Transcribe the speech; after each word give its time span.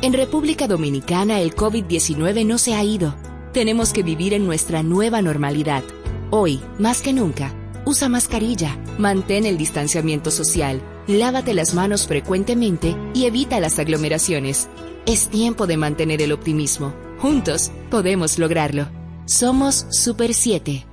En 0.01 0.11
República 0.11 0.67
Dominicana 0.67 1.39
el 1.39 1.55
COVID-19 1.55 2.45
no 2.45 2.57
se 2.57 2.75
ha 2.75 2.83
ido. 2.83 3.15
Tenemos 3.53 3.93
que 3.93 4.03
vivir 4.03 4.33
en 4.33 4.45
nuestra 4.45 4.83
nueva 4.83 5.21
normalidad. 5.21 5.81
Hoy, 6.29 6.59
más 6.77 7.01
que 7.01 7.13
nunca, 7.13 7.53
usa 7.85 8.09
mascarilla, 8.09 8.77
mantén 8.97 9.45
el 9.45 9.57
distanciamiento 9.57 10.31
social, 10.31 10.81
lávate 11.07 11.53
las 11.53 11.73
manos 11.73 12.07
frecuentemente 12.07 12.95
y 13.13 13.25
evita 13.25 13.59
las 13.59 13.79
aglomeraciones. 13.79 14.67
Es 15.05 15.27
tiempo 15.27 15.67
de 15.67 15.77
mantener 15.77 16.21
el 16.21 16.31
optimismo. 16.31 16.93
Juntos 17.19 17.71
podemos 17.89 18.39
lograrlo. 18.39 18.87
Somos 19.25 19.85
Super 19.89 20.33
7. 20.33 20.92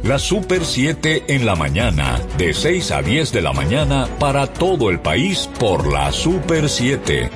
La 0.03 0.17
Super 0.17 0.65
7 0.65 1.25
en 1.27 1.45
la 1.45 1.55
mañana, 1.55 2.19
de 2.35 2.55
6 2.55 2.89
a 2.89 3.03
10 3.03 3.33
de 3.33 3.41
la 3.43 3.53
mañana 3.53 4.09
para 4.17 4.47
todo 4.47 4.89
el 4.89 4.99
país 4.99 5.47
por 5.59 5.93
la 5.93 6.11
Super 6.11 6.69
7. 6.69 7.29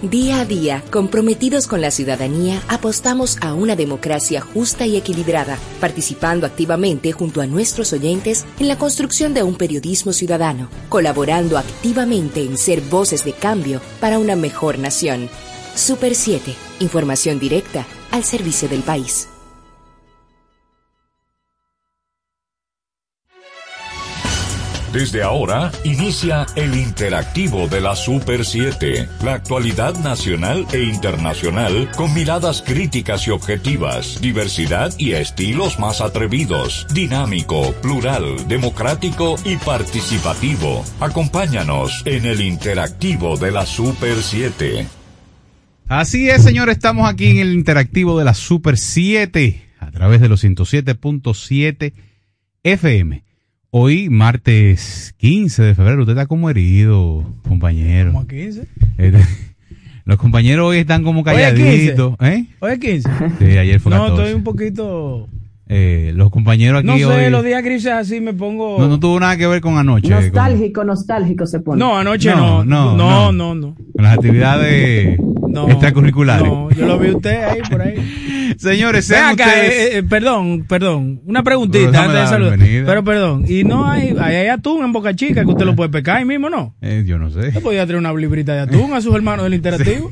Día 0.00 0.40
a 0.40 0.46
día, 0.46 0.82
comprometidos 0.90 1.66
con 1.66 1.82
la 1.82 1.90
ciudadanía, 1.90 2.62
apostamos 2.66 3.36
a 3.42 3.52
una 3.52 3.76
democracia 3.76 4.40
justa 4.40 4.86
y 4.86 4.96
equilibrada, 4.96 5.58
participando 5.80 6.46
activamente 6.46 7.12
junto 7.12 7.42
a 7.42 7.46
nuestros 7.46 7.92
oyentes 7.92 8.46
en 8.58 8.68
la 8.68 8.78
construcción 8.78 9.34
de 9.34 9.42
un 9.42 9.56
periodismo 9.56 10.14
ciudadano, 10.14 10.70
colaborando 10.88 11.58
activamente 11.58 12.40
en 12.40 12.56
ser 12.56 12.80
voces 12.80 13.22
de 13.22 13.34
cambio 13.34 13.82
para 14.00 14.18
una 14.18 14.34
mejor 14.34 14.78
nación. 14.78 15.28
Super 15.74 16.14
7, 16.14 16.54
información 16.80 17.38
directa 17.38 17.86
al 18.12 18.24
servicio 18.24 18.66
del 18.66 18.80
país. 18.80 19.28
Desde 24.92 25.22
ahora 25.22 25.72
inicia 25.84 26.46
el 26.54 26.74
interactivo 26.74 27.68
de 27.68 27.80
la 27.80 27.96
Super 27.96 28.44
7, 28.44 29.08
la 29.24 29.34
actualidad 29.34 29.94
nacional 29.96 30.66
e 30.72 30.82
internacional 30.84 31.90
con 31.96 32.14
miradas 32.14 32.62
críticas 32.62 33.26
y 33.26 33.30
objetivas, 33.30 34.20
diversidad 34.20 34.92
y 34.96 35.12
estilos 35.12 35.78
más 35.78 36.00
atrevidos, 36.00 36.86
dinámico, 36.94 37.72
plural, 37.82 38.48
democrático 38.48 39.36
y 39.44 39.56
participativo. 39.56 40.84
Acompáñanos 41.00 42.02
en 42.04 42.24
el 42.24 42.40
interactivo 42.40 43.36
de 43.36 43.50
la 43.50 43.66
Super 43.66 44.22
7. 44.22 44.86
Así 45.88 46.30
es, 46.30 46.42
señor, 46.42 46.70
estamos 46.70 47.08
aquí 47.08 47.26
en 47.30 47.38
el 47.38 47.52
interactivo 47.52 48.18
de 48.18 48.24
la 48.24 48.34
Super 48.34 48.78
7 48.78 49.62
a 49.78 49.90
través 49.90 50.20
de 50.20 50.28
los 50.28 50.42
107.7 50.42 51.92
FM. 52.62 53.25
Hoy, 53.78 54.08
martes 54.08 55.12
15 55.18 55.62
de 55.62 55.74
febrero, 55.74 56.00
usted 56.00 56.14
está 56.14 56.24
como 56.24 56.48
herido, 56.48 57.24
compañero. 57.46 58.10
¿Cómo 58.12 58.22
a 58.22 58.26
15? 58.26 58.66
Este, 58.96 59.20
los 60.06 60.16
compañeros 60.16 60.68
hoy 60.68 60.78
están 60.78 61.02
como 61.02 61.22
calladitos. 61.22 62.14
¿Eh? 62.20 62.46
Hoy 62.60 62.72
es 62.72 62.78
15. 62.78 63.10
Sí, 63.38 63.44
ayer 63.58 63.78
fue 63.78 63.92
No, 63.92 63.98
14. 64.04 64.22
estoy 64.22 64.34
un 64.34 64.44
poquito. 64.44 65.28
Eh, 65.68 66.12
los 66.14 66.30
compañeros 66.30 66.78
aquí 66.78 66.86
No 66.86 66.96
sé, 66.96 67.04
hoy... 67.26 67.30
los 67.30 67.44
días 67.44 67.62
grises 67.62 67.92
así 67.92 68.18
me 68.22 68.32
pongo. 68.32 68.78
no, 68.78 68.88
no 68.88 68.98
tuvo 68.98 69.20
nada 69.20 69.36
que 69.36 69.46
ver 69.46 69.60
con 69.60 69.76
anoche. 69.76 70.08
con- 70.10 70.22
Nostálgico, 70.22 70.82
nostálgico 70.84 71.44
se 71.46 71.60
pone. 71.60 71.78
No, 71.78 71.98
anoche 71.98 72.30
No, 72.30 72.64
no. 72.64 72.94
no, 72.94 72.96
No, 72.96 73.32
no. 73.32 73.32
no, 73.32 73.54
no. 73.54 73.74
con 73.74 74.04
las 74.04 74.14
actividades 74.14 75.18
No. 75.62 75.70
extracurriculares. 75.72 76.46
No, 76.46 76.70
yo 76.70 76.86
lo 76.86 76.98
vi 76.98 77.10
usted 77.10 77.42
ahí 77.44 77.60
por 77.70 77.80
ahí. 77.82 78.54
Señores, 78.58 79.04
sean 79.06 79.34
acá, 79.34 79.46
ustedes... 79.46 79.72
eh, 79.72 79.98
eh, 79.98 80.02
perdón, 80.02 80.64
perdón. 80.68 81.20
Una 81.26 81.42
preguntita 81.42 82.04
antes 82.04 82.20
de 82.20 82.26
saludar. 82.26 82.58
Pero 82.58 83.04
perdón, 83.04 83.44
y 83.48 83.64
no 83.64 83.90
hay, 83.90 84.14
hay, 84.18 84.46
atún 84.48 84.84
en 84.84 84.92
Boca 84.92 85.14
Chica 85.14 85.42
que 85.44 85.50
usted 85.50 85.64
lo 85.64 85.74
puede 85.76 85.90
pescar 85.90 86.18
ahí 86.18 86.24
mismo, 86.24 86.48
¿no? 86.48 86.74
Eh, 86.80 87.04
yo 87.06 87.18
no 87.18 87.30
sé. 87.30 87.48
Usted 87.48 87.62
podía 87.62 87.84
traer 87.86 87.98
una 87.98 88.12
librita 88.14 88.54
de 88.54 88.60
atún 88.60 88.94
a 88.94 89.00
sus 89.00 89.14
hermanos 89.14 89.44
del 89.44 89.54
interactivo. 89.60 90.10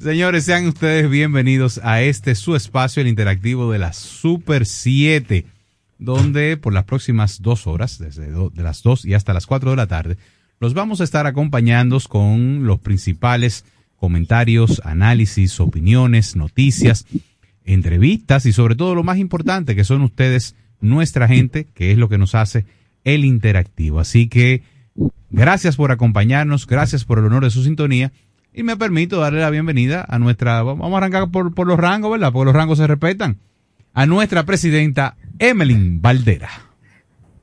Señores, 0.00 0.44
sean 0.44 0.66
ustedes 0.66 1.08
bienvenidos 1.10 1.80
a 1.82 2.00
este 2.02 2.34
su 2.34 2.56
espacio, 2.56 3.00
el 3.02 3.08
interactivo 3.08 3.70
de 3.72 3.78
la 3.78 3.92
Super 3.92 4.64
7, 4.66 5.44
donde 5.98 6.56
por 6.56 6.72
las 6.72 6.84
próximas 6.84 7.42
dos 7.42 7.66
horas, 7.66 7.98
desde 7.98 8.30
do- 8.30 8.50
de 8.50 8.62
las 8.62 8.82
2 8.82 9.04
y 9.04 9.14
hasta 9.14 9.34
las 9.34 9.46
4 9.46 9.70
de 9.70 9.76
la 9.76 9.86
tarde, 9.86 10.16
los 10.60 10.74
vamos 10.74 11.00
a 11.00 11.04
estar 11.04 11.26
acompañando 11.26 11.98
con 12.08 12.66
los 12.66 12.78
principales 12.80 13.64
comentarios, 13.98 14.80
análisis, 14.84 15.60
opiniones, 15.60 16.36
noticias, 16.36 17.06
entrevistas 17.64 18.46
y 18.46 18.52
sobre 18.52 18.74
todo 18.74 18.94
lo 18.94 19.02
más 19.02 19.18
importante, 19.18 19.76
que 19.76 19.84
son 19.84 20.02
ustedes, 20.02 20.54
nuestra 20.80 21.28
gente, 21.28 21.66
que 21.74 21.90
es 21.90 21.98
lo 21.98 22.08
que 22.08 22.18
nos 22.18 22.34
hace 22.34 22.64
el 23.04 23.24
interactivo. 23.24 24.00
Así 24.00 24.28
que 24.28 24.62
gracias 25.30 25.76
por 25.76 25.90
acompañarnos, 25.90 26.66
gracias 26.66 27.04
por 27.04 27.18
el 27.18 27.26
honor 27.26 27.44
de 27.44 27.50
su 27.50 27.64
sintonía. 27.64 28.12
Y 28.54 28.62
me 28.62 28.76
permito 28.76 29.20
darle 29.20 29.40
la 29.40 29.50
bienvenida 29.50 30.04
a 30.08 30.18
nuestra, 30.18 30.62
vamos 30.62 30.92
a 30.92 30.96
arrancar 30.96 31.30
por, 31.30 31.54
por 31.54 31.66
los 31.66 31.78
rangos, 31.78 32.10
¿verdad? 32.10 32.32
Porque 32.32 32.46
los 32.46 32.54
rangos 32.54 32.78
se 32.78 32.86
respetan. 32.86 33.38
A 33.92 34.06
nuestra 34.06 34.44
presidenta 34.44 35.16
Emeline 35.38 36.00
Valdera. 36.00 36.67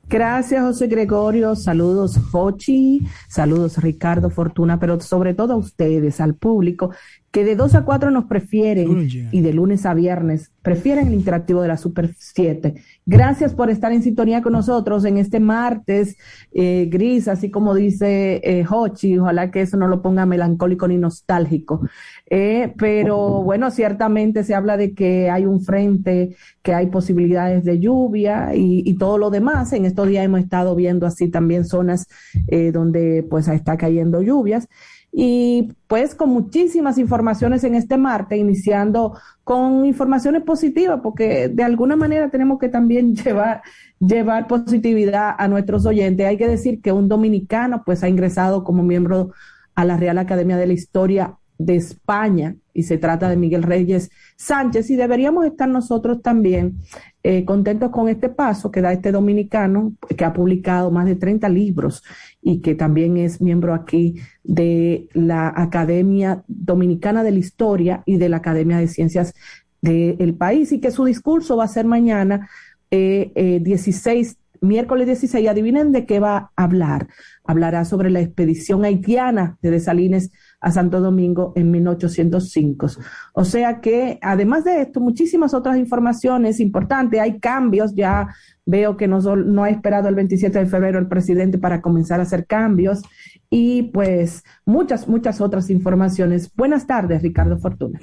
Gracias, 0.08 0.62
José 0.62 0.86
Gregorio. 0.86 1.56
Saludos, 1.56 2.16
Fochi. 2.30 3.00
Saludos, 3.28 3.78
Ricardo 3.78 4.30
Fortuna. 4.30 4.78
Pero 4.78 5.00
sobre 5.00 5.34
todo 5.34 5.54
a 5.54 5.56
ustedes, 5.56 6.20
al 6.20 6.36
público, 6.36 6.92
que 7.36 7.44
de 7.44 7.54
2 7.54 7.74
a 7.74 7.84
4 7.84 8.10
nos 8.10 8.24
prefieren 8.24 9.10
y 9.30 9.42
de 9.42 9.52
lunes 9.52 9.84
a 9.84 9.92
viernes 9.92 10.52
prefieren 10.62 11.08
el 11.08 11.12
interactivo 11.12 11.60
de 11.60 11.68
la 11.68 11.76
Super 11.76 12.14
7. 12.18 12.76
Gracias 13.04 13.52
por 13.52 13.68
estar 13.68 13.92
en 13.92 14.02
sintonía 14.02 14.40
con 14.40 14.54
nosotros 14.54 15.04
en 15.04 15.18
este 15.18 15.38
martes 15.38 16.16
eh, 16.54 16.88
gris, 16.90 17.28
así 17.28 17.50
como 17.50 17.74
dice 17.74 18.40
eh, 18.42 18.64
Hochi. 18.66 19.18
Ojalá 19.18 19.50
que 19.50 19.60
eso 19.60 19.76
no 19.76 19.86
lo 19.86 20.00
ponga 20.00 20.24
melancólico 20.24 20.88
ni 20.88 20.96
nostálgico. 20.96 21.86
Eh, 22.28 22.72
pero 22.78 23.42
bueno, 23.42 23.70
ciertamente 23.70 24.42
se 24.42 24.54
habla 24.54 24.78
de 24.78 24.94
que 24.94 25.28
hay 25.28 25.44
un 25.44 25.60
frente, 25.60 26.34
que 26.62 26.72
hay 26.72 26.86
posibilidades 26.86 27.64
de 27.64 27.78
lluvia 27.78 28.54
y, 28.54 28.82
y 28.84 28.94
todo 28.94 29.18
lo 29.18 29.28
demás. 29.28 29.74
En 29.74 29.84
estos 29.84 30.08
días 30.08 30.24
hemos 30.24 30.40
estado 30.40 30.74
viendo 30.74 31.06
así 31.06 31.28
también 31.28 31.66
zonas 31.66 32.08
eh, 32.48 32.72
donde 32.72 33.24
pues 33.28 33.46
está 33.46 33.76
cayendo 33.76 34.22
lluvias. 34.22 34.68
Y 35.12 35.72
pues 35.86 36.14
con 36.14 36.30
muchísimas 36.30 36.98
informaciones 36.98 37.64
en 37.64 37.74
este 37.74 37.96
martes, 37.96 38.38
iniciando 38.38 39.18
con 39.44 39.86
informaciones 39.86 40.42
positivas, 40.42 41.00
porque 41.02 41.48
de 41.48 41.62
alguna 41.62 41.96
manera 41.96 42.28
tenemos 42.28 42.58
que 42.58 42.68
también 42.68 43.14
llevar, 43.24 43.62
llevar 43.98 44.46
positividad 44.46 45.34
a 45.38 45.48
nuestros 45.48 45.86
oyentes. 45.86 46.26
Hay 46.26 46.36
que 46.36 46.48
decir 46.48 46.82
que 46.82 46.92
un 46.92 47.08
dominicano 47.08 47.82
pues 47.84 48.02
ha 48.02 48.08
ingresado 48.08 48.62
como 48.64 48.82
miembro 48.82 49.32
a 49.74 49.84
la 49.84 49.96
Real 49.96 50.18
Academia 50.18 50.56
de 50.56 50.66
la 50.66 50.72
Historia 50.72 51.36
de 51.58 51.76
España. 51.76 52.56
Y 52.76 52.82
se 52.82 52.98
trata 52.98 53.30
de 53.30 53.36
Miguel 53.36 53.62
Reyes 53.62 54.10
Sánchez. 54.36 54.90
Y 54.90 54.96
deberíamos 54.96 55.46
estar 55.46 55.66
nosotros 55.66 56.20
también 56.20 56.76
eh, 57.22 57.46
contentos 57.46 57.90
con 57.90 58.10
este 58.10 58.28
paso 58.28 58.70
que 58.70 58.82
da 58.82 58.92
este 58.92 59.12
dominicano 59.12 59.94
que 60.14 60.24
ha 60.26 60.34
publicado 60.34 60.90
más 60.90 61.06
de 61.06 61.16
30 61.16 61.48
libros 61.48 62.04
y 62.42 62.60
que 62.60 62.74
también 62.74 63.16
es 63.16 63.40
miembro 63.40 63.72
aquí 63.72 64.16
de 64.44 65.08
la 65.14 65.52
Academia 65.56 66.44
Dominicana 66.48 67.24
de 67.24 67.30
la 67.30 67.38
Historia 67.38 68.02
y 68.04 68.18
de 68.18 68.28
la 68.28 68.36
Academia 68.36 68.76
de 68.76 68.88
Ciencias 68.88 69.32
del 69.80 70.34
país. 70.34 70.70
Y 70.70 70.78
que 70.78 70.90
su 70.90 71.06
discurso 71.06 71.56
va 71.56 71.64
a 71.64 71.68
ser 71.68 71.86
mañana 71.86 72.46
eh, 72.90 73.32
eh, 73.34 73.60
16 73.62 74.36
miércoles 74.60 75.06
16, 75.06 75.48
adivinen 75.48 75.92
de 75.92 76.06
qué 76.06 76.20
va 76.20 76.50
a 76.56 76.64
hablar. 76.64 77.08
Hablará 77.44 77.84
sobre 77.84 78.10
la 78.10 78.20
expedición 78.20 78.84
haitiana 78.84 79.58
de 79.62 79.70
Desalines 79.70 80.30
a 80.66 80.72
Santo 80.72 81.00
Domingo 81.00 81.52
en 81.54 81.70
1805. 81.70 82.88
O 83.34 83.44
sea 83.44 83.80
que, 83.80 84.18
además 84.20 84.64
de 84.64 84.80
esto, 84.80 84.98
muchísimas 84.98 85.54
otras 85.54 85.76
informaciones 85.76 86.58
importantes. 86.58 87.20
Hay 87.20 87.38
cambios, 87.38 87.94
ya 87.94 88.34
veo 88.64 88.96
que 88.96 89.06
no, 89.06 89.20
no 89.20 89.62
ha 89.62 89.70
esperado 89.70 90.08
el 90.08 90.16
27 90.16 90.58
de 90.58 90.66
febrero 90.66 90.98
el 90.98 91.06
presidente 91.06 91.56
para 91.56 91.80
comenzar 91.80 92.18
a 92.18 92.24
hacer 92.24 92.46
cambios 92.46 93.02
y 93.48 93.84
pues 93.84 94.42
muchas, 94.64 95.06
muchas 95.06 95.40
otras 95.40 95.70
informaciones. 95.70 96.50
Buenas 96.56 96.84
tardes, 96.84 97.22
Ricardo 97.22 97.58
Fortuna. 97.58 98.00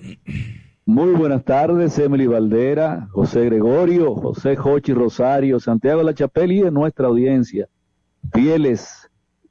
Muy 0.86 1.12
buenas 1.16 1.44
tardes, 1.44 2.00
Emily 2.00 2.28
Valdera, 2.28 3.10
José 3.12 3.44
Gregorio, 3.44 4.16
José 4.16 4.56
Jochi 4.56 4.94
Rosario, 4.94 5.60
Santiago 5.60 6.02
La 6.02 6.14
Chapelle 6.14 6.54
y 6.54 6.62
de 6.62 6.72
nuestra 6.72 7.08
audiencia, 7.08 7.68
fieles 8.32 9.03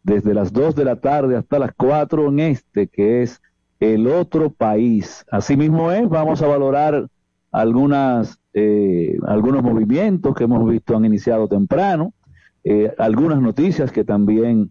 desde 0.03 0.35
las 0.35 0.53
2 0.53 0.75
de 0.75 0.85
la 0.85 0.97
tarde 0.97 1.37
hasta 1.37 1.59
las 1.59 1.73
4 1.77 2.29
en 2.29 2.41
este, 2.41 2.89
que 2.89 3.23
es 3.23 3.41
el 3.81 4.07
otro 4.07 4.51
país. 4.51 5.25
Asimismo 5.31 5.91
es, 5.91 6.09
vamos 6.09 6.43
a 6.43 6.47
valorar 6.47 7.09
algunas, 7.51 8.39
eh, 8.55 9.19
algunos 9.27 9.63
movimientos 9.63 10.35
que 10.35 10.45
hemos 10.45 10.69
visto 10.69 10.97
han 10.97 11.05
iniciado 11.05 11.49
temprano, 11.49 12.13
eh, 12.65 12.95
algunas 12.99 13.41
noticias 13.41 13.91
que 13.93 14.05
también 14.05 14.71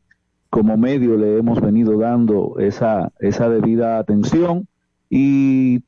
como 0.49 0.77
medio 0.77 1.17
le 1.17 1.37
hemos 1.37 1.61
venido 1.61 1.97
dando 1.97 2.55
esa, 2.59 3.11
esa 3.19 3.49
debida 3.49 3.99
atención 3.99 4.67
y 5.09 5.83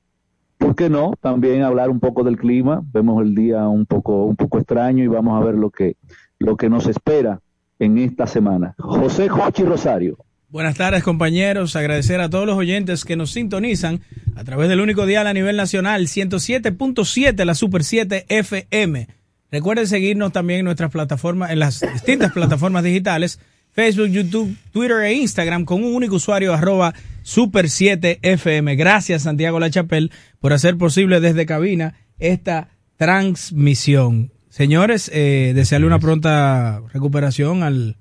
¿por 0.57 0.75
qué 0.75 0.89
no? 0.89 1.13
También 1.19 1.63
hablar 1.63 1.89
un 1.89 1.99
poco 1.99 2.23
del 2.23 2.37
clima. 2.37 2.81
Vemos 2.93 3.21
el 3.21 3.35
día 3.35 3.67
un 3.67 3.85
poco, 3.85 4.23
un 4.25 4.37
poco 4.37 4.59
extraño 4.59 5.03
y 5.03 5.07
vamos 5.07 5.41
a 5.41 5.45
ver 5.45 5.55
lo 5.55 5.69
que, 5.69 5.97
lo 6.39 6.55
que 6.55 6.69
nos 6.69 6.87
espera 6.87 7.41
en 7.79 7.97
esta 7.97 8.27
semana. 8.27 8.75
José 8.77 9.29
Jochi 9.29 9.63
Rosario. 9.63 10.17
Buenas 10.53 10.75
tardes 10.75 11.03
compañeros, 11.03 11.75
agradecer 11.75 12.21
a 12.21 12.29
todos 12.29 12.45
los 12.45 12.55
oyentes 12.55 13.05
que 13.05 13.15
nos 13.15 13.31
sintonizan 13.31 14.01
a 14.35 14.43
través 14.43 14.69
del 14.69 14.81
único 14.81 15.07
dial 15.07 15.25
a 15.25 15.33
nivel 15.33 15.57
nacional 15.57 16.03
107.7 16.03 17.43
la 17.43 17.55
Super 17.55 17.83
7 17.83 18.25
FM. 18.29 19.07
Recuerden 19.49 19.87
seguirnos 19.87 20.31
también 20.31 20.59
en 20.59 20.65
nuestras 20.65 20.91
plataformas, 20.91 21.49
en 21.49 21.57
las 21.57 21.81
distintas 21.81 22.31
plataformas 22.33 22.83
digitales, 22.83 23.39
Facebook, 23.71 24.09
YouTube, 24.09 24.55
Twitter 24.71 24.97
e 24.97 25.13
Instagram 25.13 25.65
con 25.65 25.83
un 25.83 25.95
único 25.95 26.17
usuario 26.17 26.53
arroba 26.53 26.93
Super 27.23 27.67
7 27.67 28.19
FM. 28.21 28.75
Gracias 28.75 29.23
Santiago 29.23 29.59
Lachapel 29.59 30.11
por 30.39 30.53
hacer 30.53 30.77
posible 30.77 31.19
desde 31.19 31.47
cabina 31.47 31.95
esta 32.19 32.69
transmisión. 32.97 34.32
Señores, 34.53 35.09
eh, 35.11 35.53
desearle 35.55 35.87
una 35.87 35.97
pronta 35.97 36.79
recuperación 36.93 37.63
al, 37.63 37.97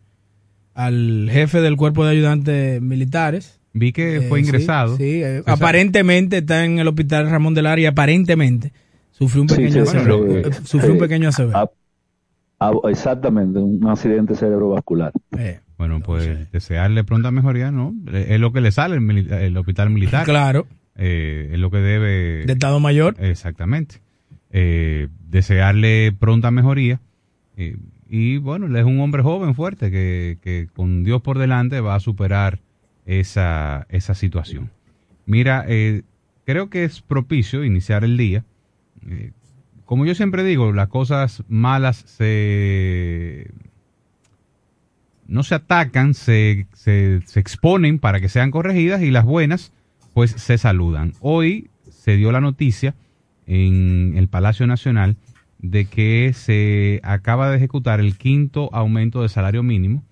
al 0.75 1.31
jefe 1.33 1.63
del 1.63 1.79
cuerpo 1.79 2.05
de 2.05 2.11
ayudantes 2.11 2.83
militares. 2.83 3.59
Vi 3.73 3.91
que 3.93 4.27
fue 4.29 4.41
Eh, 4.41 4.43
ingresado. 4.43 4.99
Sí, 4.99 5.03
sí, 5.03 5.23
eh, 5.23 5.43
aparentemente 5.47 6.37
está 6.39 6.67
en 6.67 6.79
el 6.79 6.87
hospital 6.89 7.31
Ramón 7.31 7.55
del 7.55 7.65
Área, 7.65 7.89
aparentemente 7.89 8.71
sufrió 9.13 9.41
un 9.41 9.49
pequeño 9.49 9.87
sí, 9.87 9.97
Eh, 9.97 10.43
sí. 10.53 10.61
sufrió 10.65 10.93
un 10.93 10.99
pequeño 10.99 11.31
ACV. 11.31 11.55
Exactamente, 12.91 13.59
un 13.59 13.89
accidente 13.89 14.35
cerebrovascular. 14.35 15.11
Eh, 15.39 15.61
Bueno, 15.79 16.01
pues 16.01 16.53
desearle 16.53 17.03
pronta 17.03 17.31
mejoría, 17.31 17.71
¿no? 17.71 17.95
Es 18.13 18.39
lo 18.39 18.53
que 18.53 18.61
le 18.61 18.73
sale 18.73 18.97
el, 18.97 19.33
el 19.33 19.57
hospital 19.57 19.89
militar. 19.89 20.27
claro, 20.27 20.67
Eh, 20.97 21.49
es 21.55 21.59
lo 21.59 21.71
que 21.71 21.79
debe. 21.79 22.45
de 22.45 22.53
Estado 22.53 22.79
Mayor. 22.79 23.17
Exactamente. 23.19 24.03
Eh, 24.53 25.09
desearle 25.29 26.13
pronta 26.13 26.51
mejoría. 26.51 27.01
Eh, 27.57 27.77
y 28.09 28.37
bueno, 28.37 28.67
él 28.67 28.77
es 28.77 28.85
un 28.85 29.01
hombre 29.01 29.23
joven, 29.23 29.55
fuerte, 29.55 29.91
que, 29.91 30.69
con 30.75 31.03
Dios 31.03 31.23
por 31.23 31.39
delante 31.39 31.81
va 31.81 31.95
a 31.95 32.01
superar 32.01 32.61
esa, 33.07 33.87
esa 33.89 34.15
situación. 34.15 34.71
Mira, 35.25 35.65
eh, 35.67 36.03
creo 36.45 36.69
que 36.69 36.85
es 36.85 37.01
propicio 37.01 37.65
iniciar 37.65 38.05
el 38.05 38.19
día. 38.19 38.45
Eh, 39.09 39.33
como 39.87 40.05
yo 40.05 40.15
siempre 40.15 40.45
digo, 40.45 40.73
las 40.73 40.89
cosas 40.89 41.43
malas 41.49 41.97
se 42.07 43.51
no 45.27 45.43
se 45.43 45.55
atacan, 45.55 46.13
se, 46.13 46.67
se, 46.75 47.23
se 47.25 47.41
exponen 47.41 47.99
para 47.99 48.21
que 48.21 48.29
sean 48.29 48.51
corregidas 48.51 49.01
y 49.01 49.11
las 49.11 49.25
buenas 49.25 49.73
pues 50.13 50.33
se 50.33 50.59
saludan. 50.59 51.15
Hoy 51.21 51.71
se 51.89 52.17
dio 52.17 52.31
la 52.33 52.43
noticia 52.43 52.95
en 53.47 54.15
el 54.17 54.29
Palacio 54.29 54.67
Nacional 54.67 55.17
de 55.59 55.85
que 55.87 56.33
se 56.35 57.01
acaba 57.05 57.51
de 57.51 57.57
ejecutar 57.57 58.01
el 58.01 58.17
quinto 58.17 58.69
aumento 58.73 59.23
de 59.23 59.29
salario 59.29 59.63
mínimo 59.63 60.03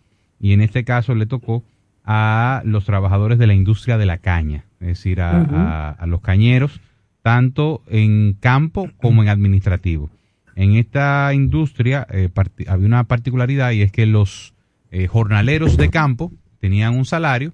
y 0.41 0.53
en 0.53 0.61
este 0.61 0.85
caso 0.85 1.15
le 1.15 1.27
tocó 1.27 1.65
a 2.05 2.63
los 2.65 2.85
trabajadores 2.85 3.39
de 3.39 3.47
la 3.47 3.55
industria 3.55 3.99
de 3.99 4.07
la 4.07 4.19
caña, 4.19 4.65
es 4.81 4.87
decir, 4.89 5.21
a, 5.21 5.43
Ujú. 5.43 5.55
a- 5.55 5.91
a 5.91 6.07
los 6.07 6.21
cañeros, 6.21 6.81
tanto 7.23 7.83
en 7.89 8.35
campo 8.41 8.89
como 8.97 9.23
en 9.23 9.29
administrativo. 9.29 10.09
En 10.57 10.77
esta 10.77 11.33
industria 11.35 12.07
eh, 12.11 12.29
había 12.67 12.87
una 12.87 13.05
particularidad 13.05 13.73
y 13.73 13.83
es 13.83 13.93
que 13.93 14.07
los 14.07 14.55
eh, 14.91 15.07
jornaleros 15.07 15.77
de 15.77 15.89
campo 15.91 16.33
tenían 16.61 16.97
un 16.97 17.05
salario 17.05 17.53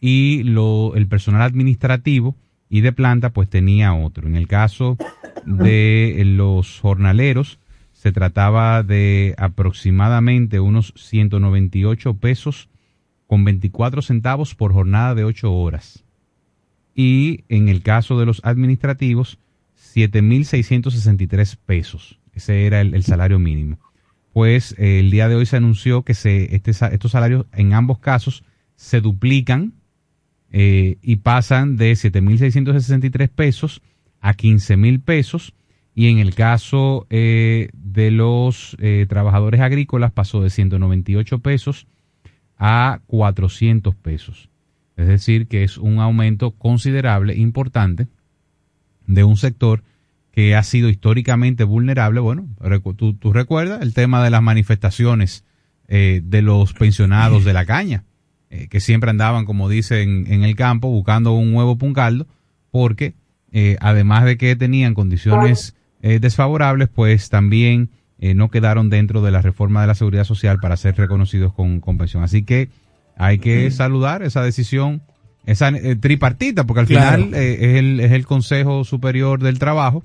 y 0.00 0.42
lo, 0.42 0.94
el 0.94 1.06
personal 1.06 1.42
administrativo 1.42 2.34
y 2.68 2.80
de 2.80 2.92
planta 2.92 3.30
pues 3.30 3.48
tenía 3.48 3.94
otro. 3.94 4.26
En 4.26 4.36
el 4.36 4.48
caso 4.48 4.96
de 5.44 6.22
los 6.24 6.80
jornaleros 6.80 7.58
se 7.92 8.12
trataba 8.12 8.82
de 8.82 9.34
aproximadamente 9.38 10.60
unos 10.60 10.92
198 10.96 12.14
pesos 12.14 12.68
con 13.26 13.44
24 13.44 14.02
centavos 14.02 14.54
por 14.54 14.72
jornada 14.72 15.14
de 15.14 15.24
8 15.24 15.52
horas. 15.52 16.04
Y 16.94 17.44
en 17.48 17.68
el 17.68 17.82
caso 17.82 18.18
de 18.18 18.26
los 18.26 18.40
administrativos, 18.44 19.38
7.663 19.94 21.56
pesos. 21.64 22.18
Ese 22.32 22.66
era 22.66 22.80
el, 22.80 23.02
salario 23.02 23.38
mínimo. 23.38 23.78
Pues 24.32 24.74
eh, 24.78 25.00
el 25.00 25.10
día 25.10 25.28
de 25.28 25.34
hoy 25.34 25.46
se 25.46 25.56
anunció 25.56 26.02
que 26.02 26.14
se, 26.14 26.54
este, 26.54 26.70
estos 26.70 27.12
salarios 27.12 27.46
en 27.52 27.72
ambos 27.72 27.98
casos 27.98 28.44
se 28.76 29.00
duplican 29.00 29.72
eh, 30.58 30.96
y 31.02 31.16
pasan 31.16 31.76
de 31.76 31.92
7.663 31.92 33.28
pesos 33.28 33.82
a 34.20 34.32
15.000 34.32 35.02
pesos. 35.02 35.52
Y 35.94 36.08
en 36.08 36.18
el 36.18 36.34
caso 36.34 37.06
eh, 37.10 37.68
de 37.74 38.10
los 38.10 38.74
eh, 38.80 39.04
trabajadores 39.06 39.60
agrícolas 39.60 40.12
pasó 40.12 40.40
de 40.42 40.48
198 40.48 41.40
pesos 41.40 41.86
a 42.56 43.00
400 43.06 43.94
pesos. 43.96 44.48
Es 44.96 45.06
decir, 45.06 45.46
que 45.46 45.62
es 45.62 45.76
un 45.76 45.98
aumento 45.98 46.52
considerable, 46.52 47.34
importante, 47.36 48.06
de 49.06 49.24
un 49.24 49.36
sector 49.36 49.82
que 50.32 50.56
ha 50.56 50.62
sido 50.62 50.88
históricamente 50.88 51.64
vulnerable. 51.64 52.20
Bueno, 52.20 52.48
tú, 52.96 53.12
tú 53.12 53.30
recuerdas 53.34 53.82
el 53.82 53.92
tema 53.92 54.24
de 54.24 54.30
las 54.30 54.42
manifestaciones 54.42 55.44
eh, 55.86 56.22
de 56.24 56.40
los 56.40 56.72
pensionados 56.72 57.44
de 57.44 57.52
la 57.52 57.66
caña, 57.66 58.04
eh, 58.62 58.68
que 58.68 58.80
siempre 58.80 59.10
andaban, 59.10 59.44
como 59.44 59.68
dicen, 59.68 60.26
en 60.28 60.42
el 60.44 60.56
campo 60.56 60.88
buscando 60.88 61.32
un 61.32 61.54
huevo 61.54 61.76
puncaldo, 61.76 62.26
porque 62.70 63.14
eh, 63.52 63.76
además 63.80 64.24
de 64.24 64.36
que 64.36 64.56
tenían 64.56 64.94
condiciones 64.94 65.74
eh, 66.02 66.18
desfavorables, 66.20 66.88
pues 66.88 67.28
también 67.30 67.90
no 68.18 68.48
quedaron 68.50 68.88
dentro 68.88 69.20
de 69.20 69.30
la 69.30 69.42
reforma 69.42 69.82
de 69.82 69.88
la 69.88 69.94
seguridad 69.94 70.24
social 70.24 70.58
para 70.58 70.76
ser 70.78 70.96
reconocidos 70.96 71.52
con, 71.52 71.80
con 71.80 71.98
pensión. 71.98 72.22
Así 72.24 72.42
que 72.44 72.70
hay 73.16 73.38
que 73.38 73.70
saludar 73.70 74.22
esa 74.22 74.42
decisión, 74.42 75.02
esa 75.44 75.68
eh, 75.68 75.96
tripartita, 75.96 76.64
porque 76.64 76.80
al 76.80 76.86
Claro. 76.86 77.24
final 77.24 77.34
es, 77.34 77.76
el, 77.76 78.00
es 78.00 78.12
el 78.12 78.24
Consejo 78.26 78.84
Superior 78.84 79.42
del 79.42 79.58
Trabajo, 79.58 80.02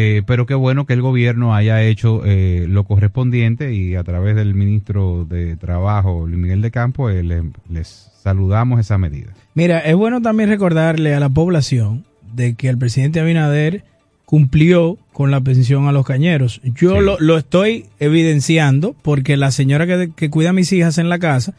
eh, 0.00 0.22
pero 0.24 0.46
qué 0.46 0.54
bueno 0.54 0.86
que 0.86 0.92
el 0.92 1.02
gobierno 1.02 1.54
haya 1.56 1.82
hecho 1.82 2.22
eh, 2.24 2.66
lo 2.68 2.84
correspondiente 2.84 3.74
y 3.74 3.96
a 3.96 4.04
través 4.04 4.36
del 4.36 4.54
ministro 4.54 5.24
de 5.28 5.56
Trabajo, 5.56 6.24
Luis 6.26 6.38
Miguel 6.38 6.62
de 6.62 6.70
Campo, 6.70 7.10
eh, 7.10 7.24
le- 7.24 7.42
les 7.68 8.10
saludamos 8.22 8.78
esa 8.78 8.96
medida. 8.96 9.32
Mira, 9.54 9.80
es 9.80 9.96
bueno 9.96 10.22
también 10.22 10.48
recordarle 10.50 11.14
a 11.14 11.20
la 11.20 11.28
población 11.28 12.04
de 12.32 12.54
que 12.54 12.68
el 12.68 12.78
presidente 12.78 13.18
Abinader 13.18 13.82
cumplió 14.24 14.98
con 15.12 15.30
la 15.32 15.40
pensión 15.40 15.88
a 15.88 15.92
los 15.92 16.04
cañeros. 16.06 16.60
Yo 16.62 16.96
Sí. 16.98 17.00
lo, 17.04 17.18
lo 17.18 17.36
estoy 17.38 17.86
evidenciando 17.98 18.94
porque 19.02 19.36
la 19.36 19.50
señora 19.50 19.86
que, 19.86 20.10
que 20.14 20.30
cuida 20.30 20.50
a 20.50 20.52
mis 20.52 20.70
hijas 20.72 20.98
en 20.98 21.08
la 21.08 21.18
casa, 21.18 21.54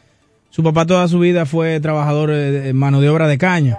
su 0.51 0.63
papá 0.63 0.85
toda 0.85 1.07
su 1.07 1.19
vida 1.19 1.45
fue 1.45 1.79
trabajador 1.79 2.29
eh, 2.31 2.51
de 2.51 2.73
mano 2.73 3.01
de 3.01 3.09
obra 3.09 3.27
de 3.27 3.37
caña. 3.37 3.77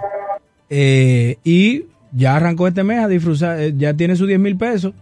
Eh, 0.69 1.37
y 1.43 1.85
ya 2.11 2.35
arrancó 2.35 2.67
este 2.67 2.83
mes 2.83 2.99
a 2.99 3.07
disfrutar, 3.07 3.59
eh, 3.59 3.73
ya 3.77 3.93
tiene 3.93 4.15
sus 4.15 4.27
10 4.27 4.39
mil 4.39 4.57
pesos. 4.57 4.93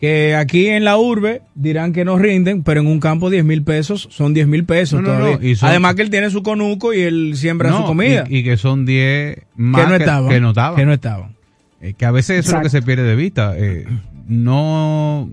Que 0.00 0.34
aquí 0.34 0.66
en 0.66 0.84
la 0.84 0.98
urbe 0.98 1.42
dirán 1.54 1.92
que 1.92 2.04
no 2.04 2.18
rinden, 2.18 2.62
pero 2.62 2.80
en 2.80 2.86
un 2.88 3.00
campo 3.00 3.30
10 3.30 3.44
mil 3.44 3.62
pesos 3.62 4.08
son 4.10 4.34
10 4.34 4.48
mil 4.48 4.64
pesos 4.64 5.00
No, 5.00 5.06
todavía. 5.08 5.38
no, 5.38 5.46
y 5.46 5.54
son- 5.54 5.68
Además 5.70 5.94
que 5.94 6.02
él 6.02 6.10
tiene 6.10 6.28
su 6.30 6.42
conuco 6.42 6.92
y 6.92 7.00
él 7.00 7.34
siembra 7.36 7.72
su 7.74 7.84
comida. 7.84 8.24
Y, 8.28 8.38
y 8.38 8.44
que 8.44 8.56
son 8.56 8.84
10 8.84 9.38
más 9.56 9.82
que 9.82 9.88
no 9.88 9.94
estaban. 9.94 10.28
Que 10.30 10.40
no 10.40 10.48
estaban. 10.50 10.76
Que 10.76 10.84
no 10.84 10.92
estaban. 10.92 11.36
Eh, 11.80 11.94
que 11.94 12.04
a 12.04 12.10
veces 12.10 12.40
eso 12.40 12.50
es 12.50 12.54
lo 12.56 12.62
que 12.62 12.70
se 12.70 12.82
pierde 12.82 13.04
de 13.04 13.16
vista. 13.16 13.54
Eh, 13.56 13.86
no. 14.26 15.30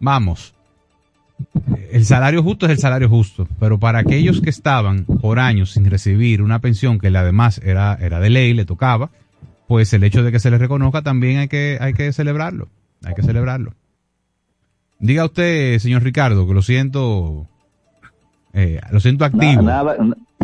Vamos. 0.00 0.54
El 1.92 2.04
salario 2.04 2.42
justo 2.42 2.66
es 2.66 2.72
el 2.72 2.78
salario 2.78 3.08
justo, 3.08 3.46
pero 3.60 3.78
para 3.78 3.98
aquellos 3.98 4.40
que 4.40 4.50
estaban 4.50 5.04
por 5.04 5.38
años 5.38 5.72
sin 5.72 5.88
recibir 5.90 6.40
una 6.42 6.58
pensión 6.60 6.98
que 6.98 7.08
además 7.08 7.60
era, 7.64 7.96
era 8.00 8.18
de 8.20 8.30
ley, 8.30 8.54
le 8.54 8.64
tocaba, 8.64 9.10
pues 9.72 9.90
el 9.94 10.04
hecho 10.04 10.22
de 10.22 10.30
que 10.30 10.38
se 10.38 10.50
les 10.50 10.60
reconozca 10.60 11.00
también 11.00 11.38
hay 11.38 11.48
que, 11.48 11.78
hay 11.80 11.94
que 11.94 12.12
celebrarlo. 12.12 12.68
Hay 13.06 13.14
que 13.14 13.22
celebrarlo. 13.22 13.72
Diga 14.98 15.24
usted, 15.24 15.78
señor 15.78 16.02
Ricardo, 16.02 16.46
que 16.46 16.52
lo 16.52 16.60
siento, 16.60 17.48
eh, 18.52 18.82
lo 18.90 19.00
siento 19.00 19.24
activo. 19.24 19.62
nada, 19.62 19.96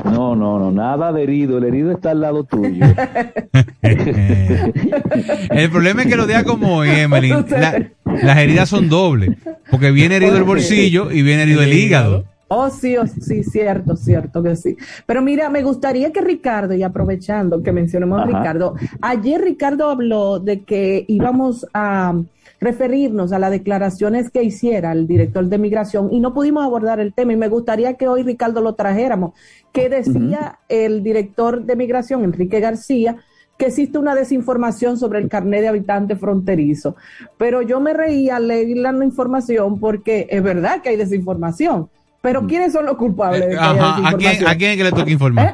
no, 0.02 0.34
no, 0.34 0.58
no, 0.58 0.72
nada 0.72 1.12
de 1.12 1.24
herido. 1.24 1.58
El 1.58 1.64
herido 1.64 1.92
está 1.92 2.12
al 2.12 2.22
lado 2.22 2.44
tuyo. 2.44 2.86
el 3.82 5.70
problema 5.70 6.00
es 6.04 6.08
que 6.08 6.16
lo 6.16 6.26
diga 6.26 6.44
como 6.44 6.76
hoy, 6.76 6.88
Emily. 6.88 7.28
la- 7.50 7.90
las 8.22 8.38
heridas 8.38 8.70
son 8.70 8.88
dobles. 8.88 9.36
Porque 9.70 9.90
viene 9.90 10.16
herido 10.16 10.38
el 10.38 10.44
bolsillo 10.44 11.12
y 11.12 11.20
viene 11.20 11.42
herido 11.42 11.60
el 11.62 11.74
hígado. 11.74 12.24
Oh, 12.48 12.70
sí, 12.70 12.96
oh, 12.96 13.06
sí, 13.06 13.44
cierto, 13.44 13.94
cierto 13.94 14.42
que 14.42 14.56
sí. 14.56 14.76
Pero 15.06 15.20
mira, 15.20 15.50
me 15.50 15.62
gustaría 15.62 16.12
que 16.12 16.22
Ricardo, 16.22 16.74
y 16.74 16.82
aprovechando 16.82 17.62
que 17.62 17.72
mencionemos 17.72 18.18
a 18.18 18.22
Ajá. 18.22 18.38
Ricardo, 18.38 18.74
ayer 19.02 19.40
Ricardo 19.42 19.90
habló 19.90 20.40
de 20.40 20.64
que 20.64 21.04
íbamos 21.08 21.66
a 21.74 22.14
referirnos 22.60 23.32
a 23.32 23.38
las 23.38 23.50
declaraciones 23.50 24.30
que 24.30 24.42
hiciera 24.42 24.92
el 24.92 25.06
director 25.06 25.46
de 25.46 25.58
migración 25.58 26.08
y 26.12 26.20
no 26.20 26.34
pudimos 26.34 26.64
abordar 26.64 26.98
el 27.00 27.12
tema 27.12 27.32
y 27.32 27.36
me 27.36 27.48
gustaría 27.48 27.94
que 27.94 28.08
hoy 28.08 28.22
Ricardo 28.22 28.60
lo 28.60 28.74
trajéramos. 28.74 29.34
que 29.72 29.88
decía 29.90 30.58
el 30.68 31.02
director 31.02 31.62
de 31.62 31.76
migración, 31.76 32.24
Enrique 32.24 32.60
García? 32.60 33.18
que 33.58 33.66
existe 33.66 33.98
una 33.98 34.14
desinformación 34.14 34.96
sobre 34.96 35.18
el 35.18 35.28
carnet 35.28 35.62
de 35.62 35.68
habitante 35.68 36.14
fronterizo. 36.14 36.94
Pero 37.36 37.60
yo 37.60 37.80
me 37.80 37.92
reía 37.92 38.36
al 38.36 38.46
leer 38.46 38.76
la 38.76 38.92
información 39.04 39.80
porque 39.80 40.28
es 40.30 40.42
verdad 40.42 40.80
que 40.80 40.90
hay 40.90 40.96
desinformación. 40.96 41.90
Pero 42.28 42.46
¿quiénes 42.46 42.72
son 42.74 42.84
los 42.84 42.96
culpables 42.98 43.40
de 43.40 43.48
que 43.48 43.56
haya 43.56 43.72
Eh, 43.74 44.02
¿A 44.04 44.12
quién? 44.12 44.46
¿A 44.46 44.54
quién 44.54 44.70
es 44.72 44.76
que 44.76 44.84
le 44.84 44.90
toca 44.90 45.10
informar? 45.10 45.46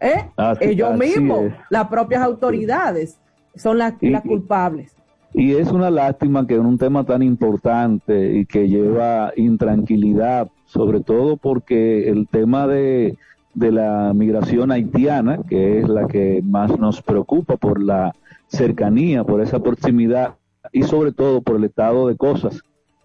¿Eh? 0.00 0.08
¿Eh? 0.10 0.24
Así- 0.36 0.64
Ellos 0.64 0.90
así 0.92 0.98
mismos, 1.00 1.40
es. 1.46 1.52
las 1.70 1.88
propias 1.88 2.22
autoridades, 2.22 3.18
son 3.56 3.78
las, 3.78 3.94
Y- 4.00 4.10
las 4.10 4.22
culpables. 4.22 4.94
Y 5.32 5.54
es 5.56 5.72
una 5.72 5.90
lástima 5.90 6.46
que 6.46 6.54
en 6.54 6.66
un 6.66 6.78
tema 6.78 7.02
tan 7.04 7.20
importante 7.20 8.34
y 8.36 8.46
que 8.46 8.68
lleva 8.68 9.32
intranquilidad, 9.34 10.48
sobre 10.66 11.00
todo 11.00 11.36
porque 11.36 12.08
el 12.08 12.28
tema 12.28 12.68
de, 12.68 13.18
de 13.54 13.72
la 13.72 14.12
migración 14.14 14.70
haitiana, 14.70 15.40
que 15.48 15.80
es 15.80 15.88
la 15.88 16.06
que 16.06 16.40
más 16.44 16.78
nos 16.78 17.02
preocupa 17.02 17.56
por 17.56 17.82
la 17.82 18.14
cercanía, 18.46 19.24
por 19.24 19.40
esa 19.40 19.58
proximidad 19.58 20.34
y 20.70 20.84
sobre 20.84 21.10
todo 21.10 21.42
por 21.42 21.56
el 21.56 21.64
estado 21.64 22.06
de 22.06 22.16
cosas 22.16 22.62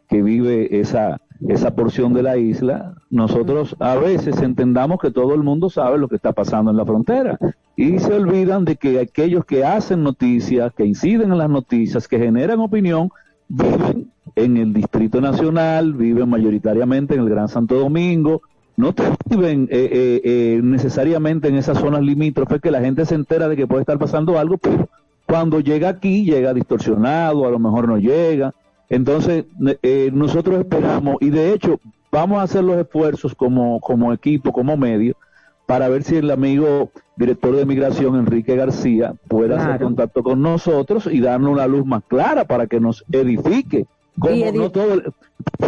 que 0.07 0.21
vive 0.21 0.79
esa, 0.79 1.19
esa 1.47 1.73
porción 1.73 2.13
de 2.13 2.23
la 2.23 2.37
isla, 2.37 2.95
nosotros 3.09 3.75
a 3.79 3.95
veces 3.95 4.41
entendamos 4.41 4.99
que 4.99 5.11
todo 5.11 5.33
el 5.33 5.43
mundo 5.43 5.69
sabe 5.69 5.97
lo 5.97 6.07
que 6.07 6.17
está 6.17 6.33
pasando 6.33 6.69
en 6.71 6.77
la 6.77 6.85
frontera 6.85 7.39
y 7.75 7.99
se 7.99 8.13
olvidan 8.13 8.65
de 8.65 8.75
que 8.75 8.99
aquellos 8.99 9.45
que 9.45 9.63
hacen 9.63 10.03
noticias, 10.03 10.73
que 10.73 10.85
inciden 10.85 11.31
en 11.31 11.37
las 11.37 11.49
noticias, 11.49 12.07
que 12.07 12.19
generan 12.19 12.59
opinión, 12.59 13.09
viven 13.47 14.11
en 14.35 14.57
el 14.57 14.73
Distrito 14.73 15.21
Nacional, 15.21 15.93
viven 15.93 16.29
mayoritariamente 16.29 17.15
en 17.15 17.21
el 17.21 17.29
Gran 17.29 17.47
Santo 17.47 17.75
Domingo, 17.75 18.41
no 18.75 18.93
viven 19.25 19.67
eh, 19.71 19.89
eh, 19.91 20.21
eh, 20.23 20.61
necesariamente 20.63 21.47
en 21.47 21.55
esas 21.55 21.77
zonas 21.79 22.01
limítrofes 22.01 22.61
que 22.61 22.71
la 22.71 22.81
gente 22.81 23.05
se 23.05 23.15
entera 23.15 23.47
de 23.47 23.55
que 23.55 23.67
puede 23.67 23.81
estar 23.81 23.97
pasando 23.97 24.37
algo, 24.39 24.57
pero 24.57 24.89
cuando 25.25 25.59
llega 25.59 25.89
aquí 25.89 26.23
llega 26.23 26.53
distorsionado, 26.53 27.45
a 27.45 27.51
lo 27.51 27.59
mejor 27.59 27.87
no 27.87 27.97
llega. 27.97 28.53
Entonces, 28.89 29.45
eh, 29.83 30.09
nosotros 30.13 30.59
esperamos, 30.59 31.17
y 31.21 31.29
de 31.29 31.53
hecho 31.53 31.79
vamos 32.11 32.39
a 32.39 32.43
hacer 32.43 32.63
los 32.63 32.77
esfuerzos 32.77 33.35
como, 33.35 33.79
como 33.81 34.11
equipo, 34.13 34.51
como 34.51 34.75
medio, 34.77 35.15
para 35.67 35.87
ver 35.89 36.01
si 36.03 36.15
el 36.15 36.31
amigo 36.31 36.89
director 37.15 37.55
de 37.55 37.65
migración, 37.65 38.15
Enrique 38.15 38.55
García, 38.55 39.13
pueda 39.27 39.57
hacer 39.57 39.71
contacto 39.85 40.23
con 40.23 40.41
nosotros 40.41 41.07
y 41.11 41.19
darnos 41.19 41.51
una 41.51 41.67
luz 41.67 41.85
más 41.85 42.03
clara 42.07 42.45
para 42.45 42.65
que 42.65 42.79
nos 42.79 43.05
edifique. 43.11 43.85
Como 44.19 44.33
no 44.57 44.69
todo, 44.71 45.01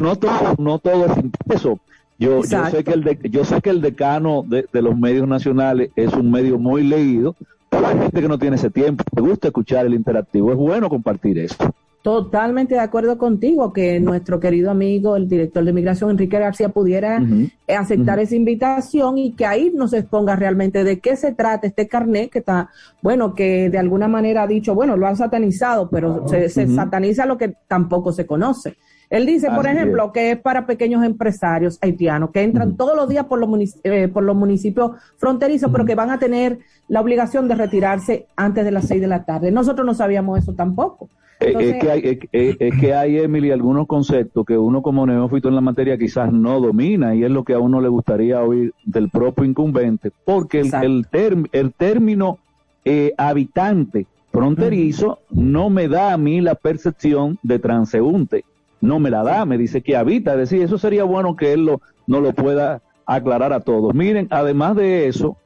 no 0.01 0.15
todo, 0.15 0.55
no 0.57 0.79
todo 0.79 1.05
es 1.05 1.17
impreso. 1.17 1.79
Yo, 2.17 2.41
yo 2.65 2.69
sé 2.71 2.83
que 2.83 2.91
el 2.91 3.03
de- 3.03 3.29
yo 3.29 3.45
sé 3.45 3.61
que 3.61 3.69
el 3.69 3.81
decano 3.81 4.43
de, 4.47 4.65
de 4.73 4.81
los 4.81 4.97
medios 4.97 5.27
nacionales 5.27 5.91
es 5.95 6.11
un 6.13 6.31
medio 6.31 6.57
muy 6.59 6.83
leído, 6.83 7.35
pero 7.69 7.87
hay 7.87 7.97
gente 7.99 8.21
que 8.21 8.27
no 8.27 8.37
tiene 8.39 8.55
ese 8.57 8.69
tiempo. 8.71 9.03
Me 9.15 9.21
gusta 9.21 9.47
escuchar 9.49 9.85
el 9.85 9.93
interactivo. 9.93 10.51
Es 10.51 10.57
bueno 10.57 10.89
compartir 10.89 11.37
eso. 11.39 11.55
Totalmente 12.01 12.73
de 12.73 12.79
acuerdo 12.79 13.19
contigo 13.19 13.71
que 13.71 13.99
nuestro 13.99 14.39
querido 14.39 14.71
amigo, 14.71 15.15
el 15.15 15.29
director 15.29 15.63
de 15.63 15.71
migración, 15.71 16.09
Enrique 16.09 16.39
García, 16.39 16.69
pudiera 16.69 17.21
aceptar 17.67 18.17
esa 18.19 18.35
invitación 18.35 19.19
y 19.19 19.33
que 19.33 19.45
ahí 19.45 19.71
nos 19.75 19.93
exponga 19.93 20.35
realmente 20.35 20.83
de 20.83 20.99
qué 20.99 21.15
se 21.15 21.31
trata 21.33 21.67
este 21.67 21.87
carnet 21.87 22.31
que 22.31 22.39
está, 22.39 22.71
bueno, 23.03 23.35
que 23.35 23.69
de 23.69 23.77
alguna 23.77 24.07
manera 24.07 24.43
ha 24.43 24.47
dicho, 24.47 24.73
bueno, 24.73 24.97
lo 24.97 25.05
han 25.05 25.15
satanizado, 25.15 25.91
pero 25.91 26.27
se, 26.27 26.49
sataniza 26.49 27.27
lo 27.27 27.37
que 27.37 27.53
tampoco 27.67 28.11
se 28.11 28.25
conoce. 28.25 28.77
Él 29.11 29.27
dice, 29.27 29.49
por 29.51 29.67
ejemplo, 29.67 30.11
que 30.11 30.31
es 30.31 30.39
para 30.39 30.65
pequeños 30.65 31.03
empresarios 31.03 31.77
haitianos 31.81 32.31
que 32.31 32.41
entran 32.41 32.77
todos 32.77 32.95
los 32.95 33.09
días 33.09 33.25
por 33.25 33.37
los, 33.37 33.75
eh, 33.83 34.07
por 34.07 34.23
los 34.23 34.35
municipios 34.35 34.93
fronterizos, 35.17 35.69
pero 35.71 35.85
que 35.85 35.93
van 35.93 36.09
a 36.09 36.17
tener 36.17 36.59
la 36.87 37.01
obligación 37.01 37.47
de 37.47 37.55
retirarse 37.55 38.25
antes 38.35 38.65
de 38.65 38.71
las 38.71 38.87
seis 38.87 39.01
de 39.01 39.07
la 39.07 39.23
tarde. 39.23 39.51
Nosotros 39.51 39.85
no 39.85 39.93
sabíamos 39.93 40.39
eso 40.39 40.53
tampoco. 40.53 41.09
Eh, 41.41 41.55
es, 41.59 41.75
que 41.81 41.91
hay, 41.91 42.19
es, 42.31 42.79
que 42.79 42.93
hay, 42.93 43.17
Emily, 43.17 43.51
algunos 43.51 43.87
conceptos 43.87 44.45
que 44.45 44.57
uno 44.57 44.81
como 44.81 45.05
neófito 45.07 45.49
en 45.49 45.55
la 45.55 45.61
materia 45.61 45.97
quizás 45.97 46.31
no 46.31 46.59
domina 46.59 47.15
y 47.15 47.23
es 47.23 47.31
lo 47.31 47.43
que 47.43 47.53
a 47.53 47.59
uno 47.59 47.81
le 47.81 47.87
gustaría 47.89 48.41
oír 48.41 48.73
del 48.85 49.09
propio 49.09 49.43
incumbente, 49.43 50.11
porque 50.23 50.59
el, 50.59 50.65
Exacto. 50.67 50.85
el, 50.87 51.05
term- 51.09 51.49
el 51.51 51.73
término 51.73 52.37
eh, 52.85 53.13
habitante 53.17 54.05
fronterizo 54.31 55.19
no 55.31 55.69
me 55.69 55.87
da 55.87 56.13
a 56.13 56.17
mí 56.17 56.41
la 56.41 56.55
percepción 56.55 57.37
de 57.43 57.59
transeúnte, 57.59 58.45
no 58.79 58.99
me 58.99 59.09
la 59.09 59.23
da, 59.23 59.45
me 59.45 59.57
dice 59.57 59.81
que 59.81 59.95
habita, 59.95 60.33
es 60.33 60.37
decir, 60.39 60.61
eso 60.61 60.77
sería 60.77 61.03
bueno 61.03 61.35
que 61.35 61.53
él 61.53 61.65
lo, 61.65 61.81
no 62.07 62.21
lo 62.21 62.33
pueda 62.33 62.81
aclarar 63.05 63.51
a 63.51 63.59
todos. 63.61 63.93
Miren, 63.93 64.27
además 64.29 64.75
de 64.75 65.07
eso, 65.07 65.37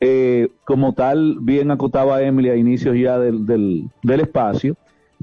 eh, 0.00 0.48
como 0.64 0.92
tal, 0.92 1.38
bien 1.40 1.70
acotaba 1.70 2.22
Emily 2.22 2.50
a 2.50 2.56
inicios 2.56 2.96
ya 2.96 3.18
del, 3.18 3.46
del, 3.46 3.84
del 4.02 4.20
espacio, 4.20 4.76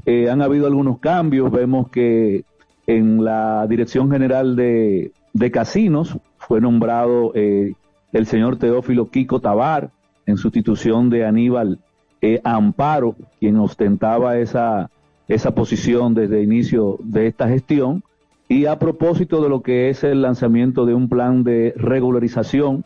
eh, 0.05 0.29
han 0.29 0.41
habido 0.41 0.67
algunos 0.67 0.99
cambios. 0.99 1.51
Vemos 1.51 1.89
que 1.89 2.45
en 2.87 3.23
la 3.23 3.65
Dirección 3.67 4.11
General 4.11 4.55
de, 4.55 5.11
de 5.33 5.51
Casinos 5.51 6.17
fue 6.37 6.61
nombrado 6.61 7.31
eh, 7.35 7.73
el 8.11 8.25
señor 8.25 8.57
Teófilo 8.57 9.09
Kiko 9.09 9.39
Tabar 9.39 9.91
en 10.25 10.37
sustitución 10.37 11.09
de 11.09 11.25
Aníbal 11.25 11.79
eh, 12.21 12.39
Amparo, 12.43 13.15
quien 13.39 13.57
ostentaba 13.57 14.37
esa, 14.37 14.89
esa 15.27 15.55
posición 15.55 16.13
desde 16.13 16.39
el 16.39 16.45
inicio 16.45 16.97
de 17.03 17.27
esta 17.27 17.47
gestión. 17.47 18.03
Y 18.47 18.65
a 18.65 18.77
propósito 18.79 19.41
de 19.41 19.49
lo 19.49 19.61
que 19.61 19.89
es 19.89 20.03
el 20.03 20.21
lanzamiento 20.21 20.85
de 20.85 20.93
un 20.93 21.07
plan 21.07 21.43
de 21.43 21.73
regularización 21.77 22.83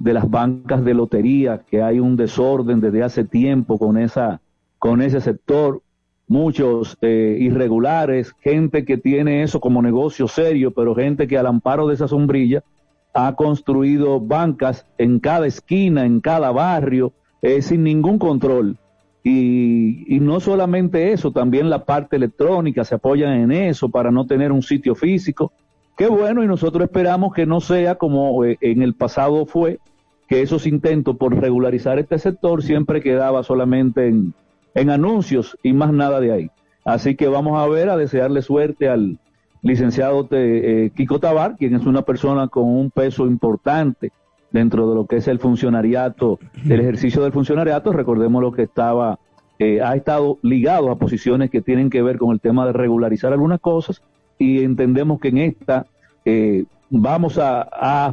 de 0.00 0.12
las 0.12 0.28
bancas 0.28 0.84
de 0.84 0.92
lotería, 0.92 1.62
que 1.70 1.82
hay 1.82 2.00
un 2.00 2.16
desorden 2.16 2.80
desde 2.80 3.04
hace 3.04 3.24
tiempo 3.24 3.78
con 3.78 3.96
esa 3.96 4.40
con 4.84 5.00
ese 5.00 5.22
sector, 5.22 5.80
muchos 6.26 6.96
eh, 7.02 7.36
irregulares, 7.40 8.32
gente 8.40 8.84
que 8.84 8.96
tiene 8.96 9.42
eso 9.42 9.60
como 9.60 9.82
negocio 9.82 10.26
serio, 10.28 10.72
pero 10.72 10.94
gente 10.94 11.26
que 11.26 11.38
al 11.38 11.46
amparo 11.46 11.86
de 11.86 11.94
esa 11.94 12.08
sombrilla 12.08 12.62
ha 13.12 13.34
construido 13.36 14.20
bancas 14.20 14.86
en 14.98 15.20
cada 15.20 15.46
esquina, 15.46 16.04
en 16.04 16.20
cada 16.20 16.50
barrio, 16.50 17.12
eh, 17.42 17.62
sin 17.62 17.84
ningún 17.84 18.18
control. 18.18 18.76
Y, 19.22 20.04
y 20.14 20.20
no 20.20 20.40
solamente 20.40 21.12
eso, 21.12 21.30
también 21.30 21.70
la 21.70 21.84
parte 21.84 22.16
electrónica, 22.16 22.84
se 22.84 22.96
apoyan 22.96 23.32
en 23.34 23.52
eso 23.52 23.88
para 23.88 24.10
no 24.10 24.26
tener 24.26 24.52
un 24.52 24.62
sitio 24.62 24.94
físico. 24.94 25.52
Qué 25.96 26.08
bueno, 26.08 26.42
y 26.42 26.46
nosotros 26.46 26.84
esperamos 26.84 27.32
que 27.32 27.46
no 27.46 27.60
sea 27.60 27.94
como 27.94 28.44
eh, 28.44 28.58
en 28.60 28.82
el 28.82 28.94
pasado 28.94 29.46
fue, 29.46 29.78
que 30.26 30.42
esos 30.42 30.66
intentos 30.66 31.16
por 31.16 31.34
regularizar 31.38 31.98
este 31.98 32.18
sector 32.18 32.62
siempre 32.62 33.00
quedaba 33.00 33.42
solamente 33.42 34.08
en, 34.08 34.34
en 34.74 34.90
anuncios 34.90 35.56
y 35.62 35.72
más 35.72 35.92
nada 35.92 36.20
de 36.20 36.32
ahí. 36.32 36.50
Así 36.84 37.14
que 37.14 37.28
vamos 37.28 37.58
a 37.58 37.66
ver, 37.68 37.88
a 37.88 37.96
desearle 37.96 38.42
suerte 38.42 38.88
al 38.88 39.18
licenciado 39.62 40.26
te- 40.26 40.86
eh, 40.86 40.90
Kiko 40.90 41.18
Tabar, 41.20 41.56
quien 41.56 41.74
es 41.74 41.86
una 41.86 42.02
persona 42.02 42.48
con 42.48 42.64
un 42.64 42.90
peso 42.90 43.26
importante 43.26 44.12
dentro 44.50 44.88
de 44.88 44.94
lo 44.94 45.06
que 45.06 45.16
es 45.16 45.26
el 45.28 45.38
funcionariato, 45.38 46.38
el 46.68 46.80
ejercicio 46.80 47.22
del 47.22 47.32
funcionariato. 47.32 47.92
Recordemos 47.92 48.42
lo 48.42 48.52
que 48.52 48.62
estaba 48.62 49.18
eh, 49.58 49.80
ha 49.80 49.94
estado 49.96 50.38
ligado 50.42 50.90
a 50.90 50.96
posiciones 50.98 51.48
que 51.50 51.62
tienen 51.62 51.88
que 51.88 52.02
ver 52.02 52.18
con 52.18 52.32
el 52.32 52.40
tema 52.40 52.66
de 52.66 52.72
regularizar 52.72 53.32
algunas 53.32 53.60
cosas 53.60 54.02
y 54.36 54.62
entendemos 54.64 55.20
que 55.20 55.28
en 55.28 55.38
esta 55.38 55.86
eh, 56.24 56.64
vamos 56.90 57.38
a, 57.38 57.62
a, 57.72 58.12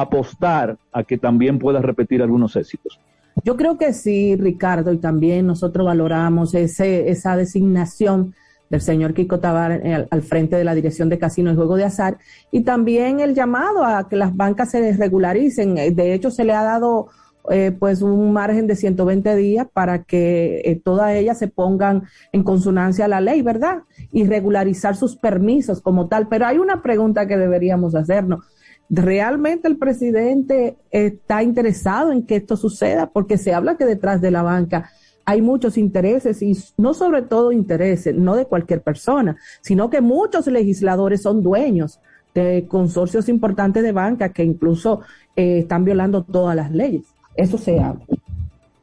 apostar 0.00 0.76
a 0.92 1.04
que 1.04 1.18
también 1.18 1.58
pueda 1.58 1.80
repetir 1.80 2.20
algunos 2.22 2.56
éxitos. 2.56 2.98
Yo 3.44 3.56
creo 3.56 3.78
que 3.78 3.92
sí, 3.92 4.36
Ricardo, 4.36 4.92
y 4.92 4.98
también 4.98 5.46
nosotros 5.46 5.86
valoramos 5.86 6.54
ese, 6.54 7.10
esa 7.10 7.36
designación 7.36 8.34
del 8.72 8.80
señor 8.80 9.12
Kiko 9.12 9.38
Tabar 9.38 9.72
eh, 9.84 10.06
al, 10.10 10.22
frente 10.22 10.56
de 10.56 10.64
la 10.64 10.74
Dirección 10.74 11.10
de 11.10 11.18
Casino 11.18 11.52
y 11.52 11.56
Juego 11.56 11.76
de 11.76 11.84
Azar, 11.84 12.18
y 12.50 12.62
también 12.62 13.20
el 13.20 13.34
llamado 13.34 13.84
a 13.84 14.08
que 14.08 14.16
las 14.16 14.34
bancas 14.34 14.70
se 14.70 14.80
desregularicen. 14.80 15.76
Eh, 15.76 15.90
de 15.90 16.14
hecho, 16.14 16.30
se 16.30 16.44
le 16.44 16.54
ha 16.54 16.62
dado 16.62 17.08
eh, 17.50 17.76
pues 17.78 18.00
un 18.00 18.32
margen 18.32 18.66
de 18.66 18.76
120 18.76 19.36
días 19.36 19.66
para 19.70 20.04
que 20.04 20.80
todas 20.84 21.12
ellas 21.14 21.38
se 21.38 21.48
pongan 21.48 22.04
en 22.32 22.44
consonancia 22.44 23.04
a 23.04 23.08
la 23.08 23.20
ley, 23.20 23.42
¿verdad? 23.42 23.82
Y 24.10 24.24
regularizar 24.24 24.96
sus 24.96 25.16
permisos 25.16 25.82
como 25.82 26.08
tal. 26.08 26.28
Pero 26.28 26.46
hay 26.46 26.58
una 26.58 26.82
pregunta 26.82 27.26
que 27.26 27.36
deberíamos 27.36 27.94
hacernos. 27.94 28.46
¿Realmente 28.94 29.68
el 29.68 29.78
presidente 29.78 30.76
está 30.90 31.42
interesado 31.42 32.12
en 32.12 32.26
que 32.26 32.36
esto 32.36 32.58
suceda? 32.58 33.08
Porque 33.10 33.38
se 33.38 33.54
habla 33.54 33.78
que 33.78 33.86
detrás 33.86 34.20
de 34.20 34.30
la 34.30 34.42
banca 34.42 34.90
hay 35.24 35.40
muchos 35.40 35.78
intereses 35.78 36.42
y 36.42 36.52
no 36.76 36.92
sobre 36.92 37.22
todo 37.22 37.52
intereses, 37.52 38.14
no 38.14 38.36
de 38.36 38.44
cualquier 38.44 38.82
persona, 38.82 39.38
sino 39.62 39.88
que 39.88 40.02
muchos 40.02 40.46
legisladores 40.46 41.22
son 41.22 41.42
dueños 41.42 42.00
de 42.34 42.66
consorcios 42.68 43.30
importantes 43.30 43.82
de 43.82 43.92
banca 43.92 44.28
que 44.28 44.44
incluso 44.44 45.00
eh, 45.36 45.60
están 45.60 45.86
violando 45.86 46.22
todas 46.22 46.54
las 46.54 46.70
leyes. 46.70 47.06
Eso 47.34 47.56
se 47.56 47.80
habla. 47.80 48.04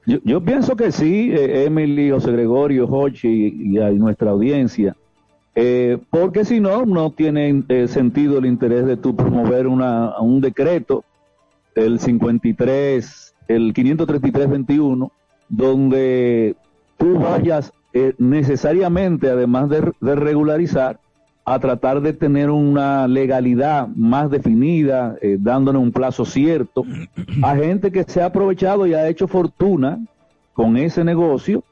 Yo, 0.07 0.43
pienso 0.43 0.75
que 0.75 0.91
sí, 0.91 1.29
eh, 1.31 1.65
Emily, 1.65 2.09
José 2.09 2.31
Gregorio, 2.31 2.87
Hochi 2.87 3.27
y, 3.29 3.77
nuestra 3.99 4.31
audiencia, 4.31 4.95
eh, 5.56 5.98
porque 6.10 6.46
si 6.46 6.60
no, 6.60 6.86
no 6.86 7.12
tiene 7.12 7.63
sentido 7.88 8.38
el 8.38 8.46
interés 8.46 8.86
de 8.86 8.98
tú 8.98 9.15
promover 9.15 9.68
una, 9.68 10.20
un 10.20 10.41
decreto, 10.41 11.03
el 11.75 12.00
53, 12.00 13.36
el 13.48 13.74
533-21, 13.74 15.12
donde 15.50 16.56
tú 16.98 17.20
vayas 17.20 17.74
eh, 17.94 18.13
necesariamente, 18.18 19.29
además 19.29 19.70
de, 19.70 20.15
regularizar, 20.15 21.00
a 21.46 21.60
tratar 21.60 22.01
de 22.01 22.13
tener 22.13 22.51
una 22.51 23.08
legalidad 23.08 23.88
más 23.88 24.29
definida, 24.29 25.15
eh, 25.22 25.38
dándole 25.39 25.79
un 25.79 25.91
plazo 25.91 26.24
cierto 26.24 26.86
a 27.41 27.56
gente 27.56 27.91
que 27.91 28.03
se 28.03 28.22
ha 28.22 28.25
aprovechado 28.25 28.86
y 28.86 28.94
ha 28.94 29.08
hecho 29.08 29.27
fortuna 29.27 30.00
con 30.53 30.77
ese 30.77 31.03
negocio, 31.03 31.63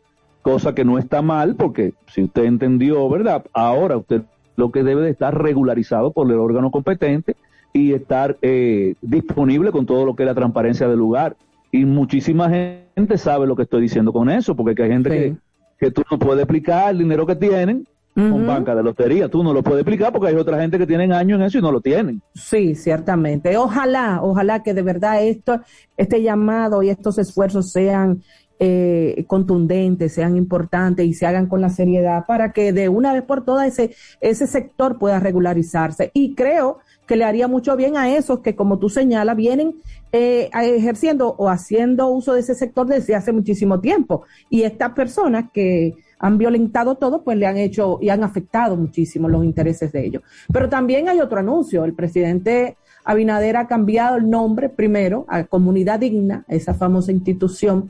cosa 0.47 0.73
que 0.73 0.85
no 0.85 0.97
está 0.97 1.21
mal, 1.21 1.55
porque 1.55 1.93
si 2.07 2.23
usted 2.23 2.45
entendió, 2.45 3.09
¿verdad? 3.09 3.43
Ahora 3.51 3.97
usted 3.97 4.21
lo 4.55 4.71
que 4.71 4.81
debe 4.81 5.01
de 5.01 5.09
estar 5.09 5.37
regularizado 5.37 6.11
por 6.11 6.31
el 6.31 6.39
órgano 6.39 6.71
competente 6.71 7.35
y 7.73 7.91
estar 7.91 8.37
eh, 8.41 8.95
disponible 9.01 9.73
con 9.73 9.85
todo 9.85 10.05
lo 10.05 10.15
que 10.15 10.23
es 10.23 10.27
la 10.27 10.35
transparencia 10.35 10.87
del 10.87 10.99
lugar 10.99 11.35
y 11.69 11.83
muchísima 11.83 12.49
gente 12.49 13.17
sabe 13.17 13.45
lo 13.45 13.57
que 13.57 13.63
estoy 13.63 13.81
diciendo 13.81 14.13
con 14.13 14.29
eso, 14.29 14.55
porque 14.55 14.81
hay 14.81 14.89
gente 14.89 15.09
que, 15.09 15.35
que, 15.79 15.91
tú 15.91 16.03
no 16.09 16.17
puedes 16.17 16.43
explicar 16.43 16.91
el 16.91 16.99
dinero 16.99 17.25
que 17.25 17.35
tienen 17.35 17.85
con 18.13 18.47
banca 18.47 18.73
de 18.73 18.81
lotería, 18.81 19.29
tú 19.29 19.43
no 19.43 19.53
lo 19.53 19.61
puedes 19.61 19.81
explicar 19.81 20.11
porque 20.11 20.29
hay 20.29 20.35
otra 20.35 20.59
gente 20.59 20.79
que 20.79 20.87
tienen 20.87 21.11
años 21.11 21.39
en 21.39 21.45
eso 21.45 21.59
y 21.59 21.61
no 21.61 21.71
lo 21.71 21.81
tienen. 21.81 22.21
Sí, 22.33 22.73
ciertamente. 22.73 23.55
Ojalá, 23.57 24.21
ojalá 24.23 24.63
que 24.63 24.73
de 24.73 24.81
verdad 24.81 25.23
esto, 25.23 25.59
este 25.97 26.23
llamado 26.23 26.81
y 26.81 26.89
estos 26.89 27.19
esfuerzos 27.19 27.69
sean 27.69 28.23
eh, 28.59 29.23
contundentes, 29.27 30.13
sean 30.13 30.35
importantes 30.35 31.05
y 31.05 31.13
se 31.13 31.25
hagan 31.25 31.47
con 31.47 31.61
la 31.61 31.69
seriedad 31.69 32.25
para 32.25 32.53
que 32.53 32.73
de 32.73 32.89
una 32.89 33.13
vez 33.13 33.23
por 33.23 33.45
todas 33.45 33.67
ese, 33.67 33.95
ese 34.19 34.47
sector 34.47 34.97
pueda 34.97 35.19
regularizarse. 35.19 36.11
Y 36.13 36.35
creo 36.35 36.79
que 37.05 37.15
le 37.15 37.23
haría 37.23 37.47
mucho 37.47 37.75
bien 37.75 37.97
a 37.97 38.15
esos 38.15 38.39
que, 38.39 38.55
como 38.55 38.79
tú 38.79 38.89
señalas, 38.89 39.35
vienen 39.35 39.75
eh, 40.11 40.49
ejerciendo 40.53 41.35
o 41.37 41.49
haciendo 41.49 42.07
uso 42.09 42.33
de 42.33 42.41
ese 42.41 42.55
sector 42.55 42.87
desde 42.87 43.15
hace 43.15 43.31
muchísimo 43.31 43.79
tiempo. 43.79 44.23
Y 44.49 44.63
estas 44.63 44.91
personas 44.91 45.45
que 45.53 45.95
han 46.19 46.37
violentado 46.37 46.95
todo, 46.95 47.23
pues 47.23 47.37
le 47.37 47.45
han 47.45 47.57
hecho 47.57 47.99
y 48.01 48.09
han 48.09 48.23
afectado 48.23 48.75
muchísimo 48.75 49.29
los 49.29 49.45
intereses 49.45 49.91
de 49.91 50.05
ellos. 50.05 50.23
Pero 50.51 50.67
también 50.67 51.09
hay 51.09 51.19
otro 51.19 51.39
anuncio. 51.39 51.85
El 51.85 51.93
presidente 51.93 52.77
Abinader 53.05 53.55
ha 53.55 53.67
cambiado 53.67 54.17
el 54.17 54.29
nombre 54.29 54.67
primero 54.67 55.25
a 55.29 55.45
Comunidad 55.45 55.99
Digna, 55.99 56.43
esa 56.49 56.73
famosa 56.73 57.11
institución, 57.11 57.89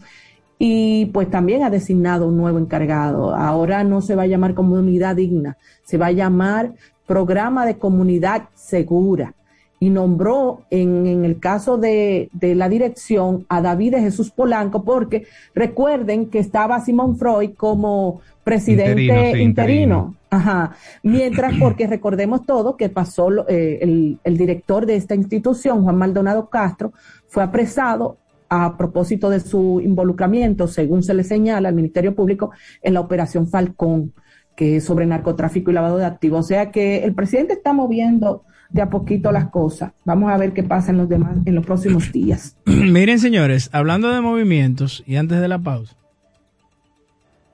y 0.60 1.06
pues 1.08 1.30
también 1.30 1.64
ha 1.64 1.70
designado 1.70 2.28
un 2.28 2.38
nuevo 2.38 2.58
encargado. 2.58 3.36
Ahora 3.36 3.84
no 3.84 4.02
se 4.02 4.16
va 4.16 4.24
a 4.24 4.28
llamar 4.28 4.54
Comunidad 4.54 5.16
Digna, 5.16 5.58
se 5.84 5.98
va 5.98 6.08
a 6.08 6.12
llamar 6.12 6.74
programa 7.06 7.66
de 7.66 7.78
comunidad 7.78 8.50
segura 8.54 9.34
y 9.80 9.90
nombró 9.90 10.62
en, 10.72 11.24
el 11.24 11.40
caso 11.40 11.78
de, 11.78 12.30
la 12.42 12.68
dirección 12.68 13.46
a 13.48 13.62
David 13.62 13.96
Jesús 13.98 14.32
Polanco, 14.32 14.84
porque 14.84 15.28
recuerden 15.54 16.30
que 16.30 16.40
estaba 16.40 16.80
Simón 16.82 17.18
Freud 17.18 17.52
como 17.56 18.22
presidente 18.44 19.40
interino. 19.40 20.16
Ajá. 20.30 20.76
Mientras, 21.04 21.54
porque 21.60 21.86
recordemos 21.86 22.46
todo 22.46 22.76
que 22.76 22.90
pasó 22.90 23.48
eh, 23.48 23.80
el, 23.82 24.18
el 24.24 24.38
director 24.38 24.86
de 24.86 24.96
esta 24.96 25.14
institución, 25.14 25.84
Juan 25.84 25.98
Maldonado 25.98 26.50
Castro, 26.50 26.92
fue 27.28 27.44
apresado 27.44 28.18
a 28.50 28.78
propósito 28.78 29.30
de 29.30 29.40
su 29.40 29.82
involucramiento, 29.84 30.68
según 30.68 31.04
se 31.04 31.14
le 31.14 31.24
señala 31.24 31.70
al 31.70 31.76
Ministerio 31.76 32.16
Público, 32.16 32.52
en 32.82 32.94
la 32.94 33.02
operación 33.02 33.48
Falcón 33.48 34.14
que 34.58 34.78
es 34.78 34.86
sobre 34.86 35.06
narcotráfico 35.06 35.70
y 35.70 35.74
lavado 35.76 35.98
de 35.98 36.06
activos. 36.06 36.40
O 36.40 36.48
sea 36.48 36.72
que 36.72 37.06
el 37.06 37.14
presidente 37.14 37.54
está 37.54 37.74
moviendo 37.74 38.44
de 38.72 38.82
a 38.82 38.90
poquito 38.90 39.32
las 39.32 39.50
cosas. 39.50 39.94
Vamos 40.04 40.32
a 40.32 40.38
ver 40.38 40.52
qué 40.52 40.64
pasa 40.64 40.92
en 40.92 40.98
los 40.98 41.08
demás, 41.08 41.38
en 41.46 41.56
los 41.56 41.66
próximos 41.66 42.12
días. 42.12 42.58
Miren, 42.66 43.20
señores, 43.20 43.70
hablando 43.72 44.10
de 44.10 44.20
movimientos 44.20 45.04
y 45.06 45.16
antes 45.16 45.40
de 45.40 45.48
la 45.48 45.60
pausa, 45.60 45.96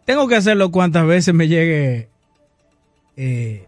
tengo 0.05 0.27
que 0.29 0.35
hacerlo 0.35 0.71
cuantas 0.71 1.05
veces 1.05 1.33
me 1.33 1.49
llegue 1.49 2.07
eh, 3.17 3.67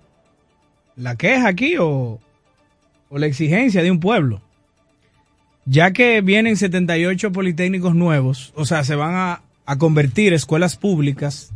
la 0.95 1.17
queja 1.17 1.49
aquí 1.49 1.75
o, 1.77 2.19
o 3.09 3.17
la 3.17 3.25
exigencia 3.25 3.83
de 3.83 3.91
un 3.91 3.99
pueblo. 3.99 4.41
Ya 5.65 5.91
que 5.91 6.21
vienen 6.21 6.57
78 6.57 7.31
politécnicos 7.31 7.95
nuevos, 7.95 8.53
o 8.55 8.65
sea, 8.65 8.83
se 8.83 8.95
van 8.95 9.15
a, 9.15 9.41
a 9.65 9.77
convertir 9.77 10.33
escuelas 10.33 10.77
públicas 10.77 11.51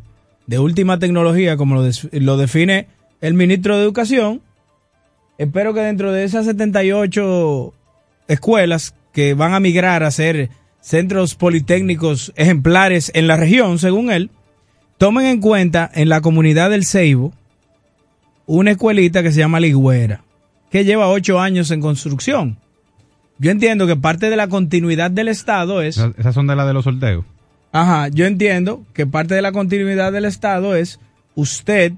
de 0.50 0.58
última 0.58 0.98
tecnología, 0.98 1.58
como 1.58 1.76
lo, 1.76 2.38
define 2.38 2.88
el 3.22 3.36
ministro 3.36 3.78
de 3.78 3.84
Educación, 3.84 4.42
espero 5.38 5.76
que 5.76 5.82
dentro 5.82 6.12
de 6.12 6.24
esas 6.24 6.48
78 6.48 7.72
escuelas 8.28 8.96
que 9.14 9.36
van 9.36 9.54
a 9.54 9.60
migrar 9.60 10.02
a 10.04 10.10
ser 10.10 10.50
centros 10.82 11.36
politécnicos 11.36 12.34
ejemplares 12.36 13.12
en 13.14 13.28
la 13.28 13.38
región, 13.38 13.78
según 13.78 14.12
él, 14.12 14.32
tomen 14.98 15.28
en 15.28 15.40
cuenta 15.40 15.90
en 15.94 16.10
la 16.10 16.22
comunidad 16.22 16.72
del 16.72 16.84
Ceibo 16.84 17.32
una 18.48 18.72
escuelita 18.72 19.22
que 19.22 19.32
se 19.32 19.40
llama 19.40 19.60
Ligüera, 19.60 20.24
que 20.72 20.84
lleva 20.84 21.10
ocho 21.10 21.40
años 21.40 21.70
en 21.70 21.82
construcción. 21.82 22.58
Yo 23.40 23.52
entiendo 23.52 23.88
que 23.88 23.96
parte 23.96 24.30
de 24.30 24.36
la 24.36 24.50
continuidad 24.50 25.12
del 25.12 25.30
Estado 25.30 25.82
es... 25.82 25.98
Esas 26.18 26.36
son 26.36 26.46
de 26.48 26.56
la 26.56 26.66
de 26.66 26.74
los 26.74 26.84
sorteos. 26.84 27.26
Ajá, 27.72 28.10
yo 28.10 28.26
entiendo 28.26 28.84
que 28.94 29.08
parte 29.08 29.34
de 29.34 29.42
la 29.42 29.54
continuidad 29.54 30.12
del 30.12 30.26
Estado 30.26 30.76
es 30.76 31.00
usted 31.36 31.94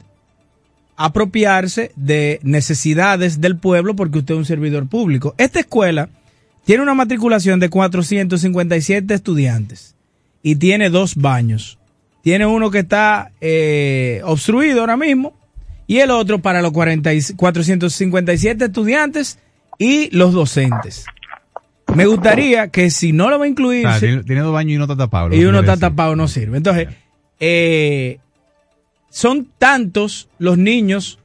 apropiarse 0.97 1.91
de 1.95 2.39
necesidades 2.43 3.41
del 3.41 3.57
pueblo 3.57 3.95
porque 3.95 4.19
usted 4.19 4.35
es 4.35 4.39
un 4.39 4.45
servidor 4.45 4.87
público. 4.87 5.33
Esta 5.37 5.59
escuela 5.61 6.09
tiene 6.63 6.83
una 6.83 6.93
matriculación 6.93 7.59
de 7.59 7.69
457 7.69 9.11
estudiantes 9.13 9.95
y 10.43 10.57
tiene 10.57 10.91
dos 10.91 11.15
baños. 11.15 11.79
Tiene 12.21 12.45
uno 12.45 12.69
que 12.69 12.79
está 12.79 13.31
eh, 13.41 14.21
obstruido 14.25 14.81
ahora 14.81 14.97
mismo 14.97 15.33
y 15.87 15.97
el 15.99 16.11
otro 16.11 16.39
para 16.39 16.61
los 16.61 16.71
457 16.71 18.65
estudiantes 18.65 19.39
y 19.79 20.15
los 20.15 20.33
docentes. 20.33 21.05
Me 21.95 22.05
gustaría 22.05 22.69
que 22.69 22.89
si 22.89 23.11
no 23.11 23.29
lo 23.29 23.39
va 23.39 23.45
a 23.45 23.47
incluir. 23.47 23.87
tiene, 23.99 24.41
dos 24.41 24.53
baños 24.53 24.71
y 24.71 24.75
uno 24.75 24.85
está 24.85 24.97
tapado. 24.97 25.35
Y 25.35 25.45
uno 25.45 25.59
está 25.59 25.77
tapado, 25.77 26.15
no 26.15 26.27
sirve. 26.27 26.57
Entonces, 26.57 26.87
eh, 27.39 28.19
son 29.09 29.47
tantos 29.57 30.29
los 30.39 30.57
niños 30.57 31.19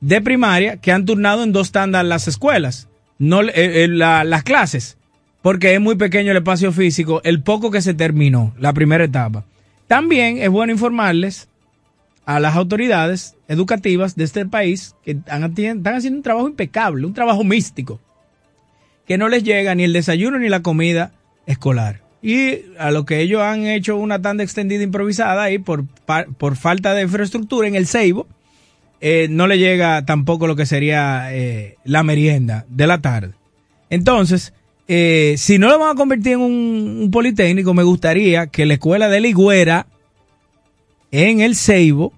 de 0.00 0.20
primaria 0.20 0.78
que 0.78 0.92
han 0.92 1.04
turnado 1.04 1.42
en 1.42 1.52
dos 1.52 1.72
tandas 1.72 2.04
las 2.04 2.28
escuelas, 2.28 2.88
no 3.18 3.42
eh, 3.42 3.84
eh, 3.84 3.88
las 3.88 4.42
clases, 4.42 4.96
porque 5.42 5.74
es 5.74 5.80
muy 5.80 5.96
pequeño 5.96 6.30
el 6.30 6.38
espacio 6.38 6.72
físico, 6.72 7.20
el 7.24 7.42
poco 7.42 7.70
que 7.70 7.82
se 7.82 7.94
terminó, 7.94 8.54
la 8.58 8.72
primera 8.72 9.04
etapa. 9.04 9.44
También 9.86 10.38
es 10.38 10.50
bueno 10.50 10.72
informarles 10.72 11.48
a 12.24 12.40
las 12.40 12.56
autoridades 12.56 13.36
educativas 13.48 14.16
de 14.16 14.24
este 14.24 14.46
país 14.46 14.96
que 15.04 15.12
están 15.12 15.44
haciendo 15.44 16.16
un 16.16 16.22
trabajo 16.22 16.48
impecable, 16.48 17.06
un 17.06 17.14
trabajo 17.14 17.44
místico 17.44 18.00
que 19.06 19.18
no 19.18 19.28
les 19.28 19.44
llega 19.44 19.74
ni 19.74 19.84
el 19.84 19.92
desayuno 19.92 20.38
ni 20.38 20.48
la 20.48 20.62
comida 20.62 21.12
escolar. 21.46 22.02
y 22.22 22.62
a 22.78 22.90
lo 22.90 23.04
que 23.04 23.20
ellos 23.20 23.40
han 23.42 23.66
hecho 23.66 23.96
una 23.96 24.20
tanda 24.20 24.42
extendida 24.42 24.82
improvisada 24.82 25.44
ahí 25.44 25.58
por, 25.58 25.84
por 26.38 26.56
falta 26.56 26.92
de 26.94 27.02
infraestructura 27.02 27.68
en 27.68 27.76
el 27.76 27.86
Ceibo, 27.86 28.26
eh, 29.00 29.28
no 29.30 29.46
le 29.46 29.58
llega 29.58 30.04
tampoco 30.06 30.46
lo 30.46 30.56
que 30.56 30.66
sería 30.66 31.34
eh, 31.34 31.76
la 31.84 32.02
merienda 32.02 32.64
de 32.68 32.86
la 32.86 33.00
tarde. 33.00 33.34
Entonces, 33.90 34.52
eh, 34.88 35.34
si 35.36 35.58
no 35.58 35.68
lo 35.68 35.78
van 35.78 35.90
a 35.90 35.94
convertir 35.94 36.32
en 36.32 36.40
un, 36.40 37.10
politécnico, 37.12 37.74
me 37.74 37.82
gustaría 37.82 38.46
que 38.46 38.66
la 38.66 38.74
escuela 38.74 39.08
de 39.08 39.20
Ligüera 39.20 39.86
en 41.10 41.40
el 41.40 41.56
Ceibo 41.56 42.12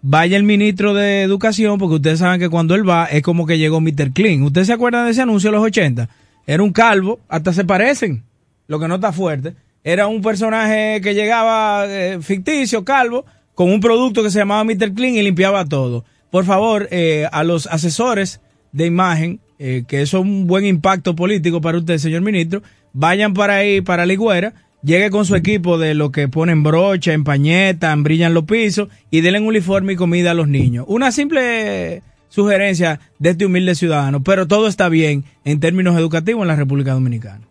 vaya 0.00 0.36
el 0.36 0.42
ministro 0.42 0.94
de 0.94 1.22
Educación, 1.22 1.78
porque 1.78 1.96
ustedes 1.96 2.20
saben 2.20 2.40
que 2.40 2.48
cuando 2.48 2.74
él 2.74 2.88
va 2.88 3.06
es 3.06 3.22
como 3.22 3.46
que 3.46 3.58
llegó 3.58 3.80
Mr. 3.80 4.12
Clean. 4.12 4.42
¿Ustedes 4.42 4.66
se 4.66 4.72
acuerdan 4.72 5.04
de 5.04 5.12
ese 5.12 5.22
anuncio 5.22 5.50
de 5.50 5.56
los 5.56 5.64
80? 5.64 6.08
Era 6.46 6.62
un 6.62 6.72
calvo, 6.72 7.20
hasta 7.28 7.52
se 7.52 7.64
parecen, 7.64 8.24
lo 8.66 8.78
que 8.80 8.88
no 8.88 8.96
está 8.96 9.12
fuerte. 9.12 9.54
Era 9.84 10.06
un 10.06 10.22
personaje 10.22 11.00
que 11.02 11.14
llegaba 11.14 11.86
eh, 11.88 12.18
ficticio, 12.20 12.84
calvo, 12.84 13.24
con 13.54 13.70
un 13.70 13.80
producto 13.80 14.22
que 14.22 14.30
se 14.30 14.38
llamaba 14.38 14.64
Mr. 14.64 14.94
Clean 14.94 15.14
y 15.14 15.22
limpiaba 15.22 15.64
todo. 15.64 16.04
Por 16.30 16.44
favor, 16.44 16.88
eh, 16.90 17.26
a 17.30 17.44
los 17.44 17.66
asesores 17.66 18.40
de 18.72 18.86
imagen, 18.86 19.40
eh, 19.58 19.84
que 19.86 20.02
eso 20.02 20.18
es 20.18 20.24
un 20.24 20.46
buen 20.46 20.64
impacto 20.64 21.14
político 21.14 21.60
para 21.60 21.78
usted, 21.78 21.98
señor 21.98 22.22
ministro, 22.22 22.62
vayan 22.92 23.34
para 23.34 23.56
ahí, 23.56 23.80
para 23.80 24.06
la 24.06 24.12
higuera, 24.12 24.54
llegue 24.82 25.10
con 25.10 25.24
su 25.24 25.36
equipo 25.36 25.78
de 25.78 25.94
lo 25.94 26.10
que 26.10 26.28
ponen 26.28 26.62
brocha, 26.62 27.12
empañetan, 27.12 28.02
brillan 28.02 28.34
los 28.34 28.44
pisos 28.44 28.88
y 29.10 29.20
denle 29.20 29.40
un 29.40 29.46
uniforme 29.46 29.92
y 29.92 29.96
comida 29.96 30.30
a 30.32 30.34
los 30.34 30.48
niños. 30.48 30.84
Una 30.88 31.12
simple 31.12 32.02
sugerencia 32.32 32.98
de 33.18 33.30
este 33.30 33.44
humilde 33.44 33.74
ciudadano, 33.74 34.22
pero 34.22 34.48
todo 34.48 34.66
está 34.66 34.88
bien 34.88 35.24
en 35.44 35.60
términos 35.60 35.98
educativos 35.98 36.40
en 36.40 36.48
la 36.48 36.56
República 36.56 36.94
Dominicana. 36.94 37.42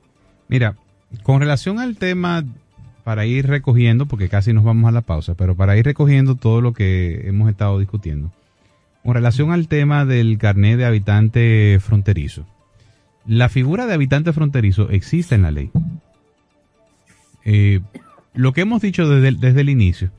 Mira, 0.48 0.76
con 1.22 1.40
relación 1.40 1.80
al 1.80 1.98
tema, 1.98 2.44
para 3.04 3.28
ir 3.28 3.46
recogiendo, 3.46 4.08
porque 4.08 4.28
casi 4.28 4.54
nos 4.54 4.64
vamos 4.64 4.90
a 4.90 4.92
la 4.92 5.02
pausa, 5.02 5.36
pero 5.36 5.56
para 5.56 5.78
ir 5.78 5.86
recogiendo 5.86 6.34
todo 6.34 6.62
lo 6.62 6.74
que 6.74 7.28
hemos 7.28 7.48
estado 7.52 7.78
discutiendo, 7.78 8.32
con 9.04 9.14
relación 9.14 9.52
al 9.52 9.68
tema 9.68 10.04
del 10.04 10.40
carnet 10.40 10.80
de 10.80 10.86
habitante 10.86 11.78
fronterizo, 11.80 12.48
la 13.28 13.50
figura 13.50 13.86
de 13.86 13.94
habitante 13.94 14.34
fronterizo 14.34 14.90
existe 14.90 15.36
en 15.36 15.44
la 15.44 15.52
ley. 15.52 15.70
Eh, 17.46 17.82
lo 18.34 18.52
que 18.54 18.62
hemos 18.62 18.82
dicho 18.82 19.08
desde, 19.08 19.38
desde 19.38 19.62
el 19.62 19.70
inicio 19.70 20.10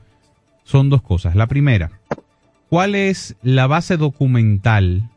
son 0.63 0.89
dos 0.89 1.01
cosas. 1.01 1.35
La 1.35 1.47
primera, 1.47 1.91
¿cuál 2.73 2.95
es 2.95 3.35
la 3.43 3.67
base 3.67 3.97
documental 3.97 5.07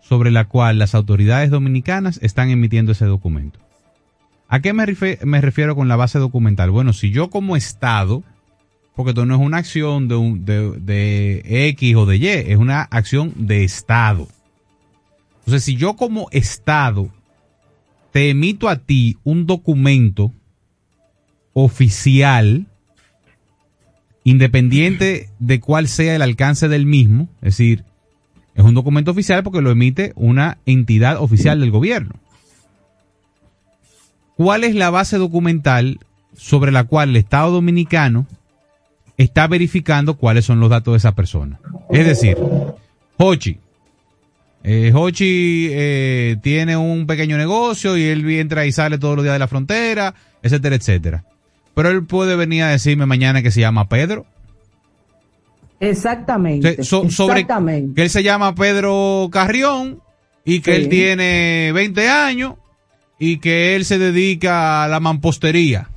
sobre 0.00 0.32
la 0.32 0.46
cual 0.46 0.80
las 0.80 0.92
autoridades 0.96 1.50
dominicanas 1.50 2.18
están 2.20 2.50
emitiendo 2.50 2.90
ese 2.90 3.04
documento? 3.04 3.60
¿A 4.48 4.58
qué 4.58 4.72
me, 4.72 4.86
refiero 4.86 5.76
con 5.76 5.86
la 5.86 5.94
base 5.94 6.18
documental? 6.18 6.72
Bueno, 6.72 6.92
si 6.92 7.12
yo 7.12 7.30
como 7.30 7.56
Estado 7.56 8.24
porque 8.96 9.10
esto 9.10 9.24
no 9.24 9.36
es 9.36 9.40
una 9.40 9.58
acción 9.58 10.08
de, 10.08 10.16
un, 10.16 10.44
de, 10.44 11.42
X 11.68 11.94
o 11.94 12.06
de 12.06 12.16
Y, 12.16 12.26
es 12.26 12.56
una 12.56 12.82
acción 12.82 13.32
de 13.36 13.62
Estado. 13.62 14.26
Entonces, 15.38 15.62
si 15.62 15.76
yo 15.76 15.94
como 15.94 16.26
Estado 16.32 17.08
te 18.10 18.30
emito 18.30 18.68
a 18.68 18.78
ti 18.78 19.16
un 19.22 19.46
documento 19.46 20.32
oficial, 21.52 22.66
independiente 24.26 25.30
de 25.38 25.60
cuál 25.60 25.86
sea 25.86 26.16
el 26.16 26.22
alcance 26.22 26.66
del 26.66 26.84
mismo, 26.84 27.28
es 27.36 27.56
decir, 27.56 27.84
es 28.56 28.64
un 28.64 28.74
documento 28.74 29.12
oficial 29.12 29.44
porque 29.44 29.60
lo 29.60 29.70
emite 29.70 30.12
una 30.16 30.58
entidad 30.66 31.22
oficial 31.22 31.60
del 31.60 31.70
gobierno. 31.70 32.16
¿Cuál 34.36 34.64
es 34.64 34.74
la 34.74 34.90
base 34.90 35.16
documental 35.16 36.00
sobre 36.36 36.72
la 36.72 36.84
cual 36.84 37.10
el 37.10 37.16
Estado 37.16 37.52
dominicano 37.52 38.26
está 39.16 39.46
verificando 39.46 40.16
cuáles 40.16 40.44
son 40.44 40.58
los 40.58 40.70
datos 40.70 40.94
de 40.94 40.98
esa 40.98 41.14
persona. 41.14 41.60
Es 41.90 42.04
decir, 42.04 42.36
Hochi. 43.16 43.58
Eh, 44.64 44.90
Hochi 44.92 45.68
eh, 45.70 46.36
tiene 46.42 46.76
un 46.76 47.06
pequeño 47.06 47.38
negocio 47.38 47.96
y 47.96 48.02
él 48.02 48.28
entra 48.28 48.66
y 48.66 48.72
sale 48.72 48.98
todos 48.98 49.14
los 49.14 49.24
días 49.24 49.36
de 49.36 49.38
la 49.38 49.46
frontera, 49.46 50.12
etcétera, 50.42 50.74
etcétera. 50.74 51.24
Pero 51.76 51.90
él 51.90 52.06
puede 52.06 52.36
venir 52.36 52.62
a 52.62 52.68
decirme 52.68 53.04
mañana 53.04 53.42
que 53.42 53.50
se 53.50 53.60
llama 53.60 53.86
Pedro. 53.86 54.24
Exactamente. 55.78 56.82
sobre 56.82 57.46
que 57.46 58.02
él 58.02 58.08
se 58.08 58.22
llama 58.22 58.54
Pedro 58.54 59.28
Carrión 59.30 60.00
y 60.42 60.60
que 60.60 60.74
él 60.74 60.88
tiene 60.88 61.72
20 61.74 62.08
años 62.08 62.54
y 63.18 63.40
que 63.40 63.76
él 63.76 63.84
se 63.84 63.98
dedica 63.98 64.84
a 64.84 64.88
la 64.88 65.00
mampostería. 65.00 65.90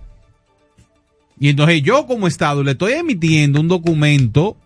Y 1.39 1.47
entonces 1.47 1.81
yo 1.81 2.05
como 2.07 2.27
Estado 2.27 2.61
le 2.61 2.71
estoy 2.71 2.91
emitiendo 2.91 3.61
un 3.61 3.69
documento 3.69 4.57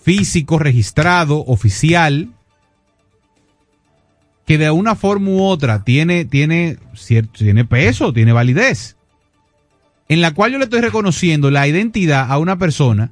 físico, 0.00 0.58
registrado, 0.58 1.44
oficial, 1.46 2.30
que 4.46 4.58
de 4.58 4.68
una 4.72 4.96
forma 4.96 5.30
u 5.30 5.42
otra 5.44 5.84
tiene, 5.84 6.24
tiene, 6.24 6.78
cierto, 6.94 7.38
tiene 7.38 7.64
peso, 7.64 8.12
tiene 8.12 8.32
validez, 8.32 8.96
en 10.08 10.20
la 10.20 10.32
cual 10.32 10.52
yo 10.52 10.58
le 10.58 10.64
estoy 10.64 10.80
reconociendo 10.80 11.50
la 11.50 11.66
identidad 11.66 12.30
a 12.30 12.38
una 12.38 12.58
persona 12.58 13.10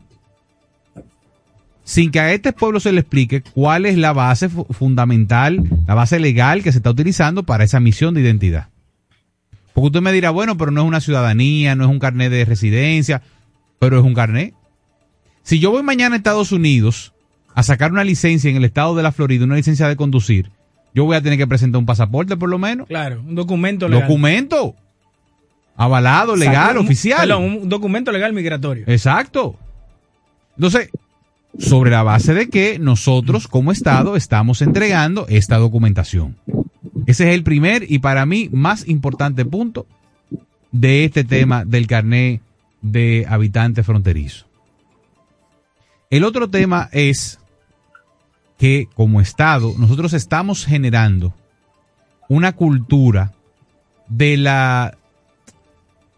sin 1.84 2.12
que 2.12 2.20
a 2.20 2.32
este 2.32 2.52
pueblo 2.52 2.78
se 2.78 2.92
le 2.92 3.00
explique 3.00 3.42
cuál 3.42 3.84
es 3.84 3.98
la 3.98 4.12
base 4.12 4.48
fundamental, 4.48 5.64
la 5.88 5.94
base 5.94 6.20
legal 6.20 6.62
que 6.62 6.70
se 6.70 6.78
está 6.78 6.90
utilizando 6.90 7.42
para 7.42 7.64
esa 7.64 7.80
misión 7.80 8.14
de 8.14 8.20
identidad. 8.20 8.68
Porque 9.72 9.86
usted 9.86 10.00
me 10.00 10.12
dirá, 10.12 10.30
bueno, 10.30 10.56
pero 10.56 10.70
no 10.70 10.82
es 10.82 10.86
una 10.86 11.00
ciudadanía, 11.00 11.74
no 11.74 11.84
es 11.84 11.90
un 11.90 11.98
carnet 11.98 12.30
de 12.30 12.44
residencia, 12.44 13.22
pero 13.80 13.98
es 13.98 14.04
un 14.04 14.14
carnet. 14.14 14.54
Si 15.42 15.58
yo 15.58 15.70
voy 15.72 15.82
mañana 15.82 16.14
a 16.14 16.18
Estados 16.18 16.52
Unidos 16.52 17.12
a 17.54 17.62
sacar 17.62 17.90
una 17.90 18.04
licencia 18.04 18.50
en 18.50 18.56
el 18.56 18.64
estado 18.64 18.94
de 18.94 19.02
la 19.02 19.10
Florida, 19.10 19.44
una 19.44 19.56
licencia 19.56 19.88
de 19.88 19.96
conducir, 19.96 20.50
yo 20.94 21.04
voy 21.04 21.16
a 21.16 21.22
tener 21.22 21.38
que 21.38 21.46
presentar 21.46 21.78
un 21.78 21.86
pasaporte 21.86 22.36
por 22.36 22.48
lo 22.48 22.58
menos. 22.58 22.86
Claro, 22.86 23.20
un 23.26 23.34
documento 23.34 23.88
legal. 23.88 24.06
Documento. 24.06 24.76
Avalado, 25.76 26.36
legal, 26.36 26.76
oficial. 26.76 27.20
Perdón, 27.20 27.44
un 27.44 27.68
documento 27.68 28.12
legal 28.12 28.32
migratorio. 28.32 28.84
Exacto. 28.86 29.56
Entonces, 30.56 30.90
sobre 31.58 31.90
la 31.90 32.02
base 32.02 32.34
de 32.34 32.48
que 32.48 32.78
nosotros 32.78 33.48
como 33.48 33.72
Estado 33.72 34.16
estamos 34.16 34.62
entregando 34.62 35.26
esta 35.28 35.56
documentación. 35.56 36.36
Ese 37.06 37.28
es 37.28 37.34
el 37.34 37.42
primer 37.42 37.90
y 37.90 37.98
para 37.98 38.26
mí 38.26 38.48
más 38.52 38.86
importante 38.88 39.44
punto 39.44 39.86
de 40.70 41.04
este 41.04 41.24
tema 41.24 41.64
del 41.64 41.86
carné 41.86 42.40
de 42.82 43.26
habitante 43.28 43.82
fronterizo. 43.82 44.46
El 46.10 46.24
otro 46.24 46.48
tema 46.48 46.88
es 46.92 47.38
que 48.58 48.88
como 48.94 49.20
Estado 49.20 49.74
nosotros 49.78 50.12
estamos 50.12 50.66
generando 50.66 51.34
una 52.28 52.52
cultura 52.52 53.32
de 54.08 54.36
la 54.36 54.96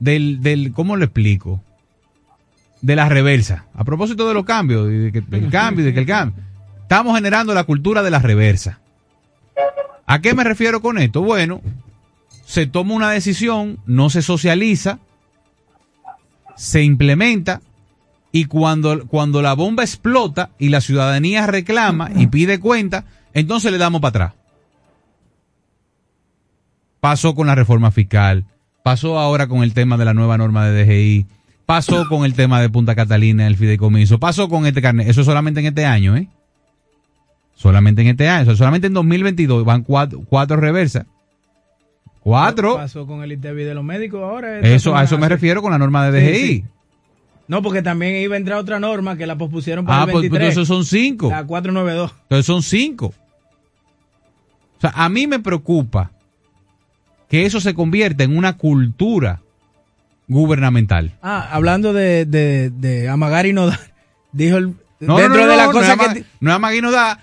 del, 0.02 0.42
del 0.42 0.72
¿cómo 0.72 0.96
lo 0.96 1.04
explico? 1.04 1.62
De 2.80 2.96
la 2.96 3.08
reversa. 3.08 3.66
A 3.72 3.84
propósito 3.84 4.26
de 4.26 4.34
los 4.34 4.44
cambios, 4.44 4.82
cambio, 5.50 5.84
de 5.84 5.92
que 5.94 6.00
el 6.00 6.06
cambio. 6.06 6.42
Estamos 6.82 7.14
generando 7.14 7.54
la 7.54 7.64
cultura 7.64 8.02
de 8.02 8.10
la 8.10 8.18
reversa. 8.18 8.80
¿A 10.04 10.20
qué 10.20 10.34
me 10.34 10.42
refiero 10.42 10.82
con 10.82 10.98
esto? 10.98 11.22
Bueno, 11.22 11.62
se 12.44 12.66
toma 12.66 12.94
una 12.94 13.10
decisión, 13.12 13.78
no 13.86 14.10
se 14.10 14.22
socializa, 14.22 14.98
se 16.56 16.82
implementa 16.82 17.62
y 18.32 18.46
cuando, 18.46 19.06
cuando 19.06 19.40
la 19.40 19.54
bomba 19.54 19.84
explota 19.84 20.50
y 20.58 20.70
la 20.70 20.80
ciudadanía 20.80 21.46
reclama 21.46 22.10
y 22.16 22.26
pide 22.26 22.58
cuenta, 22.58 23.04
entonces 23.34 23.70
le 23.70 23.78
damos 23.78 24.00
para 24.00 24.08
atrás. 24.08 24.34
Pasó 26.98 27.34
con 27.36 27.46
la 27.46 27.54
reforma 27.54 27.92
fiscal, 27.92 28.44
pasó 28.82 29.18
ahora 29.18 29.46
con 29.46 29.62
el 29.62 29.74
tema 29.74 29.96
de 29.96 30.04
la 30.04 30.14
nueva 30.14 30.38
norma 30.38 30.66
de 30.66 30.84
DGI, 30.84 31.26
pasó 31.66 32.08
con 32.08 32.24
el 32.24 32.34
tema 32.34 32.60
de 32.60 32.68
Punta 32.68 32.94
Catalina, 32.94 33.46
el 33.46 33.56
fideicomiso, 33.56 34.18
pasó 34.18 34.48
con 34.48 34.66
este 34.66 34.82
carnet, 34.82 35.08
eso 35.08 35.24
solamente 35.24 35.60
en 35.60 35.66
este 35.66 35.84
año, 35.84 36.16
¿eh? 36.16 36.28
Solamente 37.54 38.02
en 38.02 38.08
este 38.08 38.28
año, 38.28 38.56
solamente 38.56 38.88
en 38.88 38.94
2022 38.94 39.64
van 39.64 39.82
cuatro, 39.82 40.22
cuatro 40.28 40.56
reversas. 40.56 41.06
Cuatro. 42.20 42.74
¿Qué 42.74 42.82
pasó 42.82 43.06
con 43.06 43.22
el 43.22 43.32
ITV 43.32 43.56
de 43.56 43.74
los 43.74 43.84
médicos 43.84 44.22
ahora? 44.22 44.60
Eso, 44.60 44.96
a 44.96 45.02
eso 45.04 45.18
me 45.18 45.28
refiero 45.28 45.60
con 45.60 45.72
la 45.72 45.78
norma 45.78 46.08
de 46.08 46.20
DGI. 46.20 46.64
No, 47.48 47.62
porque 47.62 47.82
también 47.82 48.16
iba 48.16 48.34
a 48.34 48.38
entrar 48.38 48.58
otra 48.58 48.78
norma 48.78 49.16
que 49.16 49.26
la 49.26 49.36
pospusieron 49.36 49.84
para 49.84 50.02
ah, 50.02 50.04
el 50.04 50.12
23. 50.12 50.32
Ah, 50.32 50.44
pues, 50.44 50.54
pues 50.54 50.68
son 50.68 50.84
cinco. 50.84 51.30
La 51.30 51.44
492. 51.44 52.14
Entonces 52.22 52.46
son 52.46 52.62
cinco. 52.62 53.06
O 54.78 54.80
sea, 54.80 54.92
a 54.94 55.08
mí 55.08 55.26
me 55.26 55.40
preocupa 55.40 56.10
que 57.32 57.46
eso 57.46 57.62
se 57.62 57.72
convierta 57.72 58.24
en 58.24 58.36
una 58.36 58.58
cultura 58.58 59.40
gubernamental. 60.28 61.14
Ah, 61.22 61.48
hablando 61.50 61.94
de, 61.94 62.26
de, 62.26 62.68
de 62.68 63.08
amagar 63.08 63.46
y 63.46 63.54
no 63.54 63.68
dar, 63.68 63.80
dijo 64.32 64.58
el, 64.58 64.74
dentro 65.00 65.46
de 65.46 65.56
la 65.56 65.72
cosa 65.72 65.96
que... 65.96 66.26
No 66.40 66.52
amagar 66.52 66.76
y 66.76 66.82
no 66.82 66.92
dar, 66.92 67.20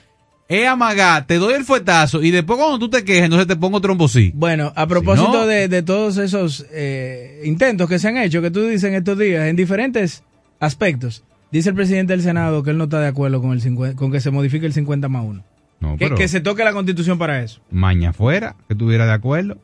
es 0.48 0.68
amagar, 0.68 1.28
te 1.28 1.36
doy 1.36 1.54
el 1.54 1.64
fuetazo 1.64 2.24
y 2.24 2.32
después 2.32 2.58
cuando 2.58 2.80
tú 2.80 2.90
te 2.90 3.04
quejes, 3.04 3.26
entonces 3.26 3.46
te 3.46 3.56
pongo 3.56 3.82
trombosí. 3.82 4.32
Bueno, 4.34 4.74
a 4.76 4.88
propósito 4.88 5.46
de, 5.46 5.68
de, 5.68 5.84
todos 5.84 6.18
esos 6.18 6.66
eh, 6.72 7.44
intentos 7.46 7.88
que 7.88 8.00
se 8.00 8.08
han 8.08 8.18
hecho, 8.18 8.42
que 8.42 8.50
tú 8.50 8.62
dices 8.64 8.86
en 8.86 8.96
estos 8.96 9.16
días, 9.16 9.48
en 9.48 9.56
diferentes 9.56 10.24
aspectos, 10.60 11.24
dice 11.52 11.70
el 11.70 11.76
presidente 11.76 12.14
del 12.14 12.24
Senado 12.24 12.64
que 12.64 12.72
él 12.72 12.80
no 12.80 12.86
está 12.86 13.00
de 13.00 13.10
acuerdo 13.10 13.44
con, 13.44 13.52
el 13.52 13.96
con 13.96 14.12
que 14.12 14.22
se 14.22 14.32
modifique 14.32 14.66
el 14.66 14.74
50 14.74 15.08
más 15.08 15.24
1. 15.24 15.44
No, 15.82 15.98
que, 15.98 16.10
que, 16.16 16.28
se 16.28 16.42
toque 16.42 16.64
la 16.64 16.74
constitución 16.74 17.20
para 17.20 17.44
eso. 17.44 17.62
Maña 17.70 18.12
fuera, 18.12 18.56
que 18.68 18.74
estuviera 18.74 19.06
de 19.06 19.14
acuerdo, 19.14 19.60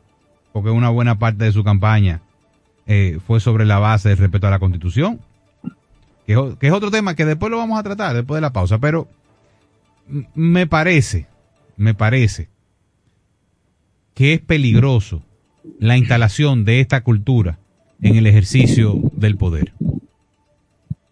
porque 0.56 0.70
una 0.70 0.88
buena 0.88 1.18
parte 1.18 1.44
de 1.44 1.52
su 1.52 1.62
campaña 1.62 2.22
eh, 2.86 3.18
fue 3.26 3.40
sobre 3.40 3.66
la 3.66 3.78
base 3.78 4.08
del 4.08 4.16
respeto 4.16 4.46
a 4.46 4.50
la 4.50 4.58
constitución, 4.58 5.20
que, 6.26 6.54
que 6.58 6.68
es 6.68 6.72
otro 6.72 6.90
tema 6.90 7.14
que 7.14 7.26
después 7.26 7.50
lo 7.50 7.58
vamos 7.58 7.78
a 7.78 7.82
tratar, 7.82 8.16
después 8.16 8.38
de 8.38 8.40
la 8.40 8.54
pausa, 8.54 8.78
pero 8.78 9.06
me 10.34 10.66
parece, 10.66 11.26
me 11.76 11.92
parece 11.92 12.48
que 14.14 14.32
es 14.32 14.40
peligroso 14.40 15.22
la 15.78 15.98
instalación 15.98 16.64
de 16.64 16.80
esta 16.80 17.02
cultura 17.02 17.58
en 18.00 18.16
el 18.16 18.26
ejercicio 18.26 18.98
del 19.12 19.36
poder. 19.36 19.74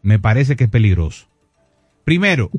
Me 0.00 0.18
parece 0.18 0.56
que 0.56 0.64
es 0.64 0.70
peligroso. 0.70 1.26
Primero, 2.04 2.50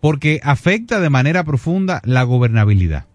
porque 0.00 0.40
afecta 0.42 1.00
de 1.00 1.10
manera 1.10 1.44
profunda 1.44 2.00
la 2.02 2.22
gobernabilidad. 2.22 3.08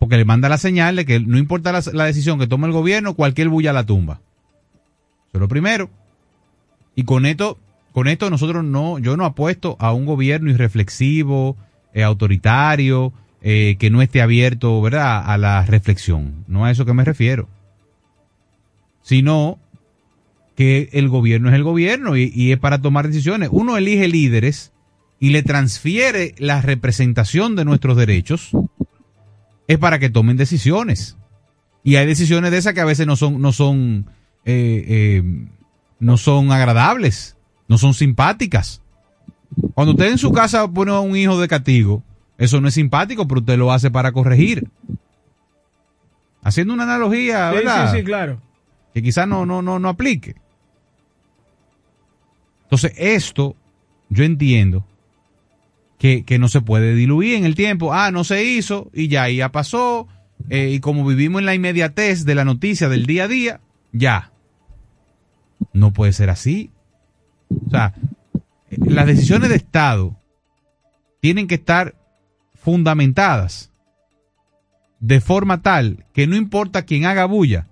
Porque 0.00 0.16
le 0.16 0.24
manda 0.24 0.48
la 0.48 0.58
señal 0.58 0.96
de 0.96 1.04
que 1.04 1.20
no 1.20 1.38
importa 1.38 1.72
la, 1.92 2.04
decisión 2.06 2.40
que 2.40 2.48
tome 2.48 2.66
el 2.66 2.72
gobierno, 2.72 3.14
cualquier 3.14 3.50
bulla 3.50 3.72
la 3.72 3.86
tumba. 3.86 4.20
Eso 5.28 5.34
es 5.34 5.40
lo 5.40 5.46
primero. 5.46 5.90
Y 6.96 7.04
con 7.04 7.26
esto 7.26 7.58
con 7.92 8.08
esto 8.08 8.30
nosotros 8.30 8.64
no, 8.64 8.98
yo 8.98 9.16
no 9.16 9.24
apuesto 9.24 9.76
a 9.78 9.92
un 9.92 10.06
gobierno 10.06 10.50
irreflexivo, 10.50 11.56
eh, 11.92 12.02
autoritario, 12.02 13.12
eh, 13.42 13.76
que 13.78 13.90
no 13.90 14.00
esté 14.00 14.22
abierto, 14.22 14.80
¿verdad?, 14.80 15.22
a 15.24 15.36
la 15.38 15.64
reflexión. 15.66 16.44
No 16.46 16.64
a 16.64 16.70
eso 16.70 16.84
que 16.86 16.94
me 16.94 17.04
refiero. 17.04 17.48
Sino 19.02 19.58
que 20.56 20.88
el 20.92 21.08
gobierno 21.08 21.48
es 21.48 21.54
el 21.54 21.62
gobierno 21.62 22.16
y, 22.16 22.32
y 22.34 22.52
es 22.52 22.58
para 22.58 22.80
tomar 22.80 23.06
decisiones. 23.06 23.48
Uno 23.52 23.76
elige 23.76 24.08
líderes 24.08 24.72
y 25.18 25.30
le 25.30 25.42
transfiere 25.42 26.34
la 26.38 26.62
representación 26.62 27.54
de 27.54 27.66
nuestros 27.66 27.96
derechos. 27.96 28.52
Es 29.70 29.78
para 29.78 29.98
que 29.98 30.10
tomen 30.10 30.36
decisiones. 30.36 31.16
Y 31.82 31.96
hay 31.96 32.06
decisiones 32.06 32.50
de 32.50 32.58
esas 32.58 32.74
que 32.74 32.80
a 32.80 32.84
veces 32.84 33.06
no 33.06 33.16
son, 33.16 33.40
no 33.40 33.52
son, 33.52 34.06
eh, 34.44 35.22
no 35.98 36.16
son 36.16 36.52
agradables 36.52 37.36
no 37.70 37.78
son 37.78 37.94
simpáticas. 37.94 38.82
Cuando 39.74 39.92
usted 39.92 40.10
en 40.10 40.18
su 40.18 40.32
casa 40.32 40.66
pone 40.66 40.90
a 40.90 40.98
un 40.98 41.16
hijo 41.16 41.40
de 41.40 41.46
castigo, 41.46 42.02
eso 42.36 42.60
no 42.60 42.66
es 42.66 42.74
simpático, 42.74 43.28
pero 43.28 43.42
usted 43.42 43.56
lo 43.56 43.70
hace 43.70 43.92
para 43.92 44.10
corregir. 44.10 44.68
Haciendo 46.42 46.74
una 46.74 46.82
analogía, 46.82 47.52
¿verdad? 47.52 47.92
Sí, 47.92 47.98
sí, 47.98 48.04
claro. 48.04 48.40
Que 48.92 49.04
quizás 49.04 49.28
no, 49.28 49.46
no, 49.46 49.62
no, 49.62 49.78
no 49.78 49.88
aplique. 49.88 50.34
Entonces, 52.64 52.92
esto 52.96 53.54
yo 54.08 54.24
entiendo 54.24 54.84
que, 56.00 56.38
no 56.38 56.48
se 56.48 56.62
puede 56.62 56.94
diluir 56.94 57.34
en 57.34 57.44
el 57.44 57.54
tiempo. 57.54 57.92
Ah, 57.92 58.10
no 58.10 58.24
se 58.24 58.42
hizo 58.42 58.90
y 58.94 59.08
ya, 59.08 59.28
ya 59.28 59.52
pasó. 59.52 60.08
Eh, 60.48 60.70
y 60.72 60.80
como 60.80 61.04
vivimos 61.04 61.40
en 61.40 61.46
la 61.46 61.54
inmediatez 61.54 62.24
de 62.24 62.34
la 62.34 62.46
noticia 62.46 62.88
del 62.88 63.04
día 63.04 63.24
a 63.24 63.28
día, 63.28 63.60
ya. 63.92 64.32
No 65.74 65.92
puede 65.92 66.14
ser 66.14 66.30
así. 66.30 66.72
O 67.66 67.70
sea, 67.70 67.92
las 68.70 69.06
decisiones 69.06 69.50
de 69.50 69.56
Estado 69.56 70.16
tienen 71.20 71.46
que 71.46 71.56
estar 71.56 71.94
fundamentadas 72.54 73.70
de 75.00 75.20
forma 75.20 75.60
tal 75.60 76.06
que 76.14 76.26
no 76.26 76.34
importa 76.34 76.86
quién 76.86 77.04
haga 77.04 77.26
bulla, 77.26 77.68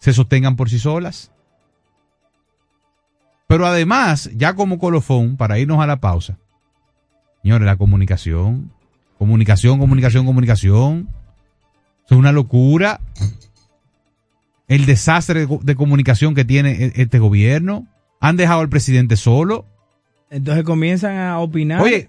se 0.00 0.12
sostengan 0.12 0.56
por 0.56 0.68
sí 0.68 0.78
solas. 0.78 1.32
Pero 3.46 3.66
además, 3.66 4.30
ya 4.34 4.54
como 4.54 4.78
colofón, 4.78 5.38
para 5.38 5.58
irnos 5.58 5.80
a 5.80 5.86
la 5.86 6.00
pausa, 6.00 6.38
señores, 7.44 7.66
la 7.66 7.76
comunicación, 7.76 8.72
comunicación, 9.18 9.78
comunicación, 9.78 10.24
comunicación, 10.24 11.08
es 12.08 12.16
una 12.16 12.32
locura. 12.32 13.02
El 14.66 14.86
desastre 14.86 15.46
de 15.46 15.74
comunicación 15.74 16.34
que 16.34 16.46
tiene 16.46 16.70
e-, 16.70 16.92
este 16.96 17.18
gobierno 17.18 17.86
han 18.18 18.38
dejado 18.38 18.60
al 18.60 18.70
presidente 18.70 19.16
solo. 19.16 19.66
Entonces 20.30 20.64
comienzan 20.64 21.18
a 21.18 21.38
opinar. 21.38 21.82
Oye, 21.82 22.08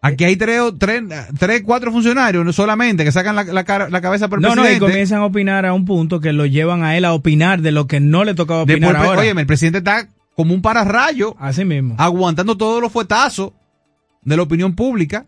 aquí 0.00 0.22
hay 0.22 0.36
tres, 0.36 0.60
tres, 1.36 1.62
cuatro 1.64 1.90
funcionarios 1.90 2.54
solamente 2.54 3.02
que 3.02 3.10
sacan 3.10 3.34
la, 3.34 3.64
cabeza 3.64 4.28
por 4.28 4.38
el 4.38 4.44
presidente. 4.44 4.54
No, 4.54 4.62
no, 4.62 4.70
y 4.70 4.78
comienzan 4.78 5.18
a 5.18 5.24
opinar 5.26 5.66
a 5.66 5.74
un 5.74 5.84
punto 5.84 6.20
que 6.20 6.32
lo 6.32 6.46
llevan 6.46 6.84
a 6.84 6.96
él 6.96 7.04
a 7.04 7.12
opinar 7.12 7.60
de 7.60 7.72
lo 7.72 7.88
que 7.88 7.98
no 7.98 8.22
le 8.22 8.34
tocaba 8.34 8.62
opinar 8.62 8.94
ahora. 8.94 9.18
Oye, 9.18 9.30
el 9.30 9.46
presidente 9.46 9.78
está 9.78 10.06
como 10.36 10.54
un 10.54 10.62
pararrayo. 10.62 11.34
Así 11.40 11.64
mismo. 11.64 11.96
Aguantando 11.98 12.56
todos 12.56 12.80
los 12.80 12.92
fuetazos 12.92 13.52
de 14.24 14.36
la 14.36 14.42
opinión 14.42 14.74
pública. 14.74 15.26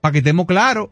Para 0.00 0.12
que 0.12 0.18
estemos 0.18 0.46
claros. 0.46 0.88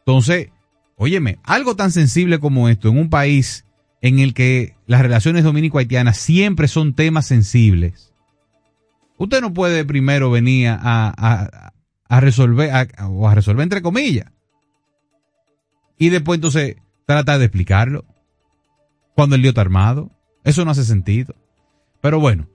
Entonces, 0.00 0.50
óyeme, 0.96 1.38
algo 1.44 1.76
tan 1.76 1.90
sensible 1.90 2.38
como 2.38 2.68
esto 2.68 2.88
en 2.88 2.98
un 2.98 3.10
país 3.10 3.64
en 4.00 4.18
el 4.18 4.34
que 4.34 4.76
las 4.86 5.00
relaciones 5.00 5.44
dominico-haitianas 5.44 6.18
siempre 6.18 6.68
son 6.68 6.94
temas 6.94 7.26
sensibles. 7.26 8.12
Usted 9.16 9.40
no 9.40 9.54
puede 9.54 9.84
primero 9.84 10.30
venir 10.30 10.68
a, 10.68 11.72
resolver, 12.10 12.70
o 13.08 13.28
a 13.28 13.34
resolver 13.34 13.62
entre 13.62 13.80
comillas, 13.80 14.30
y 15.96 16.10
después 16.10 16.36
entonces 16.36 16.76
tratar 17.06 17.38
de 17.38 17.46
explicarlo 17.46 18.04
cuando 19.14 19.36
el 19.36 19.42
lío 19.42 19.50
está 19.50 19.62
armado. 19.62 20.10
Eso 20.42 20.64
no 20.64 20.72
hace 20.72 20.84
sentido. 20.84 21.34
Pero 22.02 22.20
bueno, 22.20 22.48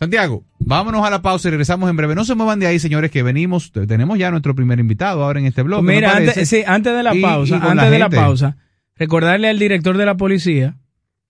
Santiago, 0.00 0.44
vámonos 0.58 1.06
a 1.06 1.10
la 1.10 1.22
pausa 1.22 1.48
y 1.48 1.50
regresamos 1.50 1.88
en 1.90 1.96
breve. 1.96 2.14
No 2.14 2.24
se 2.24 2.34
muevan 2.34 2.58
de 2.58 2.66
ahí, 2.66 2.78
señores, 2.78 3.10
que 3.10 3.22
venimos, 3.22 3.70
tenemos 3.70 4.18
ya 4.18 4.30
nuestro 4.30 4.54
primer 4.54 4.80
invitado 4.80 5.22
ahora 5.22 5.38
en 5.38 5.46
este 5.46 5.62
blog. 5.62 5.84
Mira, 5.84 6.16
antes, 6.16 6.48
sí, 6.48 6.62
antes 6.66 6.94
de 6.94 7.02
la 7.02 7.12
pausa, 7.14 7.56
antes 7.56 7.90
de 7.90 7.98
la 7.98 8.10
pausa, 8.10 8.56
recordarle 8.96 9.48
al 9.48 9.58
director 9.58 9.96
de 9.96 10.06
la 10.06 10.16
policía 10.16 10.76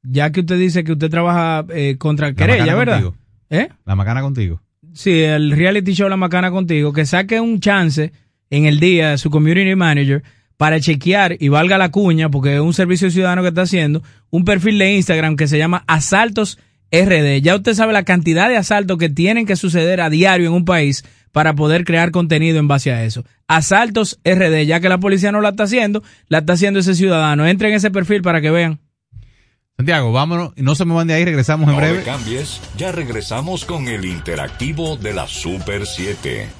ya 0.02 0.30
que 0.30 0.40
usted 0.40 0.58
dice 0.58 0.84
que 0.84 0.92
usted 0.92 1.10
trabaja 1.10 1.64
eh, 1.70 1.96
contra 1.98 2.32
querella, 2.32 2.74
¿verdad? 2.74 3.02
¿Eh? 3.50 3.68
La 3.84 3.96
macana 3.96 4.22
contigo. 4.22 4.60
Sí, 4.92 5.20
el 5.20 5.52
reality 5.52 5.92
show 5.92 6.08
La 6.08 6.16
Macana 6.16 6.50
contigo, 6.50 6.92
que 6.92 7.06
saque 7.06 7.40
un 7.40 7.60
chance 7.60 8.12
en 8.50 8.64
el 8.66 8.80
día 8.80 9.16
su 9.18 9.30
community 9.30 9.76
manager 9.76 10.24
para 10.56 10.80
chequear 10.80 11.36
y 11.38 11.48
valga 11.48 11.78
la 11.78 11.90
cuña, 11.90 12.28
porque 12.28 12.54
es 12.54 12.60
un 12.60 12.74
servicio 12.74 13.10
ciudadano 13.10 13.42
que 13.42 13.48
está 13.48 13.62
haciendo, 13.62 14.02
un 14.30 14.44
perfil 14.44 14.78
de 14.78 14.94
Instagram 14.94 15.36
que 15.36 15.46
se 15.46 15.58
llama 15.58 15.84
Asaltos 15.86 16.58
RD. 16.92 17.40
Ya 17.42 17.56
usted 17.56 17.74
sabe 17.74 17.92
la 17.92 18.04
cantidad 18.04 18.48
de 18.48 18.56
asaltos 18.56 18.98
que 18.98 19.08
tienen 19.08 19.46
que 19.46 19.56
suceder 19.56 20.00
a 20.00 20.10
diario 20.10 20.48
en 20.48 20.54
un 20.54 20.64
país 20.64 21.04
para 21.32 21.54
poder 21.54 21.84
crear 21.84 22.10
contenido 22.10 22.58
en 22.58 22.68
base 22.68 22.92
a 22.92 23.04
eso. 23.04 23.24
Asaltos 23.46 24.18
RD, 24.24 24.66
ya 24.66 24.80
que 24.80 24.88
la 24.88 24.98
policía 24.98 25.32
no 25.32 25.40
la 25.40 25.50
está 25.50 25.64
haciendo, 25.64 26.02
la 26.28 26.38
está 26.38 26.54
haciendo 26.54 26.80
ese 26.80 26.94
ciudadano. 26.94 27.46
Entren 27.46 27.70
en 27.72 27.76
ese 27.76 27.90
perfil 27.90 28.22
para 28.22 28.40
que 28.40 28.50
vean. 28.50 28.80
Santiago, 29.76 30.12
vámonos, 30.12 30.52
no 30.56 30.74
se 30.74 30.84
me 30.84 30.92
van 30.92 31.06
de 31.06 31.14
ahí, 31.14 31.24
regresamos 31.24 31.70
en 31.70 31.76
breve. 31.76 31.98
No 32.00 32.04
cambies, 32.04 32.60
ya 32.76 32.92
regresamos 32.92 33.64
con 33.64 33.88
el 33.88 34.04
interactivo 34.04 34.96
de 34.98 35.14
la 35.14 35.26
Super 35.26 35.86
7. 35.86 36.59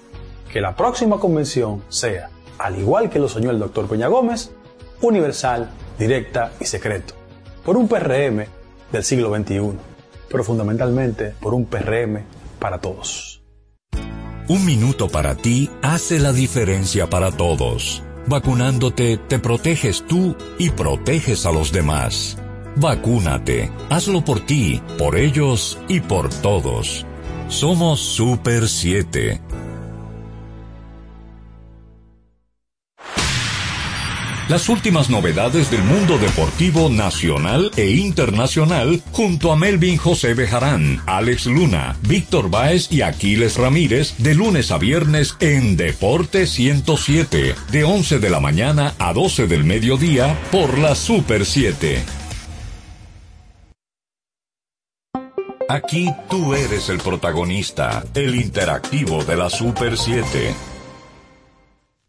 que 0.49 0.61
la 0.61 0.73
próxima 0.77 1.19
convención 1.19 1.83
sea, 1.89 2.29
al 2.59 2.79
igual 2.79 3.09
que 3.09 3.19
lo 3.19 3.27
soñó 3.27 3.51
el 3.51 3.59
doctor 3.59 3.89
Peña 3.89 4.07
Gómez, 4.07 4.51
universal, 5.01 5.69
directa 5.99 6.53
y 6.61 6.63
secreto, 6.63 7.13
por 7.65 7.75
un 7.75 7.89
PRM 7.89 8.45
del 8.93 9.03
siglo 9.03 9.35
XXI 9.35 9.86
pero 10.29 10.43
fundamentalmente 10.43 11.33
por 11.39 11.53
un 11.53 11.65
PRM 11.65 12.23
para 12.59 12.79
todos. 12.79 13.41
Un 14.49 14.65
minuto 14.65 15.09
para 15.09 15.35
ti 15.35 15.69
hace 15.81 16.19
la 16.19 16.31
diferencia 16.31 17.09
para 17.09 17.31
todos. 17.31 18.01
Vacunándote 18.27 19.17
te 19.17 19.39
proteges 19.39 20.05
tú 20.07 20.37
y 20.57 20.69
proteges 20.69 21.45
a 21.45 21.51
los 21.51 21.71
demás. 21.71 22.37
Vacúnate. 22.77 23.71
Hazlo 23.89 24.23
por 24.23 24.39
ti, 24.41 24.81
por 24.97 25.17
ellos 25.17 25.77
y 25.87 25.99
por 25.99 26.29
todos. 26.29 27.05
Somos 27.49 27.99
Super 27.99 28.69
7. 28.69 29.41
Las 34.49 34.69
últimas 34.69 35.09
novedades 35.09 35.69
del 35.69 35.83
mundo 35.83 36.17
deportivo 36.17 36.89
nacional 36.89 37.69
e 37.75 37.89
internacional 37.89 39.01
junto 39.11 39.51
a 39.51 39.57
Melvin 39.57 39.97
José 39.97 40.35
Bejarán, 40.35 41.01
Alex 41.05 41.47
Luna, 41.47 41.97
Víctor 42.03 42.49
Báez 42.49 42.89
y 42.89 43.01
Aquiles 43.01 43.57
Ramírez 43.57 44.15
de 44.19 44.35
lunes 44.35 44.71
a 44.71 44.77
viernes 44.77 45.35
en 45.41 45.75
Deporte 45.75 46.47
107, 46.47 47.55
de 47.71 47.83
11 47.83 48.19
de 48.19 48.29
la 48.29 48.39
mañana 48.39 48.93
a 48.99 49.11
12 49.11 49.47
del 49.47 49.65
mediodía 49.65 50.39
por 50.49 50.77
la 50.77 50.95
Super 50.95 51.45
7. 51.45 52.05
Aquí 55.67 56.09
tú 56.29 56.53
eres 56.53 56.87
el 56.87 56.99
protagonista, 56.99 58.01
el 58.15 58.35
interactivo 58.35 59.25
de 59.25 59.35
la 59.35 59.49
Super 59.49 59.97
7. 59.97 60.76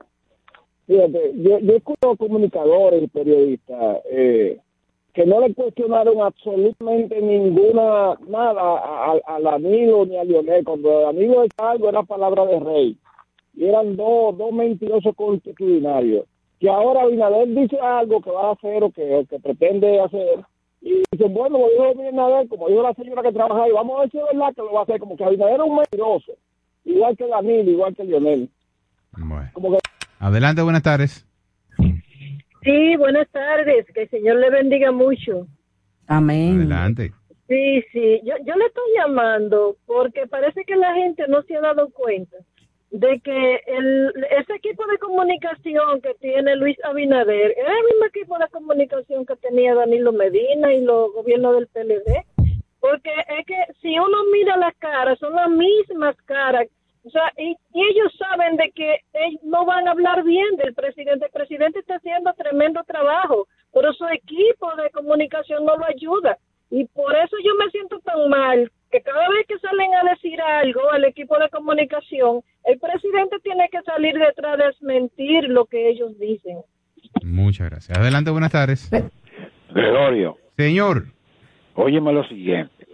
Fíjate, 0.87 1.33
yo, 1.37 1.59
yo 1.59 1.77
escucho 1.77 2.17
comunicadores 2.17 3.03
y 3.03 3.07
periodistas 3.09 3.97
eh, 4.11 4.59
que 5.13 5.27
no 5.27 5.41
le 5.41 5.53
cuestionaron 5.55 6.21
absolutamente 6.21 7.21
ninguna, 7.21 8.15
nada 8.29 8.61
a- 8.61 9.13
a- 9.13 9.35
al 9.37 9.47
amigo 9.47 10.07
ni 10.07 10.17
a 10.17 10.25
Lionel. 10.25 10.65
Cuando 10.65 11.01
el 11.01 11.07
amigo 11.07 11.43
de 11.43 11.49
algo 11.59 11.89
era 11.89 12.03
palabra 12.03 12.45
de 12.47 12.61
rey. 12.61 12.99
Y 13.55 13.65
eran 13.65 13.97
dos, 13.97 14.37
dos 14.39 14.53
mentirosos 14.53 15.15
constitucionarios. 15.17 16.25
Que 16.59 16.69
ahora 16.71 17.03
Abinader 17.03 17.49
dice 17.49 17.79
algo 17.79 18.21
que 18.21 18.31
va 18.31 18.49
a 18.49 18.53
hacer 18.53 18.83
o 18.83 18.91
que, 18.91 19.15
o 19.15 19.27
que 19.27 19.39
pretende 19.39 20.01
hacer. 20.01 20.45
Y 20.81 21.03
dicen, 21.11 21.35
bueno, 21.35 21.59
como 21.59 21.69
dijo 21.69 21.85
Abinader, 21.85 22.49
como 22.49 22.69
dijo 22.69 22.83
la 22.83 22.95
señora 22.95 23.23
que 23.23 23.33
trabaja 23.33 23.65
ahí, 23.65 23.73
vamos 23.73 23.97
a 23.97 24.01
ver 24.03 24.11
si 24.11 24.19
es 24.19 24.25
verdad 24.25 24.55
que 24.55 24.63
lo 24.63 24.73
va 24.73 24.81
a 24.81 24.83
hacer. 24.85 25.01
Como 25.01 25.17
que 25.17 25.25
Abinader 25.25 25.61
es 25.61 25.67
un 25.67 25.77
mentiroso. 25.77 26.33
igual 26.85 27.17
que 27.17 27.27
Danilo, 27.27 27.71
igual 27.71 27.95
que 27.95 28.05
Lionel. 28.05 28.51
Bueno. 29.19 29.51
Como 29.53 29.73
que 29.73 29.79
Adelante, 30.19 30.63
buenas 30.63 30.83
tardes. 30.83 31.27
Sí, 32.63 32.97
buenas 32.97 33.29
tardes, 33.31 33.87
que 33.95 34.03
el 34.03 34.11
Señor 34.11 34.37
le 34.37 34.51
bendiga 34.51 34.91
mucho. 34.91 35.47
Amén. 36.09 36.57
Adelante. 36.57 37.13
Sí, 37.49 37.83
sí, 37.93 38.21
yo, 38.25 38.35
yo 38.45 38.57
le 38.57 38.67
estoy 38.67 38.85
llamando 38.97 39.77
porque 39.87 40.27
parece 40.27 40.65
que 40.65 40.75
la 40.75 40.95
gente 40.95 41.25
no 41.29 41.43
se 41.43 41.57
ha 41.57 41.61
dado 41.61 41.91
cuenta 41.91 42.37
de 42.91 43.21
que 43.21 43.61
el, 43.67 44.13
ese 44.31 44.55
equipo 44.55 44.87
de 44.87 44.99
comunicación 44.99 46.01
que 46.01 46.15
tiene 46.15 46.57
Luis 46.57 46.77
Abinader 46.85 47.51
es 47.51 47.67
el 47.67 47.85
mismo 47.91 48.07
equipo 48.07 48.39
de 48.39 48.49
comunicación 48.49 49.27
que 49.27 49.37
tenía 49.37 49.75
Danilo 49.75 50.13
Medina 50.13 50.73
y 50.73 50.81
los 50.83 51.13
gobiernos 51.13 51.55
del 51.57 51.67
PLD. 51.69 52.25
Porque 52.81 53.11
es 53.39 53.47
que 53.47 53.57
si 53.83 53.99
uno 53.99 54.17
mira 54.33 54.57
las 54.57 54.75
caras, 54.77 55.19
son 55.19 55.35
las 55.35 55.51
mismas 55.51 56.17
caras. 56.25 56.69
O 57.05 57.11
sea, 57.11 57.33
y, 57.37 57.57
ellos 57.75 58.13
saben 58.19 58.57
de 58.57 58.71
que 58.73 59.01
no 59.43 59.65
van 59.65 59.87
a 59.87 59.93
hablar 59.93 60.23
bien 60.25 60.57
del 60.57 60.75
presidente. 60.75 61.27
El 61.27 61.33
presidente 61.33 61.81
está 61.81 61.97
haciendo 61.97 62.33
tremendo 62.35 62.83
trabajo, 62.85 63.49
pero 63.73 63.93
su 63.93 64.07
equipo 64.07 64.75
de 64.77 64.91
comunicación 64.91 65.65
no 65.65 65.77
lo 65.77 65.85
ayuda. 65.87 66.39
Y 66.71 66.85
por 66.87 67.15
eso 67.17 67.37
yo 67.45 67.55
me 67.57 67.71
siento 67.71 67.99
tan 68.01 68.29
mal 68.29 68.71
que 68.91 69.01
cada 69.01 69.29
vez 69.31 69.47
que 69.47 69.59
salen 69.59 69.95
a 69.95 70.11
decir 70.11 70.41
algo 70.41 70.91
al 70.91 71.05
equipo 71.05 71.39
de 71.39 71.49
comunicación, 71.49 72.43
el 72.67 72.79
presidente 72.79 73.37
tiene 73.43 73.69
que 73.71 73.81
salir 73.83 74.15
detrás 74.15 74.59
de 74.59 74.65
desmentir 74.65 75.45
lo 75.45 75.65
que 75.67 75.89
ellos 75.89 76.19
dicen. 76.19 76.59
Muchas 77.23 77.71
gracias. 77.71 77.99
Adelante, 77.99 78.31
buenas 78.31 78.53
tardes. 78.53 78.91
Gregorio, 79.71 80.37
Señor. 80.57 81.07
óyeme 81.75 82.13
lo 82.13 82.25
siguiente. 82.25 82.87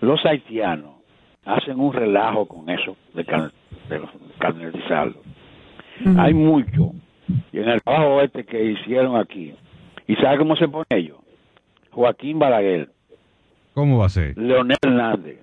Los 0.00 0.24
haitianos 0.24 0.96
hacen 1.44 1.78
un 1.78 1.92
relajo 1.92 2.46
con 2.46 2.68
eso 2.70 2.96
de, 3.14 3.24
car 3.24 3.52
de 3.88 3.98
los 3.98 4.10
carnetizarlos. 4.38 5.22
Hay 6.18 6.34
mucho. 6.34 6.92
Y 7.52 7.58
en 7.58 7.68
el 7.68 7.82
trabajo 7.82 8.20
este 8.22 8.44
que 8.44 8.64
hicieron 8.64 9.16
aquí, 9.16 9.54
¿y 10.06 10.16
sabe 10.16 10.38
cómo 10.38 10.56
se 10.56 10.68
pone 10.68 10.86
ellos? 10.90 11.18
Joaquín 11.90 12.38
Balaguer, 12.38 12.88
¿Cómo 13.74 13.98
va 13.98 14.06
a 14.06 14.10
ser? 14.10 14.36
Leonel 14.36 14.76
Hernández. 14.82 15.38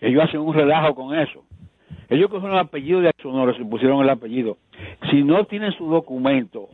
Ellos 0.00 0.24
hacen 0.24 0.40
un 0.40 0.54
relajo 0.54 0.94
con 0.94 1.14
eso. 1.14 1.44
Ellos 2.08 2.28
cogieron 2.30 2.56
el 2.56 2.60
apellido 2.64 3.00
de 3.00 3.10
Sonora, 3.22 3.56
se 3.56 3.64
pusieron 3.64 4.02
el 4.02 4.10
apellido. 4.10 4.58
Si 5.10 5.22
no 5.22 5.44
tienen 5.46 5.72
su 5.72 5.86
documento 5.88 6.68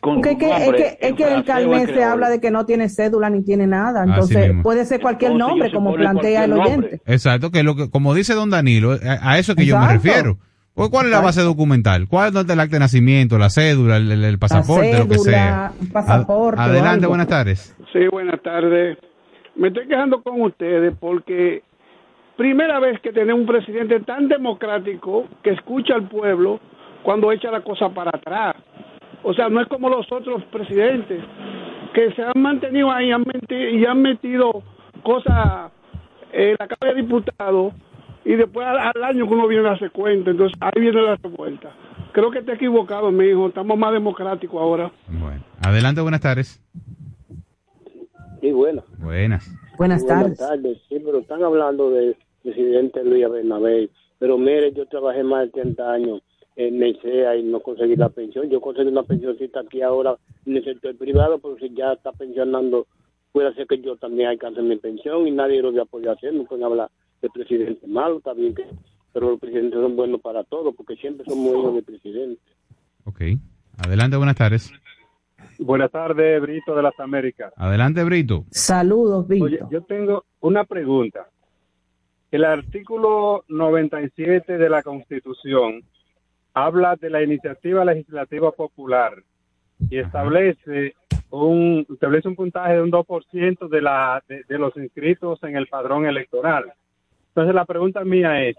con 0.00 0.18
es 0.18 0.22
que, 0.24 0.30
es 0.32 0.38
nombre 0.60 0.76
que, 0.76 1.06
es 1.06 1.14
que 1.14 1.22
el 1.22 1.44
francés 1.44 1.54
o 1.54 1.58
en 1.58 1.70
carnet 1.80 1.94
se 1.94 2.04
habla 2.04 2.28
de 2.28 2.40
que 2.40 2.50
no 2.50 2.66
tiene 2.66 2.88
cédula 2.90 3.30
ni 3.30 3.42
tiene 3.42 3.66
nada. 3.66 4.04
Entonces 4.04 4.52
puede 4.62 4.84
ser 4.84 5.00
cualquier 5.00 5.32
Entonces, 5.32 5.48
nombre, 5.48 5.72
como 5.72 5.94
plantea 5.94 6.44
el 6.44 6.52
oyente. 6.52 7.00
Exacto, 7.06 7.50
que 7.50 7.62
lo 7.62 7.74
que, 7.76 7.88
como 7.90 8.12
dice 8.14 8.34
don 8.34 8.50
Danilo, 8.50 8.92
a, 8.92 9.30
a 9.32 9.38
eso 9.38 9.54
que 9.54 9.64
yo 9.64 9.78
me 9.78 9.88
refiero. 9.88 10.36
Pues, 10.74 10.88
¿Cuál 10.88 11.06
es 11.06 11.12
la 11.12 11.20
base 11.20 11.42
documental? 11.42 12.08
¿Cuál 12.08 12.34
es 12.34 12.48
el 12.48 12.58
acta 12.60 12.76
de 12.76 12.80
nacimiento, 12.80 13.36
la 13.36 13.50
cédula, 13.50 13.98
el, 13.98 14.10
el- 14.10 14.24
el 14.24 14.38
pasaporte, 14.38 14.98
lo 14.98 15.06
que 15.06 15.18
sea? 15.18 15.70
pasaporte 15.92 16.58
Ad- 16.60 16.70
adelante, 16.70 16.96
algo. 17.04 17.08
buenas 17.08 17.28
tardes. 17.28 17.76
Sí, 17.92 17.98
buenas 18.10 18.40
tardes. 18.42 18.96
Me 19.54 19.68
estoy 19.68 19.86
quejando 19.86 20.22
con 20.22 20.40
ustedes 20.40 20.94
porque 20.98 21.62
primera 22.42 22.80
vez 22.80 22.98
que 23.00 23.12
tenemos 23.12 23.42
un 23.42 23.46
presidente 23.46 24.00
tan 24.00 24.26
democrático 24.26 25.28
que 25.44 25.50
escucha 25.50 25.94
al 25.94 26.08
pueblo 26.08 26.58
cuando 27.04 27.30
echa 27.30 27.52
la 27.52 27.60
cosa 27.60 27.88
para 27.90 28.10
atrás. 28.12 28.56
O 29.22 29.32
sea, 29.32 29.48
no 29.48 29.60
es 29.60 29.68
como 29.68 29.88
los 29.88 30.10
otros 30.10 30.42
presidentes 30.46 31.22
que 31.94 32.10
se 32.14 32.20
han 32.24 32.32
mantenido 32.42 32.90
ahí 32.90 33.12
han 33.12 33.22
meti- 33.24 33.78
y 33.78 33.86
han 33.86 34.02
metido 34.02 34.64
cosas 35.04 35.70
en 36.32 36.56
la 36.58 36.66
Cámara 36.66 36.96
de 36.96 37.02
Diputados 37.02 37.74
y 38.24 38.32
después 38.34 38.66
al, 38.66 38.78
al 38.92 39.04
año 39.04 39.28
que 39.28 39.34
uno 39.34 39.46
viene 39.46 39.64
a 39.68 39.70
darse 39.70 39.90
cuenta. 39.90 40.32
Entonces 40.32 40.58
ahí 40.60 40.80
viene 40.80 41.00
la 41.00 41.14
revuelta. 41.22 41.70
Creo 42.10 42.32
que 42.32 42.40
está 42.40 42.54
equivocado, 42.54 43.12
mi 43.12 43.26
hijo. 43.26 43.46
Estamos 43.46 43.78
más 43.78 43.92
democráticos 43.92 44.60
ahora. 44.60 44.90
Adelante, 45.64 46.00
buenas 46.00 46.20
tardes. 46.20 46.60
Sí, 48.40 48.50
bueno. 48.50 48.82
Buenas. 48.98 49.48
Buenas 49.78 50.04
Buenas 50.04 50.36
tardes. 50.38 50.78
Sí, 50.88 51.00
pero 51.04 51.18
están 51.20 51.42
hablando 51.42 51.90
del 51.90 52.16
presidente 52.42 53.04
Luis 53.04 53.24
Abinader. 53.24 53.90
Pero 54.18 54.38
mire, 54.38 54.72
yo 54.72 54.86
trabajé 54.86 55.22
más 55.22 55.46
de 55.46 55.62
30 55.62 55.92
años 55.92 56.22
en 56.56 56.78
Mesea 56.78 57.36
y 57.36 57.42
no 57.42 57.60
conseguí 57.60 57.96
la 57.96 58.08
pensión. 58.08 58.48
Yo 58.50 58.60
conseguí 58.60 58.88
una 58.88 59.02
pensioncita 59.02 59.60
aquí 59.60 59.82
ahora 59.82 60.16
en 60.46 60.56
el 60.56 60.64
sector 60.64 60.96
privado, 60.96 61.38
pero 61.38 61.56
si 61.58 61.74
ya 61.74 61.92
está 61.92 62.12
pensionando, 62.12 62.86
puede 63.32 63.52
ser 63.54 63.66
que 63.66 63.80
yo 63.80 63.96
también 63.96 64.28
alcance 64.28 64.60
mi 64.62 64.76
pensión 64.76 65.26
y 65.26 65.30
nadie 65.30 65.62
lo 65.62 65.72
voy 65.72 65.80
a 65.80 65.84
poder 65.84 66.10
hacer. 66.10 66.34
No 66.34 66.44
pueden 66.44 66.64
hablar 66.64 66.90
de 67.20 67.30
presidente 67.30 67.86
malo, 67.86 68.18
está 68.18 68.34
bien 68.34 68.54
que... 68.54 68.64
Pero 69.12 69.28
los 69.30 69.40
presidentes 69.40 69.78
son 69.78 69.94
buenos 69.94 70.22
para 70.22 70.42
todo, 70.42 70.72
porque 70.72 70.96
siempre 70.96 71.26
somos 71.26 71.52
hijos 71.52 71.74
del 71.74 71.84
presidente. 71.84 72.40
Ok. 73.04 73.20
Adelante, 73.86 74.16
buenas 74.16 74.36
tardes. 74.36 74.72
Buenas 75.58 75.90
tardes, 75.90 76.40
Brito 76.40 76.74
de 76.74 76.82
las 76.82 76.98
Américas. 76.98 77.52
Adelante, 77.56 78.02
Brito. 78.04 78.46
Saludos, 78.50 79.28
Víctor. 79.28 79.48
Oye, 79.48 79.60
yo 79.70 79.82
tengo 79.82 80.24
una 80.40 80.64
pregunta. 80.64 81.28
El 82.32 82.44
artículo 82.44 83.44
97 83.48 84.58
de 84.58 84.68
la 84.68 84.82
Constitución 84.82 85.82
habla 86.54 86.96
de 86.96 87.10
la 87.10 87.22
iniciativa 87.22 87.84
legislativa 87.84 88.50
popular 88.52 89.22
y 89.90 89.98
establece 89.98 90.94
un 91.30 91.86
establece 91.90 92.28
un 92.28 92.36
puntaje 92.36 92.74
de 92.74 92.82
un 92.82 92.90
2% 92.90 93.68
de 93.68 93.82
la 93.82 94.22
de, 94.28 94.44
de 94.48 94.58
los 94.58 94.74
inscritos 94.76 95.42
en 95.44 95.56
el 95.56 95.66
padrón 95.66 96.06
electoral. 96.06 96.72
Entonces 97.28 97.54
la 97.54 97.64
pregunta 97.64 98.02
mía 98.04 98.42
es 98.44 98.56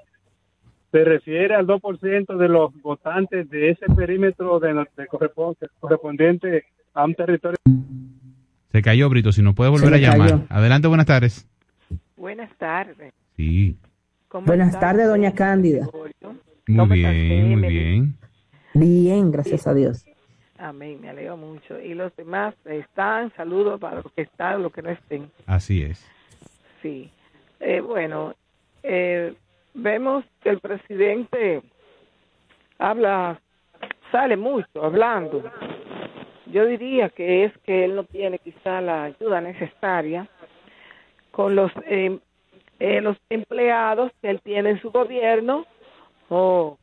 se 0.92 1.04
refiere 1.04 1.56
al 1.56 1.66
2% 1.66 2.38
de 2.38 2.48
los 2.50 2.80
votantes 2.82 3.50
de 3.50 3.72
ese 3.72 3.88
perímetro 3.96 4.60
de, 4.60 4.74
de 4.74 5.08
correspon- 5.08 5.58
correspondiente 5.80 6.66
a 6.94 7.06
un 7.06 7.16
territorio 7.16 7.58
Se 8.72 8.82
cayó, 8.84 9.10
Brito. 9.10 9.32
Si 9.32 9.42
nos 9.42 9.56
puede 9.56 9.72
volver 9.72 9.94
a 9.96 9.98
llamar. 9.98 10.30
cayó. 10.30 10.42
Adelante, 10.50 10.88
buenas 10.88 11.08
tardes. 11.08 11.48
Buenas 12.16 12.56
tardes. 12.58 13.12
Sí. 13.36 13.78
¿Cómo 14.28 14.48
Buenas 14.48 14.80
tardes, 14.80 15.08
doña 15.08 15.34
Cándida. 15.34 15.88
Muy 15.94 16.12
¿Cómo 16.78 16.94
estás, 16.94 17.14
bien, 17.14 17.60
muy 17.60 17.68
bien. 17.68 18.18
Bien, 18.74 19.32
gracias 19.32 19.68
a 19.68 19.74
Dios. 19.74 20.06
Amén, 20.58 21.00
me 21.02 21.10
alegro 21.10 21.36
mucho. 21.36 21.80
Y 21.80 21.94
los 21.94 22.16
demás 22.16 22.56
están, 22.66 23.32
saludos 23.36 23.80
para 23.80 23.98
los 23.98 24.12
que 24.14 24.22
están, 24.24 24.64
los 24.64 24.72
que 24.72 24.82
no 24.82 24.90
estén. 24.90 25.30
Así 25.46 25.84
es. 25.84 26.10
Sí. 26.82 27.12
Eh, 27.60 27.82
bueno, 27.82 28.34
eh, 28.82 29.34
vemos 29.74 30.26
que 30.42 30.50
el 30.50 30.60
presidente 30.60 31.62
habla, 32.78 33.40
sale 34.12 34.38
mucho 34.38 34.84
hablando. 34.84 35.44
Yo 36.48 36.66
diría 36.66 37.10
que 37.10 37.46
es 37.46 37.58
que 37.60 37.86
él 37.86 37.96
no 37.96 38.04
tiene 38.04 38.40
quizá 38.40 38.80
la 38.82 39.04
ayuda 39.04 39.42
necesaria 39.42 40.28
con 41.32 41.56
los 41.56 41.72
eh, 41.88 42.20
eh, 42.84 43.00
los 43.00 43.16
empleados 43.30 44.12
que 44.22 44.30
él 44.30 44.42
tiene 44.42 44.72
en 44.72 44.82
su 44.82 44.92
gobierno 44.92 45.66
o 46.28 46.78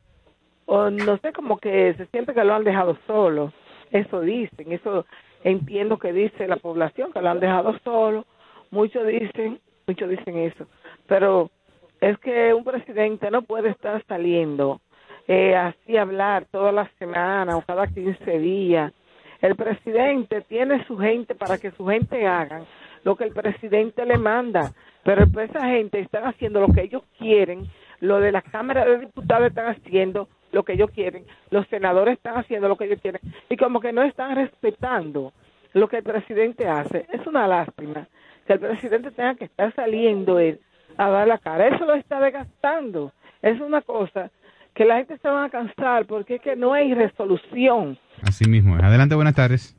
o 0.65 0.89
no 0.89 1.17
sé 1.17 1.31
como 1.31 1.59
que 1.59 1.93
se 1.93 2.07
siente 2.07 2.33
que 2.33 2.43
lo 2.43 2.55
han 2.55 2.63
dejado 2.63 2.97
solo. 3.05 3.53
Eso 3.91 4.21
dicen 4.21 4.71
eso 4.71 5.05
entiendo 5.43 5.99
que 5.99 6.11
dice 6.11 6.47
la 6.47 6.55
población 6.55 7.11
que 7.13 7.21
lo 7.21 7.29
han 7.29 7.39
dejado 7.39 7.77
solo. 7.83 8.25
Muchos 8.71 9.05
dicen 9.05 9.59
muchos 9.85 10.09
dicen 10.09 10.39
eso. 10.39 10.65
Pero 11.05 11.51
es 11.99 12.17
que 12.17 12.51
un 12.51 12.63
presidente 12.63 13.29
no 13.29 13.43
puede 13.43 13.69
estar 13.69 14.03
saliendo 14.07 14.81
eh, 15.27 15.55
así 15.55 15.97
hablar 15.97 16.45
todas 16.49 16.73
las 16.73 16.89
semanas 16.97 17.53
o 17.53 17.61
cada 17.61 17.85
15 17.85 18.39
días. 18.39 18.91
El 19.39 19.55
presidente 19.55 20.41
tiene 20.41 20.83
su 20.85 20.97
gente 20.97 21.35
para 21.35 21.59
que 21.59 21.69
su 21.71 21.85
gente 21.85 22.25
hagan 22.25 22.65
lo 23.03 23.15
que 23.15 23.23
el 23.23 23.33
presidente 23.33 24.05
le 24.05 24.17
manda, 24.17 24.71
pero 25.03 25.27
pues 25.27 25.49
esa 25.49 25.67
gente 25.67 25.99
están 25.99 26.25
haciendo 26.25 26.59
lo 26.59 26.67
que 26.73 26.81
ellos 26.81 27.03
quieren, 27.17 27.67
lo 27.99 28.19
de 28.19 28.31
la 28.31 28.41
Cámara 28.41 28.85
de 28.85 28.99
Diputados 28.99 29.47
están 29.47 29.67
haciendo 29.67 30.27
lo 30.51 30.63
que 30.63 30.73
ellos 30.73 30.91
quieren, 30.91 31.23
los 31.49 31.67
senadores 31.67 32.17
están 32.17 32.37
haciendo 32.37 32.67
lo 32.67 32.75
que 32.75 32.85
ellos 32.85 32.99
quieren, 33.01 33.21
y 33.49 33.57
como 33.57 33.79
que 33.79 33.93
no 33.93 34.03
están 34.03 34.35
respetando 34.35 35.33
lo 35.73 35.87
que 35.87 35.97
el 35.97 36.03
presidente 36.03 36.67
hace. 36.67 37.05
Es 37.11 37.25
una 37.25 37.47
lástima 37.47 38.07
que 38.45 38.53
el 38.53 38.59
presidente 38.59 39.11
tenga 39.11 39.35
que 39.35 39.45
estar 39.45 39.73
saliendo 39.73 40.39
él 40.39 40.59
a 40.97 41.09
dar 41.09 41.27
la 41.27 41.37
cara. 41.37 41.67
Eso 41.67 41.85
lo 41.85 41.93
está 41.95 42.19
desgastando. 42.19 43.13
Es 43.41 43.59
una 43.61 43.81
cosa 43.81 44.29
que 44.73 44.85
la 44.85 44.97
gente 44.97 45.17
se 45.17 45.29
va 45.29 45.45
a 45.45 45.49
cansar 45.49 46.05
porque 46.05 46.35
es 46.35 46.41
que 46.41 46.55
no 46.55 46.73
hay 46.73 46.93
resolución. 46.93 47.97
Así 48.23 48.49
mismo 48.49 48.77
es. 48.77 48.83
Adelante, 48.83 49.15
buenas 49.15 49.35
tardes. 49.35 49.77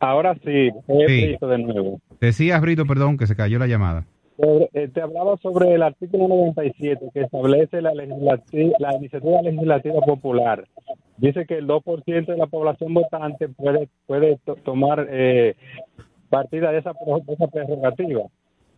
Ahora 0.00 0.34
sí, 0.44 0.70
Sí. 0.86 1.26
Brito 1.26 1.48
de 1.48 1.58
nuevo. 1.58 2.00
Decías, 2.20 2.60
Brito, 2.60 2.84
perdón, 2.84 3.16
que 3.16 3.26
se 3.26 3.36
cayó 3.36 3.58
la 3.58 3.66
llamada. 3.66 4.04
Eh, 4.36 4.88
te 4.92 5.00
hablaba 5.00 5.36
sobre 5.36 5.74
el 5.74 5.82
artículo 5.82 6.26
97 6.26 7.06
que 7.14 7.20
establece 7.22 7.80
la, 7.80 7.94
la 7.94 8.04
iniciativa 8.96 9.42
legislativa 9.42 10.00
popular. 10.00 10.64
Dice 11.18 11.46
que 11.46 11.58
el 11.58 11.68
2% 11.68 12.26
de 12.26 12.36
la 12.36 12.46
población 12.46 12.92
votante 12.94 13.48
puede 13.48 13.88
puede 14.06 14.38
to- 14.44 14.56
tomar 14.56 15.06
eh, 15.08 15.54
partida 16.30 16.72
de 16.72 16.78
esa, 16.78 16.92
de 16.92 17.32
esa 17.32 17.46
prerrogativa. 17.46 18.22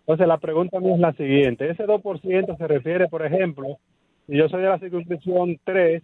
Entonces 0.01 0.29
la 0.29 0.37
pregunta 0.39 0.79
mía 0.79 0.95
es 0.95 1.01
la 1.01 1.13
siguiente. 1.15 1.71
Ese 1.71 1.87
2% 1.87 2.57
se 2.59 2.67
refiere, 2.69 3.09
por 3.09 3.25
ejemplo, 3.25 3.79
si 4.27 4.37
yo 4.37 4.49
soy 4.51 4.61
de 4.63 4.69
la 4.69 4.79
circunscripción 4.79 5.59
3, 5.65 6.03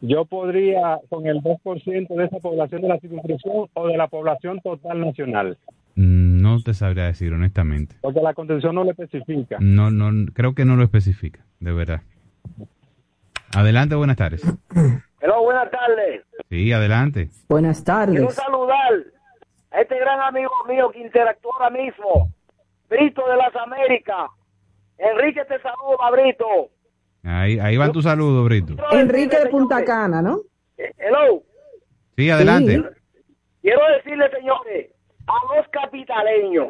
yo 0.00 0.24
podría 0.24 0.98
con 1.08 1.26
el 1.28 1.40
2% 1.40 2.14
de 2.16 2.24
esa 2.24 2.38
población 2.40 2.82
de 2.82 2.88
la 2.88 2.98
circunscripción 2.98 3.68
o 3.72 3.86
de 3.86 3.96
la 3.96 4.08
población 4.08 4.58
total 4.60 5.00
nacional. 5.00 5.56
Mm, 5.94 6.21
No 6.42 6.60
te 6.60 6.74
sabría 6.74 7.04
decir, 7.04 7.32
honestamente. 7.32 7.94
Porque 8.00 8.20
la 8.20 8.34
constitución 8.34 8.74
no 8.74 8.82
lo 8.82 8.90
especifica. 8.90 9.58
No, 9.60 9.92
no, 9.92 10.26
creo 10.32 10.56
que 10.56 10.64
no 10.64 10.74
lo 10.74 10.82
especifica, 10.82 11.38
de 11.60 11.72
verdad. 11.72 12.00
Adelante, 13.54 13.94
buenas 13.94 14.16
tardes. 14.16 14.42
Hello, 15.20 15.44
buenas 15.44 15.70
tardes. 15.70 16.22
Sí, 16.50 16.72
adelante. 16.72 17.30
Buenas 17.48 17.80
Quiero 17.82 18.26
tardes. 18.26 18.34
saludar 18.34 18.92
a 19.70 19.80
este 19.82 19.96
gran 20.00 20.20
amigo 20.20 20.50
mío 20.68 20.90
que 20.90 20.98
interactúa 20.98 21.52
ahora 21.60 21.70
mismo, 21.70 22.34
Brito 22.90 23.22
de 23.28 23.36
las 23.36 23.54
Américas. 23.54 24.28
Enrique 24.98 25.44
te 25.44 25.60
saluda, 25.60 26.10
Brito. 26.10 26.70
Ahí, 27.22 27.60
ahí 27.60 27.76
van 27.76 27.92
tus 27.92 28.02
saludos, 28.02 28.44
Brito. 28.46 28.74
Enrique 28.90 29.38
de 29.38 29.46
Punta 29.48 29.84
Cana, 29.84 30.20
¿no? 30.20 30.40
Hello. 30.76 31.40
Sí, 32.16 32.28
adelante. 32.30 32.82
Quiero 33.60 33.80
decirle, 33.96 34.28
señores, 34.36 34.91
a 35.26 35.56
los 35.56 35.68
capitaleños 35.68 36.68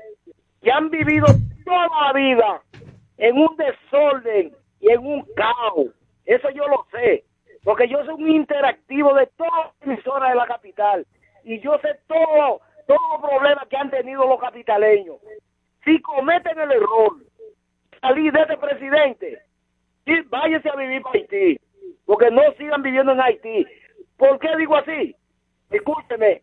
que 0.62 0.70
han 0.70 0.90
vivido 0.90 1.26
toda 1.64 1.88
la 2.04 2.12
vida 2.12 2.62
en 3.18 3.36
un 3.36 3.56
desorden 3.56 4.52
y 4.80 4.92
en 4.92 5.06
un 5.06 5.26
caos. 5.34 5.88
Eso 6.24 6.50
yo 6.50 6.66
lo 6.68 6.86
sé, 6.90 7.24
porque 7.64 7.88
yo 7.88 8.04
soy 8.04 8.14
un 8.14 8.30
interactivo 8.30 9.14
de 9.14 9.26
todas 9.36 9.52
las 9.52 9.82
emisoras 9.82 10.30
de 10.30 10.36
la 10.36 10.46
capital 10.46 11.06
y 11.44 11.60
yo 11.60 11.78
sé 11.78 11.88
todo, 12.06 12.60
todos 12.86 13.00
los 13.12 13.30
problemas 13.30 13.66
que 13.68 13.76
han 13.76 13.90
tenido 13.90 14.26
los 14.26 14.40
capitaleños. 14.40 15.16
Si 15.84 16.00
cometen 16.00 16.58
el 16.60 16.70
error, 16.70 17.16
salir 18.00 18.32
de 18.32 18.40
este 18.40 18.56
presidente, 18.56 19.42
váyase 20.28 20.68
a 20.68 20.76
vivir 20.76 21.02
para 21.02 21.18
Haití, 21.18 21.60
porque 22.04 22.30
no 22.30 22.42
sigan 22.58 22.82
viviendo 22.82 23.12
en 23.12 23.20
Haití. 23.20 23.66
¿Por 24.16 24.38
qué 24.38 24.56
digo 24.56 24.76
así? 24.76 25.16
Escúcheme, 25.70 26.42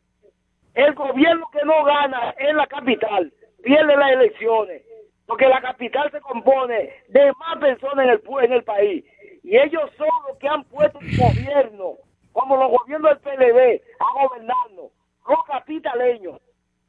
el 0.76 0.94
gobierno 0.94 1.48
que 1.52 1.66
no 1.66 1.84
gana 1.84 2.34
en 2.38 2.56
la 2.58 2.68
capital 2.68 3.32
pierde 3.64 3.96
las 3.96 4.12
elecciones, 4.12 4.84
porque 5.26 5.48
la 5.48 5.62
capital 5.62 6.10
se 6.12 6.22
compone 6.22 6.90
de 7.10 7.32
más 7.34 7.58
personas 7.60 8.06
en 8.06 8.12
el, 8.12 8.24
pu- 8.24 8.44
en 8.44 8.54
el 8.54 8.64
país, 8.64 9.04
y 9.44 9.58
ellos 9.58 9.90
son 9.98 10.08
los 10.28 10.38
que 10.38 10.48
han 10.48 10.64
puesto 10.66 11.00
el 11.00 11.18
gobierno, 11.18 11.94
como 12.32 12.56
los 12.56 12.70
gobiernos 12.72 13.12
del 13.12 13.20
PLD, 13.20 13.82
a 14.00 14.22
gobernarnos, 14.24 14.92
los 15.28 15.40
capitaleños, 15.48 16.40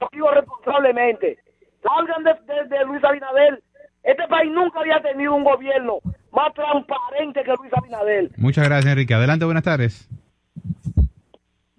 lo 0.01 0.09
digo 0.13 0.31
responsablemente, 0.31 1.39
salgan 1.83 2.23
de, 2.25 2.35
de- 2.55 2.65
de 2.79 2.85
Luis 2.85 3.03
Abinader, 3.05 3.63
este 4.03 4.27
país 4.29 4.51
nunca 4.53 4.81
había 4.81 5.01
tenido 5.03 5.35
un 5.35 5.45
gobierno 5.45 5.99
más 6.33 6.55
transparente 6.55 7.43
que 7.43 7.53
Luis 7.59 7.73
Abinader. 7.75 8.31
Muchas 8.39 8.67
gracias, 8.67 8.93
Enrique. 8.93 9.13
Adelante, 9.13 9.45
buenas 9.45 9.65
tardes. 9.65 10.09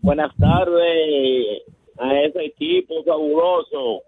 Buenas 0.01 0.31
tardes 0.37 1.61
a 2.01 2.19
ese 2.21 2.45
equipo 2.45 3.03
fabuloso. 3.03 4.01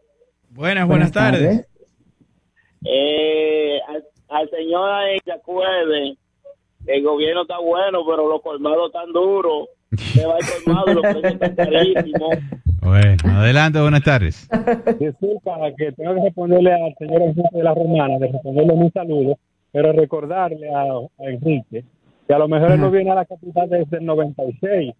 Buenas, 0.50 0.88
buenas, 0.88 1.12
tardes. 1.12 1.68
Eh, 2.84 3.80
al, 3.88 4.04
al 4.30 4.50
señor 4.50 4.90
ahí 4.90 5.20
que 5.20 5.32
acuerde, 5.32 6.18
el 6.88 7.04
gobierno 7.04 7.44
está 7.44 7.60
bueno, 7.60 8.04
pero 8.06 8.28
los 8.28 8.42
colmados 8.42 8.88
están 8.88 9.12
duros. 9.14 9.70
Se 9.96 10.26
va 10.26 10.38
el 10.38 10.64
colmado 10.64 10.92
y 10.92 10.94
los 10.96 11.02
precios 11.04 11.34
están 11.34 11.56
carísimos. 11.56 12.38
Bueno, 12.84 13.16
adelante, 13.40 13.80
buenas 13.80 14.04
tardes. 14.04 14.50
Disculpa 15.00 15.72
que 15.78 15.94
tengo 15.94 16.16
que 16.16 16.22
responderle 16.24 16.74
al 16.74 16.94
señor 17.00 17.22
Enrique 17.22 17.48
de 17.54 17.64
la 17.64 17.74
Romana, 17.74 18.20
de 18.20 18.28
responderle 18.28 18.74
un 18.74 18.92
saludo, 18.92 19.40
pero 19.72 19.94
recordarle 19.94 20.68
a, 20.70 20.82
a 20.82 21.30
Enrique 21.30 21.86
que 22.28 22.34
a 22.34 22.38
lo 22.38 22.50
mejor 22.50 22.74
él 22.74 22.82
no 22.82 22.92
viene 22.92 23.12
a 23.12 23.16
la 23.16 23.26
capital 23.26 23.70
desde 23.70 24.00
el 24.00 24.06
96, 24.06 24.94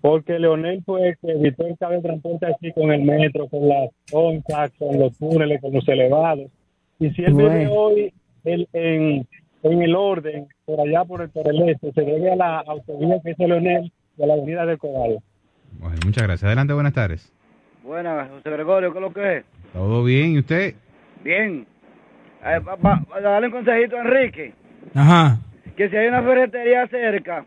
porque 0.00 0.38
Leonel 0.38 0.82
fue 0.84 1.08
el 1.08 1.18
que 1.18 1.30
evitó 1.32 1.66
el 1.66 1.76
cable 1.78 1.96
de 1.96 2.02
transporte 2.02 2.46
aquí 2.46 2.72
con 2.72 2.92
el 2.92 3.02
metro, 3.02 3.48
con 3.48 3.68
las 3.68 3.90
onzas, 4.12 4.70
con 4.78 4.98
los 4.98 5.16
túneles, 5.18 5.60
con 5.60 5.72
los 5.72 5.86
elevados. 5.88 6.50
Y 7.00 7.10
si 7.10 7.22
él 7.24 7.34
vive 7.34 7.48
Bueno. 7.66 7.72
hoy 7.72 8.12
el- 8.44 8.68
en, 8.72 9.26
en 9.62 9.82
el 9.82 9.94
orden, 9.96 10.46
por 10.64 10.80
allá 10.80 11.04
por 11.04 11.22
el, 11.22 11.30
por 11.30 11.48
el 11.48 11.68
este, 11.68 11.92
se 11.92 12.02
debe 12.02 12.32
a 12.32 12.36
la 12.36 12.58
autovía 12.60 13.20
que 13.22 13.30
hizo 13.32 13.46
Leonel 13.46 13.92
y 14.16 14.22
a 14.22 14.26
la 14.26 14.34
avenida 14.34 14.66
del 14.66 14.78
Coral. 14.78 15.18
Bueno, 15.80 15.96
muchas 16.04 16.24
gracias. 16.24 16.44
Adelante, 16.44 16.72
buenas 16.72 16.94
tardes. 16.94 17.32
Buenas, 17.82 18.28
José 18.30 18.50
Gregorio, 18.50 18.92
¿qué 18.92 18.98
es 18.98 19.02
lo 19.02 19.12
que 19.12 19.36
es? 19.38 19.44
¿Todo 19.72 20.04
bien? 20.04 20.32
¿Y 20.34 20.38
usted? 20.40 20.74
Bien. 21.24 21.66
Eh, 22.44 22.58
va- 22.60 22.76
va- 22.76 23.02
va 23.10 23.16
a 23.16 23.20
darle 23.20 23.48
un 23.48 23.52
consejito 23.52 23.96
a 23.96 24.00
Enrique, 24.02 24.52
Ajá. 24.94 25.38
que 25.76 25.88
si 25.88 25.96
hay 25.96 26.06
una 26.08 26.22
ferretería 26.22 26.86
cerca, 26.88 27.44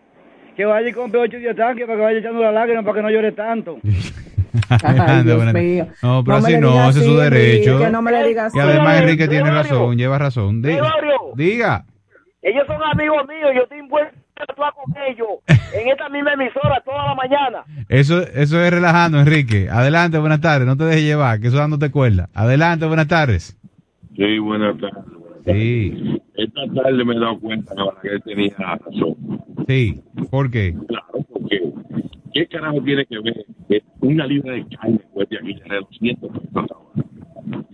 que 0.56 0.66
vaya 0.66 0.90
y 0.90 0.94
compre 0.94 1.20
8 1.22 1.38
o 1.38 1.40
10 1.40 1.56
tanques 1.56 1.86
para 1.86 1.98
que 1.98 2.04
vaya 2.04 2.20
echando 2.20 2.42
la 2.42 2.52
lágrima 2.52 2.84
para 2.84 2.96
que 2.96 3.02
no 3.02 3.10
llore 3.10 3.32
tanto. 3.32 3.78
Adelante, 4.70 5.24
Dios 5.24 5.36
buenas 5.38 5.54
mío. 5.54 5.84
tardes. 5.86 6.04
No, 6.04 6.24
pero 6.24 6.40
No 6.40 6.46
así 6.46 6.58
no, 6.58 6.90
ese 6.90 7.00
es 7.00 7.06
su 7.06 7.18
derecho. 7.18 7.80
que 7.80 7.90
no 7.90 8.02
me 8.02 8.12
le 8.12 8.28
digas 8.28 8.54
Y 8.54 8.60
además 8.60 9.02
Enrique 9.02 9.28
tiene 9.28 9.50
razón, 9.50 9.98
lleva 9.98 10.18
razón. 10.18 10.62
Di- 10.62 10.70
Gregorio. 10.74 11.14
diga. 11.36 11.86
Ellos 12.42 12.64
son 12.68 12.78
amigos 12.84 13.26
míos, 13.28 13.52
yo 13.56 13.64
estoy 13.64 13.80
impuesto 13.80 14.12
con 14.56 14.94
ellos 15.08 15.28
en 15.74 15.88
esta 15.88 16.10
misma 16.10 16.34
emisora 16.34 16.82
toda 16.84 17.06
la 17.10 17.16
mañana. 17.16 17.64
Eso, 17.88 18.22
eso 18.24 18.60
es 18.64 18.72
relajando, 18.72 19.20
Enrique. 19.20 19.70
Adelante, 19.72 20.18
buenas 20.18 20.42
tardes. 20.42 20.68
No 20.68 20.76
te 20.76 20.84
dejes 20.86 21.04
llevar, 21.04 21.40
que 21.40 21.48
eso 21.50 21.58
dándote 21.58 21.92
cuerda. 21.92 22.28
Adelante, 22.34 22.88
buenas 22.88 23.08
tardes. 23.08 23.56
Sí, 24.16 24.40
buenas 24.40 24.76
tardes. 24.80 25.06
Sí, 25.46 26.22
Esta 26.36 26.62
tarde 26.74 27.04
me 27.06 27.16
he 27.16 27.20
dado 27.20 27.40
cuenta 27.40 27.74
ahora 27.78 27.98
que 28.02 28.10
él 28.10 28.22
tenía 28.24 28.56
razón. 28.58 29.16
sí. 29.68 30.02
¿Por 30.30 30.50
qué? 30.52 30.76
Claro, 30.88 31.26
porque 31.32 31.62
¿qué 32.34 32.48
carajo 32.48 32.82
tiene 32.84 33.06
que 33.06 33.20
ver 33.20 33.46
que 33.68 33.82
una 34.02 34.26
libra 34.26 34.54
de 34.54 34.66
carne 34.76 35.00
cueste 35.12 35.38
aquí 35.38 35.56
tener 35.56 35.82
200 35.82 36.32
pesos 36.32 36.72
ahora? 36.72 37.66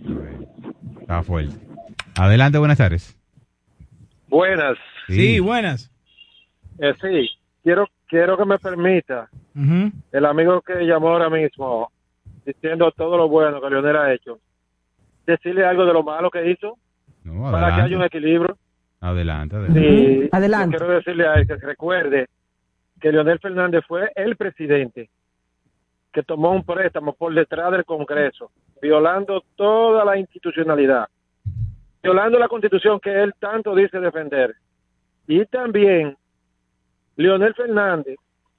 Está 1.00 1.22
fuerte. 1.22 1.54
Adelante, 2.18 2.58
buenas 2.58 2.78
tardes. 2.78 3.16
Buenas. 4.28 4.76
Sí, 5.08 5.38
buenas. 5.40 5.90
Eh, 6.78 6.92
sí, 7.00 7.30
quiero, 7.62 7.86
quiero 8.06 8.36
que 8.36 8.44
me 8.44 8.58
permita 8.58 9.28
el 10.12 10.24
amigo 10.24 10.60
que 10.62 10.84
llamó 10.86 11.08
ahora 11.08 11.28
mismo 11.30 11.90
diciendo 12.46 12.92
todo 12.92 13.16
lo 13.16 13.28
bueno 13.28 13.60
que 13.60 13.68
Leonel 13.70 13.96
ha 13.96 14.14
hecho, 14.14 14.38
decirle 15.26 15.64
algo 15.64 15.84
de 15.84 15.92
lo 15.92 16.02
malo 16.04 16.30
que 16.30 16.48
hizo 16.50 16.78
No, 17.34 17.50
para 17.50 17.74
que 17.74 17.82
haya 17.82 17.96
un 17.96 18.04
equilibrio. 18.04 18.56
Adelante, 19.00 19.56
adelante. 20.32 20.76
Quiero 20.76 20.92
decirle 20.92 21.26
a 21.26 21.34
él 21.34 21.46
que 21.46 21.56
recuerde 21.56 22.26
que 23.00 23.12
Leonel 23.12 23.38
Fernández 23.38 23.84
fue 23.86 24.10
el 24.16 24.36
presidente 24.36 25.08
que 26.12 26.22
tomó 26.22 26.52
un 26.52 26.64
préstamo 26.64 27.12
por 27.12 27.32
detrás 27.32 27.70
del 27.70 27.84
Congreso, 27.84 28.50
violando 28.82 29.44
toda 29.54 30.04
la 30.04 30.18
institucionalidad, 30.18 31.06
violando 32.02 32.38
la 32.38 32.48
constitución 32.48 32.98
que 32.98 33.22
él 33.22 33.34
tanto 33.38 33.74
dice 33.74 34.00
defender. 34.00 34.54
Y 35.26 35.44
también 35.46 36.16
Leonel 37.16 37.54
Fernández 37.54 38.16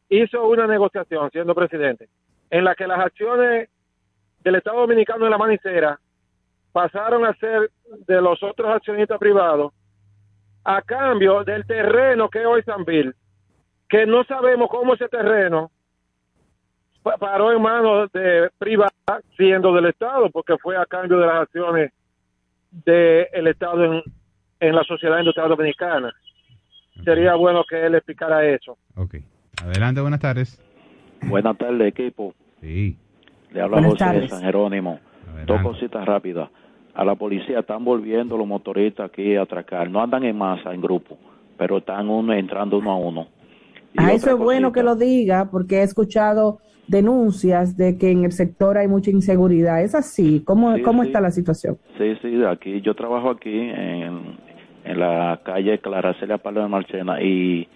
hizo 0.10 0.48
una 0.48 0.68
negociación 0.68 1.30
siendo 1.32 1.56
presidente 1.56 2.08
en 2.50 2.64
la 2.64 2.76
que 2.76 2.88
las 2.88 3.00
acciones 3.00 3.70
del 4.44 4.56
Estado 4.56 4.82
Dominicano 4.82 5.26
en 5.26 5.32
la 5.32 5.38
manicera 5.38 6.00
pasaron 6.72 7.26
a 7.26 7.34
ser 7.36 7.72
de 8.08 8.22
los 8.22 8.42
otros 8.44 8.70
accionistas 8.70 9.18
privados 9.20 9.74
a 10.64 10.82
cambio 10.82 11.44
del 11.44 11.66
terreno 11.66 12.30
que 12.30 12.40
es 12.40 12.46
hoy 12.46 12.62
Sanville, 12.64 13.14
que 13.88 14.06
no 14.06 14.24
sabemos 14.26 14.70
cómo 14.70 14.94
ese 14.94 15.08
terreno 15.08 15.72
pa- 17.02 17.18
paró 17.18 17.52
en 17.52 17.62
manos 17.62 18.12
de 18.12 18.50
privada 18.58 18.92
siendo 19.36 19.74
del 19.74 19.86
Estado, 19.88 20.30
porque 20.30 20.58
fue 20.58 20.78
a 20.78 20.86
cambio 20.86 21.18
de 21.18 21.26
las 21.28 21.42
acciones 21.42 21.92
del 22.72 23.48
Estado 23.48 23.84
en, 23.86 24.04
en 24.60 24.76
la 24.76 24.84
sociedad 24.84 25.18
industrial 25.20 25.50
dominicana. 25.50 26.14
Sería 27.04 27.34
bueno 27.36 27.64
que 27.68 27.86
él 27.86 27.96
explicara 27.96 28.46
eso. 28.46 28.78
Ok. 28.96 29.16
Adelante, 29.64 30.02
buenas 30.02 30.20
tardes. 30.20 30.62
Buenas 31.24 31.58
tardes, 31.58 31.88
equipo. 31.88 32.34
Sí. 32.62 32.98
Le 33.52 33.62
habla 33.62 33.78
Buenas 33.78 33.94
José 33.94 34.06
de 34.06 34.12
tardes. 34.12 34.30
San 34.30 34.42
Jerónimo. 34.42 35.00
Dos 35.46 35.62
cositas 35.62 36.06
rápidas. 36.06 36.50
A 36.94 37.06
la 37.06 37.16
policía 37.16 37.60
están 37.60 37.84
volviendo 37.86 38.38
los 38.38 38.48
motoristas 38.48 39.10
aquí 39.10 39.36
a 39.36 39.44
atracar. 39.44 39.90
No 39.90 40.02
andan 40.02 40.24
en 40.24 40.38
masa, 40.38 40.74
en 40.74 40.82
grupo, 40.82 41.18
pero 41.58 41.78
están 41.78 42.10
uno 42.10 42.34
entrando 42.34 42.78
uno 42.78 42.92
a 42.92 42.98
uno. 42.98 43.28
Y 43.94 44.00
A 44.00 44.04
otra 44.04 44.14
eso 44.16 44.30
es 44.32 44.38
bueno 44.38 44.72
que 44.72 44.84
lo 44.84 44.96
diga 44.96 45.50
porque 45.52 45.78
he 45.78 45.84
escuchado 45.84 46.60
denuncias 46.88 47.78
de 47.78 47.98
que 47.98 48.12
en 48.12 48.26
el 48.26 48.32
sector 48.32 48.78
hay 48.78 48.88
mucha 48.88 49.12
inseguridad. 49.12 49.82
¿Es 49.82 49.96
así? 49.96 50.44
¿Cómo, 50.46 50.76
Sí, 50.76 50.82
cómo 50.82 51.04
sí. 51.04 51.10
está 51.10 51.22
la 51.22 51.32
situación? 51.32 51.78
Sí, 51.98 52.16
sí, 52.22 52.44
aquí 52.44 52.82
yo 52.82 52.96
trabajo 52.96 53.30
aquí 53.30 53.52
en, 53.58 54.36
en 54.84 55.00
la 55.00 55.40
calle 55.44 55.80
Clara 55.80 56.14
Celia 56.20 56.38
Palo 56.40 56.62
de 56.62 56.68
Marchena 56.68 57.22
y 57.22 57.68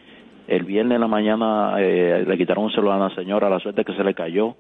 el 0.48 0.64
viernes 0.66 0.96
en 0.96 1.02
la 1.02 1.08
mañana 1.08 1.76
eh, 1.80 2.26
le 2.28 2.38
quitaron 2.38 2.66
un 2.66 2.72
celular 2.72 3.00
a 3.00 3.06
una 3.06 3.16
señora, 3.16 3.50
la 3.50 3.60
suerte 3.60 3.86
que 3.86 3.94
se 3.96 4.04
le 4.04 4.14
cayó 4.14 4.56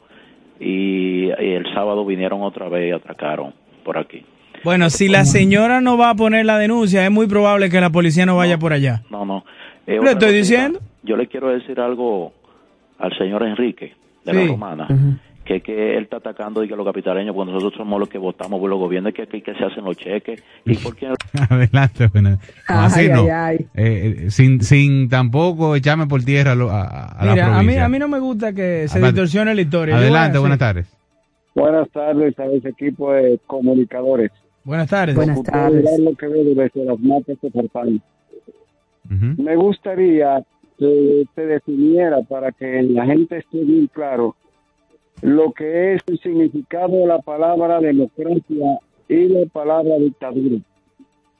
y, 0.64 1.26
y 1.28 1.52
el 1.54 1.66
sábado 1.74 2.06
vinieron 2.06 2.42
otra 2.42 2.70
vez 2.70 2.90
y 2.90 2.92
atracaron 2.92 3.54
por 3.84 3.98
aquí. 3.98 4.26
Bueno, 4.64 4.90
si 4.90 5.10
la 5.10 5.26
señora 5.26 5.82
no 5.82 5.98
va 5.98 6.10
a 6.12 6.16
poner 6.16 6.46
la 6.46 6.58
denuncia, 6.58 7.04
es 7.04 7.12
muy 7.12 7.28
probable 7.28 7.70
que 7.70 7.82
la 7.82 7.90
policía 7.90 8.26
no 8.26 8.38
vaya 8.38 8.58
por 8.58 8.72
allá. 8.72 9.02
No, 9.10 9.26
no. 9.26 9.44
Eh, 9.86 9.92
Le 10.02 10.12
estoy 10.12 10.14
cosita. 10.14 10.32
diciendo. 10.32 10.80
Yo 11.04 11.18
le 11.18 11.28
quiero 11.28 11.50
decir 11.50 11.80
algo 11.82 12.32
al 12.98 13.12
señor 13.18 13.44
Enrique 13.46 13.94
de 14.24 14.32
Sí. 14.32 14.38
la 14.38 14.48
Romana, 14.48 14.88
que, 15.46 15.62
que 15.62 15.98
él 15.98 16.04
está 16.04 16.18
atacando 16.18 16.64
y 16.64 16.68
que 16.68 16.76
los 16.76 16.86
capitaleños, 16.86 17.36
cuando 17.36 17.54
nosotros 17.54 17.78
somos 17.78 18.00
los 18.00 18.10
que 18.10 18.18
votamos 18.18 18.60
por 18.60 18.70
los 18.70 18.80
gobiernos, 18.80 19.14
que, 19.14 19.28
que, 19.28 19.42
que 19.42 19.54
se 19.54 19.64
hacen 19.66 19.84
los 19.84 19.98
cheques. 19.98 20.42
¿Y 20.66 20.76
por 20.78 20.96
qué? 20.96 21.08
Adelante, 21.50 22.08
buenas. 22.08 22.40
No, 22.40 22.76
Ay, 22.80 22.86
así 22.86 23.10
no. 23.10 23.26
ay. 23.32 23.66
Eh, 23.76 24.26
sin, 24.30 24.62
sin 24.62 25.10
tampoco 25.10 25.76
echarme 25.76 26.08
por 26.08 26.24
tierra 26.24 26.56
lo- 26.56 26.70
a, 26.70 26.84
a 27.10 27.26
la 27.26 27.32
Mira, 27.34 27.46
a 27.46 27.50
mí, 27.50 27.56
provincia. 27.56 27.86
a 27.86 27.90
mí 27.90 28.00
no 28.00 28.08
me 28.08 28.20
gusta 28.20 28.54
que 28.54 28.88
se 28.88 28.94
Adelante. 28.98 29.08
distorsione 29.22 29.56
la 29.56 29.62
historia. 29.62 29.96
A- 29.96 30.00
Adelante, 30.00 30.38
buenas 30.40 30.60
tardes. 30.60 30.88
Buenas 31.56 31.90
tardes 31.92 32.40
a 32.40 32.46
ese 32.46 32.70
equipo 32.70 33.12
de 33.14 33.40
comunicadores. 33.46 34.32
Buenas 34.64 34.90
tardes. 34.90 35.16
Buenas 35.16 35.44
tardes. 35.44 35.84
verán 35.84 36.06
lo 36.06 36.16
que 36.16 36.28
veo 36.28 36.44
desde 36.56 36.86
las 36.86 37.00
matas 37.00 37.38
de 37.42 37.52
Farfán. 37.52 38.02
Me 39.38 39.56
gustaría 39.56 40.42
que 40.80 41.26
se 41.36 41.46
definiera 41.46 42.22
para 42.28 42.52
que 42.52 42.82
la 42.84 43.06
gente 43.06 43.38
esté 43.38 43.60
bien 43.64 43.88
claro 43.94 44.36
lo 45.24 45.54
que 45.54 45.94
es 45.94 46.02
el 46.08 46.20
significado 46.20 46.98
de 46.98 47.08
la 47.08 47.20
palabra 47.20 47.80
democracia 47.80 48.80
y 49.08 49.28
la 49.30 49.46
palabra 49.46 49.96
dictadura. 49.98 50.58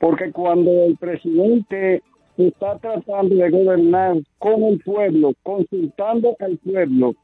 Porque 0.00 0.32
cuando 0.32 0.70
el 0.84 0.96
presidente 0.96 2.02
está 2.38 2.78
tratando 2.78 3.36
de 3.36 3.50
gobernar 3.50 4.16
con 4.38 4.62
el 4.62 4.80
pueblo, 4.80 5.34
consultando 5.42 6.34
al 6.40 6.56
pueblo, 6.58 7.14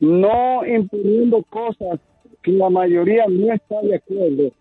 no 0.00 0.66
imponiendo 0.66 1.42
cosas 1.50 2.00
que 2.42 2.52
la 2.52 2.70
mayoría 2.70 3.26
no 3.28 3.52
está 3.52 3.82
de 3.82 3.96
acuerdo, 3.96 4.52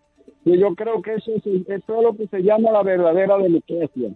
que 0.43 0.57
yo 0.57 0.75
creo 0.75 1.01
que 1.01 1.13
eso 1.15 1.31
es, 1.35 1.45
eso 1.45 1.67
es 1.69 2.03
lo 2.03 2.17
que 2.17 2.27
se 2.27 2.43
llama 2.43 2.71
la 2.71 2.83
verdadera 2.83 3.37
democracia. 3.37 4.09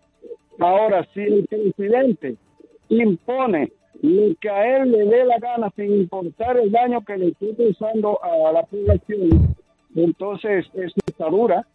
Ahora, 0.59 1.07
si 1.13 1.21
el 1.21 1.47
presidente 1.47 2.36
impone 2.89 3.71
lo 4.04 4.36
que 4.41 4.49
a 4.49 4.78
él 4.78 4.91
le 4.91 5.06
dé 5.06 5.24
la 5.24 5.39
gana 5.39 5.72
sin 5.78 5.93
importar 5.93 6.58
el 6.58 6.70
daño 6.72 7.06
que 7.06 7.16
le 7.18 7.30
esté 7.30 7.56
causando 7.56 8.22
a 8.22 8.51
la 8.51 8.64
población, 8.64 9.56
entonces 9.95 10.66
es 10.74 10.93
dictadura. 10.93 11.66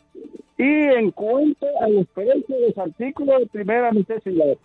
Y 0.59 0.63
en 0.63 1.11
cuanto 1.13 1.67
a 1.81 1.89
los 1.89 2.07
precios 2.09 2.47
de 2.47 2.69
los 2.69 2.77
artículos 2.77 3.41
de 3.41 3.47
primera 3.47 3.91
necesidad, 3.93 4.59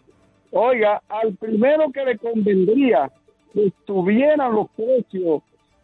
oiga, 0.52 1.02
al 1.08 1.36
primero 1.36 1.90
que 1.94 2.04
le 2.04 2.18
convendría 2.18 3.10
que 3.54 3.68
estuvieran 3.68 4.56
los 4.56 4.70
precios 4.72 5.42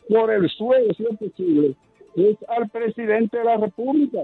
por 0.09 0.33
el 0.33 0.49
suelo, 0.49 0.93
si 0.95 1.03
es 1.03 1.17
posible, 1.17 1.75
es 2.17 2.35
al 2.49 2.67
presidente 2.67 3.37
de 3.37 3.45
la 3.45 3.55
República, 3.55 4.19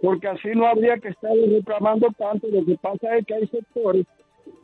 porque 0.00 0.28
así 0.28 0.48
no 0.54 0.66
habría 0.66 0.96
que 0.96 1.08
estar 1.08 1.32
reclamando 1.34 2.08
tanto. 2.16 2.48
Lo 2.48 2.64
que 2.64 2.78
pasa 2.80 3.18
es 3.18 3.26
que 3.26 3.34
hay 3.34 3.46
sectores 3.48 4.06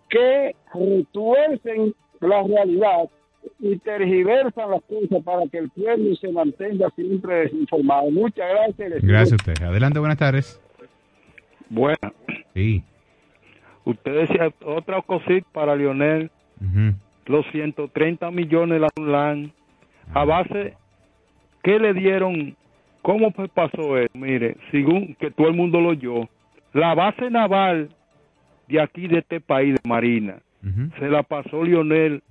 que 0.08 0.56
retuercen 0.72 1.94
la 2.22 2.42
realidad 2.42 3.08
y 3.58 3.76
tergiversan 3.78 4.70
las 4.70 4.82
cosas 4.82 5.22
para 5.24 5.42
que 5.50 5.58
el 5.58 5.70
pueblo 5.70 6.14
se 6.16 6.30
mantenga 6.30 6.88
siempre 6.94 7.34
desinformado. 7.42 8.10
Muchas 8.10 8.46
gracias. 8.48 9.02
Gracias 9.02 9.32
a 9.32 9.36
usted. 9.50 9.64
Adelante, 9.64 9.98
buenas 9.98 10.18
tardes. 10.18 10.60
Buena. 11.68 12.12
Sí. 12.54 12.82
Usted 13.84 14.12
decía 14.28 14.52
otra 14.64 15.02
cosita 15.02 15.46
para 15.52 15.74
Lionel, 15.74 16.30
Ujú. 16.60 16.94
los 17.26 17.44
130 17.50 18.30
millones 18.30 18.74
de 18.74 18.80
la 18.80 18.88
UNLAN, 18.96 19.52
a 20.14 20.24
base, 20.24 20.74
¿qué 21.62 21.78
le 21.80 21.92
dieron? 21.94 22.56
¿Cómo 23.02 23.32
fue 23.32 23.48
pasó 23.48 23.98
eso? 23.98 24.10
Mire, 24.14 24.56
según 24.70 25.16
que 25.18 25.32
todo 25.32 25.48
el 25.48 25.54
mundo 25.54 25.80
lo 25.80 25.88
oyó, 25.88 26.28
la 26.72 26.94
base 26.94 27.28
naval 27.30 27.88
de 28.68 28.80
aquí, 28.80 29.08
de 29.08 29.18
este 29.18 29.40
país, 29.40 29.74
de 29.82 29.88
Marina, 29.88 30.36
se 30.98 31.08
la 31.08 31.22
pasó 31.22 31.62
Lionel 31.64 32.22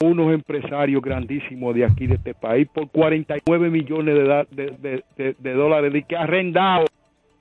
a 0.00 0.04
unos 0.04 0.32
empresarios 0.32 1.00
grandísimos 1.02 1.74
de 1.74 1.84
aquí, 1.84 2.06
de 2.06 2.14
este 2.16 2.34
país, 2.34 2.66
por 2.72 2.88
49 2.90 3.70
millones 3.70 4.14
de, 4.14 4.46
de, 4.50 4.70
de- 4.78 5.04
de- 5.16 5.36
de 5.38 5.54
dólares, 5.54 5.92
de 5.92 6.02
que 6.02 6.16
arrendado 6.16 6.86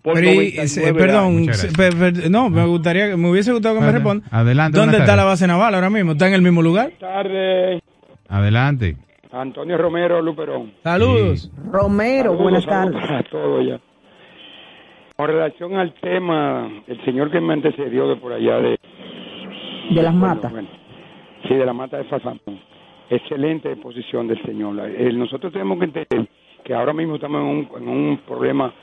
por 0.03 0.13
Pero 0.13 0.27
y- 0.29 0.53
99 0.53 0.67
se- 0.67 0.93
perdón, 0.93 1.45
per- 1.75 1.95
per- 2.13 2.29
no, 2.29 2.49
me 2.49 2.65
gustaría, 2.65 3.09
que- 3.09 3.17
me 3.17 3.29
hubiese 3.31 3.51
gustado 3.51 3.75
que 3.75 3.81
me 3.81 3.87
Adelante. 3.87 4.09
responda. 4.09 4.37
Adelante, 4.37 4.77
¿Dónde 4.77 4.91
buenas 4.91 5.07
está 5.09 5.15
la 5.15 5.23
base 5.23 5.47
naval 5.47 5.73
ahora 5.75 5.89
mismo? 5.89 6.11
¿Está 6.11 6.27
en 6.27 6.33
el 6.35 6.41
mismo 6.43 6.61
lugar? 6.61 6.91
tardes, 6.99 7.81
Adelante. 8.29 8.95
Antonio 9.31 9.77
Romero 9.77 10.21
Luperón. 10.21 10.71
Saludos. 10.83 11.51
Romero, 11.71 12.23
Saludos, 12.37 12.41
buenas 12.41 12.65
tardes. 12.65 13.01
para 13.01 13.23
todos 13.23 13.65
ya. 13.67 13.79
Con 15.15 15.27
relación 15.27 15.75
al 15.77 15.93
tema, 15.95 16.69
el 16.87 17.03
señor 17.05 17.31
que 17.31 17.39
me 17.41 17.53
antecedió 17.53 18.07
de 18.07 18.17
por 18.17 18.33
allá 18.33 18.57
de... 18.59 18.79
De 19.89 20.01
las 20.01 20.13
matas. 20.13 20.51
Bueno, 20.51 20.67
sí, 21.47 21.53
de 21.53 21.65
la 21.65 21.73
mata 21.73 21.97
de 21.97 22.05
Fasán. 22.05 22.39
Excelente 23.09 23.71
exposición 23.71 24.27
del 24.27 24.41
señor. 24.43 24.79
Eh, 24.89 25.11
nosotros 25.13 25.53
tenemos 25.53 25.77
que 25.77 25.85
entender 25.85 26.27
que 26.63 26.73
ahora 26.73 26.93
mismo 26.93 27.15
estamos 27.15 27.41
en 27.41 27.47
un, 27.47 27.69
en 27.77 27.87
un 27.87 28.17
problema 28.25 28.73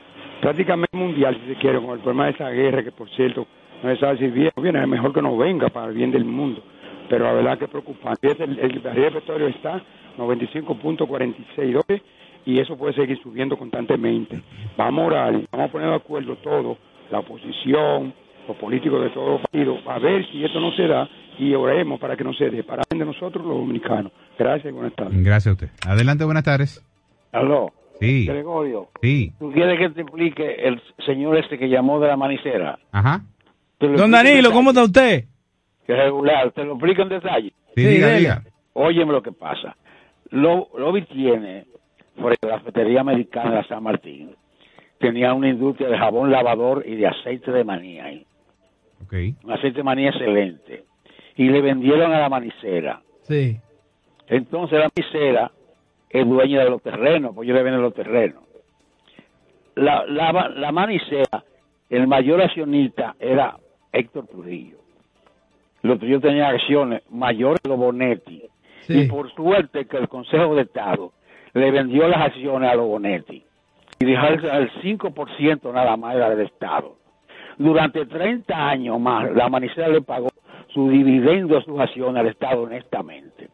prácticamente 0.41 0.95
mundial, 0.95 1.37
si 1.41 1.53
se 1.53 1.59
quiere, 1.59 1.79
con 1.81 1.91
el 1.91 1.99
problema 1.99 2.25
de 2.25 2.31
esa 2.31 2.49
guerra, 2.49 2.83
que 2.83 2.91
por 2.91 3.09
cierto, 3.09 3.45
no 3.83 3.89
se 3.89 3.97
sabe 3.97 4.17
si 4.17 4.27
viene 4.27 4.51
o 4.55 4.61
viene, 4.61 4.81
es 4.81 4.87
mejor 4.87 5.13
que 5.13 5.21
no 5.21 5.37
venga 5.37 5.67
para 5.69 5.87
el 5.87 5.93
bien 5.93 6.11
del 6.11 6.23
mundo. 6.23 6.61
Pero 7.09 7.25
la 7.25 7.33
verdad 7.33 7.57
que 7.57 7.65
es 7.65 7.71
preocupante. 7.71 8.31
El, 8.39 8.59
el 8.59 8.79
barril 8.79 9.03
de 9.03 9.11
petróleo 9.11 9.47
está 9.47 9.81
95.46 10.17 11.73
dólares 11.73 12.01
y 12.45 12.59
eso 12.59 12.77
puede 12.77 12.93
seguir 12.93 13.21
subiendo 13.21 13.57
constantemente. 13.57 14.41
Vamos 14.77 15.03
a 15.03 15.07
orar, 15.07 15.33
vamos 15.51 15.69
a 15.69 15.71
poner 15.71 15.89
de 15.89 15.95
acuerdo 15.95 16.35
todo, 16.37 16.77
la 17.11 17.19
oposición, 17.19 18.13
los 18.47 18.57
políticos 18.57 19.01
de 19.03 19.09
todos 19.11 19.29
los 19.31 19.41
partidos, 19.41 19.79
a 19.87 19.99
ver 19.99 20.25
si 20.31 20.43
esto 20.43 20.59
no 20.59 20.71
se 20.73 20.87
da 20.87 21.07
y 21.39 21.53
oremos 21.53 21.99
para 21.99 22.15
que 22.15 22.23
no 22.23 22.33
se 22.33 22.49
dé, 22.49 22.63
para 22.63 22.83
bien 22.89 22.99
de 22.99 23.05
nosotros 23.05 23.45
los 23.45 23.57
dominicanos. 23.57 24.11
Gracias 24.37 24.71
y 24.71 24.75
buenas 24.75 24.93
tardes. 24.93 25.23
Gracias 25.23 25.47
a 25.47 25.51
usted. 25.53 25.69
Adelante, 25.87 26.23
buenas 26.25 26.43
tardes. 26.43 26.83
Aló. 27.31 27.71
Sí. 27.99 28.25
Gregorio, 28.25 28.89
Sí. 29.01 29.31
¿tú 29.39 29.51
quieres 29.51 29.79
que 29.79 29.89
te 29.89 30.01
explique 30.01 30.55
el 30.67 30.81
señor 31.05 31.37
este 31.37 31.57
que 31.57 31.69
llamó 31.69 31.99
de 31.99 32.07
la 32.07 32.17
manicera? 32.17 32.77
Ajá. 32.91 33.21
Don 33.79 34.11
Danilo. 34.11 34.51
¿cómo 34.51 34.71
está 34.71 34.83
usted? 34.83 35.25
Que 35.85 35.95
regular, 35.95 36.51
te 36.51 36.63
lo 36.63 36.73
explico 36.73 37.01
en 37.03 37.09
detalle. 37.09 37.53
Sí, 37.75 37.83
diga, 37.85 38.09
diga. 38.15 38.43
Óyeme 38.73 39.11
lo 39.11 39.21
que 39.21 39.31
pasa. 39.31 39.75
Lo, 40.31 40.69
Lobby 40.77 41.03
tiene, 41.03 41.65
por 42.15 42.31
ejemplo, 42.33 42.49
la 42.49 42.57
cafetería 42.59 43.01
americana 43.01 43.51
de 43.51 43.55
la 43.57 43.67
San 43.67 43.83
Martín, 43.83 44.35
tenía 44.99 45.33
una 45.33 45.49
industria 45.49 45.89
de 45.89 45.97
jabón 45.97 46.31
lavador 46.31 46.83
y 46.87 46.95
de 46.95 47.07
aceite 47.07 47.51
de 47.51 47.63
manía 47.63 48.05
ahí. 48.05 48.25
Un 49.43 49.51
aceite 49.51 49.77
de 49.77 49.83
manía 49.83 50.09
excelente. 50.09 50.83
Y 51.35 51.49
le 51.49 51.61
vendieron 51.61 52.11
a 52.11 52.19
la 52.19 52.29
manicera. 52.29 53.01
Sí. 53.23 53.57
Entonces 54.27 54.79
la 54.79 54.91
manicera 54.95 55.51
es 56.09 56.27
dueña 56.27 56.63
de 56.63 56.69
los 56.69 56.81
terrenos, 56.81 57.33
pues 57.33 57.47
ellos 57.47 57.57
le 57.57 57.63
venden 57.63 57.81
los 57.81 57.93
terrenos. 57.93 58.43
La, 59.75 60.05
la, 60.05 60.49
la 60.49 60.71
manicera, 60.71 61.43
el 61.89 62.07
mayor 62.07 62.41
accionista 62.41 63.15
era 63.19 63.57
Héctor 63.91 64.27
Trujillo. 64.27 64.77
Los 65.81 65.97
Trujillo 65.97 66.21
tenían 66.21 66.53
acciones 66.53 67.01
mayores 67.09 67.59
que 67.61 67.69
los 67.69 67.77
Bonetti. 67.77 68.43
Y 68.87 69.07
por 69.07 69.33
suerte 69.33 69.85
que 69.85 69.97
el 69.97 70.07
Consejo 70.07 70.55
de 70.55 70.63
Estado 70.63 71.13
le 71.53 71.71
vendió 71.71 72.07
las 72.07 72.21
acciones 72.21 72.69
a 72.69 72.75
los 72.75 72.87
Bonetti. 72.87 73.43
Y 73.99 74.05
dejó 74.05 74.27
el 74.27 74.45
el 74.45 74.71
5% 74.81 75.73
nada 75.73 75.95
más 75.97 76.15
era 76.15 76.29
del 76.29 76.47
Estado. 76.47 76.97
Durante 77.57 78.05
30 78.05 78.53
años 78.69 78.99
más, 78.99 79.31
la 79.33 79.47
manicera 79.49 79.87
le 79.87 80.01
pagó 80.01 80.29
su 80.73 80.89
dividendo 80.89 81.55
de 81.55 81.63
sus 81.63 81.79
acciones 81.79 82.19
al 82.19 82.27
Estado 82.27 82.63
honestamente. 82.63 83.49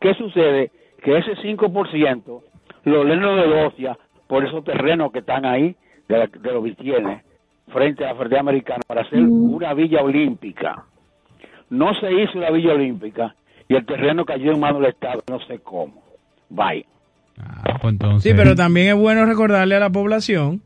¿Qué 0.00 0.14
sucede? 0.14 0.70
Que 1.02 1.18
ese 1.18 1.34
5% 1.36 2.42
lo 2.84 3.04
lleno 3.04 3.36
de 3.36 3.46
docia 3.48 3.98
por 4.28 4.44
esos 4.44 4.64
terrenos 4.64 5.12
que 5.12 5.18
están 5.20 5.44
ahí, 5.44 5.74
de, 6.08 6.18
la- 6.18 6.26
de 6.26 6.52
los 6.52 6.62
Vitienes, 6.62 7.22
frente 7.72 8.04
a 8.04 8.08
la 8.08 8.14
Federación 8.14 8.40
Americana, 8.40 8.80
para 8.86 9.02
hacer 9.02 9.20
una 9.20 9.74
villa 9.74 10.02
olímpica. 10.02 10.84
No 11.70 11.94
se 11.94 12.12
hizo 12.12 12.38
la 12.38 12.50
villa 12.50 12.72
olímpica 12.74 13.34
y 13.68 13.74
el 13.74 13.86
terreno 13.86 14.24
cayó 14.24 14.52
en 14.52 14.60
manos 14.60 14.82
del 14.82 14.90
Estado, 14.90 15.22
no 15.28 15.40
sé 15.46 15.58
cómo. 15.60 16.02
Vaya. 16.48 16.84
Pues 17.80 17.92
entonces. 17.94 18.22
Sí, 18.22 18.36
pero 18.36 18.54
también 18.54 18.88
es 18.88 18.94
bueno 18.94 19.24
recordarle 19.24 19.74
a 19.76 19.80
la 19.80 19.90
población 19.90 20.60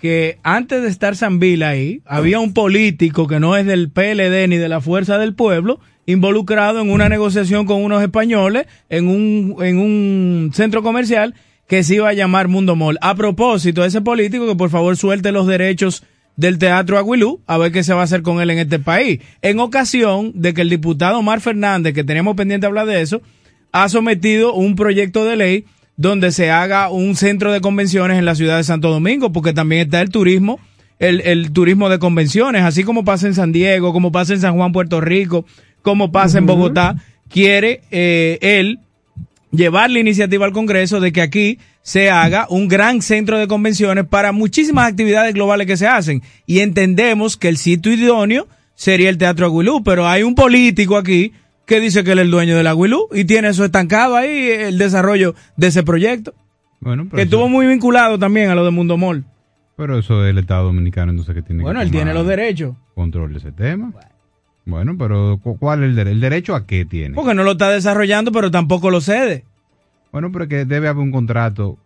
que 0.00 0.38
antes 0.42 0.82
de 0.82 0.88
estar 0.88 1.16
Sanvila 1.16 1.70
ahí, 1.70 2.02
había 2.04 2.40
un 2.40 2.52
político 2.52 3.26
que 3.26 3.40
no 3.40 3.56
es 3.56 3.66
del 3.66 3.90
PLD 3.90 4.48
ni 4.48 4.56
de 4.56 4.68
la 4.68 4.80
Fuerza 4.80 5.18
del 5.18 5.34
Pueblo, 5.34 5.80
involucrado 6.06 6.80
en 6.80 6.90
una 6.90 7.08
negociación 7.08 7.66
con 7.66 7.82
unos 7.82 8.02
españoles 8.02 8.66
en 8.88 9.08
un, 9.08 9.56
en 9.60 9.78
un 9.78 10.50
centro 10.54 10.82
comercial 10.82 11.34
que 11.66 11.82
se 11.82 11.96
iba 11.96 12.08
a 12.08 12.14
llamar 12.14 12.48
Mundo 12.48 12.76
Mall. 12.76 12.98
A 13.00 13.14
propósito, 13.14 13.84
ese 13.84 14.00
político 14.00 14.46
que 14.46 14.54
por 14.54 14.70
favor 14.70 14.96
suelte 14.96 15.32
los 15.32 15.46
derechos 15.46 16.04
del 16.36 16.58
Teatro 16.58 16.98
Aguilú, 16.98 17.40
a 17.46 17.58
ver 17.58 17.72
qué 17.72 17.82
se 17.82 17.94
va 17.94 18.02
a 18.02 18.04
hacer 18.04 18.22
con 18.22 18.40
él 18.40 18.50
en 18.50 18.58
este 18.58 18.78
país. 18.78 19.20
En 19.42 19.58
ocasión 19.58 20.32
de 20.34 20.54
que 20.54 20.60
el 20.60 20.70
diputado 20.70 21.18
Omar 21.18 21.40
Fernández, 21.40 21.94
que 21.94 22.04
teníamos 22.04 22.36
pendiente 22.36 22.66
hablar 22.66 22.86
de 22.86 23.00
eso, 23.00 23.22
ha 23.72 23.88
sometido 23.88 24.54
un 24.54 24.76
proyecto 24.76 25.24
de 25.24 25.36
ley 25.36 25.64
donde 25.96 26.32
se 26.32 26.50
haga 26.50 26.90
un 26.90 27.16
centro 27.16 27.52
de 27.52 27.60
convenciones 27.60 28.18
en 28.18 28.24
la 28.24 28.34
ciudad 28.34 28.56
de 28.56 28.64
Santo 28.64 28.90
Domingo, 28.90 29.32
porque 29.32 29.52
también 29.52 29.82
está 29.82 30.00
el 30.00 30.10
turismo 30.10 30.60
el, 30.98 31.20
el 31.22 31.52
turismo 31.52 31.88
de 31.88 31.98
convenciones, 31.98 32.62
así 32.62 32.84
como 32.84 33.04
pasa 33.04 33.26
en 33.26 33.34
San 33.34 33.52
Diego, 33.52 33.92
como 33.92 34.12
pasa 34.12 34.34
en 34.34 34.40
San 34.40 34.56
Juan, 34.56 34.72
Puerto 34.72 35.00
Rico, 35.00 35.44
como 35.82 36.10
pasa 36.10 36.38
en 36.38 36.46
Bogotá, 36.46 36.96
quiere 37.28 37.82
eh, 37.90 38.38
él 38.40 38.80
llevar 39.50 39.90
la 39.90 40.00
iniciativa 40.00 40.46
al 40.46 40.52
Congreso 40.52 41.00
de 41.00 41.12
que 41.12 41.20
aquí 41.22 41.58
se 41.82 42.10
haga 42.10 42.46
un 42.50 42.66
gran 42.66 43.02
centro 43.02 43.38
de 43.38 43.46
convenciones 43.46 44.04
para 44.06 44.32
muchísimas 44.32 44.90
actividades 44.90 45.34
globales 45.34 45.66
que 45.66 45.76
se 45.76 45.86
hacen. 45.86 46.22
Y 46.46 46.58
entendemos 46.60 47.36
que 47.36 47.48
el 47.48 47.56
sitio 47.56 47.92
idóneo 47.92 48.48
sería 48.74 49.08
el 49.08 49.18
Teatro 49.18 49.46
Aguilú, 49.46 49.84
pero 49.84 50.08
hay 50.08 50.24
un 50.24 50.34
político 50.34 50.96
aquí 50.96 51.32
que 51.66 51.80
dice 51.80 52.04
que 52.04 52.12
él 52.12 52.18
es 52.20 52.24
el 52.26 52.30
dueño 52.30 52.56
del 52.56 52.66
Aguilú 52.66 53.08
y 53.12 53.24
tiene 53.24 53.48
eso 53.48 53.64
estancado 53.64 54.16
ahí, 54.16 54.30
el 54.50 54.78
desarrollo 54.78 55.34
de 55.56 55.66
ese 55.66 55.82
proyecto, 55.82 56.32
Bueno, 56.80 57.04
pero 57.04 57.16
que 57.16 57.22
eso- 57.22 57.24
estuvo 57.24 57.48
muy 57.48 57.66
vinculado 57.66 58.18
también 58.18 58.48
a 58.50 58.54
lo 58.54 58.64
de 58.64 58.70
Mundo 58.70 58.96
Mall. 58.96 59.24
Pero 59.76 59.98
eso 59.98 60.24
es 60.24 60.30
el 60.30 60.38
Estado 60.38 60.64
Dominicano, 60.64 61.10
entonces 61.10 61.34
que 61.34 61.42
tiene 61.42 61.62
Bueno, 61.62 61.80
que 61.80 61.84
él 61.86 61.90
tiene 61.90 62.14
los 62.14 62.26
derechos. 62.26 62.74
Control 62.94 63.32
de 63.32 63.38
ese 63.40 63.52
tema. 63.52 63.92
Bueno, 64.64 64.96
pero 64.98 65.38
cu- 65.42 65.58
¿cuál 65.58 65.82
es 65.82 65.90
el 65.90 65.96
derecho? 65.96 66.12
¿El 66.14 66.20
derecho 66.20 66.54
a 66.54 66.66
qué 66.66 66.84
tiene? 66.86 67.14
Porque 67.14 67.34
no 67.34 67.42
lo 67.44 67.52
está 67.52 67.68
desarrollando, 67.70 68.32
pero 68.32 68.50
tampoco 68.50 68.90
lo 68.90 69.00
cede. 69.00 69.44
Bueno, 70.12 70.32
pero 70.32 70.48
que 70.48 70.64
debe 70.64 70.88
haber 70.88 71.02
un 71.02 71.12
contrato. 71.12 71.76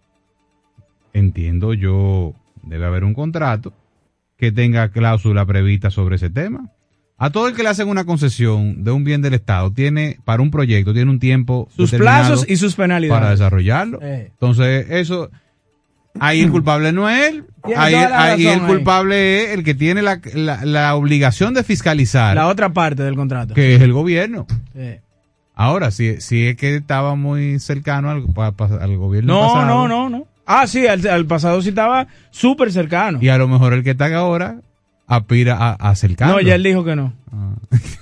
Entiendo 1.13 1.75
yo, 1.75 2.35
debe 2.63 2.87
haber 2.87 3.03
un 3.05 3.15
contrato 3.15 3.73
que 4.37 4.53
tenga 4.53 4.91
cláusula 4.91 5.45
prevista 5.45 5.91
sobre 5.91 6.17
ese 6.17 6.31
tema. 6.31 6.71
A 7.23 7.29
todo 7.31 7.49
el 7.49 7.55
que 7.55 7.63
le 7.63 7.69
hacen 7.69 7.87
una 7.89 8.05
concesión 8.05 8.83
de 8.83 8.91
un 8.93 9.05
bien 9.05 9.21
del 9.21 9.35
Estado, 9.35 9.71
tiene, 9.71 10.19
para 10.25 10.43
un 10.43 10.51
proyecto, 10.51 10.95
tiene 10.95 11.11
un 11.11 11.19
tiempo. 11.21 11.69
Sus 11.77 11.93
plazos 11.93 12.47
y 12.49 12.57
sus 12.57 12.75
penalidades. 12.75 13.21
Para 13.21 13.31
desarrollarlo. 13.33 13.99
Eh. 14.01 14.29
Entonces, 14.33 14.87
eso. 14.91 15.31
Ahí 16.19 16.41
el 16.41 16.51
culpable 16.51 16.93
no 16.93 17.09
es 17.11 17.29
él. 17.31 17.45
Ahí, 17.77 17.95
el 17.95 18.13
ahí. 18.13 18.59
culpable 18.67 19.45
es 19.45 19.51
el 19.51 19.63
que 19.65 19.75
tiene 19.75 20.03
la, 20.03 20.19
la- 20.35 20.65
la 20.65 20.95
obligación 20.97 21.53
de 21.55 21.63
fiscalizar, 21.63 22.35
La 22.35 22.49
otra 22.49 22.73
parte 22.73 23.03
del 23.03 23.15
contrato. 23.15 23.53
que 23.55 23.77
es 23.77 23.83
el 23.83 23.93
gobierno. 23.93 24.47
Eh. 24.75 25.03
Ahora, 25.55 25.91
si, 25.91 26.21
si 26.23 26.47
es 26.49 26.57
que 26.57 26.75
estaba 26.77 27.15
muy 27.17 27.61
cercano 27.61 28.11
al, 28.11 28.25
al 28.81 28.97
gobierno 28.97 29.35
No, 29.35 29.41
pasado, 29.53 29.67
no, 29.67 29.89
no, 29.89 30.09
no. 30.09 30.27
Ah, 30.47 30.67
sí, 30.67 30.87
al, 30.87 31.07
al 31.07 31.27
pasado 31.27 31.61
sí 31.63 31.69
estaba 31.69 32.09
súper 32.31 32.73
cercano. 32.73 33.19
Y 33.21 33.29
a 33.29 33.37
lo 33.39 33.47
mejor 33.47 33.75
el 33.75 33.85
que 33.85 33.91
está 33.91 34.07
ahora 34.17 34.63
aspira 35.17 35.57
a, 35.59 35.71
a 35.73 35.91
acercarlo. 35.91 36.35
No, 36.37 36.41
ya 36.41 36.55
él 36.55 36.63
dijo 36.63 36.85
que 36.85 36.97
no. 36.97 37.13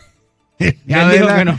Ya 0.86 1.02
él 1.04 1.20
dijo 1.20 1.28
que 1.36 1.44
no. 1.44 1.56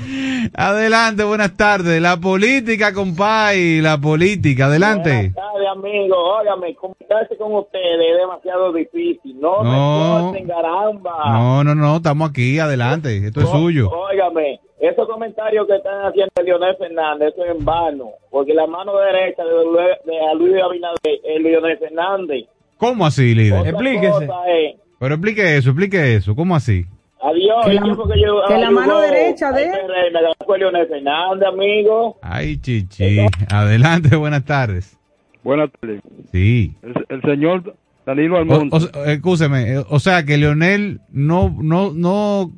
Adelante, 0.56 1.24
buenas 1.24 1.56
tardes. 1.56 2.02
La 2.02 2.18
política, 2.18 2.94
compay, 2.94 3.80
la 3.82 3.98
política. 3.98 4.66
Adelante. 4.66 5.10
Buenas 5.10 5.36
tardes, 5.36 5.68
amigo. 5.72 6.16
Óigame, 6.18 6.76
comunicarse 6.76 7.38
con 7.38 7.54
ustedes 7.56 8.12
es 8.12 8.18
demasiado 8.20 8.74
difícil. 8.74 9.40
No, 9.40 9.64
No. 9.64 10.16
me 10.18 10.22
corten, 10.24 10.48
caramba. 10.48 11.12
No, 11.32 11.64
no, 11.64 11.76
no, 11.76 11.96
estamos 11.98 12.30
aquí. 12.30 12.60
Adelante. 12.60 13.26
Esto 13.26 13.40
es 13.42 13.50
suyo. 13.50 13.90
Óigame, 13.90 14.60
esos 14.82 15.08
comentarios 15.08 15.66
que 15.68 15.76
están 15.78 16.06
haciendo 16.08 16.32
Leonel 16.44 16.76
Fernández, 16.78 17.34
eso 17.34 17.46
es 17.46 17.52
en 17.58 17.64
vano. 17.64 18.10
Porque 18.30 18.54
la 18.54 18.68
mano 18.68 18.98
derecha 18.98 19.44
de, 19.46 19.52
Lue- 19.66 19.98
de 20.06 20.36
Luis 20.38 20.62
Abinader 20.62 21.20
es 21.24 21.42
Leonel 21.42 21.78
Fernández. 21.78 22.46
¿Cómo 22.78 23.06
así, 23.06 23.34
líder? 23.34 23.60
Otra 23.60 23.72
cosa 24.12 24.42
es, 24.52 24.76
Pero 25.00 25.16
explique 25.16 25.58
eso, 25.58 25.70
explique 25.70 26.16
eso. 26.16 26.36
¿Cómo 26.36 26.56
así? 26.56 26.86
adiós. 27.22 27.66
Que 27.66 27.72
¿y 27.72 27.76
la- 27.76 27.82
que 27.84 28.22
yo- 28.22 28.42
que 28.48 28.54
la 28.54 28.68
ayudó 28.68 28.72
mano 28.72 29.00
derecha 29.02 29.52
de- 29.52 29.70
al 29.70 29.72
PRM? 29.88 30.46
Fue 30.46 30.58
Leonel 30.60 30.88
Fernández, 30.88 31.48
amigo. 31.48 32.18
Ay, 32.22 32.58
chichi. 32.58 33.20
Adelante, 33.50 34.16
buenas 34.16 34.46
tardes. 34.46 34.98
Buenas 35.44 35.70
tardes. 35.80 36.02
Sí. 36.32 36.76
El, 36.82 36.94
el 37.10 37.22
señor 37.22 37.76
Danilo 38.06 38.36
O, 38.36 38.40
Almonte. 38.40 38.76
o- 38.76 39.06
escúcheme, 39.06 39.74
eh, 39.76 39.84
o 39.90 40.00
sea 40.00 40.24
que 40.26 40.38
Leonel 40.38 41.00
no, 41.12 41.56
no, 41.62 41.92
no 41.94 42.52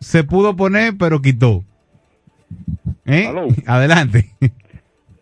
se 0.00 0.24
pudo 0.24 0.54
poner, 0.56 0.94
pero 0.98 1.20
quitó. 1.20 1.64
¿Eh? 3.04 3.26
Aló. 3.28 3.46
Adelante. 3.66 4.30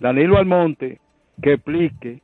Danilo 0.01 0.39
Almonte 0.39 0.99
que 1.43 1.55
explique 1.55 2.21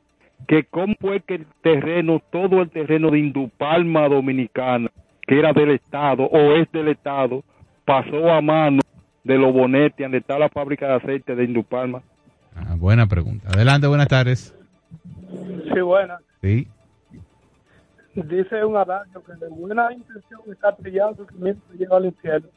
que 0.47 0.65
cómo 0.65 0.95
fue 0.99 1.21
que 1.21 1.35
el 1.35 1.45
terreno, 1.61 2.21
todo 2.31 2.61
el 2.61 2.69
terreno 2.69 3.09
de 3.09 3.19
Indupalma 3.19 4.07
Dominicana, 4.07 4.89
que 5.27 5.39
era 5.39 5.53
del 5.53 5.71
Estado 5.71 6.23
o 6.23 6.53
es 6.53 6.71
del 6.71 6.89
Estado, 6.89 7.43
pasó 7.85 8.31
a 8.31 8.41
mano 8.41 8.81
de 9.23 9.37
los 9.37 9.53
bonetes 9.53 10.03
donde 10.03 10.17
está 10.17 10.39
la 10.39 10.49
fábrica 10.49 10.87
de 10.87 10.95
aceite 10.95 11.35
de 11.35 11.45
Indupalma. 11.45 12.01
Ah, 12.55 12.75
buena 12.77 13.07
pregunta. 13.07 13.49
Adelante, 13.49 13.87
buenas 13.87 14.07
tardes. 14.07 14.55
Sí, 15.73 15.79
buena. 15.79 16.19
Sí. 16.41 16.67
Dice 18.13 18.65
un 18.65 18.75
adagio 18.75 19.23
que 19.23 19.33
de 19.33 19.47
buena 19.47 19.93
intención 19.93 20.41
está 20.51 20.75
trillado 20.75 21.25
que 21.25 21.35
mientras 21.35 21.79
llega 21.79 21.95
al 21.95 22.05
infierno. 22.05 22.49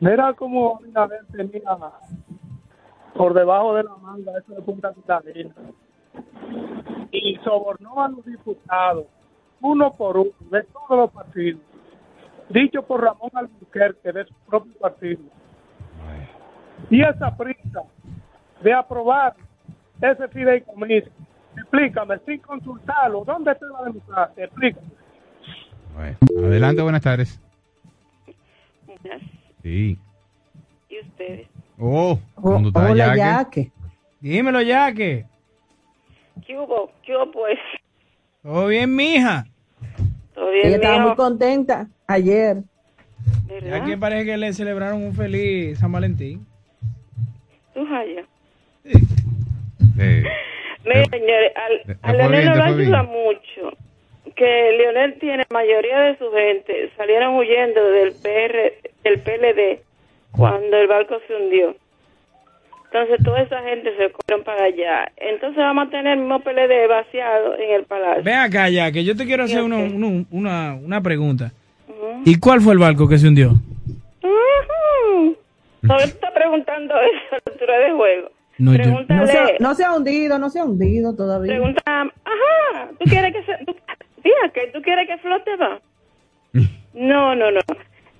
Mira 0.00 0.32
cómo 0.32 0.78
Abinader 0.78 1.20
tenía 1.32 1.76
por 3.14 3.34
debajo 3.34 3.74
de 3.74 3.82
la 3.82 3.96
manga 3.96 4.32
eso 4.38 4.54
de 4.54 4.62
Punta 4.62 4.94
Catalina 4.94 5.52
y 7.10 7.36
sobornó 7.44 8.02
a 8.02 8.08
los 8.08 8.24
diputados 8.24 9.06
uno 9.60 9.92
por 9.92 10.16
uno 10.16 10.30
de 10.50 10.62
todos 10.64 10.98
los 10.98 11.10
partidos 11.10 11.60
dicho 12.48 12.82
por 12.82 13.02
Ramón 13.02 13.30
Albuquerque 13.34 14.12
de 14.12 14.24
su 14.24 14.34
propio 14.46 14.72
partido 14.78 15.22
y 16.90 17.02
esa 17.02 17.36
prisa 17.36 17.82
de 18.62 18.72
aprobar 18.72 19.34
ese 20.00 20.28
fideicomiso 20.28 21.10
explícame 21.56 22.18
sin 22.26 22.38
consultarlo 22.38 23.24
¿dónde 23.24 23.52
está 23.52 23.66
la 23.66 23.84
democracia? 23.84 24.44
explícame 24.44 24.98
Adelante, 25.98 26.82
buenas 26.82 27.02
tardes. 27.02 27.40
Buenas. 28.86 29.22
Sí. 29.62 29.98
¿Y 30.88 31.00
ustedes? 31.00 31.48
Oh, 31.78 32.18
¿dónde 32.36 32.68
está 32.68 32.90
Hola, 32.90 33.16
Yaque? 33.16 33.18
Yaque. 33.18 33.72
Dímelo, 34.20 34.62
Yaque. 34.62 35.26
¿Qué 36.46 36.58
hubo? 36.58 36.90
¿Qué 37.04 37.14
hubo, 37.16 37.30
pues? 37.32 37.58
Todo 38.42 38.66
bien, 38.68 38.94
mija. 38.94 39.46
¿Todo 40.34 40.50
bien, 40.50 40.66
Ella 40.66 40.76
estaba 40.76 40.98
muy 41.00 41.16
contenta 41.16 41.88
ayer. 42.06 42.58
¿Verdad? 43.48 43.98
Parece 43.98 44.24
que 44.26 44.36
le 44.36 44.52
celebraron 44.52 45.02
un 45.02 45.14
feliz 45.14 45.78
San 45.78 45.90
Valentín. 45.92 46.46
Tú, 47.74 47.84
Jaya. 47.86 48.24
Eh, 49.98 50.22
Mira, 50.84 51.04
señores, 51.10 51.52
al, 51.56 51.96
a 52.02 52.12
Leonel 52.12 52.40
bien, 52.42 52.46
no 52.46 52.54
fue 52.54 52.64
ayuda 52.82 53.02
bien. 53.02 53.12
mucho 53.24 53.76
que 54.36 54.72
Leonel 54.78 55.18
tiene, 55.18 55.38
la 55.38 55.46
mayoría 55.54 55.98
de 56.00 56.18
su 56.18 56.30
gente 56.30 56.90
salieron 56.96 57.34
huyendo 57.34 57.82
del 57.90 58.12
PR, 58.12 58.74
del 59.02 59.20
PLD 59.20 59.82
cuando 60.30 60.76
el 60.76 60.86
barco 60.86 61.16
se 61.26 61.34
hundió. 61.34 61.74
Entonces 62.90 63.22
toda 63.24 63.42
esa 63.42 63.60
gente 63.62 63.90
se 63.96 64.08
fueron 64.10 64.44
para 64.44 64.64
allá. 64.64 65.10
Entonces 65.18 65.58
vamos 65.58 65.88
a 65.88 65.90
tener 65.90 66.14
el 66.14 66.20
mismo 66.20 66.40
PLD 66.40 66.88
vaciado 66.88 67.54
en 67.58 67.70
el 67.74 67.84
palacio. 67.84 68.22
Ven 68.24 68.36
acá, 68.38 68.68
Yaque, 68.70 69.04
yo 69.04 69.14
te 69.16 69.26
quiero 69.26 69.44
hacer 69.44 69.62
uno- 69.62 70.24
una, 70.30 70.74
una 70.74 71.00
pregunta. 71.02 71.52
¿Y 72.24 72.38
cuál 72.38 72.60
fue 72.60 72.72
el 72.72 72.78
barco 72.78 73.08
que 73.08 73.18
se 73.18 73.28
hundió? 73.28 73.50
Todavía 75.82 76.06
te 76.06 76.12
está 76.12 76.32
preguntando 76.34 76.94
eso 77.00 77.34
a 77.34 77.38
la 77.46 77.52
altura 77.52 77.78
de 77.78 77.92
juego. 77.92 78.30
No, 78.58 78.72
Pregúntale. 78.72 79.20
No 79.20 79.26
se, 79.26 79.38
ha- 79.38 79.48
no 79.60 79.74
se 79.74 79.84
ha 79.84 79.94
hundido, 79.94 80.38
no 80.38 80.50
se 80.50 80.58
ha 80.58 80.64
hundido 80.64 81.14
todavía. 81.14 81.52
Pregunta, 81.52 81.82
ajá, 81.86 82.88
¿tú 82.98 83.04
quieres 83.08 83.32
que 83.32 83.42
se, 83.44 83.64
tú, 83.64 83.76
fíjate, 84.22 84.70
¿tú 84.72 84.82
quieres 84.82 85.06
que 85.06 85.18
flote 85.18 85.56
va? 85.56 85.80
No, 86.94 87.34
no, 87.36 87.50
no. 87.52 87.60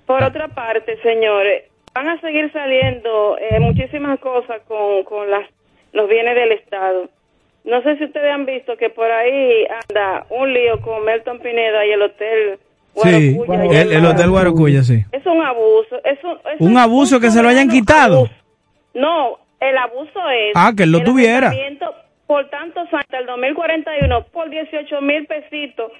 Por 0.05 0.23
otra 0.23 0.47
parte, 0.47 0.97
señores, 1.03 1.63
van 1.99 2.07
a 2.17 2.21
seguir 2.21 2.49
saliendo 2.53 3.37
eh, 3.39 3.59
muchísimas 3.59 4.19
cosas 4.21 4.61
con, 4.69 5.03
con 5.03 5.29
las, 5.29 5.45
los 5.91 6.07
bienes 6.07 6.33
del 6.33 6.53
Estado. 6.53 7.09
No 7.65 7.81
sé 7.81 7.97
si 7.97 8.05
ustedes 8.05 8.31
han 8.31 8.45
visto 8.45 8.77
que 8.77 8.89
por 8.89 9.11
ahí 9.11 9.65
anda 9.89 10.25
un 10.29 10.53
lío 10.53 10.79
con 10.79 11.03
Melton 11.03 11.39
Pineda 11.39 11.85
y 11.85 11.91
el 11.91 12.01
hotel 12.01 12.59
Sí, 12.95 13.37
el, 13.71 13.91
el 13.93 14.05
Hotel 14.05 14.29
Guaracuya, 14.29 14.81
sí. 14.83 15.05
Es 15.11 15.25
un 15.25 15.41
abuso. 15.41 15.97
Es 16.03 16.21
un, 16.23 16.37
es 16.53 16.59
Un 16.59 16.77
abuso 16.77 17.19
que 17.19 17.29
se 17.29 17.41
lo 17.41 17.47
hayan 17.47 17.69
quitado. 17.69 18.27
no, 18.93 19.37
el 19.59 19.77
abuso 19.77 20.19
es. 20.31 20.53
Ah, 20.55 20.73
que 20.75 20.83
él 20.83 20.91
lo 20.91 20.97
el 20.99 21.03
tuviera. 21.03 21.51
Por 22.27 22.49
tantos 22.49 22.87
años, 22.91 23.03
hasta 23.03 23.19
el 23.19 23.25
2041, 23.25 24.23
por 24.31 24.49
18 24.49 25.01
mil 25.01 25.25
pesitos. 25.27 25.91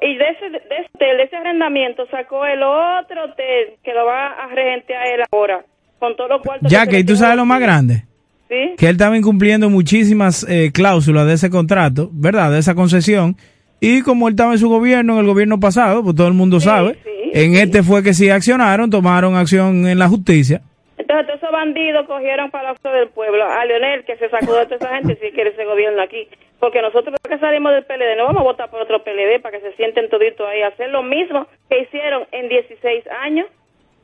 Y 0.00 0.16
de 0.16 0.24
ese, 0.28 0.50
de, 0.50 0.58
ese 0.58 0.88
hotel, 0.94 1.16
de 1.16 1.22
ese 1.24 1.36
arrendamiento, 1.36 2.06
sacó 2.10 2.44
el 2.46 2.62
otro 2.62 3.24
hotel 3.24 3.74
que 3.82 3.92
lo 3.92 4.06
va 4.06 4.28
a 4.28 4.46
regentear 4.48 5.06
él 5.08 5.20
ahora. 5.30 5.64
Con 5.98 6.16
todos 6.16 6.30
los 6.30 6.42
cuartos. 6.42 6.70
Ya 6.70 6.86
que 6.86 6.98
y 6.98 7.04
tú 7.04 7.16
sabes 7.16 7.36
lo 7.36 7.44
más 7.44 7.60
grande. 7.60 8.04
¿Sí? 8.48 8.74
que 8.76 8.86
él 8.86 8.92
estaba 8.92 9.16
incumpliendo 9.16 9.70
muchísimas 9.70 10.46
eh, 10.46 10.72
cláusulas 10.74 11.26
de 11.26 11.32
ese 11.32 11.48
contrato, 11.48 12.10
¿verdad? 12.12 12.52
De 12.52 12.58
esa 12.58 12.74
concesión. 12.74 13.34
Y 13.80 14.02
como 14.02 14.28
él 14.28 14.34
estaba 14.34 14.52
en 14.52 14.58
su 14.58 14.68
gobierno, 14.68 15.14
en 15.14 15.20
el 15.20 15.26
gobierno 15.26 15.58
pasado, 15.58 16.04
pues 16.04 16.14
todo 16.14 16.28
el 16.28 16.34
mundo 16.34 16.60
sabe, 16.60 16.98
en 17.32 17.56
este 17.56 17.82
fue 17.82 18.02
que 18.02 18.12
sí 18.12 18.28
accionaron, 18.28 18.90
tomaron 18.90 19.36
acción 19.36 19.86
en 19.86 19.98
la 19.98 20.08
justicia. 20.08 20.60
Entonces, 21.02 21.26
todos 21.26 21.42
esos 21.42 21.50
bandidos 21.50 22.06
cogieron 22.06 22.50
para 22.52 22.72
la 22.72 22.92
del 22.92 23.08
pueblo. 23.08 23.44
A 23.44 23.64
Leonel, 23.64 24.04
que 24.04 24.16
se 24.18 24.28
sacó 24.28 24.54
de 24.54 24.66
toda 24.66 24.76
esa 24.76 24.94
gente, 24.94 25.16
si 25.16 25.32
quiere 25.32 25.50
ese 25.50 25.64
gobierno 25.64 26.00
aquí. 26.00 26.28
Porque 26.60 26.80
nosotros 26.80 27.16
que 27.28 27.38
salimos 27.38 27.72
del 27.72 27.84
PLD, 27.84 28.16
no 28.16 28.26
vamos 28.26 28.42
a 28.42 28.44
votar 28.44 28.70
por 28.70 28.80
otro 28.80 29.02
PLD 29.02 29.42
para 29.42 29.58
que 29.58 29.68
se 29.68 29.76
sienten 29.76 30.08
toditos 30.08 30.46
ahí, 30.46 30.62
hacer 30.62 30.90
lo 30.90 31.02
mismo 31.02 31.48
que 31.68 31.80
hicieron 31.80 32.24
en 32.30 32.48
16 32.48 33.04
años. 33.20 33.48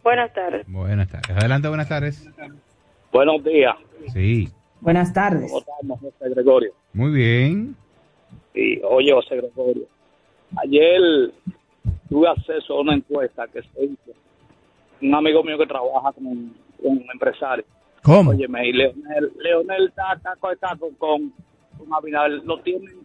Buenas 0.03 0.33
tardes. 0.33 0.67
Buenas 0.67 1.09
tardes. 1.09 1.31
Adelante, 1.37 1.69
buenas 1.69 1.89
tardes. 1.89 2.29
Buenos 3.13 3.45
días. 3.45 3.77
Sí. 4.13 4.49
Buenas 4.81 5.13
tardes. 5.13 5.53
¿Cómo 5.53 5.61
estamos, 5.61 6.01
José 6.01 6.35
Gregorio? 6.35 6.73
Muy 6.93 7.13
bien. 7.13 7.77
Y, 8.55 8.81
oye, 8.83 9.13
José 9.13 9.37
Gregorio, 9.37 9.85
ayer 10.57 11.01
tuve 12.09 12.29
acceso 12.29 12.75
a 12.75 12.81
una 12.81 12.95
encuesta 12.95 13.47
que 13.53 13.63
se 13.63 13.85
hizo. 13.85 14.19
Un 15.01 15.15
amigo 15.15 15.45
mío 15.45 15.57
que 15.59 15.67
trabaja 15.67 16.13
con 16.13 16.53
un, 16.83 17.05
empresario. 17.13 17.65
¿Cómo? 18.03 18.31
Óyeme, 18.31 18.69
y 18.69 18.73
Leonel, 18.73 19.33
Leonel 19.39 19.89
está 19.89 20.19
taco 20.23 20.51
de 20.51 20.57
taco 20.57 20.91
con, 20.99 21.33
con 21.77 21.93
Abinader. 21.93 22.41
Lo 22.45 22.61
tienen, 22.61 22.97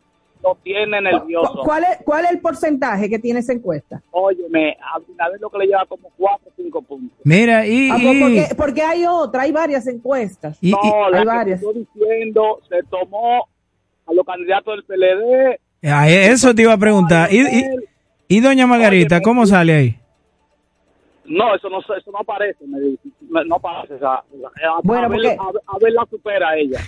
lo 0.41 0.55
tiene 0.63 1.01
nervioso. 1.01 1.51
¿Cu- 1.53 1.63
¿Cuál 1.63 1.84
es, 1.84 1.97
¿Cuál 2.05 2.26
es 2.26 2.32
el 2.32 2.39
porcentaje 2.39 3.09
que 3.09 3.19
tiene 3.19 3.39
esa 3.39 3.53
encuesta? 3.53 4.01
Óyeme, 4.11 4.78
Abinader 4.93 5.41
lo 5.41 5.49
que 5.49 5.57
le 5.57 5.65
lleva 5.67 5.86
como 5.88 6.09
4 6.17 6.47
o 6.47 6.51
5 6.55 6.82
puntos. 6.84 7.17
Mira, 7.24 7.65
y, 7.65 7.89
Ah, 7.89 7.97
y- 7.99 8.03
pues 8.03 8.19
porque, 8.21 8.55
porque 8.55 8.82
hay 8.84 9.05
otra, 9.05 9.41
hay 9.43 9.51
varias 9.51 9.88
encuestas. 9.88 10.57
no, 10.61 11.09
la 11.09 11.17
hay 11.17 11.24
que 11.24 11.28
varias. 11.28 11.61
estoy 11.63 11.88
diciendo 11.93 12.59
se 12.69 12.84
tomó 12.89 13.47
a 14.05 14.13
los 14.13 14.26
candidatos 14.26 14.76
del 14.76 14.84
PLD. 14.86 15.59
Ah, 15.91 16.07
eso 16.09 16.53
te 16.55 16.61
iba 16.61 16.74
a 16.74 16.78
preguntar. 16.78 17.34
¿Y, 17.34 17.41
y, 17.41 17.63
y 18.28 18.39
doña 18.39 18.67
Margarita, 18.67 19.21
cómo 19.21 19.45
sale 19.45 19.74
ahí? 19.74 19.95
No, 21.26 21.55
eso 21.55 21.69
no 21.69 21.80
eso 21.80 22.11
no 22.11 22.19
aparece, 22.19 22.65
me 22.67 22.80
dice. 22.80 23.09
No 23.21 23.55
aparece. 23.55 23.93
o 23.95 23.99
sea, 23.99 24.13
a, 24.15 24.80
Bueno, 24.84 25.05
a, 25.05 25.09
ver, 25.09 25.17
porque- 25.17 25.38
a, 25.39 25.51
ver- 25.51 25.61
a 25.67 25.78
ver 25.80 25.93
la 25.93 26.05
supera 26.05 26.49
a 26.49 26.57
ella. 26.57 26.80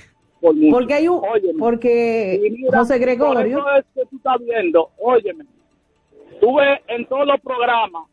Por. 0.41 0.53
Porque 0.71 0.93
hay 0.93 1.07
un, 1.07 1.21
Óyeme. 1.23 1.59
porque 1.59 2.39
mira, 2.51 2.79
José 2.79 2.99
Gregorio, 2.99 3.59
Por 3.63 3.69
eso 3.69 3.75
es 3.77 3.86
que 3.95 4.05
tú 4.09 4.17
estás 4.17 4.38
viendo, 4.45 4.89
óyeme, 4.99 5.45
tú 6.41 6.55
ves 6.57 6.79
en 6.88 7.05
todos 7.05 7.25
los 7.25 7.39
programas, 7.39 8.03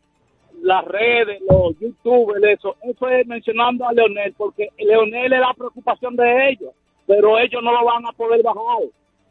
las 0.61 0.85
redes, 0.85 1.41
los 1.49 1.77
youtubers, 1.79 2.41
eso, 2.45 2.77
eso 2.83 3.09
es 3.09 3.27
mencionando 3.27 3.85
a 3.85 3.91
Leonel, 3.93 4.33
porque 4.37 4.69
Leonel 4.77 5.33
es 5.33 5.39
la 5.41 5.53
preocupación 5.53 6.15
de 6.15 6.49
ellos, 6.51 6.71
pero 7.05 7.37
ellos 7.37 7.61
no 7.61 7.71
lo 7.73 7.83
van 7.85 8.05
a 8.05 8.13
poder 8.13 8.41
bajar. 8.41 8.83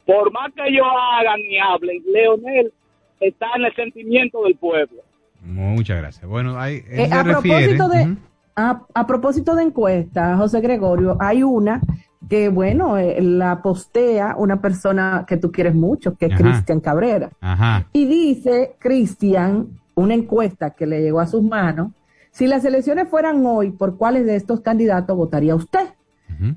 Por 0.04 0.30
más 0.30 0.52
que 0.52 0.68
ellos 0.68 0.86
hagan 0.86 1.40
y 1.40 1.58
hablen, 1.58 2.02
Leonel 2.06 2.72
está 3.20 3.46
en 3.56 3.64
el 3.64 3.74
sentimiento 3.74 4.42
del 4.44 4.56
pueblo. 4.56 5.00
Muchas 5.44 5.98
gracias. 5.98 6.26
Bueno, 6.28 6.62
él 6.64 6.84
eh, 6.88 7.08
a 7.10 7.22
refiere. 7.22 7.76
propósito 7.76 7.88
de, 7.88 8.02
Ujú. 8.12 8.16
a, 8.56 8.82
a 8.94 9.06
propósito 9.06 9.54
de 9.54 9.62
encuesta, 9.64 10.36
José 10.36 10.60
Gregorio, 10.60 11.16
hay 11.20 11.42
una 11.42 11.80
que, 12.28 12.48
bueno, 12.48 12.96
eh, 12.98 13.20
la 13.20 13.60
postea 13.62 14.36
una 14.38 14.60
persona 14.60 15.24
que 15.26 15.36
tú 15.36 15.50
quieres 15.50 15.74
mucho, 15.74 16.14
que 16.16 16.26
es. 16.26 16.36
Cristian 16.36 16.80
Cabrera. 16.80 17.30
Ajá. 17.40 17.86
Y 17.92 18.06
dice 18.06 18.76
Cristian, 18.78 19.80
una 19.94 20.14
encuesta 20.14 20.70
que 20.70 20.86
le 20.86 21.02
llegó 21.02 21.20
a 21.20 21.26
sus 21.26 21.42
manos, 21.42 21.90
si 22.30 22.46
las 22.46 22.64
elecciones 22.64 23.08
fueran 23.08 23.44
hoy, 23.44 23.72
¿por 23.72 23.98
cuáles 23.98 24.24
de 24.24 24.36
estos 24.36 24.60
candidatos 24.60 25.16
votaría 25.16 25.54
usted? 25.54 25.88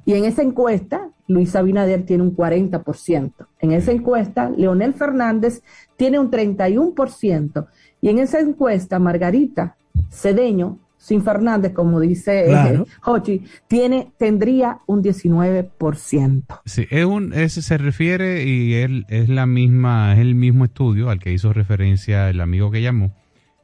Y 0.05 0.13
en 0.13 0.25
esa 0.25 0.41
encuesta, 0.41 1.09
Luis 1.27 1.55
Abinader 1.55 2.05
tiene 2.05 2.23
un 2.23 2.35
40%. 2.35 3.33
En 3.59 3.71
esa 3.71 3.91
encuesta, 3.91 4.49
Leonel 4.49 4.93
Fernández 4.95 5.61
tiene 5.97 6.17
un 6.17 6.31
31%. 6.31 7.67
Y 8.05 8.09
en 8.09 8.19
esa 8.19 8.39
encuesta, 8.39 8.99
Margarita 8.99 9.77
Cedeño, 10.11 10.77
sin 10.95 11.23
Fernández, 11.23 11.73
como 11.73 11.99
dice 11.99 12.41
eh, 12.41 12.49
Claro. 12.49 12.85
Hochi, 13.03 13.41
tiene, 13.67 14.11
tendría 14.19 14.77
un 14.85 15.01
19%. 15.01 16.61
Sí, 16.65 16.85
es 16.91 17.03
un, 17.03 17.33
ese 17.33 17.63
se 17.63 17.79
refiere 17.79 18.45
y 18.45 18.75
él 18.75 19.07
es 19.09 19.27
la 19.27 19.47
misma, 19.47 20.13
es 20.13 20.19
el 20.19 20.35
mismo 20.35 20.65
estudio 20.65 21.09
al 21.09 21.17
que 21.17 21.33
hizo 21.33 21.51
referencia 21.51 22.29
el 22.29 22.41
amigo 22.41 22.69
que 22.69 22.83
llamó. 22.83 23.11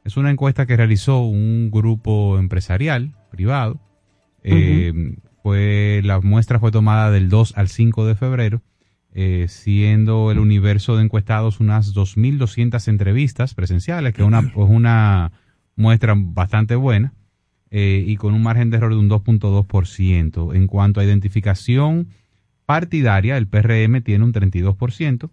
Es 0.04 0.16
una 0.16 0.32
encuesta 0.32 0.66
que 0.66 0.76
realizó 0.76 1.20
un 1.20 1.70
grupo 1.70 2.36
empresarial 2.36 3.14
privado. 3.30 3.78
Eh, 4.42 4.92
fue 5.44 6.00
la 6.02 6.20
muestra 6.20 6.58
fue 6.58 6.72
tomada 6.72 7.12
del 7.12 7.28
2 7.28 7.52
al 7.56 7.68
5 7.68 8.06
de 8.06 8.16
febrero, 8.16 8.60
eh, 9.14 9.46
siendo 9.48 10.30
el 10.30 10.38
universo 10.38 10.96
de 10.96 11.04
encuestados 11.04 11.60
unas 11.60 11.94
2.200 11.94 12.88
entrevistas 12.88 13.54
presenciales, 13.54 14.14
que 14.14 14.22
es 14.22 14.26
una, 14.26 14.40
es 14.40 14.54
una 14.56 15.32
muestra 15.76 16.14
bastante 16.16 16.74
buena 16.76 17.12
eh, 17.70 18.04
y 18.06 18.16
con 18.16 18.34
un 18.34 18.42
margen 18.42 18.70
de 18.70 18.76
error 18.78 18.92
de 18.92 18.98
un 18.98 19.08
2.2%. 19.10 20.54
En 20.54 20.66
cuanto 20.66 21.00
a 21.00 21.04
identificación 21.04 22.08
partidaria, 22.66 23.36
el 23.36 23.48
PRM 23.48 24.02
tiene 24.02 24.24
un 24.24 24.32
32%, 24.32 25.30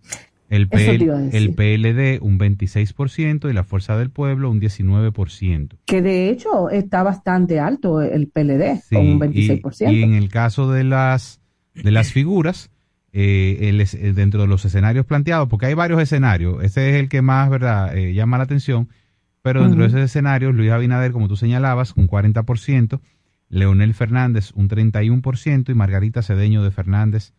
el, 0.49 0.67
PL 0.67 1.29
el 1.31 1.53
PLD 1.53 2.21
un 2.21 2.39
26% 2.39 3.49
y 3.49 3.53
la 3.53 3.63
Fuerza 3.63 3.97
del 3.97 4.09
Pueblo 4.09 4.49
un 4.49 4.59
19%. 4.59 5.77
Que 5.85 6.01
de 6.01 6.29
hecho 6.29 6.69
está 6.69 7.03
bastante 7.03 7.59
alto 7.59 8.01
el 8.01 8.27
PLD, 8.27 8.81
Sí, 8.81 8.95
con 8.95 9.07
un 9.07 9.33
y- 9.33 9.47
26%. 9.47 9.93
Y, 9.93 10.03
en 10.03 10.15
el 10.15 10.29
caso 10.29 10.71
de 10.71 10.83
las, 10.83 11.39
de 11.75 11.91
las 11.91 12.11
figuras, 12.11 12.71
eh, 13.11 13.57
el 13.69 13.81
eh, 13.81 14.13
dentro 14.13 14.41
de 14.41 14.47
los 14.47 14.63
escenarios 14.65 15.05
planteados, 15.05 15.47
porque 15.49 15.65
hay 15.67 15.73
varios 15.73 16.01
escenarios, 16.01 16.63
ese 16.63 16.89
es 16.91 16.95
el 16.97 17.09
que 17.09 17.21
más 17.21 17.49
verdad 17.49 17.95
eh, 17.97 18.13
llama 18.13 18.37
la 18.37 18.43
atención, 18.43 18.89
pero 19.41 19.63
dentro 19.63 19.81
de 19.81 19.87
esos 19.87 20.01
escenarios, 20.01 20.53
Luis 20.53 20.69
Abinader, 20.71 21.11
como 21.11 21.27
tú 21.27 21.35
señalabas, 21.35 21.93
un 21.95 22.07
40%, 22.07 22.99
Leonel 23.49 23.93
Fernández 23.95 24.51
un 24.53 24.69
31% 24.69 25.69
y 25.69 25.73
Margarita 25.73 26.21
Cedeño 26.21 26.61
de 26.63 26.71
Fernández 26.71 27.33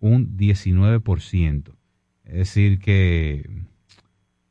un 0.00 0.36
19%. 0.36 1.74
Es 2.24 2.34
decir 2.34 2.78
que, 2.80 3.48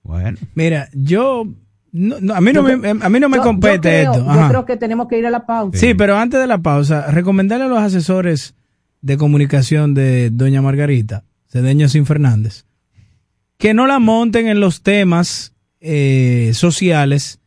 bueno. 0.01 0.37
Mira, 0.55 0.89
yo. 0.93 1.45
no- 1.91 2.19
no, 2.19 2.33
a 2.33 2.41
mí 2.41 2.51
no 2.53 2.67
Yo 2.67 2.77
me, 2.77 2.89
a 2.89 3.09
mí 3.09 3.19
no 3.19 3.29
me 3.29 3.37
Yo- 3.37 3.43
yo 3.43 3.47
compete 3.47 3.79
creo- 3.89 4.11
esto. 4.13 4.25
Yo 4.25 4.31
Ajá. 4.31 4.49
creo 4.49 4.65
que 4.65 4.77
tenemos 4.77 5.07
que 5.07 5.19
ir 5.19 5.25
a 5.27 5.29
la 5.29 5.45
pausa. 5.45 5.77
Sí, 5.77 5.93
pero 5.93 6.17
antes 6.17 6.39
de 6.39 6.47
la 6.47 6.57
pausa, 6.59 7.11
recomendarle 7.11 7.65
a 7.65 7.67
los 7.69 7.79
asesores 7.79 8.55
de 9.03 9.17
comunicación 9.17 9.93
de 9.93 10.31
doña 10.31 10.61
Margarita, 10.61 11.25
Cedeño 11.47 11.89
Sin 11.89 12.05
Fernández, 12.07 12.65
que 13.57 13.73
no 13.73 13.85
la 13.85 13.99
monten 13.99 14.47
en 14.47 14.59
los 14.59 14.81
temas 14.81 15.53
eh, 15.81 16.51
sociales 16.55 17.39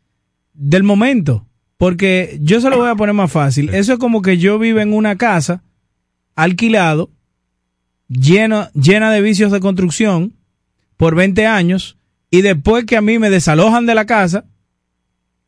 del 0.52 0.84
momento. 0.84 1.46
Porque 1.78 2.38
yo 2.40 2.60
se 2.60 2.70
lo 2.70 2.78
voy 2.78 2.88
a 2.88 2.94
poner 2.94 3.14
más 3.14 3.30
fácil. 3.30 3.68
Eso 3.74 3.94
es 3.94 3.98
como 3.98 4.22
que 4.22 4.38
yo 4.38 4.58
vivo 4.58 4.80
en 4.80 4.94
una 4.94 5.16
casa 5.16 5.62
alquilado, 6.34 7.10
llena, 8.08 8.70
llena 8.72 9.10
de 9.10 9.20
vicios 9.20 9.52
de 9.52 9.60
construcción 9.60 10.34
por 10.96 11.14
20 11.14 11.46
años, 11.46 11.98
y 12.30 12.42
después 12.42 12.84
que 12.84 12.96
a 12.96 13.02
mí 13.02 13.18
me 13.18 13.30
desalojan 13.30 13.86
de 13.86 13.94
la 13.94 14.06
casa 14.06 14.44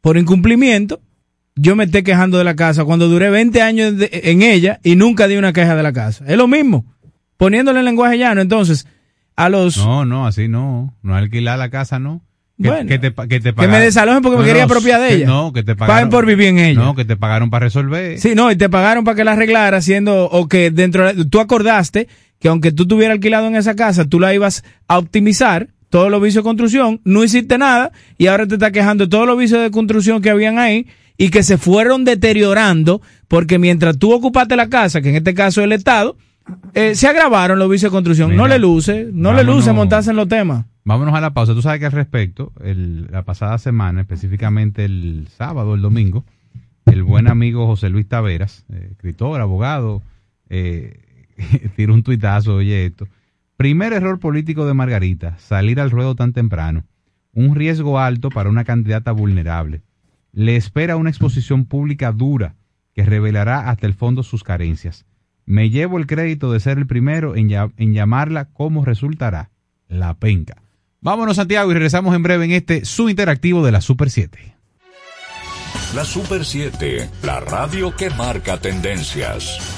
por 0.00 0.16
incumplimiento, 0.16 1.00
yo 1.58 1.76
me 1.76 1.84
esté 1.84 2.02
quejando 2.02 2.38
de 2.38 2.44
la 2.44 2.56
casa 2.56 2.84
cuando 2.84 3.08
duré 3.08 3.30
20 3.30 3.60
años 3.62 3.96
de- 3.96 4.10
en 4.24 4.42
ella 4.42 4.80
y 4.82 4.96
nunca 4.96 5.28
di 5.28 5.36
una 5.36 5.52
queja 5.52 5.74
de 5.76 5.82
la 5.82 5.92
casa. 5.92 6.24
Es 6.26 6.36
lo 6.36 6.46
mismo, 6.48 6.84
poniéndole 7.36 7.78
en 7.80 7.84
lenguaje 7.84 8.18
llano. 8.18 8.40
Entonces, 8.40 8.86
a 9.36 9.48
los... 9.48 9.76
No, 9.78 10.04
no, 10.04 10.26
así 10.26 10.48
no. 10.48 10.94
No 11.02 11.14
alquilar 11.14 11.58
la 11.58 11.70
casa, 11.70 11.98
no. 11.98 12.22
Que, 12.60 12.68
Bueno, 12.70 12.88
que 12.88 12.98
te, 12.98 13.12
que 13.28 13.38
te 13.40 13.54
que 13.54 13.68
me 13.68 13.78
desalojen 13.78 14.20
porque 14.20 14.38
me 14.38 14.44
quería 14.44 14.64
apropiar 14.64 15.00
de 15.00 15.14
ella. 15.14 15.26
No, 15.26 15.52
que 15.52 15.62
te 15.62 15.76
Paguen 15.76 15.86
pagaron. 15.88 16.10
por 16.10 16.26
vivir 16.26 16.48
en 16.48 16.58
ella. 16.58 16.80
No, 16.80 16.96
que 16.96 17.04
te 17.04 17.16
pagaron 17.16 17.50
para 17.50 17.66
resolver. 17.66 18.18
Sí, 18.18 18.34
no, 18.34 18.50
y 18.50 18.56
te 18.56 18.68
pagaron 18.68 19.04
para 19.04 19.14
que 19.14 19.22
la 19.22 19.32
arreglara 19.34 19.76
haciendo, 19.76 20.24
o 20.28 20.48
que 20.48 20.72
dentro, 20.72 21.06
de- 21.14 21.24
tú 21.24 21.38
acordaste 21.38 22.08
que 22.40 22.48
aunque 22.48 22.72
tú 22.72 22.86
tuvieras 22.88 23.14
alquilado 23.14 23.46
en 23.46 23.54
esa 23.54 23.76
casa, 23.76 24.06
tú 24.06 24.18
la 24.18 24.34
ibas 24.34 24.64
a 24.88 24.98
optimizar, 24.98 25.68
todos 25.88 26.10
los 26.10 26.20
vicios 26.20 26.42
de 26.42 26.48
construcción, 26.48 27.00
no 27.04 27.22
hiciste 27.24 27.58
nada, 27.58 27.92
y 28.18 28.26
ahora 28.26 28.46
te 28.48 28.54
estás 28.54 28.72
quejando 28.72 29.04
de 29.04 29.10
todos 29.10 29.26
los 29.26 29.38
vicios 29.38 29.62
de 29.62 29.70
construcción 29.70 30.20
que 30.20 30.30
habían 30.30 30.58
ahí, 30.58 30.86
y 31.18 31.28
que 31.30 31.42
se 31.42 31.58
fueron 31.58 32.04
deteriorando, 32.04 33.02
porque 33.28 33.58
mientras 33.58 33.98
tú 33.98 34.12
ocupaste 34.14 34.56
la 34.56 34.68
casa, 34.70 35.02
que 35.02 35.10
en 35.10 35.16
este 35.16 35.34
caso 35.34 35.60
es 35.60 35.64
el 35.66 35.72
Estado, 35.72 36.16
eh, 36.72 36.94
se 36.94 37.06
agravaron 37.08 37.58
los 37.58 37.68
vicios 37.68 37.90
de 37.92 37.96
construcción. 37.96 38.34
no 38.34 38.48
le 38.48 38.58
luce, 38.58 39.08
no 39.12 39.34
le 39.34 39.44
luce 39.44 39.72
montarse 39.74 40.10
en 40.10 40.16
los 40.16 40.28
temas. 40.28 40.64
Vámonos 40.84 41.14
a 41.14 41.20
la 41.20 41.34
pausa. 41.34 41.52
Tú 41.52 41.60
sabes 41.60 41.80
que 41.80 41.86
al 41.86 41.92
respecto, 41.92 42.52
el- 42.64 43.08
la 43.10 43.22
pasada 43.24 43.58
semana, 43.58 44.00
específicamente 44.00 44.86
el 44.86 45.28
sábado, 45.36 45.74
el 45.74 45.82
domingo, 45.82 46.24
el 46.86 47.02
buen 47.02 47.28
amigo 47.28 47.66
José 47.66 47.90
Luis 47.90 48.08
Taveras, 48.08 48.64
eh, 48.72 48.88
escritor, 48.92 49.42
abogado, 49.42 50.02
eh, 50.48 50.96
tiró 51.76 51.92
un 51.92 52.02
tuitazo, 52.02 52.54
oye 52.54 52.86
esto. 52.86 53.06
Primer 53.58 53.92
error 53.92 54.18
político 54.20 54.64
de 54.66 54.72
Margarita, 54.72 55.36
salir 55.38 55.80
al 55.80 55.90
ruedo 55.90 56.14
tan 56.14 56.32
temprano. 56.32 56.84
Un 57.34 57.54
riesgo 57.56 57.98
alto 57.98 58.30
para 58.30 58.48
una 58.48 58.64
candidata 58.64 59.12
vulnerable. 59.12 59.82
Le 60.38 60.54
espera 60.54 60.94
una 60.94 61.10
exposición 61.10 61.64
pública 61.64 62.12
dura 62.12 62.54
que 62.94 63.04
revelará 63.04 63.70
hasta 63.70 63.88
el 63.88 63.94
fondo 63.94 64.22
sus 64.22 64.44
carencias. 64.44 65.04
Me 65.46 65.68
llevo 65.68 65.98
el 65.98 66.06
crédito 66.06 66.52
de 66.52 66.60
ser 66.60 66.78
el 66.78 66.86
primero 66.86 67.34
en, 67.34 67.48
llamarla 67.92 68.44
como 68.44 68.84
resultará 68.84 69.50
la 69.88 70.14
penca. 70.14 70.62
Vámonos 71.00 71.34
Santiago 71.34 71.72
y 71.72 71.74
regresamos 71.74 72.14
en 72.14 72.22
breve 72.22 72.44
en 72.44 72.52
este 72.52 72.84
su 72.84 73.08
interactivo 73.08 73.66
de 73.66 73.72
la 73.72 73.80
Super 73.80 74.10
7. 74.10 74.54
La 75.96 76.04
Super 76.04 76.44
7, 76.44 77.10
la 77.24 77.40
radio 77.40 77.96
que 77.96 78.08
marca 78.10 78.58
tendencias. 78.58 79.77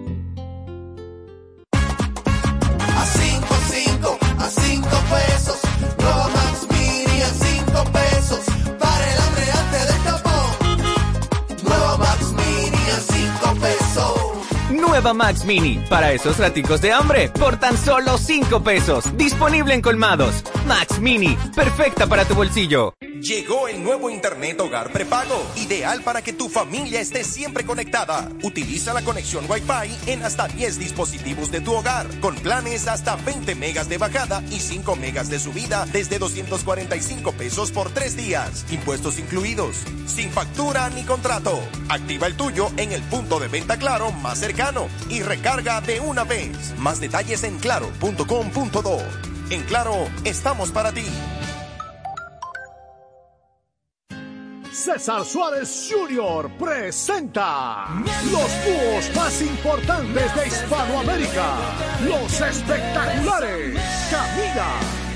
Max 15.01 15.43
Mini, 15.45 15.83
para 15.89 16.13
esos 16.13 16.37
raticos 16.37 16.79
de 16.79 16.93
hambre, 16.93 17.29
por 17.29 17.57
tan 17.57 17.75
solo 17.75 18.17
5 18.17 18.63
pesos. 18.63 19.17
Disponible 19.17 19.73
en 19.73 19.81
colmados. 19.81 20.43
Max 20.67 20.99
Mini, 20.99 21.35
perfecta 21.55 22.05
para 22.05 22.23
tu 22.23 22.35
bolsillo. 22.35 22.93
Llegó 23.19 23.67
el 23.67 23.83
nuevo 23.83 24.09
Internet 24.09 24.59
Hogar 24.61 24.91
Prepago, 24.91 25.45
ideal 25.55 26.01
para 26.01 26.23
que 26.23 26.33
tu 26.33 26.49
familia 26.49 26.99
esté 26.99 27.23
siempre 27.23 27.65
conectada. 27.65 28.29
Utiliza 28.41 28.93
la 28.93 29.03
conexión 29.03 29.45
Wi-Fi 29.47 30.11
en 30.11 30.23
hasta 30.23 30.47
10 30.47 30.79
dispositivos 30.79 31.51
de 31.51 31.61
tu 31.61 31.73
hogar, 31.73 32.07
con 32.19 32.35
planes 32.35 32.87
hasta 32.87 33.15
20 33.17 33.53
megas 33.55 33.89
de 33.89 33.99
bajada 33.99 34.41
y 34.49 34.59
5 34.59 34.95
megas 34.95 35.29
de 35.29 35.39
subida 35.39 35.85
desde 35.91 36.17
245 36.17 37.31
pesos 37.33 37.71
por 37.71 37.91
3 37.91 38.17
días, 38.17 38.65
impuestos 38.71 39.19
incluidos, 39.19 39.77
sin 40.07 40.31
factura 40.31 40.89
ni 40.89 41.03
contrato. 41.03 41.59
Activa 41.89 42.25
el 42.25 42.35
tuyo 42.35 42.71
en 42.77 42.91
el 42.91 43.03
punto 43.03 43.39
de 43.39 43.49
venta 43.49 43.77
Claro 43.77 44.11
más 44.11 44.39
cercano 44.39 44.90
y 45.09 45.21
recarga 45.21 45.81
de 45.81 45.99
una 45.99 46.23
vez. 46.23 46.73
Más 46.77 46.99
detalles 46.99 47.43
en 47.43 47.57
claro.com.do. 47.59 48.97
En 49.49 49.63
Claro, 49.63 50.07
estamos 50.23 50.71
para 50.71 50.91
ti. 50.91 51.05
César 54.71 55.25
Suárez 55.25 55.89
Jr. 55.91 56.49
presenta 56.57 57.87
los 58.31 58.49
dúos 58.65 59.15
más 59.15 59.41
importantes 59.41 60.35
de 60.35 60.47
Hispanoamérica, 60.47 61.55
los 62.05 62.41
espectaculares 62.41 63.77
Camila, 64.09 64.71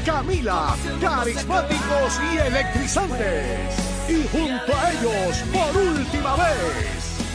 Camila, 0.05 0.75
carismáticos 0.99 2.19
y 2.33 2.37
electrizantes. 2.37 3.75
Y 4.09 4.27
junto 4.27 4.77
a 4.77 4.91
ellos, 4.91 5.43
por 5.51 5.81
última 5.81 6.35
vez, 6.35 7.04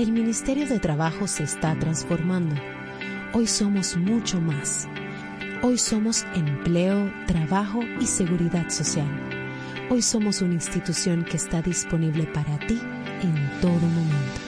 El 0.00 0.12
Ministerio 0.12 0.66
de 0.66 0.80
Trabajo 0.80 1.28
se 1.28 1.42
está 1.42 1.78
transformando. 1.78 2.54
Hoy 3.34 3.46
somos 3.46 3.98
mucho 3.98 4.40
más. 4.40 4.88
Hoy 5.62 5.76
somos 5.76 6.24
empleo, 6.34 7.12
trabajo 7.26 7.80
y 8.00 8.06
seguridad 8.06 8.70
social. 8.70 9.06
Hoy 9.90 10.00
somos 10.00 10.40
una 10.40 10.54
institución 10.54 11.22
que 11.22 11.36
está 11.36 11.60
disponible 11.60 12.24
para 12.24 12.58
ti 12.60 12.80
en 13.22 13.60
todo 13.60 13.72
momento. 13.72 14.40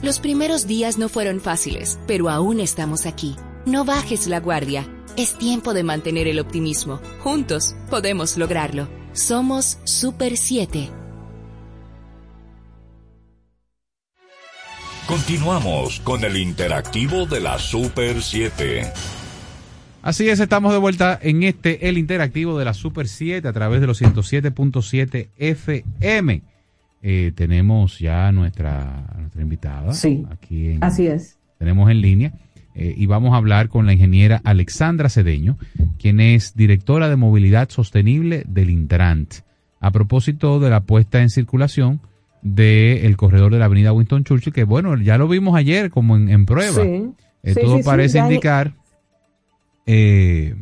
Los 0.00 0.18
primeros 0.18 0.66
días 0.66 0.96
no 0.96 1.10
fueron 1.10 1.42
fáciles, 1.42 1.98
pero 2.06 2.30
aún 2.30 2.60
estamos 2.60 3.04
aquí. 3.04 3.36
No 3.66 3.84
bajes 3.84 4.28
la 4.28 4.40
guardia. 4.40 4.88
Es 5.18 5.36
tiempo 5.36 5.74
de 5.74 5.82
mantener 5.82 6.26
el 6.26 6.40
optimismo. 6.40 7.02
Juntos 7.20 7.76
podemos 7.90 8.38
lograrlo. 8.38 8.88
Somos 9.12 9.76
Super 9.84 10.38
7. 10.38 10.95
Continuamos 15.20 16.00
con 16.00 16.24
el 16.24 16.36
interactivo 16.36 17.24
de 17.24 17.40
la 17.40 17.58
Super 17.58 18.20
7. 18.20 18.82
Así 20.02 20.28
es, 20.28 20.40
estamos 20.40 20.72
de 20.72 20.78
vuelta 20.78 21.18
en 21.22 21.42
este, 21.42 21.88
el 21.88 21.96
interactivo 21.96 22.58
de 22.58 22.66
la 22.66 22.74
Super 22.74 23.08
7 23.08 23.48
a 23.48 23.52
través 23.54 23.80
de 23.80 23.86
los 23.86 24.02
107.7 24.02 25.28
FM. 25.38 26.42
Eh, 27.02 27.32
tenemos 27.34 27.98
ya 27.98 28.30
nuestra, 28.30 29.06
nuestra 29.16 29.40
invitada. 29.40 29.94
Sí, 29.94 30.26
aquí 30.30 30.68
en- 30.72 30.84
así 30.84 31.06
es. 31.06 31.38
tenemos 31.58 31.90
en 31.90 32.02
línea 32.02 32.32
eh, 32.74 32.94
y 32.94 33.06
vamos 33.06 33.32
a 33.32 33.38
hablar 33.38 33.70
con 33.70 33.86
la 33.86 33.94
ingeniera 33.94 34.42
Alexandra 34.44 35.08
Cedeño, 35.08 35.56
quien 35.98 36.20
es 36.20 36.54
directora 36.54 37.08
de 37.08 37.16
movilidad 37.16 37.70
sostenible 37.70 38.44
del 38.46 38.68
Intrant, 38.68 39.32
a 39.80 39.90
propósito 39.92 40.60
de 40.60 40.68
la 40.68 40.80
puesta 40.80 41.22
en 41.22 41.30
circulación 41.30 42.02
del 42.54 43.16
corredor 43.16 43.52
de 43.52 43.58
la 43.58 43.64
avenida 43.64 43.92
Winston 43.92 44.22
Churchill, 44.24 44.52
que 44.52 44.64
bueno, 44.64 44.96
ya 44.98 45.18
lo 45.18 45.26
vimos 45.26 45.56
ayer 45.56 45.90
como 45.90 46.16
en, 46.16 46.28
en 46.28 46.46
prueba. 46.46 46.82
Sí. 46.82 47.10
Eh, 47.42 47.54
Sí, 47.54 47.60
todo 47.60 47.76
sí, 47.78 47.82
parece 47.84 48.18
indicar 48.18 48.72
eh, 49.86 50.54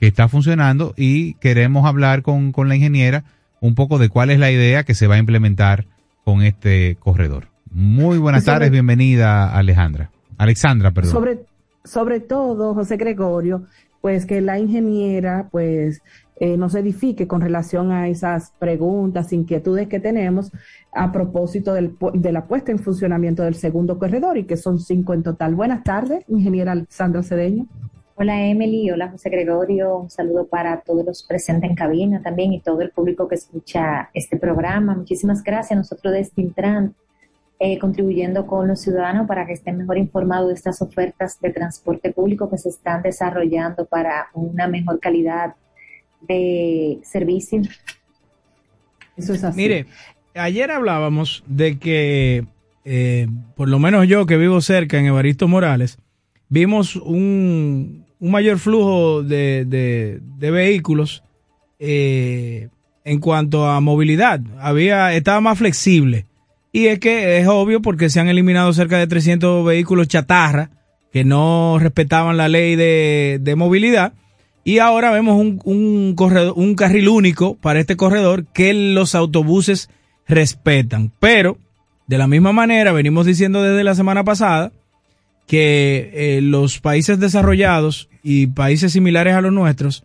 que 0.00 0.06
está 0.06 0.28
funcionando 0.28 0.94
y 0.96 1.34
queremos 1.34 1.86
hablar 1.86 2.22
con, 2.22 2.52
con 2.52 2.68
la 2.68 2.76
ingeniera 2.76 3.24
un 3.60 3.74
poco 3.74 3.98
de 3.98 4.08
cuál 4.08 4.30
es 4.30 4.38
la 4.40 4.50
idea 4.50 4.82
que 4.84 4.94
se 4.94 5.06
va 5.06 5.14
a 5.14 5.18
implementar 5.18 5.86
con 6.24 6.42
este 6.42 6.96
corredor. 6.98 7.48
Muy 7.70 8.18
buenas 8.18 8.44
sobre- 8.44 8.54
tardes, 8.56 8.70
bienvenida 8.72 9.52
Alejandra. 9.56 10.10
Alexandra, 10.38 10.90
perdón. 10.90 11.12
Sobre, 11.12 11.38
sobre 11.84 12.20
todo, 12.20 12.74
José 12.74 12.96
Gregorio, 12.96 13.64
pues 14.00 14.26
que 14.26 14.40
la 14.40 14.58
ingeniera 14.58 15.48
pues 15.52 16.00
eh, 16.36 16.56
nos 16.56 16.74
edifique 16.74 17.26
con 17.26 17.40
relación 17.40 17.92
a 17.92 18.08
esas 18.08 18.52
preguntas, 18.58 19.32
inquietudes 19.32 19.88
que 19.88 20.00
tenemos 20.00 20.50
a 20.92 21.12
propósito 21.12 21.74
del, 21.74 21.96
de 22.14 22.32
la 22.32 22.46
puesta 22.46 22.72
en 22.72 22.78
funcionamiento 22.78 23.42
del 23.42 23.54
segundo 23.54 23.98
corredor 23.98 24.38
y 24.38 24.44
que 24.44 24.56
son 24.56 24.78
cinco 24.78 25.14
en 25.14 25.22
total. 25.22 25.54
Buenas 25.54 25.84
tardes, 25.84 26.24
ingeniera 26.28 26.74
Sandra 26.88 27.22
Cedeño. 27.22 27.66
Hola 28.14 28.46
Emily, 28.46 28.90
hola 28.90 29.10
José 29.10 29.30
Gregorio, 29.30 29.96
un 29.96 30.10
saludo 30.10 30.46
para 30.46 30.82
todos 30.82 31.04
los 31.04 31.22
presentes 31.22 31.70
en 31.70 31.74
cabina 31.74 32.22
también 32.22 32.52
y 32.52 32.60
todo 32.60 32.80
el 32.82 32.90
público 32.90 33.26
que 33.26 33.36
escucha 33.36 34.10
este 34.12 34.36
programa. 34.36 34.94
Muchísimas 34.94 35.42
gracias. 35.42 35.76
Nosotros 35.76 36.12
desde 36.12 36.42
Intran 36.42 36.94
eh, 37.58 37.78
contribuyendo 37.78 38.46
con 38.46 38.68
los 38.68 38.80
ciudadanos 38.80 39.26
para 39.26 39.46
que 39.46 39.52
estén 39.52 39.78
mejor 39.78 39.96
informados 39.96 40.48
de 40.48 40.54
estas 40.54 40.82
ofertas 40.82 41.40
de 41.40 41.50
transporte 41.50 42.12
público 42.12 42.50
que 42.50 42.58
se 42.58 42.68
están 42.68 43.02
desarrollando 43.02 43.86
para 43.86 44.26
una 44.34 44.66
mejor 44.66 45.00
calidad 45.00 45.54
de 46.28 46.98
servicio. 47.02 47.62
Eso 49.16 49.34
es 49.34 49.44
así. 49.44 49.56
Mire, 49.56 49.86
ayer 50.34 50.70
hablábamos 50.70 51.44
de 51.46 51.78
que, 51.78 52.44
eh, 52.84 53.26
por 53.56 53.68
lo 53.68 53.78
menos 53.78 54.08
yo 54.08 54.26
que 54.26 54.36
vivo 54.36 54.60
cerca 54.60 54.98
en 54.98 55.06
Evaristo 55.06 55.48
Morales, 55.48 55.98
vimos 56.48 56.96
un, 56.96 58.04
un 58.18 58.30
mayor 58.30 58.58
flujo 58.58 59.22
de, 59.22 59.64
de- 59.66 60.50
vehículos 60.50 61.22
eh, 61.78 62.68
en 63.04 63.20
cuanto 63.20 63.66
a 63.66 63.80
movilidad. 63.80 64.40
Había, 64.60 65.14
estaba 65.14 65.40
más 65.40 65.58
flexible. 65.58 66.26
Y 66.72 66.86
es 66.86 67.00
que 67.00 67.38
es 67.38 67.46
obvio 67.48 67.82
porque 67.82 68.08
se 68.08 68.18
han 68.20 68.28
eliminado 68.28 68.72
cerca 68.72 68.98
de 68.98 69.06
300 69.06 69.64
vehículos 69.64 70.08
chatarra 70.08 70.70
que 71.12 71.22
no 71.24 71.78
respetaban 71.78 72.38
la 72.38 72.48
ley 72.48 72.76
de, 72.76 73.38
de 73.42 73.56
movilidad. 73.56 74.14
Y 74.64 74.78
ahora 74.78 75.10
vemos 75.10 75.40
un, 75.40 75.60
un, 75.64 76.14
corredor, 76.14 76.54
un 76.56 76.74
carril 76.74 77.08
único 77.08 77.56
para 77.56 77.80
este 77.80 77.96
corredor 77.96 78.46
que 78.46 78.72
los 78.74 79.14
autobuses 79.14 79.90
respetan. 80.28 81.12
Pero, 81.18 81.58
de 82.06 82.18
la 82.18 82.28
misma 82.28 82.52
manera, 82.52 82.92
venimos 82.92 83.26
diciendo 83.26 83.62
desde 83.62 83.84
la 83.84 83.94
semana 83.94 84.24
pasada 84.24 84.72
que 85.46 86.10
eh, 86.14 86.40
los 86.42 86.80
países 86.80 87.18
desarrollados 87.18 88.08
y 88.22 88.46
países 88.48 88.92
similares 88.92 89.34
a 89.34 89.40
los 89.40 89.52
nuestros, 89.52 90.04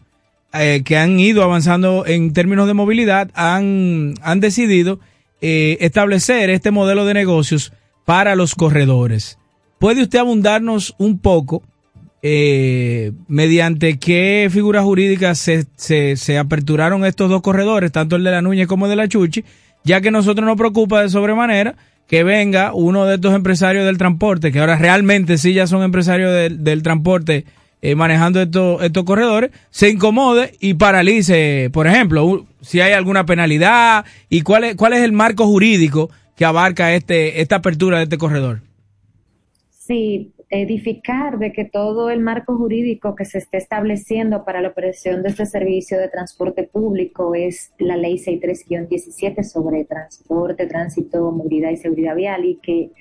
eh, 0.54 0.82
que 0.84 0.98
han 0.98 1.20
ido 1.20 1.44
avanzando 1.44 2.06
en 2.06 2.34
términos 2.34 2.68
de 2.68 2.74
movilidad, 2.74 3.30
han, 3.36 4.16
han 4.22 4.40
decidido 4.40 5.00
eh, 5.42 5.78
establecer 5.82 6.50
este 6.50 6.72
modelo 6.72 7.06
de 7.06 7.14
negocios 7.14 7.74
para 8.06 8.36
los 8.36 8.56
corredores. 8.56 9.38
¿Puede 9.80 10.02
usted 10.02 10.20
abundarnos 10.20 10.96
un 10.98 11.20
poco 11.20 11.62
eh, 12.22 13.12
mediante 13.28 14.00
qué 14.00 14.50
figuras 14.52 14.84
jurídicas 14.84 15.38
se, 15.38 15.66
se, 15.76 16.16
se 16.18 16.38
aperturaron 16.38 17.06
estos 17.06 17.30
dos 17.30 17.42
corredores, 17.42 17.92
tanto 17.92 18.16
el 18.16 18.24
de 18.24 18.32
la 18.32 18.42
Núñez 18.42 18.68
como 18.68 18.86
el 18.86 18.92
de 18.92 18.96
la 18.96 19.08
Chuchi, 19.08 19.44
ya 19.84 20.02
que 20.02 20.12
nosotros 20.12 20.46
nos 20.46 20.58
preocupa 20.58 21.02
de 21.02 21.10
sobremanera 21.10 21.76
que 22.08 22.24
venga 22.24 22.74
uno 22.74 23.06
de 23.06 23.16
estos 23.16 23.36
empresarios 23.36 23.86
del 23.86 23.98
transporte, 23.98 24.52
que 24.52 24.60
ahora 24.60 24.78
realmente 24.78 25.38
sí 25.38 25.54
ya 25.54 25.68
son 25.68 25.84
empresarios 25.84 26.34
del, 26.34 26.64
del 26.64 26.82
transporte 26.82 27.46
eh, 27.80 27.96
manejando 27.96 28.42
estos, 28.42 28.82
estos 28.82 29.04
corredores, 29.04 29.52
se 29.70 29.90
incomode 29.90 30.54
y 30.60 30.74
paralice, 30.74 31.70
por 31.72 31.86
ejemplo, 31.86 32.48
si 32.62 32.82
hay 32.82 32.94
alguna 32.94 33.26
penalidad 33.26 34.04
y 34.30 34.42
cuál 34.42 34.64
es, 34.64 34.76
cuál 34.76 34.94
es 34.94 35.04
el 35.04 35.12
marco 35.12 35.46
jurídico 35.46 36.10
que 36.36 36.46
abarca 36.46 36.94
este, 36.96 37.40
esta 37.40 37.58
apertura 37.58 37.98
de 37.98 38.06
este 38.06 38.18
corredor. 38.18 38.62
Sí, 39.70 40.32
edificar 40.50 41.40
de 41.40 41.52
que 41.52 41.66
todo 41.66 42.10
el 42.10 42.22
marco 42.22 42.56
jurídico 42.56 43.16
que 43.16 43.26
se 43.26 43.40
esté 43.40 43.58
estableciendo 43.58 44.46
para 44.46 44.62
la 44.62 44.70
operación 44.70 45.22
de 45.22 45.30
este 45.30 45.46
servicio 45.46 46.00
de 46.00 46.08
transporte 46.08 46.64
público 46.64 47.36
es 47.36 47.74
la 47.80 47.98
ley 47.98 48.16
63-17 48.16 49.44
sobre 49.44 49.84
transporte, 49.84 50.66
tránsito, 50.66 51.32
movilidad 51.32 51.72
y 51.72 51.78
seguridad 51.78 52.16
vial 52.16 52.46
y 52.46 52.56
que 52.56 52.92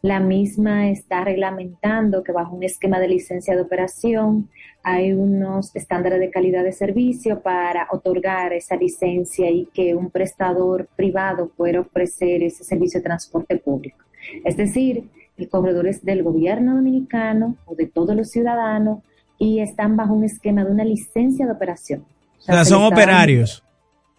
la 0.00 0.20
misma 0.20 0.90
está 0.90 1.24
reglamentando 1.24 2.22
que 2.22 2.32
bajo 2.32 2.56
un 2.56 2.62
esquema 2.62 2.98
de 3.00 3.08
licencia 3.08 3.54
de 3.54 3.62
operación 3.62 4.48
hay 4.82 5.12
unos 5.12 5.74
estándares 5.74 6.20
de 6.20 6.30
calidad 6.30 6.62
de 6.62 6.72
servicio 6.72 7.40
para 7.40 7.88
otorgar 7.90 8.52
esa 8.52 8.76
licencia 8.76 9.50
y 9.50 9.66
que 9.72 9.94
un 9.94 10.10
prestador 10.10 10.88
privado 10.94 11.50
pueda 11.54 11.80
ofrecer 11.80 12.42
ese 12.42 12.64
servicio 12.64 13.00
de 13.00 13.04
transporte 13.04 13.56
público. 13.56 13.98
Es 14.44 14.56
decir, 14.56 15.04
el 15.36 15.48
corredor 15.48 15.86
es 15.86 16.04
del 16.04 16.22
gobierno 16.22 16.76
dominicano 16.76 17.56
o 17.66 17.74
de 17.74 17.86
todos 17.86 18.14
los 18.14 18.30
ciudadanos 18.30 19.00
y 19.38 19.60
están 19.60 19.96
bajo 19.96 20.14
un 20.14 20.24
esquema 20.24 20.64
de 20.64 20.70
una 20.70 20.84
licencia 20.84 21.46
de 21.46 21.52
operación. 21.52 22.04
O 22.38 22.42
sea, 22.42 22.64
se 22.64 22.70
son 22.70 22.84
operarios. 22.84 23.62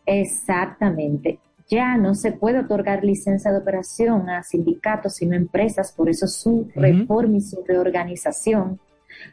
Exactamente. 0.05 1.39
Ya 1.67 1.97
no 1.97 2.13
se 2.13 2.31
puede 2.31 2.59
otorgar 2.59 3.03
licencia 3.03 3.51
de 3.51 3.57
operación 3.57 4.29
a 4.29 4.43
sindicatos, 4.43 5.15
sino 5.15 5.33
a 5.33 5.37
empresas, 5.37 5.91
por 5.91 6.09
eso 6.09 6.27
su 6.27 6.69
reforma 6.75 7.37
y 7.37 7.41
su 7.41 7.63
reorganización. 7.65 8.79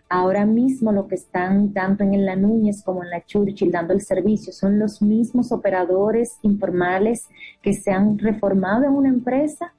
Ahora 0.09 0.47
mismo 0.47 0.93
lo 0.93 1.09
que 1.09 1.16
están 1.16 1.72
tanto 1.72 2.05
en 2.05 2.24
la 2.24 2.37
Núñez 2.37 2.83
como 2.83 3.03
en 3.03 3.11
la 3.11 3.24
Churchill 3.24 3.72
dando 3.72 3.93
el 3.93 4.01
servicio 4.01 4.53
son 4.53 4.78
los 4.78 5.03
mismos 5.03 5.53
operadores 5.53 6.37
informales 6.43 7.26
que 7.61 7.72
se 7.72 7.91
han 7.91 8.18
reformado 8.18 8.85
en 8.85 8.93
una 8.93 9.09
empresa. 9.09 9.72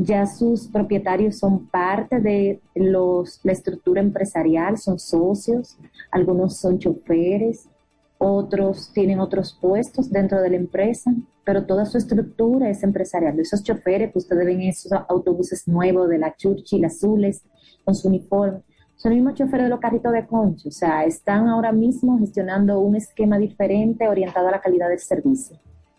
Ya 0.00 0.26
sus 0.26 0.68
propietarios 0.68 1.38
son 1.38 1.66
parte 1.66 2.20
de 2.20 2.60
los, 2.76 3.40
la 3.42 3.50
estructura 3.50 4.00
empresarial, 4.00 4.78
son 4.78 5.00
socios, 5.00 5.76
algunos 6.12 6.56
son 6.56 6.78
choferes, 6.78 7.68
otros 8.16 8.92
tienen 8.92 9.18
otros 9.18 9.58
puestos 9.60 10.08
dentro 10.08 10.40
de 10.40 10.50
la 10.50 10.56
empresa, 10.56 11.12
pero 11.44 11.66
toda 11.66 11.84
su 11.84 11.98
estructura 11.98 12.70
es 12.70 12.84
empresarial. 12.84 13.40
Esos 13.40 13.64
choferes 13.64 14.12
que 14.12 14.18
ustedes 14.18 14.46
ven 14.46 14.60
en 14.60 14.68
esos 14.68 14.92
autobuses 15.08 15.66
nuevos 15.66 16.08
de 16.08 16.18
la 16.18 16.36
Churchill 16.36 16.84
azules 16.84 17.42
con 17.84 17.96
su 17.96 18.06
uniforme, 18.06 18.62
son 18.94 19.10
los 19.10 19.16
mismos 19.16 19.34
choferes 19.34 19.64
de 19.64 19.70
los 19.70 19.80
carritos 19.80 20.12
de 20.12 20.26
concho, 20.28 20.68
o 20.68 20.72
sea, 20.72 21.04
están 21.04 21.48
ahora 21.48 21.72
mismo 21.72 22.18
gestionando 22.20 22.78
un 22.78 22.94
esquema 22.94 23.36
diferente 23.36 24.06
orientado 24.06 24.46
a 24.46 24.52
la 24.52 24.60
calidad 24.60 24.88
del 24.88 25.00
servicio. 25.00 25.58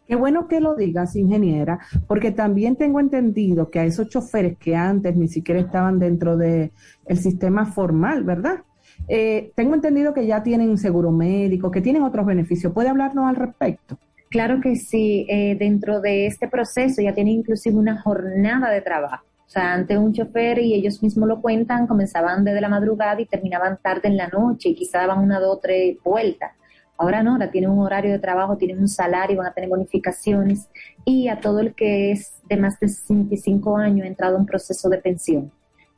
Qué 0.10 0.16
bueno 0.16 0.47
que 0.47 0.60
lo 0.60 0.74
digas, 0.74 1.16
ingeniera, 1.16 1.78
porque 2.07 2.32
también 2.32 2.76
tengo 2.76 2.99
entendido 2.99 3.70
que 3.70 3.78
a 3.78 3.86
esos 3.86 4.10
choferes 4.10 4.57
que 4.57 4.76
antes 4.76 5.16
ni 5.16 5.28
siquiera 5.28 5.60
estaban 5.60 5.99
dentro 5.99 6.36
del 6.36 6.72
el 7.05 7.18
sistema 7.18 7.68
formal, 7.68 8.24
¿verdad? 8.24 8.64
Eh, 9.07 9.51
tengo 9.55 9.76
entendido 9.76 10.12
que 10.16 10.26
ya 10.26 10.41
tienen 10.41 10.80
seguro 10.80 11.12
médico, 11.12 11.70
que 11.70 11.82
tienen 11.82 12.01
otros 12.01 12.26
beneficios. 12.26 12.74
¿Puede 12.74 12.89
hablarnos 12.89 13.30
al 13.30 13.36
respecto? 13.36 13.99
Claro 14.32 14.60
que 14.62 14.78
sí, 14.78 15.28
eh, 15.30 15.55
dentro 15.60 16.01
de 16.01 16.26
este 16.26 16.47
proceso 16.47 17.03
ya 17.03 17.14
tienen 17.14 17.36
inclusive 17.36 17.76
una 17.76 18.01
jornada 18.01 18.72
de 18.72 18.82
trabajo. 18.82 19.24
O 19.45 19.49
sea, 19.51 19.74
ante 19.74 19.95
un 19.95 20.12
chofer 20.12 20.57
y 20.57 20.74
ellos 20.74 21.03
mismos 21.03 21.30
lo 21.30 21.39
cuentan, 21.39 21.86
comenzaban 21.86 22.43
desde 22.43 22.62
la 22.62 22.70
madrugada 22.70 23.22
y 23.22 23.28
terminaban 23.28 23.78
tarde 23.80 24.07
en 24.07 24.18
la 24.18 24.28
noche 24.28 24.70
y 24.70 24.76
quizá 24.76 25.01
daban 25.01 25.20
una, 25.20 25.39
dos, 25.39 25.62
tres 25.62 25.97
vueltas. 26.03 26.53
Ahora 27.02 27.24
no, 27.24 27.32
ahora 27.32 27.50
tienen 27.50 27.70
un 27.70 27.80
horario 27.80 28.12
de 28.12 28.20
trabajo, 28.20 28.58
tienen 28.58 28.78
un 28.78 28.89
salario, 28.89 29.38
van 29.38 29.47
a 29.47 29.54
tener 29.54 29.70
bonificaciones 29.70 30.68
y 31.06 31.30
a 31.30 31.39
todo 31.39 31.62
el 31.62 31.74
que 31.74 32.12
es 32.12 32.34
de 32.50 32.58
más 32.58 32.78
de 32.82 32.89
65 32.89 33.78
años 33.78 34.04
ha 34.04 34.10
entrado 34.10 34.38
en 34.38 34.45
proceso 34.45 34.89
de 34.89 34.97
pensión, 34.97 35.50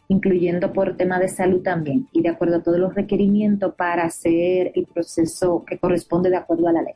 incluyendo 0.09 0.71
por 0.71 0.95
tema 0.97 1.17
de 1.17 1.27
salud 1.27 1.63
también 1.63 2.07
y 2.11 2.21
de 2.21 2.29
acuerdo 2.29 2.57
a 2.57 2.61
todos 2.61 2.77
los 2.77 2.93
requerimientos 2.93 3.73
para 3.73 4.03
hacer 4.03 4.73
el 4.75 4.85
proceso 4.85 5.65
que 5.65 5.79
corresponde 5.79 6.29
de 6.29 6.37
acuerdo 6.37 6.67
a 6.67 6.73
la 6.73 6.83
ley. 6.83 6.93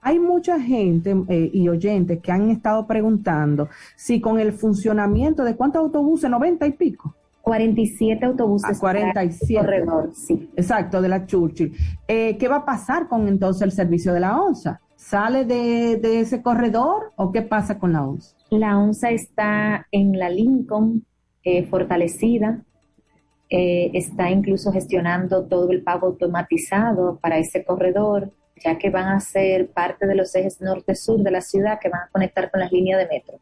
Hay 0.00 0.20
mucha 0.20 0.60
gente 0.60 1.16
eh, 1.28 1.50
y 1.52 1.68
oyentes 1.68 2.20
que 2.20 2.30
han 2.30 2.50
estado 2.50 2.86
preguntando 2.86 3.68
si 3.96 4.20
con 4.20 4.38
el 4.38 4.52
funcionamiento 4.52 5.42
de 5.42 5.56
cuántos 5.56 5.80
autobuses, 5.80 6.30
90 6.30 6.68
y 6.68 6.72
pico. 6.74 7.16
47 7.44 8.24
autobuses. 8.24 8.76
A 8.76 8.80
47. 8.80 9.64
Corredor, 9.64 10.10
sí. 10.14 10.50
Exacto, 10.56 11.00
de 11.00 11.08
la 11.08 11.26
Churchill. 11.26 11.72
Eh, 12.08 12.36
¿Qué 12.38 12.48
va 12.48 12.56
a 12.56 12.64
pasar 12.64 13.06
con 13.06 13.28
entonces 13.28 13.62
el 13.62 13.72
servicio 13.72 14.12
de 14.12 14.20
la 14.20 14.40
ONSA? 14.40 14.80
¿Sale 14.96 15.44
de, 15.44 15.98
de 15.98 16.20
ese 16.20 16.42
corredor 16.42 17.12
o 17.16 17.30
qué 17.30 17.42
pasa 17.42 17.78
con 17.78 17.92
la 17.92 18.02
ONSA? 18.02 18.34
La 18.50 18.78
ONSA 18.78 19.10
está 19.10 19.86
en 19.92 20.18
la 20.18 20.30
Lincoln, 20.30 21.04
eh, 21.44 21.66
fortalecida. 21.66 22.64
Eh, 23.50 23.90
está 23.92 24.30
incluso 24.30 24.72
gestionando 24.72 25.44
todo 25.46 25.70
el 25.70 25.82
pago 25.82 26.06
automatizado 26.06 27.18
para 27.20 27.36
ese 27.36 27.62
corredor, 27.62 28.32
ya 28.64 28.78
que 28.78 28.88
van 28.88 29.08
a 29.08 29.20
ser 29.20 29.70
parte 29.70 30.06
de 30.06 30.14
los 30.14 30.34
ejes 30.34 30.62
norte-sur 30.62 31.22
de 31.22 31.30
la 31.30 31.42
ciudad 31.42 31.78
que 31.78 31.90
van 31.90 32.02
a 32.02 32.08
conectar 32.10 32.50
con 32.50 32.60
las 32.60 32.72
líneas 32.72 32.98
de 33.00 33.06
metro. 33.14 33.38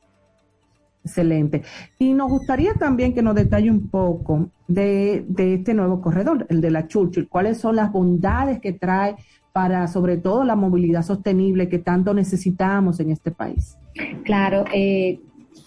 Excelente. 1.04 1.62
Y 1.98 2.12
nos 2.12 2.30
gustaría 2.30 2.74
también 2.74 3.12
que 3.12 3.22
nos 3.22 3.34
detalle 3.34 3.70
un 3.70 3.88
poco 3.88 4.50
de, 4.68 5.24
de 5.28 5.54
este 5.54 5.74
nuevo 5.74 6.00
corredor, 6.00 6.46
el 6.48 6.60
de 6.60 6.70
la 6.70 6.86
Churchill. 6.86 7.28
¿Cuáles 7.28 7.58
son 7.58 7.76
las 7.76 7.90
bondades 7.90 8.60
que 8.60 8.72
trae 8.72 9.16
para, 9.52 9.86
sobre 9.88 10.16
todo, 10.16 10.44
la 10.44 10.56
movilidad 10.56 11.02
sostenible 11.02 11.68
que 11.68 11.78
tanto 11.78 12.14
necesitamos 12.14 13.00
en 13.00 13.10
este 13.10 13.32
país? 13.32 13.76
Claro, 14.24 14.64
eh, 14.72 15.20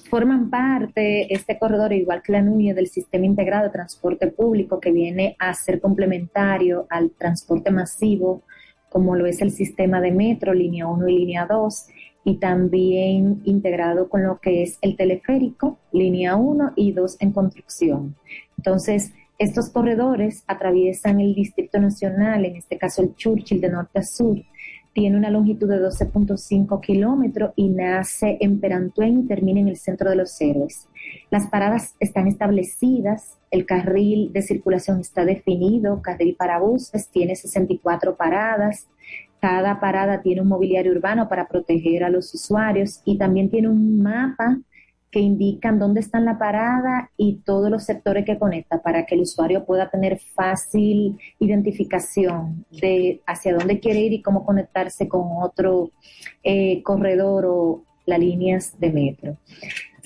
forman 0.10 0.50
parte 0.50 1.34
este 1.34 1.60
corredor, 1.60 1.92
igual 1.94 2.22
que 2.24 2.32
la 2.32 2.42
NUNIE, 2.42 2.74
del 2.74 2.88
sistema 2.88 3.26
integrado 3.26 3.66
de 3.66 3.72
transporte 3.72 4.28
público 4.28 4.80
que 4.80 4.92
viene 4.92 5.36
a 5.38 5.54
ser 5.54 5.82
complementario 5.82 6.88
al 6.90 7.12
transporte 7.12 7.72
masivo 7.72 8.44
como 8.96 9.14
lo 9.18 9.26
es 9.26 9.42
el 9.42 9.52
sistema 9.52 10.00
de 10.00 10.10
metro, 10.10 10.54
línea 10.54 10.88
1 10.88 11.10
y 11.10 11.18
línea 11.18 11.46
2, 11.46 11.88
y 12.26 12.38
también 12.38 13.42
integrado 13.46 14.10
con 14.10 14.24
lo 14.24 14.40
que 14.40 14.64
es 14.64 14.78
el 14.82 14.98
teleférico, 14.98 15.78
línea 15.94 16.36
1 16.36 16.74
y 16.76 16.92
2 16.92 17.18
en 17.22 17.32
construcción. 17.32 18.16
Entonces, 18.58 19.14
estos 19.38 19.70
corredores 19.70 20.44
atraviesan 20.48 21.22
el 21.22 21.36
Distrito 21.36 21.80
Nacional, 21.80 22.44
en 22.46 22.56
este 22.56 22.78
caso 22.78 23.04
el 23.04 23.16
Churchill 23.16 23.62
de 23.62 23.70
norte 23.70 24.00
a 24.00 24.04
sur, 24.04 24.38
tiene 24.96 25.18
una 25.18 25.30
longitud 25.30 25.68
de 25.68 25.82
12.5 25.82 26.80
kilómetros 26.80 27.52
y 27.58 27.68
nace 27.68 28.38
en 28.40 28.62
Perantuen 28.62 29.20
y 29.20 29.28
termina 29.28 29.60
en 29.60 29.68
el 29.68 29.76
centro 29.76 30.10
de 30.10 30.16
los 30.16 30.40
héroes. 30.40 30.88
Las 31.30 31.48
paradas 31.48 31.96
están 32.00 32.28
establecidas, 32.28 33.38
el 33.52 33.66
carril 33.66 34.32
de 34.32 34.42
circulación 34.42 35.02
está 35.02 35.26
definido, 35.26 36.02
carril 36.02 36.36
para 36.36 36.60
buses 36.60 37.10
tiene 37.10 37.36
64 37.36 38.16
paradas, 38.16 38.88
cada 39.46 39.80
parada 39.80 40.24
tiene 40.24 40.42
un 40.42 40.48
mobiliario 40.48 40.92
urbano 40.92 41.30
para 41.30 41.48
proteger 41.48 42.04
a 42.04 42.10
los 42.10 42.34
usuarios 42.34 43.02
y 43.06 43.16
también 43.16 43.52
tiene 43.52 43.70
un 43.70 44.02
mapa 44.02 44.58
que 45.12 45.20
indican 45.20 45.78
dónde 45.78 46.00
está 46.00 46.20
la 46.20 46.40
parada 46.40 47.12
y 47.16 47.42
todos 47.46 47.70
los 47.70 47.84
sectores 47.84 48.26
que 48.26 48.40
conecta 48.40 48.82
para 48.82 49.06
que 49.06 49.14
el 49.14 49.22
usuario 49.22 49.64
pueda 49.64 49.88
tener 49.92 50.18
fácil 50.18 51.20
identificación 51.38 52.66
de 52.72 53.22
hacia 53.28 53.54
dónde 53.54 53.80
quiere 53.80 54.00
ir 54.00 54.14
y 54.14 54.24
cómo 54.24 54.44
conectarse 54.44 55.08
con 55.08 55.28
otro 55.44 55.92
eh, 56.44 56.82
corredor 56.82 57.46
o 57.46 57.84
las 58.08 58.18
líneas 58.18 58.74
de 58.80 58.92
metro. 58.92 59.38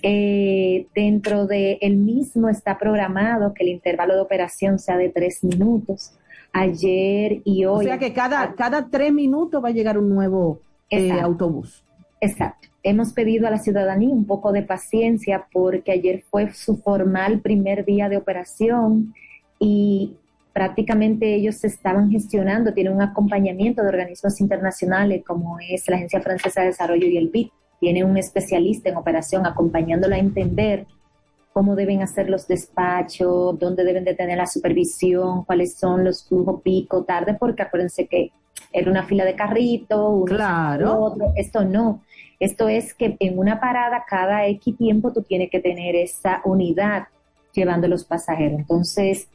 Eh, 0.03 0.87
dentro 0.93 1.47
el 1.49 1.95
mismo 1.95 2.49
está 2.49 2.77
programado 2.77 3.53
que 3.53 3.63
el 3.63 3.69
intervalo 3.69 4.15
de 4.15 4.21
operación 4.21 4.79
sea 4.79 4.97
de 4.97 5.07
tres 5.07 5.45
minutos. 5.45 6.11
Ayer 6.51 7.41
y 7.45 7.65
hoy. 7.65 7.85
O 7.85 7.87
sea 7.87 7.97
que 7.97 8.13
cada, 8.13 8.53
cada 8.55 8.89
tres 8.89 9.13
minutos 9.13 9.63
va 9.63 9.69
a 9.69 9.71
llegar 9.71 9.97
un 9.97 10.09
nuevo 10.09 10.61
eh, 10.89 11.11
autobús. 11.11 11.83
Exacto. 12.21 12.67
Hemos 12.81 13.13
pedido 13.13 13.47
a 13.47 13.51
la 13.51 13.59
ciudadanía 13.59 14.09
un 14.09 14.25
poco 14.25 14.51
de 14.51 14.63
paciencia 14.63 15.47
porque 15.51 15.91
ayer 15.91 16.23
fue 16.29 16.53
su 16.53 16.77
formal 16.77 17.41
primer 17.41 17.85
día 17.85 18.09
de 18.09 18.17
operación 18.17 19.13
y 19.59 20.15
prácticamente 20.53 21.35
ellos 21.35 21.55
se 21.55 21.67
estaban 21.67 22.09
gestionando, 22.09 22.73
tienen 22.73 22.93
un 22.93 23.01
acompañamiento 23.01 23.81
de 23.81 23.89
organismos 23.89 24.41
internacionales 24.41 25.23
como 25.25 25.57
es 25.59 25.87
la 25.87 25.97
Agencia 25.97 26.21
Francesa 26.21 26.61
de 26.61 26.67
Desarrollo 26.67 27.07
y 27.07 27.17
el 27.17 27.29
BID. 27.29 27.49
Tiene 27.79 28.03
un 28.03 28.17
especialista 28.17 28.89
en 28.89 28.97
operación 28.97 29.45
acompañándola 29.45 30.17
a 30.17 30.19
entender 30.19 30.85
cómo 31.59 31.75
deben 31.75 32.01
hacer 32.01 32.29
los 32.29 32.47
despachos, 32.47 33.59
dónde 33.59 33.83
deben 33.83 34.05
de 34.05 34.13
tener 34.13 34.37
la 34.37 34.45
supervisión, 34.45 35.43
cuáles 35.43 35.75
son 35.75 36.05
los 36.05 36.25
flujos 36.25 36.61
pico, 36.61 37.03
tarde, 37.03 37.33
porque 37.37 37.63
acuérdense 37.63 38.07
que 38.07 38.31
era 38.71 38.89
una 38.89 39.03
fila 39.03 39.25
de 39.25 39.35
carrito, 39.35 40.07
uno 40.07 40.23
Claro. 40.37 40.97
otro, 41.01 41.33
esto 41.35 41.65
no. 41.65 42.01
Esto 42.39 42.69
es 42.69 42.93
que 42.93 43.17
en 43.19 43.37
una 43.37 43.59
parada 43.59 44.05
cada 44.07 44.47
X 44.47 44.77
tiempo 44.77 45.11
tú 45.11 45.21
tienes 45.23 45.49
que 45.51 45.59
tener 45.59 45.97
esa 45.97 46.41
unidad 46.45 47.07
llevando 47.51 47.89
los 47.89 48.05
pasajeros. 48.05 48.59
Entonces, 48.59 49.27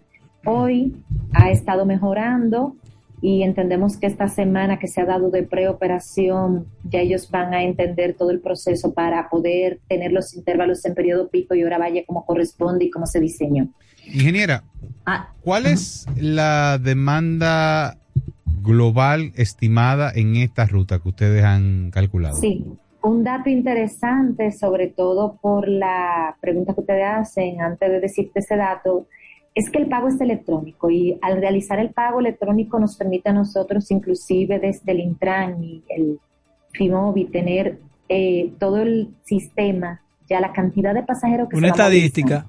hoy 0.46 0.96
ha 1.34 1.50
estado 1.50 1.84
mejorando 1.84 2.74
y 3.20 3.42
entendemos 3.42 3.96
que 3.96 4.06
esta 4.06 4.28
semana 4.28 4.78
que 4.78 4.88
se 4.88 5.00
ha 5.00 5.06
dado 5.06 5.30
de 5.30 5.42
preoperación, 5.44 6.66
ya 6.84 7.00
ellos 7.00 7.30
van 7.30 7.54
a 7.54 7.62
entender 7.62 8.14
todo 8.14 8.30
el 8.30 8.40
proceso 8.40 8.92
para 8.92 9.28
poder 9.28 9.80
tener 9.88 10.12
los 10.12 10.34
intervalos 10.34 10.84
en 10.84 10.94
periodo 10.94 11.28
pico 11.28 11.54
y 11.54 11.64
hora 11.64 11.78
valle 11.78 12.04
como 12.04 12.26
corresponde 12.26 12.84
y 12.86 12.90
como 12.90 13.06
se 13.06 13.20
diseñó. 13.20 13.68
Ingeniera, 14.06 14.62
Ah, 15.06 15.28
¿cuál 15.42 15.66
es 15.66 16.06
la 16.16 16.78
demanda 16.78 17.98
global 18.62 19.32
estimada 19.36 20.10
en 20.14 20.36
esta 20.36 20.66
ruta 20.66 20.98
que 20.98 21.08
ustedes 21.10 21.44
han 21.44 21.90
calculado? 21.90 22.36
Sí, 22.36 22.64
un 23.02 23.22
dato 23.22 23.50
interesante, 23.50 24.50
sobre 24.50 24.88
todo 24.88 25.38
por 25.42 25.68
la 25.68 26.36
pregunta 26.40 26.72
que 26.72 26.80
ustedes 26.80 27.04
hacen 27.06 27.60
antes 27.60 27.90
de 27.90 28.00
decirte 28.00 28.40
ese 28.40 28.56
dato, 28.56 29.06
es 29.54 29.70
que 29.70 29.78
el 29.78 29.88
pago 29.88 30.08
es 30.08 30.20
electrónico 30.20 30.90
y 30.90 31.18
al 31.22 31.36
realizar 31.40 31.78
el 31.78 31.90
pago 31.90 32.20
electrónico 32.20 32.78
nos 32.80 32.96
permite 32.96 33.28
a 33.30 33.32
nosotros, 33.32 33.90
inclusive 33.90 34.58
desde 34.58 34.92
el 34.92 35.00
Intran 35.00 35.62
y 35.62 35.82
el 35.88 36.18
FIMOBI, 36.72 37.26
tener 37.26 37.78
eh, 38.08 38.52
todo 38.58 38.78
el 38.82 39.14
sistema, 39.24 40.02
ya 40.28 40.40
la 40.40 40.52
cantidad 40.52 40.92
de 40.94 41.02
pasajeros 41.04 41.48
que 41.48 41.56
Una 41.56 41.68
se 41.68 41.70
estadística. 41.72 42.46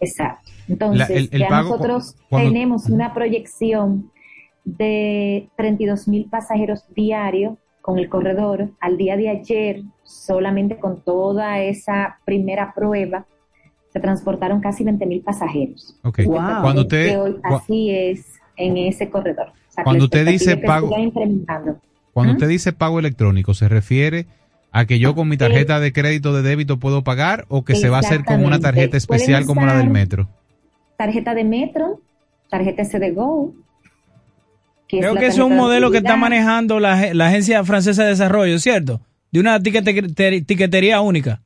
Exacto. 0.00 0.50
Entonces, 0.68 1.08
La- 1.08 1.14
el- 1.16 1.28
el 1.32 1.40
ya 1.40 1.48
pago 1.48 1.70
nosotros 1.70 2.14
cuando- 2.28 2.48
tenemos 2.50 2.88
una 2.88 3.12
proyección 3.14 4.10
de 4.64 5.48
32 5.56 6.06
mil 6.08 6.26
pasajeros 6.28 6.84
diarios 6.94 7.56
con 7.80 7.98
el 7.98 8.08
corredor. 8.08 8.70
Al 8.80 8.96
día 8.96 9.16
de 9.16 9.28
ayer, 9.28 9.82
solamente 10.04 10.76
con 10.78 11.00
toda 11.00 11.60
esa 11.60 12.18
primera 12.24 12.72
prueba, 12.74 13.26
se 13.92 14.00
transportaron 14.00 14.60
casi 14.60 14.84
20 14.84 15.04
mil 15.06 15.20
pasajeros. 15.20 15.96
Ok. 16.02 16.20
Wow. 16.24 16.62
Cuando 16.62 16.82
usted, 16.82 17.20
hoy 17.20 17.36
así 17.42 17.90
es 17.90 18.26
en 18.56 18.76
ese 18.78 19.10
corredor. 19.10 19.48
O 19.48 19.72
sea, 19.72 19.82
que 19.82 19.84
Cuando 19.84 20.04
usted 20.04 20.26
dice 20.26 20.52
es 20.52 20.56
pago- 20.64 20.90
cuando 22.12 22.32
¿Mm? 22.32 22.36
usted 22.36 22.48
dice 22.48 22.72
pago 22.72 22.98
electrónico, 22.98 23.54
¿se 23.54 23.68
refiere 23.68 24.26
a 24.70 24.84
que 24.86 24.98
yo 24.98 25.14
con 25.14 25.28
mi 25.28 25.36
tarjeta 25.36 25.80
de 25.80 25.92
crédito 25.92 26.32
de 26.34 26.42
débito 26.42 26.78
puedo 26.78 27.02
pagar 27.04 27.44
o 27.48 27.64
que 27.64 27.74
se 27.74 27.88
va 27.90 27.98
a 27.98 28.00
hacer 28.00 28.24
con 28.24 28.44
una 28.44 28.58
tarjeta 28.60 28.96
especial 28.96 29.44
como 29.46 29.64
la 29.66 29.76
del 29.76 29.90
metro? 29.90 30.28
Tarjeta 30.96 31.34
de 31.34 31.44
metro, 31.44 32.00
tarjeta 32.50 32.82
SD 32.84 33.12
Go. 33.12 33.54
que 34.88 34.98
es 34.98 35.02
Creo 35.02 35.14
la 35.14 35.20
que 35.20 35.26
ese 35.28 35.40
es 35.40 35.44
un 35.44 35.56
modelo 35.56 35.90
que 35.90 35.98
está 35.98 36.16
manejando 36.16 36.80
la, 36.80 37.14
la 37.14 37.28
Agencia 37.28 37.64
Francesa 37.64 38.02
de 38.04 38.10
Desarrollo, 38.10 38.58
¿cierto? 38.58 39.00
De 39.30 39.40
una 39.40 39.58
tiquete- 39.58 40.44
tiquetería 40.44 41.00
única. 41.00 41.40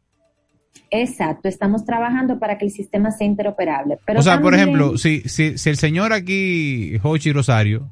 Exacto, 0.91 1.49
estamos 1.49 1.85
trabajando 1.85 2.39
para 2.39 2.59
que 2.59 2.67
el 2.67 2.71
sistema 2.71 3.11
sea 3.11 3.27
interoperable. 3.27 3.99
Pero 4.07 4.21
o 4.21 4.23
sea, 4.23 4.41
por 4.41 4.55
ejemplo, 4.55 4.97
si, 4.99 5.21
si, 5.23 5.59
si 5.59 5.69
el 5.71 5.77
señor 5.77 6.13
aquí, 6.13 6.99
Hochi 7.03 7.33
Rosario, 7.33 7.91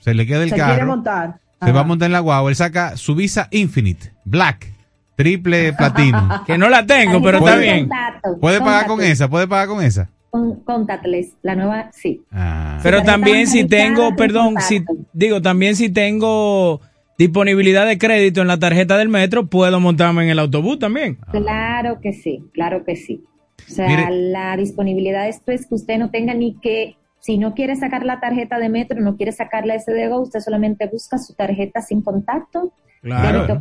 se 0.00 0.14
le 0.14 0.26
queda 0.26 0.42
el 0.44 0.50
Se 0.50 0.54
quiere 0.54 0.70
carro, 0.76 0.86
montar. 0.86 1.40
se 1.62 1.72
va 1.72 1.80
a 1.80 1.84
montar 1.84 2.06
en 2.06 2.12
la 2.12 2.20
guagua, 2.20 2.50
él 2.50 2.56
saca 2.56 2.96
su 2.96 3.14
visa 3.14 3.48
Infinite, 3.50 4.12
Black, 4.24 4.72
triple 5.16 5.72
platino. 5.72 6.42
que 6.46 6.56
no 6.58 6.68
la 6.68 6.86
tengo, 6.86 7.20
pero 7.22 7.38
está 7.38 7.52
Puede- 7.52 7.62
bien. 7.62 7.88
Contacto, 7.88 8.40
¿Puede 8.40 8.58
pagar 8.60 8.86
con 8.86 9.02
esa? 9.02 9.28
¿Puede 9.28 9.48
pagar 9.48 9.68
con 9.68 9.82
esa? 9.82 10.08
Con- 10.30 10.60
contactless, 10.64 11.34
la 11.42 11.54
nueva, 11.56 11.90
sí. 11.92 12.22
Ah. 12.32 12.78
Pero 12.82 13.02
también 13.02 13.46
si 13.46 13.64
tengo, 13.64 14.14
perdón, 14.16 14.56
si 14.60 14.84
digo, 15.12 15.40
también 15.42 15.74
si 15.76 15.88
tengo 15.90 16.80
disponibilidad 17.18 17.86
de 17.86 17.98
crédito 17.98 18.40
en 18.42 18.48
la 18.48 18.58
tarjeta 18.58 18.96
del 18.98 19.08
metro, 19.08 19.46
puedo 19.46 19.78
montarme 19.80 20.24
en 20.24 20.30
el 20.30 20.38
autobús 20.38 20.78
también. 20.78 21.18
Claro 21.30 21.98
que 22.00 22.12
sí, 22.12 22.42
claro 22.52 22.84
que 22.84 22.96
sí. 22.96 23.22
O 23.68 23.72
sea, 23.72 23.86
Mire- 23.88 24.06
la 24.30 24.56
disponibilidad 24.56 25.22
de 25.24 25.30
esto 25.30 25.52
es 25.52 25.66
que 25.66 25.74
usted 25.74 25.98
no 25.98 26.10
tenga 26.10 26.34
ni 26.34 26.56
que, 26.60 26.96
si 27.20 27.38
no 27.38 27.54
quiere 27.54 27.76
sacar 27.76 28.04
la 28.04 28.20
tarjeta 28.20 28.58
de 28.58 28.68
metro, 28.68 29.00
no 29.00 29.16
quiere 29.16 29.32
sacar 29.32 29.64
la 29.64 29.78
SDGO, 29.78 30.20
usted 30.20 30.40
solamente 30.40 30.86
busca 30.92 31.16
su 31.18 31.32
tarjeta 31.34 31.80
sin 31.80 32.02
contacto. 32.02 32.72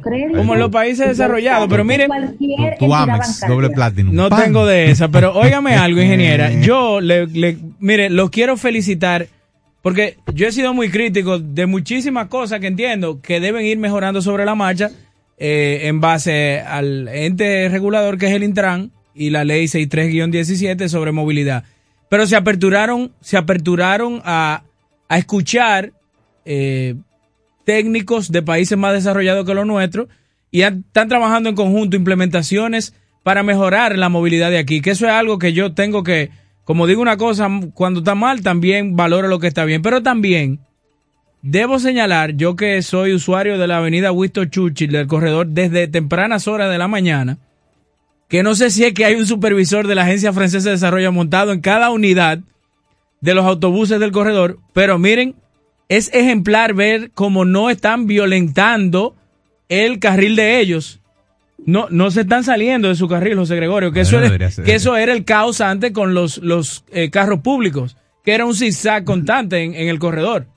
crédito, 0.02 0.38
Como 0.38 0.54
en 0.54 0.60
los 0.60 0.70
países 0.72 1.08
desarrollados, 1.08 1.68
pero 1.70 1.84
miren, 1.84 2.10
doble 3.48 3.70
platino. 3.70 4.12
No 4.12 4.30
¡Pam! 4.30 4.42
tengo 4.44 4.66
de 4.66 4.92
esa, 4.92 5.08
pero 5.10 5.34
óigame 5.40 5.76
algo, 5.76 6.02
ingeniera. 6.02 6.52
Yo 6.62 7.00
le, 7.02 7.28
le- 7.28 7.58
mire, 7.80 8.10
lo 8.10 8.30
quiero 8.30 8.58
felicitar 8.58 9.28
porque 9.84 10.18
yo 10.34 10.48
he 10.48 10.52
sido 10.54 10.74
muy 10.74 10.90
crítico 10.90 11.40
de 11.40 11.66
muchísimas 11.68 12.28
cosas 12.28 12.62
que 12.62 12.68
entiendo 12.68 13.22
que 13.22 13.42
deben 13.42 13.66
ir 13.66 13.78
mejorando 13.78 14.22
sobre 14.22 14.46
la 14.46 14.56
marcha 14.56 14.90
eh, 15.38 15.82
en 15.84 16.00
base 16.00 16.62
al 16.62 17.10
ente 17.10 17.68
regulador 17.68 18.18
que 18.18 18.28
es 18.28 18.32
el 18.32 18.44
Intran 18.44 18.92
y 19.14 19.30
la 19.30 19.44
ley 19.44 19.66
63-17 19.66 20.88
sobre 20.88 21.12
movilidad. 21.12 21.66
Pero 22.10 22.26
se 22.26 22.38
aperturaron, 22.38 23.12
se 23.20 23.36
aperturaron 23.36 24.22
a, 24.24 24.64
a 25.10 25.18
escuchar 25.18 25.92
eh, 26.46 26.96
técnicos 27.66 28.32
de 28.32 28.42
países 28.42 28.78
más 28.78 28.94
desarrollados 28.94 29.46
que 29.46 29.54
los 29.54 29.68
nuestros 29.68 30.08
y 30.50 30.62
están 30.62 31.10
trabajando 31.10 31.50
en 31.50 31.56
conjunto 31.56 31.98
implementaciones 31.98 32.94
para 33.22 33.44
mejorar 33.44 33.98
la 33.98 34.08
movilidad 34.08 34.50
de 34.50 34.60
aquí, 34.60 34.80
que 34.80 34.92
eso 34.92 35.08
es 35.08 35.12
algo 35.12 35.40
que 35.40 35.52
yo 35.52 35.74
tengo 35.74 36.04
que, 36.04 36.30
como 36.64 36.88
digo 36.88 37.02
una 37.02 37.18
cosa, 37.18 37.50
cuando 37.74 38.00
está 38.00 38.16
mal 38.16 38.42
también 38.42 38.96
valoro 38.96 39.28
lo 39.28 39.40
que 39.40 39.48
está 39.48 39.66
bien, 39.66 39.82
pero 39.82 40.02
también 40.02 40.60
debo 41.42 41.78
señalar, 41.78 42.36
yo 42.36 42.56
que 42.56 42.82
soy 42.82 43.14
usuario 43.14 43.58
de 43.58 43.68
la 43.68 43.78
avenida 43.78 44.12
Winston 44.12 44.50
Churchill 44.50 44.92
del 44.92 45.08
corredor 45.08 45.48
desde 45.48 45.88
tempranas 45.88 46.48
horas 46.48 46.72
de 46.72 46.78
la 46.78 46.88
mañana, 46.88 47.38
que 48.30 48.44
no 48.44 48.56
sé 48.56 48.70
si 48.72 48.86
es 48.86 48.94
que 48.94 49.06
hay 49.06 49.16
un 49.16 49.28
supervisor 49.28 49.86
de 49.86 49.96
la 49.96 50.04
Agencia 50.04 50.34
Francesa 50.34 50.70
de 50.70 50.76
Desarrollo 50.76 51.12
montado 51.12 51.52
en 51.52 51.62
cada 51.62 51.92
unidad 51.92 52.40
de 53.20 53.34
los 53.34 53.46
autobuses 53.46 54.00
del 54.00 54.12
corredor, 54.12 54.58
pero 54.74 54.98
miren, 54.98 55.36
es 55.90 56.10
ejemplar 56.14 56.74
ver 56.74 57.12
cómo 57.14 57.46
no 57.46 57.70
están 57.70 58.08
violentando 58.08 59.16
el 59.70 60.00
carril 60.00 60.36
de 60.36 60.60
ellos. 60.60 61.00
No, 61.66 61.88
no 61.90 62.12
se 62.12 62.22
están 62.22 62.44
saliendo 62.44 62.88
de 62.90 62.96
su 62.96 63.08
carril, 63.08 63.38
José 63.38 63.56
Gregorio, 63.56 63.92
que, 63.92 64.02
eso, 64.02 64.12
Bueno, 64.18 64.26
era, 64.26 64.32
debería 64.34 64.52
ser. 64.52 64.66
que 64.66 64.76
eso 64.76 64.98
era 64.98 65.14
el 65.14 65.26
caos 65.26 65.62
antes 65.62 65.92
con 65.92 66.14
los, 66.14 66.38
los 66.40 66.84
eh, 66.92 67.10
carros 67.10 67.40
públicos, 67.40 67.98
que 68.24 68.34
era 68.34 68.46
un 68.46 68.56
zigzag 68.56 69.04
constante 69.04 69.64
en, 69.64 69.74
en 69.74 69.88
el 69.88 70.00
corredor. 70.00 70.48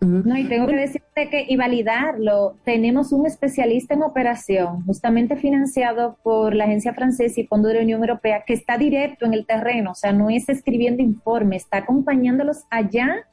No, 0.00 0.38
y 0.38 0.44
tengo 0.44 0.66
que 0.66 0.76
decirte 0.76 1.28
que, 1.30 1.44
y 1.46 1.56
validarlo, 1.56 2.56
tenemos 2.64 3.12
un 3.12 3.26
especialista 3.26 3.92
en 3.92 4.02
operación, 4.02 4.82
justamente 4.86 5.36
financiado 5.36 6.16
por 6.22 6.54
la 6.54 6.64
agencia 6.64 6.94
francesa 6.94 7.38
y 7.38 7.46
Fondo 7.46 7.68
de 7.68 7.74
la 7.74 7.80
Unión 7.82 8.00
Europea, 8.00 8.44
que 8.46 8.54
está 8.54 8.78
directo 8.78 9.26
en 9.26 9.34
el 9.34 9.44
terreno, 9.44 9.90
o 9.90 9.94
sea, 9.94 10.14
no 10.14 10.30
es 10.30 10.48
escribiendo 10.48 11.02
informes, 11.02 11.64
está 11.64 11.78
acompañándolos 11.78 12.62
allá, 12.70 13.26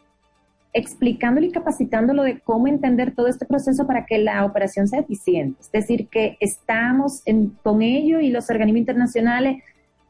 explicándolo 0.74 1.48
y 1.48 1.52
capacitándolo 1.52 2.24
de 2.24 2.40
cómo 2.40 2.68
entender 2.68 3.16
todo 3.16 3.28
este 3.28 3.46
proceso 3.46 3.88
para 3.88 4.06
que 4.06 4.20
la 4.20 4.46
operación 4.46 4.88
sea 4.88 5.00
eficiente. 5.00 5.60
Es 5.62 5.72
decir, 5.72 6.08
que 6.10 6.38
estamos 6.40 7.22
en, 7.26 7.50
con 7.64 7.82
ello 7.82 8.20
y 8.20 8.30
los 8.30 8.50
organismos 8.50 8.80
internacionales 8.80 9.64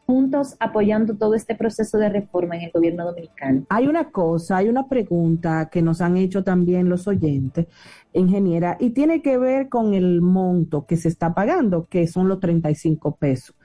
juntos 0.10 0.56
apoyando 0.60 1.16
todo 1.16 1.36
este 1.36 1.54
proceso 1.54 2.00
de 2.00 2.10
reforma 2.10 2.56
en 2.56 2.64
el 2.64 2.72
gobierno 2.72 3.06
dominicano. 3.06 3.68
Hay 3.70 3.86
una 3.86 4.10
cosa, 4.10 4.58
hay 4.58 4.68
una 4.68 4.88
pregunta 4.88 5.70
que 5.72 5.84
nos 5.84 6.02
han 6.02 6.18
hecho 6.18 6.44
también 6.44 6.90
los 6.90 7.08
oyentes, 7.08 7.68
ingeniera, 8.14 8.76
y 8.80 8.90
tiene 8.90 9.22
que 9.22 9.38
ver 9.38 9.70
con 9.70 9.94
el 9.94 10.22
monto 10.22 10.88
que 10.88 10.98
se 10.98 11.10
está 11.10 11.36
pagando, 11.36 11.86
que 11.86 12.08
son 12.08 12.28
los 12.28 12.40
35 12.40 13.18
pesos. 13.18 13.56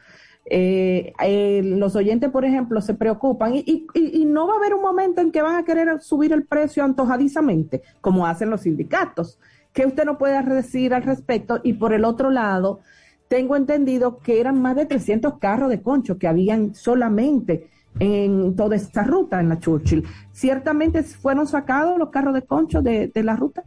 Eh, 0.46 1.12
eh, 1.22 1.62
los 1.64 1.96
oyentes, 1.96 2.30
por 2.30 2.44
ejemplo, 2.44 2.80
se 2.80 2.94
preocupan 2.94 3.54
y, 3.54 3.86
y, 3.94 4.24
no 4.26 4.46
va 4.46 4.54
a 4.54 4.56
haber 4.58 4.74
un 4.74 4.82
momento 4.82 5.20
en 5.20 5.32
que 5.32 5.40
van 5.40 5.56
a 5.56 5.64
querer 5.64 6.00
subir 6.02 6.32
el 6.32 6.44
precio 6.44 6.84
antojadizamente, 6.84 7.82
como 8.00 8.26
hacen 8.26 8.50
los 8.50 8.62
sindicatos. 8.62 9.38
¿Qué 9.72 9.86
usted 9.86 10.04
no 10.04 10.18
puede 10.18 10.42
decir 10.42 10.92
al 10.92 11.02
respecto? 11.02 11.60
Y 11.62 11.74
por 11.74 11.92
el 11.94 12.04
otro 12.04 12.30
lado, 12.30 12.80
tengo 13.28 13.56
entendido 13.56 14.18
que 14.18 14.38
eran 14.38 14.60
más 14.60 14.76
de 14.76 14.86
300 14.86 15.38
carros 15.38 15.70
de 15.70 15.82
concho 15.82 16.18
que 16.18 16.28
habían 16.28 16.74
solamente 16.74 17.70
en 17.98 18.54
toda 18.54 18.76
esta 18.76 19.02
ruta 19.02 19.40
en 19.40 19.48
la 19.48 19.58
Churchill. 19.58 20.04
¿Ciertamente 20.32 21.02
fueron 21.02 21.46
sacados 21.46 21.98
los 21.98 22.10
carros 22.10 22.34
de 22.34 22.42
concho 22.42 22.82
de 22.82 23.10
la 23.14 23.34
ruta? 23.34 23.64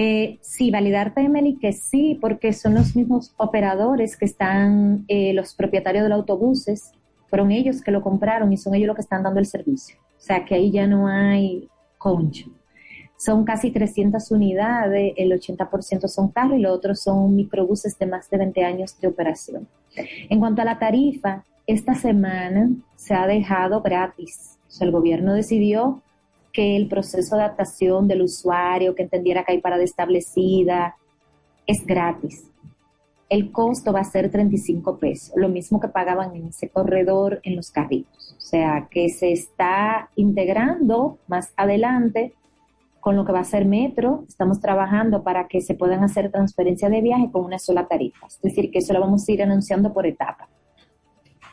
Eh, 0.00 0.38
sí, 0.42 0.70
validarte, 0.70 1.22
Emily, 1.22 1.58
que 1.58 1.72
sí, 1.72 2.16
porque 2.20 2.52
son 2.52 2.74
los 2.74 2.94
mismos 2.94 3.34
operadores 3.36 4.16
que 4.16 4.26
están, 4.26 5.04
eh, 5.08 5.32
los 5.32 5.56
propietarios 5.56 6.04
de 6.04 6.10
los 6.10 6.20
autobuses, 6.20 6.92
fueron 7.26 7.50
ellos 7.50 7.82
que 7.82 7.90
lo 7.90 8.00
compraron 8.00 8.52
y 8.52 8.56
son 8.58 8.76
ellos 8.76 8.86
los 8.86 8.94
que 8.94 9.02
están 9.02 9.24
dando 9.24 9.40
el 9.40 9.46
servicio. 9.46 9.96
O 10.00 10.20
sea, 10.20 10.44
que 10.44 10.54
ahí 10.54 10.70
ya 10.70 10.86
no 10.86 11.08
hay 11.08 11.68
concho. 11.98 12.48
Son 13.16 13.44
casi 13.44 13.72
300 13.72 14.30
unidades, 14.30 15.14
el 15.16 15.32
80% 15.32 16.06
son 16.06 16.28
carros 16.28 16.58
y 16.58 16.62
los 16.62 16.76
otros 16.76 17.00
son 17.00 17.34
microbuses 17.34 17.98
de 17.98 18.06
más 18.06 18.30
de 18.30 18.38
20 18.38 18.64
años 18.64 19.00
de 19.00 19.08
operación. 19.08 19.66
En 19.96 20.38
cuanto 20.38 20.62
a 20.62 20.64
la 20.64 20.78
tarifa, 20.78 21.44
esta 21.66 21.96
semana 21.96 22.70
se 22.94 23.14
ha 23.14 23.26
dejado 23.26 23.82
gratis. 23.82 24.58
O 24.68 24.70
sea, 24.70 24.86
el 24.86 24.92
gobierno 24.92 25.34
decidió 25.34 26.02
que 26.58 26.74
el 26.74 26.88
proceso 26.88 27.36
de 27.36 27.42
adaptación 27.42 28.08
del 28.08 28.22
usuario, 28.22 28.96
que 28.96 29.04
entendiera 29.04 29.44
que 29.44 29.52
hay 29.52 29.60
parada 29.60 29.84
establecida, 29.84 30.96
es 31.68 31.86
gratis. 31.86 32.50
El 33.28 33.52
costo 33.52 33.92
va 33.92 34.00
a 34.00 34.04
ser 34.04 34.28
35 34.28 34.98
pesos, 34.98 35.32
lo 35.36 35.48
mismo 35.48 35.78
que 35.78 35.86
pagaban 35.86 36.34
en 36.34 36.48
ese 36.48 36.68
corredor 36.68 37.38
en 37.44 37.54
los 37.54 37.70
carritos. 37.70 38.34
O 38.36 38.40
sea, 38.40 38.88
que 38.90 39.08
se 39.08 39.30
está 39.30 40.10
integrando 40.16 41.18
más 41.28 41.52
adelante 41.56 42.34
con 42.98 43.14
lo 43.14 43.24
que 43.24 43.30
va 43.30 43.38
a 43.38 43.44
ser 43.44 43.64
Metro, 43.64 44.24
estamos 44.26 44.58
trabajando 44.58 45.22
para 45.22 45.46
que 45.46 45.60
se 45.60 45.74
puedan 45.74 46.02
hacer 46.02 46.32
transferencias 46.32 46.90
de 46.90 47.00
viaje 47.00 47.30
con 47.30 47.44
una 47.44 47.60
sola 47.60 47.86
tarifa. 47.86 48.26
Es 48.26 48.40
decir, 48.42 48.72
que 48.72 48.80
eso 48.80 48.92
lo 48.94 49.00
vamos 49.00 49.28
a 49.28 49.30
ir 49.32 49.44
anunciando 49.44 49.92
por 49.92 50.08
etapa. 50.08 50.48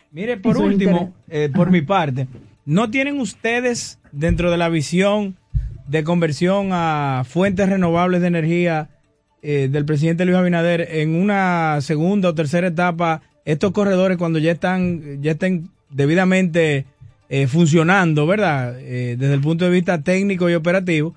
Mire, 0.10 0.38
por 0.38 0.58
último, 0.58 1.14
eh, 1.28 1.52
por 1.54 1.70
mi 1.70 1.84
parte, 1.84 2.28
¿no 2.66 2.90
tienen 2.90 3.20
ustedes 3.20 4.00
dentro 4.12 4.52
de 4.52 4.58
la 4.58 4.70
visión 4.70 5.36
de 5.88 6.04
conversión 6.04 6.70
a 6.72 7.24
fuentes 7.28 7.70
renovables 7.70 8.22
de 8.22 8.28
energía 8.28 8.90
eh, 9.42 9.70
del 9.72 9.86
presidente 9.86 10.26
Luis 10.26 10.38
Abinader 10.38 10.88
en 10.90 11.16
una 11.16 11.80
segunda 11.82 12.30
o 12.30 12.36
tercera 12.36 12.68
etapa 12.68 13.22
estos 13.46 13.72
corredores 13.72 14.18
cuando 14.18 14.40
ya 14.40 14.52
están 14.52 15.22
ya 15.22 15.32
estén 15.32 15.70
debidamente 15.92 16.86
eh, 17.30 17.48
funcionando, 17.48 18.26
¿verdad? 18.26 18.74
desde 18.74 19.34
el 19.34 19.42
punto 19.42 19.66
de 19.66 19.72
vista 19.72 20.02
técnico 20.02 20.50
y 20.50 20.56
operativo, 20.56 21.16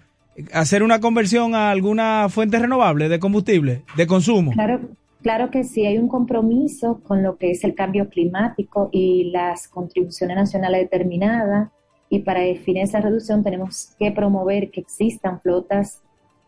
hacer 0.52 0.82
una 0.82 1.00
conversión 1.00 1.54
a 1.54 1.70
alguna 1.70 2.28
fuente 2.28 2.58
renovable 2.58 3.08
de 3.08 3.18
combustible, 3.18 3.82
de 3.96 4.06
consumo? 4.06 4.52
Claro, 4.52 4.80
claro 5.28 5.50
que 5.50 5.62
sí, 5.62 5.84
hay 5.84 5.98
un 5.98 6.08
compromiso 6.08 7.02
con 7.02 7.22
lo 7.22 7.36
que 7.36 7.50
es 7.50 7.62
el 7.62 7.74
cambio 7.74 8.08
climático 8.08 8.88
y 8.90 9.24
las 9.24 9.68
contribuciones 9.68 10.34
nacionales 10.38 10.80
determinadas. 10.80 11.68
Y 12.08 12.20
para 12.20 12.40
definir 12.40 12.84
esa 12.84 13.02
reducción 13.02 13.44
tenemos 13.44 13.94
que 13.98 14.10
promover 14.10 14.70
que 14.70 14.80
existan 14.80 15.38
flotas, 15.42 16.00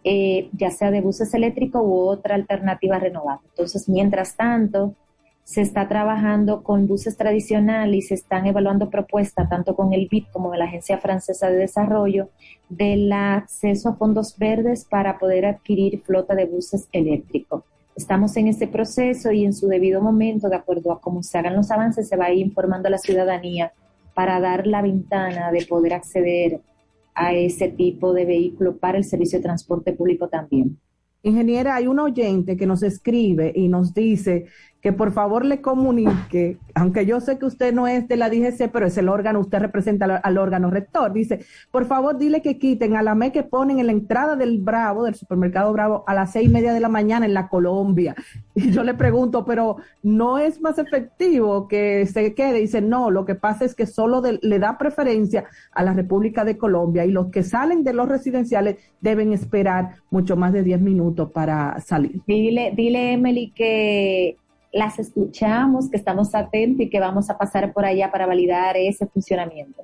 eh, 0.03 0.49
ya 0.55 0.71
sea 0.71 0.91
de 0.91 1.03
buses 1.03 1.35
eléctricos 1.35 1.83
u 1.85 1.95
otra 2.09 2.37
alternativa 2.37 2.99
renovable. 2.99 3.47
Entonces, 3.51 3.87
mientras 3.87 4.35
tanto, 4.35 4.95
se 5.45 5.61
está 5.61 5.87
trabajando 5.87 6.63
con 6.63 6.87
buses 6.87 7.19
tradicionales 7.19 7.97
y 7.97 8.09
se 8.09 8.15
están 8.15 8.47
evaluando 8.47 8.89
propuestas 8.89 9.47
tanto 9.51 9.77
con 9.77 9.93
el 9.93 10.09
BID 10.11 10.25
como 10.33 10.55
la 10.55 10.65
Agencia 10.65 10.97
Francesa 10.97 11.51
de 11.51 11.57
Desarrollo 11.57 12.31
del 12.71 13.13
acceso 13.13 13.91
a 13.91 13.97
fondos 13.97 14.39
verdes 14.39 14.87
para 14.87 15.19
poder 15.19 15.45
adquirir 15.45 16.01
flota 16.01 16.35
de 16.35 16.47
buses 16.47 16.89
eléctricos. 16.93 17.65
Estamos 18.01 18.35
en 18.39 18.49
ese 18.49 18.67
proceso 18.67 19.31
y 19.31 19.45
en 19.45 19.53
su 19.53 19.69
debido 19.69 20.01
momento, 20.01 20.49
de 20.49 20.57
acuerdo 20.57 20.91
a 20.91 21.03
cómo 21.03 21.23
se 21.23 21.37
hagan 21.37 21.55
los 21.55 21.71
avances, 21.71 22.09
se 22.09 22.17
va 22.17 22.25
a 22.25 22.33
ir 22.33 22.47
informando 22.47 22.89
a 22.89 22.91
la 22.91 22.97
ciudadanía 22.97 23.75
para 24.15 24.41
dar 24.41 24.67
la 24.67 24.81
ventana 24.81 25.53
de 25.53 25.67
poder 25.67 25.93
acceder 25.93 26.63
a 27.15 27.35
ese 27.35 27.69
tipo 27.69 28.15
de 28.15 28.25
vehículo 28.25 28.79
para 28.79 28.97
el 28.97 29.05
servicio 29.05 29.39
de 29.39 29.43
transporte 29.43 29.93
público 29.93 30.29
también. 30.29 30.79
Ingeniera, 31.23 31.75
hay 31.75 31.89
un 31.89 31.99
oyente 31.99 32.57
que 32.57 32.65
nos 32.65 32.83
escribe 32.83 33.53
y 33.55 33.69
nos 33.69 33.93
dice 33.93 34.47
que 34.81 34.93
por 34.93 35.13
favor 35.13 35.45
le 35.45 35.61
comunique, 35.61 36.57
aunque 36.75 37.05
yo 37.05 37.21
sé 37.21 37.39
que 37.39 37.45
usted 37.45 37.75
no 37.75 37.87
es 37.87 38.09
de 38.09 38.17
la 38.17 38.31
DGC, 38.31 38.71
pero 38.73 38.87
es 38.87 38.97
el 38.97 39.09
órgano, 39.09 39.41
usted 39.41 39.59
representa 39.59 40.21
al, 40.23 40.39
órgano 40.39 40.71
rector. 40.71 41.13
Dice, 41.13 41.45
por 41.71 41.85
favor 41.85 42.17
dile 42.17 42.41
que 42.41 42.59
quiten 42.59 42.97
a 42.97 43.03
la 43.03 43.15
ME 43.15 43.31
que 43.31 43.43
ponen 43.43 43.79
en 43.79 43.87
la 43.87 43.93
entrada 43.93 44.37
del 44.37 44.59
Bravo, 44.59 45.05
del 45.05 45.15
supermercado 45.15 45.73
Bravo, 45.73 46.05
a 46.07 46.15
las 46.15 46.33
seis 46.33 46.49
y 46.49 46.53
media 46.53 46.73
de 46.73 46.81
la 46.81 46.89
mañana 46.89 47.27
en 47.27 47.35
la 47.35 47.49
Colombia. 47.49 48.15
Y 48.53 48.73
yo 48.73 48.83
le 48.83 48.93
pregunto, 48.93 49.47
pero 49.47 49.77
¿no 50.03 50.39
es 50.39 50.61
más 50.61 50.79
efectivo 50.79 51.67
que 51.67 52.05
se 52.07 52.35
quede? 52.35 52.61
Dice, 52.61 52.83
no, 52.83 53.11
lo 53.11 53.25
que 53.25 53.35
pasa 53.35 53.65
es 53.65 53.75
que 53.75 53.87
solo 53.87 54.23
le 54.23 54.59
da 54.59 54.77
preferencia 54.77 55.45
a 55.73 55.83
la 55.83 55.95
República 55.95 56.45
de 56.45 56.59
Colombia 56.59 57.07
y 57.07 57.11
los 57.11 57.29
que 57.29 57.43
salen 57.43 57.85
de 57.85 57.95
los 57.95 58.09
residenciales 58.09 58.77
deben 59.01 59.33
esperar 59.33 59.97
mucho 60.11 60.37
más 60.37 60.53
de 60.53 60.63
diez 60.63 60.81
minutos 60.81 61.31
para 61.33 61.81
salir. 61.81 62.21
Dile, 62.27 62.73
dile 62.77 63.13
Emily, 63.13 63.51
que 63.55 64.37
las 64.73 64.99
escuchamos, 64.99 65.91
que 65.91 65.97
estamos 65.97 66.35
atentos 66.35 66.87
y 66.87 66.91
que 66.91 67.01
vamos 67.01 67.31
a 67.31 67.39
pasar 67.39 67.73
por 67.73 67.85
allá 67.85 68.11
para 68.11 68.27
validar 68.27 68.77
ese 68.77 69.07
funcionamiento. 69.07 69.83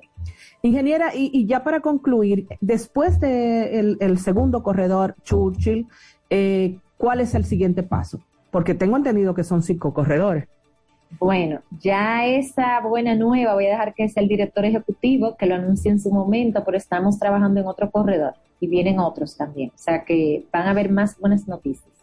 Ingeniera, 0.61 1.11
y, 1.13 1.45
ya 1.45 1.63
para 1.63 1.81
concluir, 1.81 2.47
después 2.61 3.19
del 3.19 3.97
de 3.97 4.05
el 4.05 4.17
segundo 4.17 4.63
corredor 4.63 5.15
Churchill, 5.23 5.87
eh, 6.29 6.79
¿cuál 6.97 7.19
es 7.19 7.35
el 7.35 7.45
siguiente 7.45 7.83
paso? 7.83 8.19
Porque 8.51 8.73
tengo 8.73 8.97
entendido 8.97 9.33
que 9.33 9.43
son 9.43 9.61
cinco 9.61 9.93
corredores. 9.93 10.47
Bueno, 11.19 11.61
ya 11.79 12.25
esa 12.25 12.81
buena 12.81 13.15
nueva, 13.15 13.53
voy 13.53 13.67
a 13.67 13.71
dejar 13.71 13.93
que 13.93 14.09
sea 14.09 14.21
el 14.21 14.27
director 14.27 14.65
ejecutivo 14.65 15.37
que 15.37 15.45
lo 15.45 15.55
anuncie 15.55 15.89
en 15.89 16.01
su 16.01 16.11
momento, 16.11 16.63
pero 16.65 16.77
estamos 16.77 17.17
trabajando 17.17 17.61
en 17.61 17.67
otro 17.67 17.91
corredor 17.91 18.33
y 18.59 18.67
vienen 18.67 18.99
otros 18.99 19.37
también. 19.37 19.69
O 19.69 19.77
sea 19.77 20.03
que 20.03 20.45
van 20.51 20.67
a 20.67 20.71
haber 20.71 20.91
más 20.91 21.17
buenas 21.17 21.47
noticias 21.47 21.96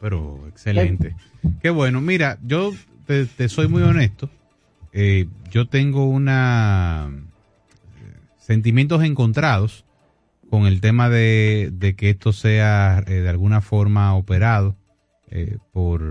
pero 0.00 0.46
excelente. 0.48 1.14
Qué 1.60 1.70
bueno. 1.70 2.00
Mira, 2.00 2.38
yo 2.44 2.72
te, 3.06 3.48
soy 3.48 3.68
muy 3.68 3.82
honesto. 3.82 4.28
Eh, 4.92 5.26
yo 5.50 5.68
tengo 5.68 6.08
una 6.08 7.10
eh, 7.10 8.14
sentimientos 8.38 9.02
encontrados 9.02 9.84
con 10.50 10.66
el 10.66 10.80
tema 10.80 11.08
de, 11.08 11.94
que 11.96 12.10
esto 12.10 12.32
sea 12.32 13.04
eh, 13.06 13.14
de 13.14 13.28
alguna 13.28 13.60
forma 13.60 14.14
operado 14.14 14.76
por, 15.72 16.02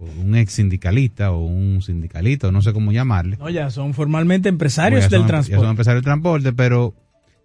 un 0.00 0.34
ex 0.34 0.54
sindicalista 0.54 1.30
o 1.30 1.44
un 1.44 1.80
sindicalista, 1.80 2.48
o 2.48 2.52
no 2.52 2.60
sé 2.60 2.72
cómo 2.72 2.90
llamarle. 2.90 3.36
No, 3.36 3.48
ya 3.48 3.70
son 3.70 3.94
formalmente 3.94 4.48
empresarios 4.48 5.08
del 5.08 5.26
transporte. 5.26 5.52
Ya 5.52 5.60
son 5.60 5.70
empresarios 5.70 6.02
del 6.02 6.04
transporte, 6.04 6.52
pero 6.52 6.92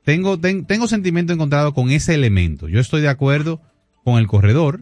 tengo, 0.04 0.40
tengo 0.40 0.88
sentimiento 0.88 1.32
encontrado 1.32 1.76
con 1.76 1.92
ese 1.92 2.16
elemento. 2.16 2.68
Yo 2.68 2.80
estoy 2.80 3.02
de 3.02 3.10
acuerdo 3.10 3.62
con 4.04 4.18
el 4.18 4.26
corredor, 4.26 4.82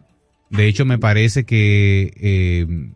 de 0.49 0.67
hecho, 0.67 0.85
me 0.85 0.97
parece 0.97 1.43
que 1.43 2.13
eh, 2.15 2.89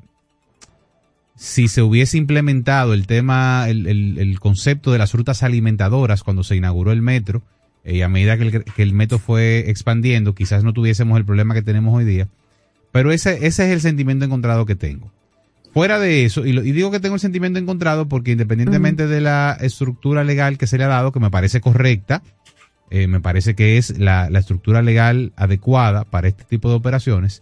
si 1.35 1.67
se 1.67 1.81
hubiese 1.81 2.17
implementado 2.17 2.93
el 2.93 3.07
tema, 3.07 3.65
el, 3.67 4.37
concepto 4.39 4.91
de 4.91 4.99
las 4.99 5.13
rutas 5.13 5.43
alimentadoras 5.43 6.23
cuando 6.23 6.43
se 6.43 6.55
inauguró 6.55 6.91
el 6.91 7.01
metro, 7.01 7.41
y 7.83 7.99
eh, 7.99 8.03
a 8.03 8.09
medida 8.09 8.37
que 8.37 8.63
el, 8.77 8.93
metro 8.93 9.17
fue 9.17 9.69
expandiendo, 9.69 10.35
quizás 10.35 10.63
no 10.63 10.71
tuviésemos 10.71 11.17
el 11.17 11.25
problema 11.25 11.53
que 11.53 11.63
tenemos 11.63 11.95
hoy 11.95 12.05
día. 12.05 12.27
Pero 12.91 13.11
ese, 13.11 13.47
ese 13.47 13.65
es 13.65 13.71
el 13.71 13.81
sentimiento 13.81 14.23
encontrado 14.23 14.65
que 14.65 14.75
tengo. 14.75 15.11
Fuera 15.73 15.99
de 15.99 16.25
eso, 16.25 16.45
y, 16.45 16.51
digo 16.73 16.91
que 16.91 16.99
tengo 16.99 17.15
el 17.15 17.21
sentimiento 17.21 17.57
encontrado 17.57 18.07
porque 18.07 18.33
independientemente 18.33 19.07
de 19.07 19.21
la 19.21 19.57
estructura 19.61 20.23
legal 20.23 20.57
que 20.57 20.67
se 20.67 20.77
le 20.77 20.83
ha 20.83 20.89
dado, 20.89 21.11
que 21.11 21.19
me 21.19 21.31
parece 21.31 21.61
correcta, 21.61 22.21
Eh, 22.93 23.07
me 23.07 23.21
parece 23.21 23.55
que 23.55 23.77
es 23.77 23.97
la, 23.97 24.29
la 24.29 24.39
estructura 24.39 24.81
legal 24.81 25.31
adecuada 25.37 26.03
para 26.03 26.27
este 26.27 26.43
tipo 26.43 26.69
de 26.69 26.75
operaciones. 26.75 27.41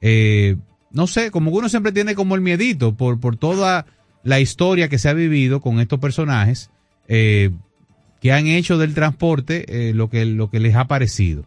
Eh, 0.00 0.56
no 0.90 1.06
sé, 1.06 1.30
como 1.30 1.52
uno 1.52 1.68
siempre 1.68 1.92
tiene 1.92 2.16
como 2.16 2.34
el 2.34 2.40
miedito 2.40 2.96
por, 2.96 3.20
por 3.20 3.36
toda 3.36 3.86
la 4.24 4.40
historia 4.40 4.88
que 4.88 4.98
se 4.98 5.08
ha 5.08 5.12
vivido 5.12 5.60
con 5.60 5.78
estos 5.78 6.00
personajes 6.00 6.70
eh, 7.06 7.50
que 8.20 8.32
han 8.32 8.48
hecho 8.48 8.76
del 8.76 8.94
transporte 8.94 9.92
lo, 9.94 10.10
que, 10.10 10.24
lo 10.24 10.50
que 10.50 10.58
les 10.58 10.74
ha 10.74 10.88
parecido. 10.88 11.44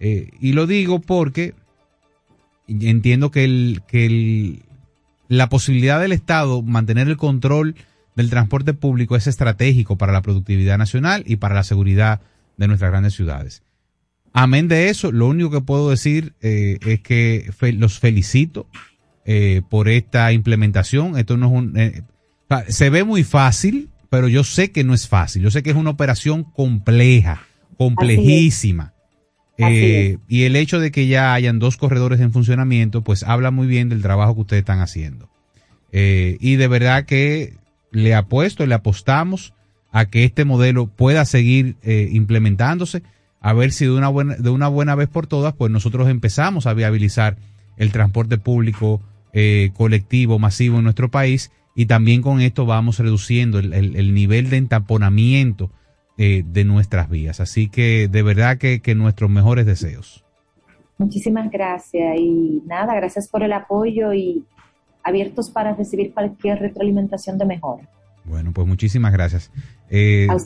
Y 0.00 0.52
lo 0.54 0.66
digo 0.66 0.98
porque 0.98 1.54
entiendo 2.66 3.30
que, 3.30 3.44
el, 3.44 3.82
que 3.86 4.06
el, 4.06 4.62
la 5.28 5.48
posibilidad 5.48 6.00
del 6.00 6.10
Estado 6.10 6.62
mantener 6.62 7.06
el 7.06 7.16
control 7.16 7.76
del 8.16 8.30
transporte 8.30 8.74
público 8.74 9.14
es 9.14 9.28
estratégico 9.28 9.96
para 9.96 10.12
la 10.12 10.22
productividad 10.22 10.78
nacional 10.78 11.22
y 11.26 11.36
para 11.36 11.54
la 11.54 11.62
seguridad 11.62 12.20
de 12.60 12.68
nuestras 12.68 12.92
grandes 12.92 13.14
ciudades. 13.14 13.62
Amén 14.32 14.68
de 14.68 14.90
eso, 14.90 15.10
lo 15.10 15.26
único 15.26 15.50
que 15.50 15.60
puedo 15.60 15.90
decir 15.90 16.34
eh, 16.40 16.78
es 16.86 17.00
que 17.00 17.50
fe- 17.56 17.72
los 17.72 17.98
felicito 17.98 18.68
eh, 19.24 19.62
por 19.68 19.88
esta 19.88 20.32
implementación. 20.32 21.18
Esto 21.18 21.36
no 21.36 21.46
es 21.46 21.52
un, 21.52 21.76
eh, 21.76 22.02
se 22.68 22.90
ve 22.90 23.02
muy 23.02 23.24
fácil, 23.24 23.88
pero 24.08 24.28
yo 24.28 24.44
sé 24.44 24.70
que 24.70 24.84
no 24.84 24.94
es 24.94 25.08
fácil. 25.08 25.42
Yo 25.42 25.50
sé 25.50 25.62
que 25.64 25.70
es 25.70 25.76
una 25.76 25.90
operación 25.90 26.44
compleja, 26.44 27.42
complejísima. 27.76 28.94
Eh, 29.58 30.18
y 30.28 30.44
el 30.44 30.56
hecho 30.56 30.78
de 30.80 30.90
que 30.90 31.06
ya 31.06 31.34
hayan 31.34 31.58
dos 31.58 31.76
corredores 31.76 32.20
en 32.20 32.32
funcionamiento, 32.32 33.02
pues 33.02 33.24
habla 33.24 33.50
muy 33.50 33.66
bien 33.66 33.88
del 33.88 34.00
trabajo 34.00 34.34
que 34.34 34.40
ustedes 34.42 34.60
están 34.60 34.80
haciendo. 34.80 35.28
Eh, 35.92 36.36
y 36.40 36.56
de 36.56 36.68
verdad 36.68 37.04
que 37.04 37.54
le 37.90 38.14
apuesto, 38.14 38.64
le 38.64 38.74
apostamos 38.74 39.54
a 39.92 40.06
que 40.06 40.24
este 40.24 40.44
modelo 40.44 40.86
pueda 40.86 41.24
seguir 41.24 41.76
eh, 41.82 42.08
implementándose, 42.12 43.02
a 43.40 43.52
ver 43.52 43.72
si 43.72 43.86
de 43.86 43.92
una 43.92 44.08
buena, 44.08 44.36
de 44.36 44.50
una 44.50 44.68
buena 44.68 44.94
vez 44.94 45.08
por 45.08 45.26
todas, 45.26 45.54
pues 45.54 45.70
nosotros 45.72 46.08
empezamos 46.08 46.66
a 46.66 46.74
viabilizar 46.74 47.36
el 47.76 47.90
transporte 47.92 48.38
público 48.38 49.00
eh, 49.32 49.70
colectivo 49.74 50.38
masivo 50.38 50.78
en 50.78 50.84
nuestro 50.84 51.10
país 51.10 51.50
y 51.74 51.86
también 51.86 52.20
con 52.20 52.40
esto 52.40 52.66
vamos 52.66 52.98
reduciendo 52.98 53.58
el, 53.58 53.72
el- 53.72 53.96
el 53.96 54.12
nivel 54.12 54.50
de 54.50 54.56
entaponamiento 54.58 55.70
eh, 56.18 56.42
de 56.44 56.64
nuestras 56.64 57.08
vías. 57.08 57.40
Así 57.40 57.68
que 57.68 58.08
de 58.08 58.22
verdad 58.22 58.58
que, 58.58 58.80
que 58.80 58.94
nuestros 58.94 59.30
mejores 59.30 59.64
deseos. 59.66 60.24
Muchísimas 60.98 61.50
gracias 61.50 62.18
y 62.18 62.62
nada, 62.66 62.94
gracias 62.94 63.26
por 63.28 63.42
el 63.42 63.52
apoyo 63.54 64.12
y 64.12 64.44
abiertos 65.02 65.48
para 65.48 65.74
recibir 65.74 66.12
cualquier 66.12 66.58
retroalimentación 66.58 67.38
de 67.38 67.46
mejora. 67.46 67.88
Bueno, 68.24 68.52
pues 68.52 68.66
muchísimas 68.66 69.12
gracias. 69.12 69.50
Eh, 69.88 70.26
A. 70.30 70.36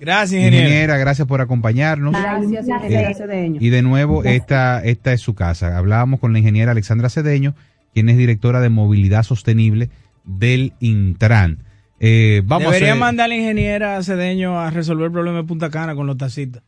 Gracias, 0.00 0.32
ingeniera. 0.40 0.66
ingeniera, 0.66 0.96
gracias 0.98 1.28
por 1.28 1.40
acompañarnos. 1.40 2.12
Gracias, 2.12 2.66
ingeniera 2.68 3.14
Cedeño. 3.14 3.58
Y 3.60 3.68
de 3.70 3.82
nuevo, 3.82 4.24
esta, 4.24 4.82
esta 4.82 5.12
es 5.12 5.20
su 5.20 5.34
casa. 5.34 5.76
Hablábamos 5.76 6.20
con 6.20 6.32
la 6.32 6.38
ingeniera 6.38 6.72
Alexandra 6.72 7.10
Cedeño, 7.10 7.54
quien 7.92 8.08
es 8.08 8.16
directora 8.16 8.60
de 8.60 8.70
movilidad 8.70 9.22
sostenible 9.24 9.90
del 10.24 10.72
Intran. 10.80 11.58
Eh, 12.00 12.42
vamos 12.44 12.66
Debería 12.68 12.88
a 12.88 12.92
hacer- 12.92 13.00
mandar 13.00 13.24
a 13.26 13.28
la 13.28 13.34
ingeniera 13.36 14.02
Cedeño 14.02 14.58
a 14.58 14.70
resolver 14.70 15.06
el 15.06 15.12
problema 15.12 15.38
de 15.38 15.44
Punta 15.44 15.70
Cana 15.70 15.94
con 15.94 16.06
los 16.06 16.16
tacitas. 16.16 16.62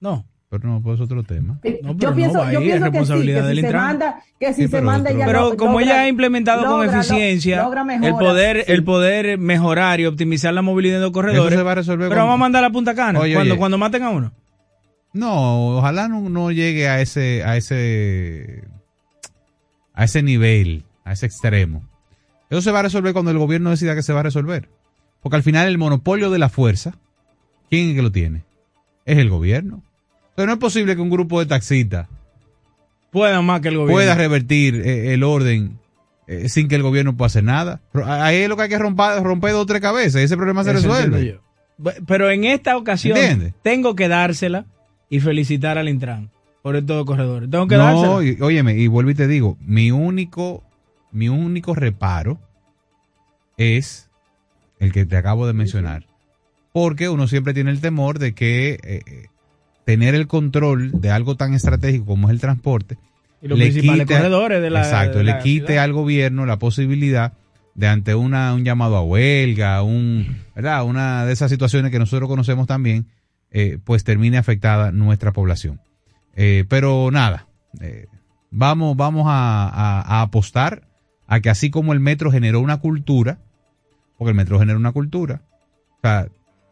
No. 0.00 0.24
Pero 0.50 0.66
no, 0.66 0.80
pues 0.80 0.94
es 0.96 1.00
otro 1.04 1.22
tema. 1.24 1.54
No, 1.54 1.60
pero 1.62 1.78
yo 1.82 2.08
no, 2.10 2.16
pienso, 2.16 2.38
yo 2.50 2.58
ahí, 2.58 2.64
pienso 2.66 2.68
es 2.68 2.72
que 2.72 2.78
sí, 2.78 2.82
responsabilidad 2.84 3.40
que 3.42 3.46
del 3.48 3.56
si 3.56 3.62
se 3.66 3.72
manda, 3.74 4.22
que 4.40 4.54
si 4.54 4.62
Sí, 4.62 4.68
se 4.68 4.80
manda 4.80 5.12
ya 5.12 5.26
Pero 5.26 5.50
lo- 5.50 5.56
como 5.58 5.72
logra- 5.78 5.84
ella 5.84 6.00
ha 6.02 6.08
implementado 6.08 6.64
con 6.64 6.80
logra- 6.86 7.00
eficiencia 7.00 7.62
logra 7.62 7.84
el 8.02 8.14
poder 8.14 8.64
sí. 8.64 8.72
el 8.72 8.84
poder 8.84 9.38
mejorar 9.38 10.00
y 10.00 10.06
optimizar 10.06 10.54
la 10.54 10.62
movilidad 10.62 10.96
de 10.96 11.02
los 11.02 11.10
corredores. 11.12 11.52
Eso 11.52 11.60
se 11.60 11.64
va 11.64 11.72
a 11.72 11.74
resolver 11.74 12.08
pero 12.08 12.20
con- 12.22 12.28
vamos 12.28 12.34
a 12.34 12.38
mandar 12.38 12.64
a 12.64 12.70
Punta 12.70 12.94
Cana 12.94 13.20
Oye, 13.20 13.34
cuando, 13.34 13.52
oye. 13.54 13.58
cuando 13.58 13.76
maten 13.78 14.02
a 14.04 14.10
uno. 14.10 14.32
No, 15.12 15.76
ojalá 15.78 16.08
no, 16.08 16.28
no 16.30 16.50
llegue 16.50 16.88
a 16.88 17.00
ese, 17.02 17.42
a 17.44 17.56
ese, 17.58 18.64
a 19.92 20.04
ese 20.04 20.22
nivel, 20.22 20.84
a 21.04 21.12
ese 21.12 21.26
extremo. 21.26 21.82
Eso 22.48 22.62
se 22.62 22.70
va 22.70 22.78
a 22.78 22.82
resolver 22.82 23.12
cuando 23.12 23.30
el 23.30 23.38
gobierno 23.38 23.68
decida 23.68 23.94
que 23.94 24.02
se 24.02 24.14
va 24.14 24.20
a 24.20 24.22
resolver. 24.22 24.70
Porque 25.20 25.36
al 25.36 25.42
final 25.42 25.68
el 25.68 25.76
monopolio 25.76 26.30
de 26.30 26.38
la 26.38 26.48
fuerza, 26.48 26.94
¿quién 27.68 27.90
es 27.90 27.96
que 27.96 28.02
lo 28.02 28.12
tiene? 28.12 28.44
Es 29.04 29.18
el 29.18 29.28
gobierno. 29.28 29.82
Entonces 30.38 30.46
no 30.46 30.52
es 30.52 30.58
posible 30.60 30.94
que 30.94 31.02
un 31.02 31.10
grupo 31.10 31.40
de 31.40 31.46
taxistas 31.46 32.06
Pueda 33.10 33.42
más 33.42 33.60
que 33.60 33.68
el 33.68 33.74
gobierno. 33.76 33.92
pueda 33.94 34.14
revertir 34.14 34.76
eh, 34.76 35.12
el 35.14 35.24
orden 35.24 35.80
eh, 36.28 36.48
sin 36.48 36.68
que 36.68 36.76
el 36.76 36.82
gobierno 36.84 37.16
pueda 37.16 37.26
hacer 37.26 37.42
nada. 37.42 37.80
Ahí 38.04 38.36
es 38.42 38.48
lo 38.48 38.56
que 38.56 38.62
hay 38.62 38.68
que 38.68 38.78
romper, 38.78 39.20
romper 39.24 39.50
dos 39.52 39.62
o 39.62 39.66
tres 39.66 39.80
cabezas 39.80 40.20
ese 40.22 40.36
problema 40.36 40.62
se 40.62 40.70
Eso 40.70 40.86
resuelve. 40.88 41.40
Pero 42.06 42.30
en 42.30 42.44
esta 42.44 42.76
ocasión 42.76 43.16
¿Entiendes? 43.18 43.54
tengo 43.62 43.96
que 43.96 44.06
dársela 44.06 44.66
y 45.10 45.18
felicitar 45.18 45.76
al 45.76 45.88
Intran 45.88 46.30
por 46.62 46.76
estos 46.76 47.04
corredores. 47.04 47.50
Tengo 47.50 47.66
que 47.66 47.76
No, 47.76 47.82
dársela. 47.84 48.24
y- 48.24 48.40
óyeme, 48.40 48.76
y 48.76 48.86
vuelvo 48.86 49.10
y 49.10 49.14
te 49.16 49.26
digo, 49.26 49.56
mi 49.60 49.90
único, 49.90 50.62
mi 51.10 51.28
único 51.28 51.74
reparo 51.74 52.38
es 53.56 54.08
el 54.78 54.92
que 54.92 55.04
te 55.04 55.16
acabo 55.16 55.48
de 55.48 55.52
mencionar. 55.52 56.06
Porque 56.72 57.08
uno 57.08 57.26
siempre 57.26 57.54
tiene 57.54 57.70
el 57.72 57.80
temor 57.80 58.20
de 58.20 58.34
que 58.34 58.78
eh, 58.84 59.00
tener 59.88 60.14
el 60.14 60.26
control 60.26 61.00
de 61.00 61.10
algo 61.10 61.34
tan 61.36 61.54
estratégico 61.54 62.04
como 62.04 62.28
es 62.28 62.34
el 62.34 62.40
transporte, 62.42 62.98
Y 63.40 63.48
los 63.48 63.58
principales 63.58 64.04
corredores 64.06 64.60
de 64.60 64.68
la- 64.68 64.80
exacto, 64.80 65.16
de 65.16 65.24
le 65.24 65.38
quite 65.38 65.66
ciudad. 65.68 65.82
al 65.84 65.94
gobierno 65.94 66.44
la 66.44 66.58
posibilidad 66.58 67.32
de 67.74 67.88
ante 67.88 68.14
una, 68.14 68.52
un 68.52 68.66
llamado 68.66 68.96
a 68.98 69.02
huelga, 69.02 69.80
un, 69.82 70.42
¿verdad? 70.54 70.84
una 70.84 71.24
de 71.24 71.32
esas 71.32 71.50
situaciones 71.50 71.90
que 71.90 71.98
nosotros 71.98 72.28
conocemos 72.28 72.66
también, 72.66 73.06
eh, 73.50 73.78
pues 73.82 74.04
termine 74.04 74.36
afectada 74.36 74.92
nuestra 74.92 75.32
población. 75.32 75.80
Eh, 76.36 76.66
pero 76.68 77.10
nada, 77.10 77.46
eh, 77.80 78.08
vamos, 78.50 78.94
vamos 78.94 79.24
a, 79.26 79.68
a- 79.70 80.02
a 80.02 80.20
apostar 80.20 80.82
a 81.26 81.40
que 81.40 81.48
así 81.48 81.70
como 81.70 81.94
el 81.94 82.00
metro 82.00 82.30
generó 82.30 82.60
una 82.60 82.76
cultura, 82.76 83.38
porque 84.18 84.32
el 84.32 84.36
metro 84.36 84.58
genera 84.58 84.76
una 84.76 84.92
cultura, 84.92 85.40
o 85.96 86.00
sea, 86.02 86.28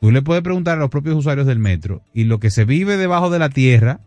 tú 0.06 0.12
le 0.12 0.22
puedes 0.22 0.44
preguntar 0.44 0.76
a 0.78 0.80
los 0.80 0.88
propios 0.88 1.16
usuarios 1.16 1.48
del 1.48 1.58
metro 1.58 2.00
y 2.14 2.24
lo 2.24 2.38
que 2.38 2.50
se 2.50 2.64
vive 2.64 2.96
debajo 2.96 3.28
de 3.28 3.40
la 3.40 3.48
tierra 3.48 3.98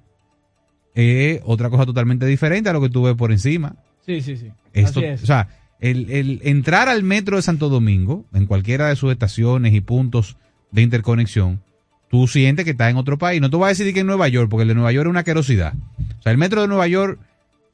es 0.96 1.42
otra 1.44 1.70
cosa 1.70 1.86
totalmente 1.86 2.26
diferente 2.26 2.70
a 2.70 2.74
lo 2.74 2.80
que 2.80 2.90
tú 2.90 3.04
ves 3.04 3.16
por 3.16 3.34
encima. 3.34 3.76
Sí, 4.06 4.22
sí, 4.22 4.38
sí. 4.38 4.48
Esto, 4.74 5.00
Así 5.02 5.08
es. 5.10 5.24
O 5.24 5.26
sea, 5.26 5.50
el, 5.82 6.10
el 6.10 6.40
entrar 6.46 6.88
al 6.88 7.04
metro 7.04 7.36
de 7.36 7.42
Santo 7.42 7.68
Domingo, 7.68 8.24
en 8.34 8.46
cualquiera 8.46 8.88
de 8.88 8.96
sus 8.96 9.12
estaciones 9.12 9.74
y 9.74 9.82
puntos 9.82 10.38
de 10.72 10.84
interconexión, 10.84 11.62
tú 12.10 12.28
sientes 12.30 12.64
que 12.64 12.72
estás 12.72 12.90
en 12.92 12.96
otro 12.98 13.18
país. 13.18 13.42
No 13.42 13.50
te 13.50 13.58
voy 13.58 13.66
a 13.66 13.70
decir 13.70 13.94
que 13.94 14.00
en 14.00 14.08
Nueva 14.08 14.30
York, 14.30 14.50
porque 14.50 14.62
el 14.62 14.70
de 14.70 14.76
Nueva 14.76 14.94
York 14.94 15.08
es 15.08 15.12
una 15.12 15.26
querosidad. 15.26 15.74
O 16.18 16.22
sea, 16.22 16.32
el 16.32 16.38
metro 16.38 16.62
de 16.62 16.70
Nueva 16.70 16.88
York 16.88 17.20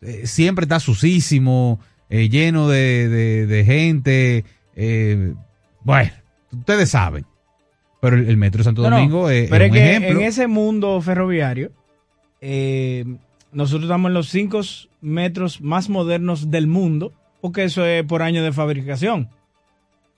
eh, 0.01 0.25
siempre 0.25 0.63
está 0.63 0.79
sucísimo, 0.79 1.79
eh, 2.09 2.27
lleno 2.29 2.67
de, 2.69 3.07
de- 3.07 3.45
de 3.45 3.65
gente. 3.65 4.45
eh, 4.75 5.33
bueno, 5.83 6.11
ustedes 6.51 6.89
saben. 6.89 7.23
Pero 8.01 8.15
el, 8.17 8.27
el 8.29 8.37
metro 8.37 8.63
Santo 8.63 8.81
No, 8.83 8.89
no, 8.89 8.95
Domingo 8.97 9.29
es, 9.29 9.49
pero 9.49 9.65
es 9.65 9.71
un 9.71 9.75
que 9.77 9.89
ejemplo. 9.95 10.19
en 10.21 10.25
ese 10.27 10.47
mundo 10.47 10.99
ferroviario, 11.01 11.71
eh, 12.41 13.05
nosotros 13.51 13.83
estamos 13.83 14.09
en 14.09 14.13
los 14.13 14.29
5 14.29 14.61
metros 15.01 15.61
más 15.61 15.89
modernos 15.89 16.51
del 16.51 16.67
mundo, 16.67 17.13
porque 17.41 17.63
eso 17.63 17.85
es 17.85 18.03
por 18.03 18.21
año 18.21 18.43
de 18.43 18.51
fabricación. 18.51 19.29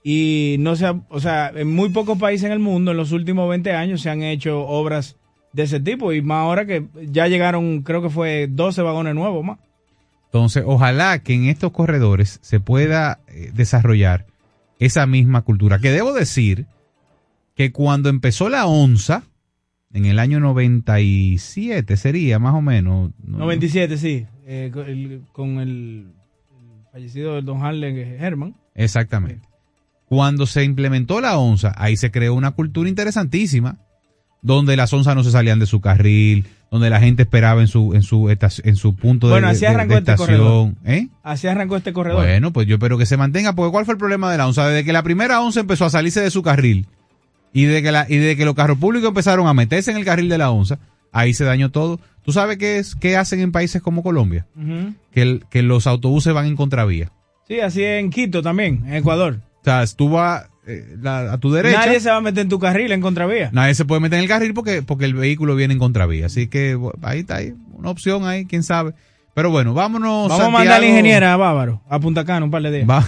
Y 0.02 0.56
no 0.60 0.76
se 0.76 0.86
ha- 0.86 1.00
o 1.08 1.20
sea, 1.20 1.52
en 1.54 1.70
muy 1.74 1.90
pocos 1.90 2.18
países 2.18 2.46
en 2.46 2.52
el 2.52 2.58
mundo, 2.58 2.90
en 2.92 2.96
los 2.96 3.12
últimos 3.12 3.48
20 3.48 3.72
años, 3.72 4.00
se 4.00 4.10
han 4.10 4.22
hecho 4.22 4.60
obras 4.66 5.16
de 5.52 5.64
ese 5.64 5.80
tipo. 5.80 6.12
Y 6.12 6.22
más 6.22 6.38
ahora 6.44 6.66
que 6.66 6.86
ya 7.10 7.26
llegaron, 7.26 7.82
creo 7.82 8.00
que 8.02 8.10
fue 8.10 8.46
12 8.50 8.82
vagones 8.82 9.14
nuevos 9.14 9.44
más. 9.44 9.58
Entonces, 10.26 10.62
ojalá 10.66 11.18
que 11.22 11.34
en 11.34 11.46
estos 11.46 11.72
corredores 11.72 12.38
se 12.42 12.60
pueda 12.60 13.20
eh, 13.28 13.50
desarrollar 13.54 14.26
esa 14.78 15.06
misma 15.06 15.42
cultura. 15.42 15.78
Que 15.78 15.90
debo 15.90 16.12
decir 16.12 16.66
que 17.58 17.72
cuando 17.72 18.08
empezó 18.08 18.48
la 18.48 18.66
onza, 18.66 19.24
en 19.92 20.04
el 20.06 20.20
año 20.20 20.38
97 20.38 21.96
sería 21.96 22.38
más 22.38 22.54
o 22.54 22.62
menos. 22.62 23.10
¿no? 23.22 23.38
97, 23.38 23.98
sí, 23.98 24.26
eh, 24.46 24.70
con 24.72 24.86
el, 24.88 25.22
con 25.32 25.58
el- 25.58 26.12
el 26.52 26.92
fallecido 26.92 27.34
del 27.34 27.44
don 27.44 27.60
Harlem 27.62 27.96
Herman. 27.96 28.54
Exactamente. 28.76 29.46
Cuando 30.06 30.46
se 30.46 30.62
implementó 30.62 31.20
la 31.20 31.36
onza, 31.36 31.74
ahí 31.76 31.96
se 31.96 32.12
creó 32.12 32.34
una 32.34 32.52
cultura 32.52 32.88
interesantísima, 32.88 33.78
donde 34.40 34.76
las 34.76 34.92
onzas 34.92 35.16
no 35.16 35.24
se 35.24 35.32
salían 35.32 35.58
de 35.58 35.66
su 35.66 35.80
carril, 35.80 36.46
donde 36.70 36.90
la 36.90 37.00
gente 37.00 37.22
esperaba 37.24 37.60
en 37.60 37.66
su 37.66 37.92
en 37.92 38.02
su 38.02 38.30
en 38.30 38.76
su 38.76 38.94
punto 38.94 39.26
de, 39.26 39.32
Bueno, 39.32 39.48
así 39.48 39.62
de- 39.62 39.66
de 39.66 39.74
arrancó 39.74 39.94
este 39.98 40.14
corredor. 40.14 40.74
¿Eh? 40.84 41.08
Así 41.24 41.48
arrancó 41.48 41.76
este 41.76 41.92
corredor. 41.92 42.22
Bueno, 42.22 42.52
pues 42.52 42.68
yo 42.68 42.76
espero 42.76 42.96
que 42.98 43.04
se 43.06 43.16
mantenga, 43.16 43.52
porque 43.54 43.72
¿cuál 43.72 43.84
fue 43.84 43.94
el 43.94 43.98
problema 43.98 44.30
de 44.30 44.38
la 44.38 44.46
onza? 44.46 44.68
Desde 44.68 44.84
que 44.84 44.92
la 44.92 45.02
primera 45.02 45.40
onza 45.40 45.58
empezó 45.60 45.86
a 45.86 45.90
salirse 45.90 46.20
de 46.20 46.30
su 46.30 46.42
carril 46.42 46.86
y 47.52 47.64
de 47.64 47.82
que 47.82 47.92
la, 47.92 48.06
y 48.08 48.16
de 48.16 48.36
que 48.36 48.44
los 48.44 48.54
carros 48.54 48.78
públicos 48.78 49.08
empezaron 49.08 49.46
a 49.46 49.54
meterse 49.54 49.90
en 49.90 49.96
el 49.96 50.04
carril 50.04 50.28
de 50.28 50.38
la 50.38 50.50
onza, 50.50 50.78
ahí 51.12 51.34
se 51.34 51.44
dañó 51.44 51.70
todo. 51.70 51.98
¿Tú 52.22 52.32
sabes 52.32 52.58
qué 52.58 52.78
es 52.78 52.94
qué 52.94 53.16
hacen 53.16 53.40
en 53.40 53.52
países 53.52 53.80
como 53.82 54.02
Colombia? 54.02 54.46
Que, 55.12 55.22
el- 55.22 55.44
que 55.50 55.62
los 55.62 55.86
autobuses 55.86 56.32
van 56.34 56.46
en 56.46 56.56
contravía. 56.56 57.10
Sí, 57.46 57.60
así 57.60 57.82
en 57.82 58.10
Quito 58.10 58.42
también, 58.42 58.84
en 58.86 58.94
Ecuador. 58.94 59.40
O 59.60 59.64
sea, 59.64 59.84
tú 59.96 60.10
vas, 60.10 60.46
eh, 60.66 60.96
la- 61.00 61.32
a 61.32 61.38
tu 61.38 61.50
derecha. 61.50 61.78
Nadie 61.86 62.00
se 62.00 62.10
va 62.10 62.16
a 62.16 62.20
meter 62.20 62.42
en 62.42 62.48
tu 62.50 62.58
carril 62.58 62.92
en 62.92 63.00
contravía. 63.00 63.48
Nadie 63.52 63.74
se 63.74 63.84
puede 63.86 64.00
meter 64.02 64.18
en 64.18 64.24
el 64.24 64.28
carril 64.28 64.52
porque, 64.52 64.82
porque 64.82 65.06
el 65.06 65.14
vehículo 65.14 65.54
viene 65.56 65.72
en 65.72 65.78
contravía. 65.80 66.26
Así 66.26 66.48
que 66.48 66.78
ahí 67.02 67.20
está, 67.20 67.36
ahí, 67.36 67.54
una 67.72 67.88
opción 67.90 68.26
ahí, 68.26 68.44
quién 68.44 68.62
sabe. 68.62 68.92
Pero 69.34 69.50
bueno, 69.50 69.72
vámonos. 69.72 70.28
Vamos 70.28 70.44
a 70.46 70.50
mandar 70.50 70.76
a 70.76 70.80
la 70.80 70.86
ingeniera 70.86 71.32
a 71.32 71.36
Bávaro, 71.36 71.80
a 71.88 71.98
Punta 72.00 72.24
Cana 72.24 72.44
un 72.44 72.50
par 72.50 72.60
de 72.62 72.70
días. 72.72 72.88
Va- 72.90 73.06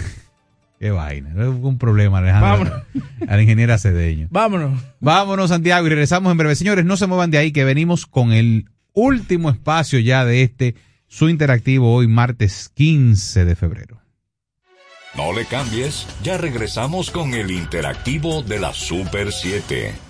Qué 0.81 0.91
vaina, 0.91 1.29
es 1.33 1.47
un 1.47 1.77
problema, 1.77 2.19
Alejandro. 2.19 2.87
A 3.29 3.37
la 3.37 3.43
ingeniera 3.43 3.77
Cedeño. 3.77 4.29
Vámonos. 4.31 4.81
Vámonos, 4.99 5.51
Santiago, 5.51 5.87
y 5.87 5.91
regresamos 5.91 6.33
en 6.33 6.39
breve. 6.39 6.55
Señores, 6.55 6.87
no 6.87 6.97
se 6.97 7.07
muevan 7.07 7.31
de 7.31 7.37
ahí, 7.37 7.53
que 7.53 7.65
venimos 7.65 8.07
con 8.07 8.33
el 8.33 8.71
último 8.95 9.51
espacio 9.51 9.99
ya 9.99 10.25
de 10.25 10.43
este, 10.43 10.77
su 11.07 11.29
interactivo, 11.29 11.95
hoy 11.95 12.09
martes 12.09 12.71
15 12.73 13.45
de 13.45 13.57
febrero. 13.57 14.01
No 15.15 15.35
le 15.35 15.45
cambies, 15.45 16.07
ya 16.23 16.39
regresamos 16.39 17.11
con 17.11 17.35
el 17.35 17.51
interactivo 17.51 18.43
de 18.43 18.61
la 18.61 18.73
Super 18.73 19.33
7. 19.33 20.10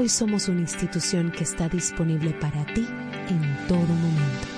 Hoy 0.00 0.08
somos 0.08 0.48
una 0.48 0.62
institución 0.62 1.30
que 1.30 1.44
está 1.44 1.68
disponible 1.68 2.30
para 2.30 2.64
ti 2.64 2.88
en 3.28 3.66
todo 3.68 3.80
momento. 3.80 4.48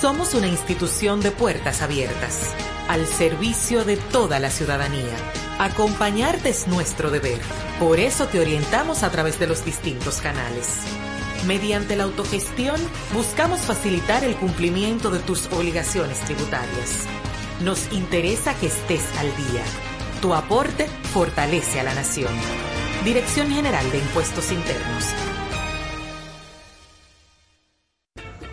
Somos 0.00 0.34
una 0.34 0.48
institución 0.48 1.20
de 1.20 1.30
puertas 1.30 1.80
abiertas, 1.80 2.52
al 2.88 3.06
servicio 3.06 3.84
de 3.84 3.96
toda 3.96 4.40
la 4.40 4.50
ciudadanía. 4.50 5.16
Acompañarte 5.60 6.48
es 6.48 6.66
nuestro 6.66 7.12
deber. 7.12 7.38
Por 7.78 8.00
eso 8.00 8.26
te 8.26 8.40
orientamos 8.40 9.04
a 9.04 9.12
través 9.12 9.38
de 9.38 9.46
los 9.46 9.64
distintos 9.64 10.20
canales. 10.20 10.80
Mediante 11.46 11.94
la 11.94 12.02
autogestión, 12.02 12.80
buscamos 13.14 13.60
facilitar 13.60 14.24
el 14.24 14.34
cumplimiento 14.34 15.12
de 15.12 15.20
tus 15.20 15.46
obligaciones 15.52 16.18
tributarias. 16.22 17.06
Nos 17.62 17.92
interesa 17.92 18.52
que 18.54 18.66
estés 18.66 19.04
al 19.16 19.28
día. 19.36 19.91
Tu 20.22 20.32
aporte 20.32 20.86
fortalece 20.86 21.80
a 21.80 21.82
la 21.82 21.94
nación. 21.94 22.32
Dirección 23.04 23.50
General 23.50 23.90
de 23.90 23.98
Impuestos 23.98 24.52
Internos. 24.52 25.21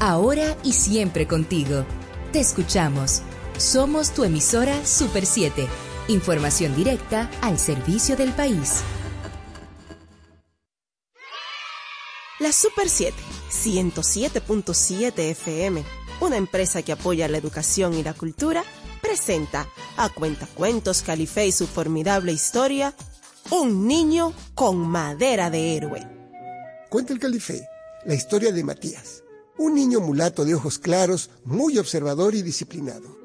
Ahora 0.00 0.56
y 0.62 0.74
siempre 0.74 1.26
contigo. 1.26 1.84
Te 2.32 2.38
escuchamos. 2.38 3.22
Somos 3.58 4.12
tu 4.12 4.22
emisora 4.22 4.86
Super 4.86 5.26
7. 5.26 5.66
Información 6.06 6.76
directa 6.76 7.28
al 7.42 7.58
servicio 7.58 8.16
del 8.16 8.30
país. 8.32 8.82
La 12.38 12.52
Super 12.52 12.88
7, 12.88 13.16
107.7 13.50 15.18
FM, 15.18 15.82
una 16.20 16.36
empresa 16.36 16.82
que 16.82 16.92
apoya 16.92 17.26
la 17.26 17.38
educación 17.38 17.94
y 17.94 18.04
la 18.04 18.14
cultura, 18.14 18.62
presenta 19.02 19.66
a 19.96 20.08
Cuentacuentos 20.10 21.02
Calife 21.02 21.44
y 21.48 21.52
su 21.52 21.66
formidable 21.66 22.30
historia, 22.30 22.94
Un 23.50 23.88
niño 23.88 24.32
con 24.54 24.76
madera 24.76 25.50
de 25.50 25.76
héroe. 25.76 26.06
Cuenta 26.88 27.12
el 27.12 27.18
Calife, 27.18 27.66
la 28.04 28.14
historia 28.14 28.52
de 28.52 28.62
Matías, 28.62 29.24
un 29.58 29.74
niño 29.74 30.00
mulato 30.00 30.44
de 30.44 30.54
ojos 30.54 30.78
claros, 30.78 31.30
muy 31.44 31.78
observador 31.78 32.34
y 32.34 32.42
disciplinado. 32.42 33.18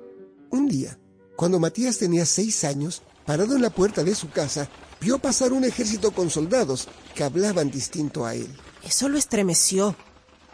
Un 0.49 0.67
día, 0.67 0.99
cuando 1.35 1.59
Matías 1.59 1.99
tenía 1.99 2.25
seis 2.25 2.63
años, 2.63 3.03
parado 3.25 3.55
en 3.55 3.61
la 3.61 3.69
puerta 3.69 4.03
de 4.03 4.15
su 4.15 4.29
casa, 4.29 4.69
vio 4.99 5.19
pasar 5.19 5.53
un 5.53 5.63
ejército 5.63 6.11
con 6.11 6.29
soldados 6.29 6.87
que 7.15 7.23
hablaban 7.23 7.71
distinto 7.71 8.25
a 8.25 8.35
él. 8.35 8.47
Eso 8.83 9.09
lo 9.09 9.17
estremeció. 9.17 9.95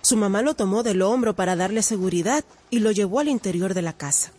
Su 0.01 0.17
mamá 0.17 0.41
lo 0.41 0.53
tomó 0.53 0.83
del 0.83 1.01
hombro 1.01 1.35
para 1.35 1.55
darle 1.55 1.81
seguridad 1.81 2.43
y 2.69 2.79
lo 2.79 2.91
llevó 2.91 3.19
al 3.19 3.29
interior 3.29 3.73
de 3.73 3.81
la 3.81 3.93
casa. 3.93 4.31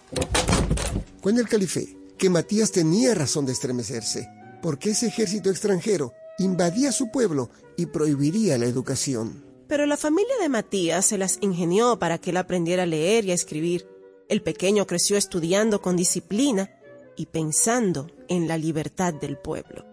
Cuenta 1.20 1.40
el 1.40 1.48
calife 1.48 1.96
que 2.16 2.30
Matías 2.30 2.70
tenía 2.70 3.14
razón 3.14 3.46
de 3.46 3.52
estremecerse, 3.52 4.28
porque 4.62 4.90
ese 4.90 5.06
ejército 5.06 5.50
extranjero 5.50 6.12
invadía 6.38 6.92
su 6.92 7.10
pueblo 7.10 7.50
y 7.76 7.86
prohibiría 7.86 8.58
la 8.58 8.66
educación. 8.66 9.49
Pero 9.70 9.86
la 9.86 9.97
familia 9.97 10.34
de 10.40 10.48
Matías 10.48 11.06
se 11.06 11.16
las 11.16 11.38
ingenió 11.40 11.97
para 11.97 12.18
que 12.18 12.30
él 12.30 12.38
aprendiera 12.38 12.82
a 12.82 12.86
leer 12.86 13.24
y 13.24 13.30
a 13.30 13.34
escribir. 13.34 13.88
El 14.28 14.42
pequeño 14.42 14.84
creció 14.84 15.16
estudiando 15.16 15.80
con 15.80 15.97
disciplina 15.97 16.76
y 17.14 17.26
pensando 17.26 18.09
en 18.28 18.48
la 18.48 18.59
libertad 18.59 19.14
del 19.14 19.38
pueblo. 19.38 19.86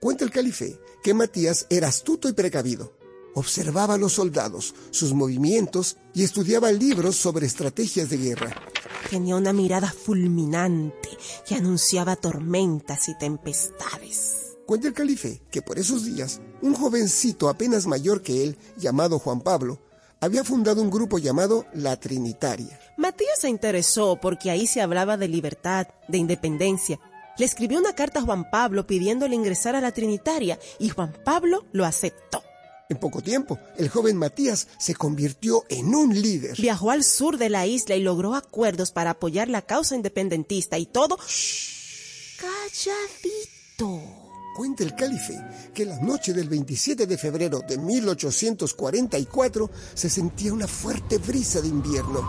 Cuenta 0.00 0.24
el 0.24 0.30
calife 0.30 0.78
que 1.02 1.14
Matías 1.14 1.66
era 1.68 1.88
astuto 1.88 2.28
y 2.28 2.32
precavido. 2.32 2.96
Observaba 3.34 3.94
a 3.94 3.98
los 3.98 4.12
soldados, 4.12 4.72
sus 4.92 5.12
movimientos 5.12 5.96
y 6.14 6.22
estudiaba 6.22 6.70
libros 6.70 7.16
sobre 7.16 7.46
estrategias 7.46 8.10
de 8.10 8.18
guerra. 8.18 8.54
Tenía 9.10 9.34
una 9.34 9.52
mirada 9.52 9.90
fulminante 9.90 11.08
que 11.44 11.56
anunciaba 11.56 12.14
tormentas 12.14 13.08
y 13.08 13.18
tempestades. 13.18 14.47
Cuenta 14.68 14.86
el 14.86 14.92
calife 14.92 15.40
que 15.50 15.62
por 15.62 15.78
esos 15.78 16.04
días, 16.04 16.42
un 16.60 16.74
jovencito 16.74 17.48
apenas 17.48 17.86
mayor 17.86 18.20
que 18.20 18.44
él, 18.44 18.58
llamado 18.76 19.18
Juan 19.18 19.40
Pablo, 19.40 19.78
había 20.20 20.44
fundado 20.44 20.82
un 20.82 20.90
grupo 20.90 21.16
llamado 21.16 21.64
La 21.72 21.98
Trinitaria. 21.98 22.78
Matías 22.98 23.40
se 23.40 23.48
interesó 23.48 24.18
porque 24.20 24.50
ahí 24.50 24.66
se 24.66 24.82
hablaba 24.82 25.16
de 25.16 25.26
libertad, 25.26 25.86
de 26.06 26.18
independencia. 26.18 27.00
Le 27.38 27.46
escribió 27.46 27.78
una 27.78 27.94
carta 27.94 28.20
a 28.20 28.22
Juan 28.24 28.50
Pablo 28.50 28.86
pidiéndole 28.86 29.34
ingresar 29.34 29.74
a 29.74 29.80
la 29.80 29.90
Trinitaria 29.90 30.58
y 30.78 30.90
Juan 30.90 31.16
Pablo 31.24 31.64
lo 31.72 31.86
aceptó. 31.86 32.42
En 32.90 32.98
poco 32.98 33.22
tiempo, 33.22 33.58
el 33.78 33.88
joven 33.88 34.18
Matías 34.18 34.68
se 34.78 34.94
convirtió 34.94 35.64
en 35.70 35.94
un 35.94 36.12
líder. 36.14 36.60
Viajó 36.60 36.90
al 36.90 37.04
sur 37.04 37.38
de 37.38 37.48
la 37.48 37.66
isla 37.66 37.96
y 37.96 38.02
logró 38.02 38.34
acuerdos 38.34 38.92
para 38.92 39.12
apoyar 39.12 39.48
la 39.48 39.62
causa 39.62 39.96
independentista 39.96 40.76
y 40.76 40.84
todo... 40.84 41.16
Calladito. 42.36 44.27
Cuenta 44.58 44.82
el 44.82 44.96
calife 44.96 45.40
que 45.72 45.86
la 45.86 45.96
noche 46.00 46.32
del 46.32 46.48
27 46.48 47.06
de 47.06 47.16
febrero 47.16 47.60
de 47.60 47.78
1844 47.78 49.70
se 49.94 50.10
sentía 50.10 50.52
una 50.52 50.66
fuerte 50.66 51.18
brisa 51.18 51.60
de 51.60 51.68
invierno. 51.68 52.26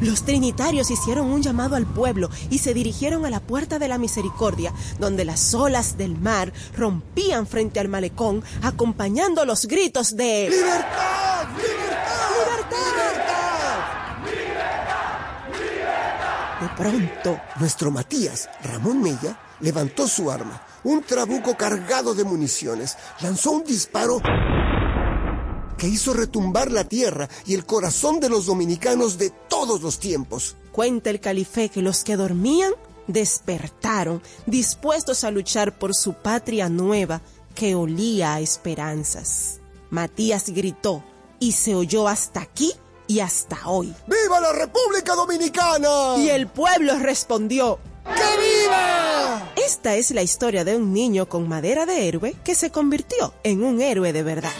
Los 0.00 0.24
trinitarios 0.24 0.90
hicieron 0.90 1.30
un 1.30 1.40
llamado 1.40 1.76
al 1.76 1.86
pueblo 1.86 2.30
y 2.50 2.58
se 2.58 2.74
dirigieron 2.74 3.24
a 3.26 3.30
la 3.30 3.38
puerta 3.38 3.78
de 3.78 3.86
la 3.86 3.96
misericordia, 3.96 4.74
donde 4.98 5.24
las 5.24 5.54
olas 5.54 5.96
del 5.96 6.18
mar 6.18 6.52
rompían 6.76 7.46
frente 7.46 7.78
al 7.78 7.86
malecón, 7.86 8.42
acompañando 8.62 9.44
los 9.44 9.66
gritos 9.66 10.16
de 10.16 10.48
¡Libertad! 10.50 11.46
¡Libertad! 11.58 12.72
¡Libertad! 14.24 14.72
De 16.60 16.68
pronto, 16.76 17.40
nuestro 17.60 17.92
Matías, 17.92 18.48
Ramón 18.64 19.00
Mella, 19.00 19.38
levantó 19.60 20.08
su 20.08 20.28
arma, 20.28 20.60
un 20.84 21.02
trabuco 21.02 21.56
cargado 21.56 22.14
de 22.14 22.24
municiones, 22.24 22.96
lanzó 23.20 23.52
un 23.52 23.64
disparo 23.64 24.20
que 25.78 25.88
hizo 25.88 26.12
retumbar 26.12 26.70
la 26.70 26.84
tierra 26.84 27.28
y 27.44 27.54
el 27.54 27.66
corazón 27.66 28.20
de 28.20 28.28
los 28.28 28.46
dominicanos 28.46 29.18
de 29.18 29.30
todos 29.48 29.82
los 29.82 29.98
tiempos. 29.98 30.56
Cuenta 30.70 31.10
el 31.10 31.20
calife 31.20 31.68
que 31.68 31.82
los 31.82 32.04
que 32.04 32.16
dormían 32.16 32.72
despertaron, 33.06 34.22
dispuestos 34.46 35.24
a 35.24 35.30
luchar 35.30 35.78
por 35.78 35.94
su 35.94 36.14
patria 36.14 36.68
nueva 36.68 37.20
que 37.54 37.74
olía 37.74 38.34
a 38.34 38.40
esperanzas. 38.40 39.60
Matías 39.90 40.50
gritó 40.50 41.04
y 41.38 41.52
se 41.52 41.74
oyó 41.74 42.08
hasta 42.08 42.40
aquí 42.40 42.72
y 43.06 43.20
hasta 43.20 43.68
hoy. 43.68 43.94
¡Viva 44.06 44.40
la 44.40 44.52
República 44.52 45.14
Dominicana! 45.14 46.16
Y 46.18 46.30
el 46.30 46.46
pueblo 46.46 46.98
respondió, 46.98 47.78
¡Que 48.04 48.10
viva! 48.12 49.52
Esta 49.56 49.94
es 49.96 50.10
la 50.10 50.22
historia 50.22 50.64
de 50.64 50.76
un 50.76 50.92
niño 50.92 51.28
con 51.28 51.48
madera 51.48 51.86
de 51.86 52.08
héroe 52.08 52.34
que 52.44 52.54
se 52.54 52.70
convirtió 52.70 53.34
en 53.42 53.64
un 53.64 53.80
héroe 53.80 54.12
de 54.12 54.22
verdad. 54.22 54.52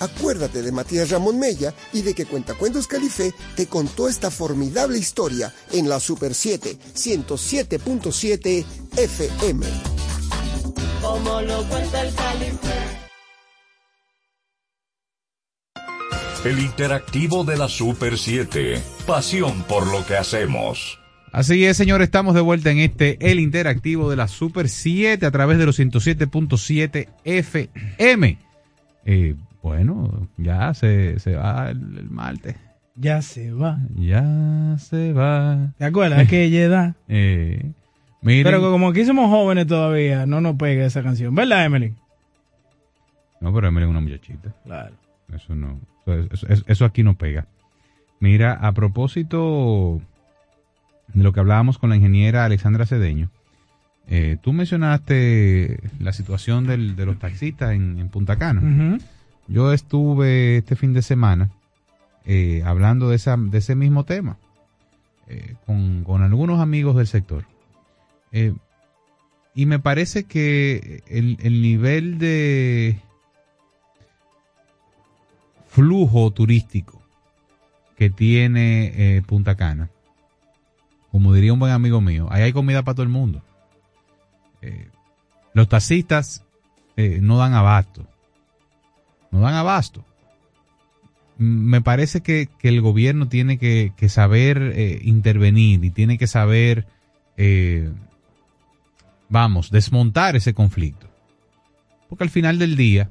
Acuérdate 0.00 0.62
de 0.62 0.72
Matías 0.72 1.10
Ramón 1.10 1.38
Mella 1.38 1.74
y 1.92 2.02
de 2.02 2.14
que 2.14 2.26
Cuentacuentos 2.26 2.86
Calife 2.86 3.34
te 3.56 3.66
contó 3.66 4.08
esta 4.08 4.30
formidable 4.30 4.98
historia 4.98 5.52
en 5.72 5.88
la 5.88 5.98
Super 5.98 6.34
7 6.34 6.78
107.7 6.94 8.64
FM. 8.96 9.66
Como 11.02 11.42
lo 11.42 11.64
cuenta 11.68 12.02
el 12.02 12.14
calife. 12.14 12.98
El 16.44 16.60
interactivo 16.60 17.44
de 17.44 17.56
la 17.56 17.68
Super 17.68 18.16
7. 18.16 18.80
Pasión 19.06 19.64
por 19.64 19.86
lo 19.88 20.06
que 20.06 20.16
hacemos. 20.16 20.97
Así 21.32 21.64
es, 21.64 21.76
señor, 21.76 22.00
estamos 22.02 22.34
de 22.34 22.40
vuelta 22.40 22.70
en 22.70 22.78
este 22.78 23.18
El 23.30 23.38
Interactivo 23.38 24.08
de 24.10 24.16
la 24.16 24.28
Super 24.28 24.68
7 24.68 25.24
a 25.26 25.30
través 25.30 25.58
de 25.58 25.66
los 25.66 25.78
107.7 25.78 27.08
FM. 27.24 28.38
Eh, 29.04 29.34
bueno, 29.62 30.28
ya 30.36 30.72
se, 30.74 31.18
se 31.18 31.34
va 31.34 31.70
el, 31.70 31.98
el, 31.98 32.10
martes. 32.10 32.56
Ya 32.94 33.20
se 33.22 33.52
va. 33.52 33.78
Ya 33.94 34.76
se 34.78 35.12
va. 35.12 35.72
¿Te 35.76 35.84
acuerdas? 35.84 36.20
Aquella 36.20 36.62
edad. 36.62 36.94
Eh, 37.08 37.72
miren, 38.22 38.44
Pero 38.44 38.60
como 38.60 38.88
aquí 38.88 39.04
somos 39.04 39.30
jóvenes 39.30 39.66
todavía, 39.66 40.26
no 40.26 40.40
nos 40.40 40.56
pega 40.56 40.84
esa 40.84 41.02
canción. 41.02 41.34
¿Verdad, 41.34 41.64
Emily? 41.64 41.94
No, 43.40 43.54
pero 43.54 43.68
Emily 43.68 43.84
es 43.84 43.90
una 43.90 44.00
muchachita. 44.00 44.54
Claro. 44.64 44.94
Eso 45.32 45.54
no. 45.54 45.78
Eso, 46.06 46.46
eso, 46.48 46.64
eso 46.66 46.84
aquí 46.84 47.02
no 47.02 47.16
pega. 47.16 47.46
Mira, 48.20 48.54
a 48.54 48.72
propósito 48.72 50.02
de 51.14 51.22
lo 51.22 51.32
que 51.32 51.40
hablábamos 51.40 51.78
con 51.78 51.90
la 51.90 51.96
ingeniera 51.96 52.44
Alexandra 52.44 52.86
Cedeño, 52.86 53.30
eh, 54.08 54.36
tú 54.42 54.52
mencionaste 54.52 55.80
la 56.00 56.12
situación 56.12 56.66
del, 56.66 56.96
de 56.96 57.06
los 57.06 57.18
taxistas 57.18 57.72
en, 57.72 57.98
en 57.98 58.08
Punta 58.08 58.36
Cana. 58.36 58.60
Uh 58.60 58.64
-huh. 58.64 59.02
Yo 59.48 59.72
estuve 59.72 60.58
este 60.58 60.76
fin 60.76 60.92
de 60.92 61.02
semana 61.02 61.50
eh, 62.30 62.62
hablando 62.66 63.08
de, 63.08 63.16
esa, 63.16 63.38
de 63.38 63.56
ese 63.56 63.74
mismo 63.74 64.04
tema 64.04 64.36
eh, 65.28 65.54
con, 65.64 66.04
con, 66.04 66.22
algunos 66.22 66.60
amigos 66.60 66.94
del 66.96 67.06
sector. 67.06 67.46
Eh, 68.32 68.52
y 69.54 69.64
me 69.64 69.78
parece 69.78 70.24
que 70.24 71.02
el, 71.06 71.38
el, 71.40 71.62
nivel 71.62 72.18
de 72.18 73.00
flujo 75.68 76.30
turístico 76.30 77.00
que 77.96 78.10
tiene 78.10 79.22
Punta 79.26 79.56
Cana, 79.56 79.88
como 81.12 81.32
diría 81.34 81.52
un 81.52 81.58
buen 81.58 81.72
amigo 81.72 82.00
mío, 82.00 82.28
ahí 82.30 82.42
hay 82.42 82.52
comida 82.52 82.82
para 82.82 82.96
todo 82.96 83.04
el 83.04 83.08
mundo. 83.08 83.42
los 85.54 85.68
taxistas 85.68 86.44
no 86.96 87.38
dan 87.38 87.54
abasto 87.54 88.06
no 89.30 89.40
dan 89.40 89.54
abasto. 89.54 90.04
Me 91.38 91.80
parece 91.80 92.20
que, 92.20 92.48
que 92.58 92.68
el 92.68 92.80
gobierno 92.80 93.28
tiene 93.28 93.58
que, 93.58 93.92
saber 94.08 94.72
eh, 94.74 95.00
intervenir 95.02 95.84
y 95.84 95.90
tiene 95.90 96.18
que 96.18 96.26
saber, 96.26 96.86
eh, 97.36 97.90
vamos, 99.28 99.70
desmontar 99.70 100.34
ese 100.34 100.52
conflicto. 100.52 101.06
Porque 102.08 102.24
al 102.24 102.30
final 102.30 102.58
del 102.58 102.76
día, 102.76 103.10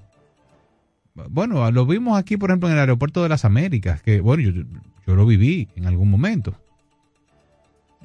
bueno, 1.29 1.71
lo 1.71 1.85
vimos 1.85 2.19
aquí, 2.19 2.35
por 2.35 2.49
ejemplo, 2.49 2.67
en 2.67 2.73
el 2.73 2.81
aeropuerto 2.81 3.23
de 3.23 3.29
las 3.29 3.45
Américas, 3.45 4.01
que, 4.01 4.19
bueno, 4.19 4.43
yo, 4.43 4.63
yo 5.05 5.15
lo 5.15 5.25
viví 5.25 5.69
en 5.75 5.85
algún 5.85 6.09
momento. 6.09 6.55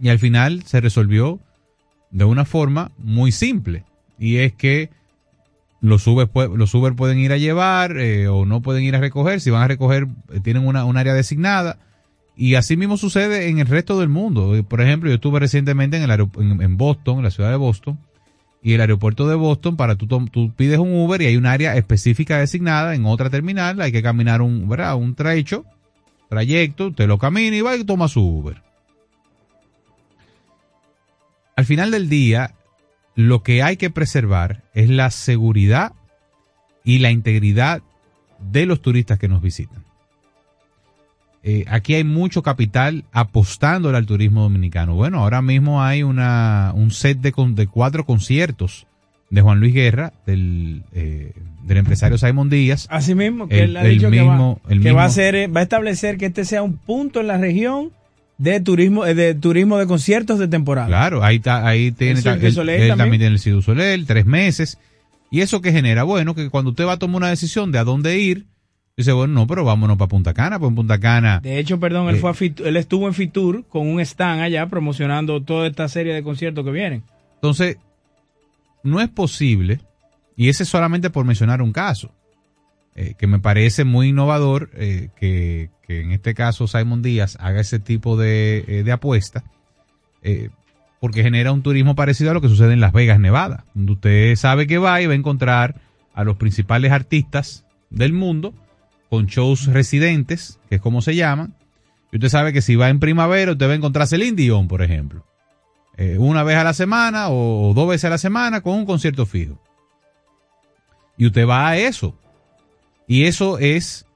Y 0.03 0.09
al 0.09 0.19
final 0.19 0.65
se 0.65 0.81
resolvió 0.81 1.39
de 2.11 2.24
una 2.24 2.45
forma 2.45 2.91
muy 2.99 3.31
simple. 3.31 3.85
Y 4.19 4.39
es 4.39 4.53
que 4.53 4.91
los 5.81 6.05
Uber, 6.09 6.29
los 6.57 6.74
Uber 6.74 6.95
pueden 6.95 7.20
ir 7.20 7.31
a 7.31 7.37
llevar 7.37 7.97
eh, 7.97 8.27
o 8.27 8.45
no 8.45 8.62
pueden 8.62 8.83
ir 8.83 8.97
a 8.97 9.01
recoger. 9.01 9.41
Si 9.41 9.51
van 9.51 9.62
a 9.62 9.69
recoger, 9.69 10.09
eh, 10.33 10.41
tienen 10.41 10.66
una, 10.66 10.85
un 10.85 10.97
área 10.97 11.15
designada. 11.15 11.79
Y 12.37 12.57
así 12.57 12.77
mismo 12.77 12.97
sucede 12.97 13.47
en 13.47 13.61
el 13.61 13.69
resto 13.69 14.01
del 14.01 14.09
mundo. 14.09 14.61
Por 14.69 14.81
ejemplo, 14.81 15.09
yo 15.09 15.15
estuve 15.15 15.39
recientemente 15.39 15.99
en, 15.99 16.11
el 16.11 16.11
en, 16.11 16.61
en 16.61 16.77
Boston, 16.77 17.19
en 17.19 17.24
la 17.24 17.31
ciudad 17.31 17.51
de 17.51 17.57
Boston, 17.57 17.97
y 18.61 18.73
el 18.73 18.81
aeropuerto 18.81 19.29
de 19.29 19.37
Boston 19.37 19.77
para 19.77 19.95
tú, 19.95 20.09
tú 20.09 20.53
pides 20.57 20.81
un 20.81 20.93
Uber 20.93 21.23
y 21.23 21.27
hay 21.27 21.37
un 21.37 21.47
área 21.47 21.77
específica 21.77 22.39
designada 22.39 22.97
en 22.97 23.07
otra 23.07 23.31
terminal, 23.31 23.81
hay 23.81 23.93
que 23.93 24.03
caminar 24.03 24.43
un, 24.43 24.69
un 24.69 25.15
trecho, 25.15 25.65
trayecto, 26.29 26.89
usted 26.89 27.07
lo 27.07 27.19
camina 27.19 27.55
y 27.55 27.61
va 27.61 27.77
y 27.77 27.85
toma 27.85 28.09
su 28.09 28.20
Uber. 28.20 28.72
Al 31.57 31.65
final 31.65 31.91
del 31.91 32.09
día, 32.09 32.55
lo 33.15 33.43
que 33.43 33.62
hay 33.62 33.77
que 33.77 33.91
preservar 33.91 34.62
es 34.74 34.89
la 34.89 35.11
seguridad 35.11 35.93
y 36.85 36.99
la 36.99 37.11
integridad 37.11 37.83
de 38.41 38.66
los 38.66 38.81
turistas 38.83 39.19
que 39.19 39.29
nos 39.29 39.43
visitan. 39.43 39.85
Eh, 41.45 41.65
aquí 41.69 41.95
hay 41.95 42.05
mucho 42.05 42.43
capital 42.43 43.05
apostándole 43.12 43.99
al 43.99 44.07
turismo 44.07 44.43
dominicano. 44.43 44.95
Bueno, 44.95 45.19
ahora 45.19 45.43
mismo 45.43 45.83
hay 45.83 46.03
una, 46.05 46.73
un 46.74 46.91
set 46.93 47.19
de, 47.19 47.33
de 47.55 47.66
cuatro 47.66 48.05
conciertos 48.07 48.87
de 49.31 49.41
Juan 49.41 49.59
Luis 49.59 49.74
Guerra, 49.74 50.12
del, 50.24 50.85
eh, 50.93 51.33
del 51.65 51.79
empresario 51.79 52.16
Simon 52.19 52.49
Díaz. 52.49 52.87
Así 52.91 53.15
mismo, 53.15 53.49
que 53.49 53.59
El- 53.61 53.70
él 53.70 53.77
ha 53.77 53.83
el 53.85 53.91
dicho 53.95 54.11
mismo- 54.11 54.61
que, 54.62 54.69
va, 54.69 54.73
el 54.74 54.83
que 54.83 54.93
va 54.93 55.05
a 55.05 55.11
ser, 55.11 55.35
eh, 55.35 55.47
va 55.49 55.61
a 55.61 55.62
establecer 55.65 56.16
que 56.16 56.27
este 56.27 56.45
sea 56.45 56.62
un 56.62 56.77
punto 56.77 57.20
en 57.20 57.27
la 57.27 57.39
región 57.39 57.91
de 58.43 58.60
turismo, 58.60 59.06
eh, 59.06 59.14
de 59.14 59.35
turismo 59.35 59.78
de 59.78 59.86
conciertos 59.86 60.39
de 60.39 60.48
temporada. 60.48 60.89
Claro, 60.89 61.23
ahí, 61.23 61.36
está, 61.36 61.66
ahí 61.66 61.93
tiene 61.93 62.19
El 62.19 62.24
también. 62.24 62.55
también 62.97 63.20
tiene 63.20 63.27
el 63.35 63.39
Cirque 63.39 63.62
Soleil, 63.62 64.06
tres 64.06 64.27
meses. 64.27 64.78
¿Y 65.31 65.40
eso 65.43 65.60
que 65.62 65.70
genera? 65.73 66.02
Bueno, 66.02 66.35
que 66.35 66.51
cuando 66.51 66.70
usted 66.70 66.85
va 66.85 66.93
a 66.94 66.98
tomar 66.98 67.16
una 67.19 67.28
decisión 67.31 67.70
de 67.73 67.78
a 67.78 67.85
dónde 67.85 68.19
ir, 68.19 68.47
dice, 68.97 69.12
bueno, 69.12 69.32
no, 69.32 69.47
pero 69.47 69.64
vámonos 69.64 69.97
para 69.97 70.09
Punta 70.09 70.35
Cana, 70.35 70.59
pues 70.59 70.69
en 70.70 70.74
Punta 70.74 70.98
Cana. 70.98 71.39
De 71.40 71.59
hecho, 71.59 71.78
perdón, 71.78 72.09
él 72.09 72.16
Eh, 72.16 72.19
fue 72.19 72.31
a 72.31 72.35
Fitur- 72.35 72.66
él 72.66 72.77
estuvo 72.77 73.06
en 73.06 73.14
Fitur 73.14 73.64
con 73.69 73.86
un 73.86 74.01
stand 74.01 74.40
allá 74.43 74.66
promocionando 74.66 75.40
toda 75.43 75.69
esta 75.69 75.89
serie 75.89 76.12
de 76.12 76.23
conciertos 76.24 76.64
que 76.64 76.70
vienen. 76.73 77.02
Entonces, 77.36 77.77
no 78.82 79.01
es 79.01 79.09
posible, 79.09 79.81
y 80.36 80.48
ese 80.48 80.64
es 80.64 80.69
solamente 80.69 81.10
por 81.10 81.24
mencionar 81.24 81.62
un 81.62 81.73
caso, 81.73 82.12
eh, 82.94 83.14
que 83.16 83.27
me 83.27 83.39
parece 83.39 83.85
muy 83.85 84.09
innovador 84.09 84.70
eh, 84.74 85.09
que, 85.16 85.70
que 85.82 86.02
en 86.02 86.12
este 86.12 86.35
caso 86.35 86.66
Simon 86.66 87.02
Díaz 87.02 87.36
haga 87.40 87.60
ese 87.60 87.78
tipo 87.78 88.16
de, 88.16 88.64
eh, 88.69 88.82
de 88.82 88.93
apuesta, 88.93 89.44
eh, 90.23 90.51
porque 91.01 91.23
genera 91.23 91.52
un 91.52 91.62
turismo 91.62 91.94
parecido 91.94 92.31
a 92.31 92.35
lo 92.35 92.40
que 92.40 92.48
sucede 92.48 92.73
en 92.73 92.81
Las 92.81 92.93
Vegas, 92.93 93.19
Nevada, 93.19 93.64
donde 93.74 93.93
usted 93.93 94.36
sabe 94.36 94.66
que 94.66 94.78
va 94.78 95.01
y 95.01 95.06
va 95.06 95.14
a 95.14 95.16
encontrar 95.16 95.81
a 96.14 96.24
los 96.24 96.36
principales 96.36 96.93
artistas 96.93 97.64
del 97.90 98.12
mundo 98.12 98.55
con 99.09 99.27
shows 99.27 99.66
residentes, 99.66 100.60
que 100.69 100.77
es 100.77 100.81
como 100.81 101.02
se 101.02 101.16
llaman, 101.16 101.55
y 102.12 102.16
usted 102.16 102.28
sabe 102.28 102.52
que 102.52 102.60
si 102.60 102.77
va 102.77 102.90
en 102.90 103.01
primavera, 103.01 103.52
usted 103.52 103.66
va 103.69 103.73
a 103.73 103.77
encontrar 103.77 104.06
Celine 104.06 104.36
Dion, 104.36 104.69
por 104.69 104.82
ejemplo 104.82 105.24
una 106.19 106.43
vez 106.43 106.56
a 106.56 106.64
la 106.64 106.73
semana 106.73 107.28
o 107.28 107.73
dos 107.74 107.89
veces 107.89 108.06
a 108.06 108.10
la 108.10 108.19
semana 108.19 108.60
con 108.60 108.74
un 108.74 108.86
concierto 108.86 109.27
fijo. 109.27 109.59
Y 111.16 111.27
usted 111.27 111.47
va 111.47 111.69
a 111.69 111.77
eso. 111.77 112.16
Y 113.12 113.24
eso 113.24 113.59
es 113.59 114.06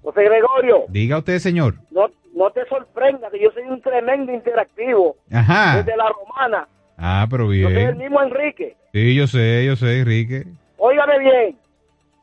José 0.03 0.25
Gregorio, 0.25 0.85
Diga 0.89 1.19
usted, 1.19 1.39
señor. 1.39 1.75
no, 1.91 2.07
no 2.35 2.51
te 2.51 2.67
sorprenda 2.69 3.31
que 3.31 3.41
yo 3.43 3.51
soy 3.53 3.65
un 3.65 3.81
tremendo 3.83 4.33
interactivo 4.33 5.17
Ajá. 5.31 5.77
desde 5.83 5.97
la 5.97 6.05
romana. 6.09 6.67
Ah, 6.97 7.27
pero 7.31 7.53
Yo 7.53 7.69
soy 7.69 7.77
el 7.77 7.95
bien. 7.95 7.99
mismo 7.99 8.23
Enrique. 8.23 8.77
Sí, 8.93 9.15
yo 9.15 9.27
sé, 9.27 9.65
yo 9.67 9.77
sé, 9.77 10.01
Enrique. 10.01 10.47
Óigame 10.79 11.19
bien, 11.19 11.57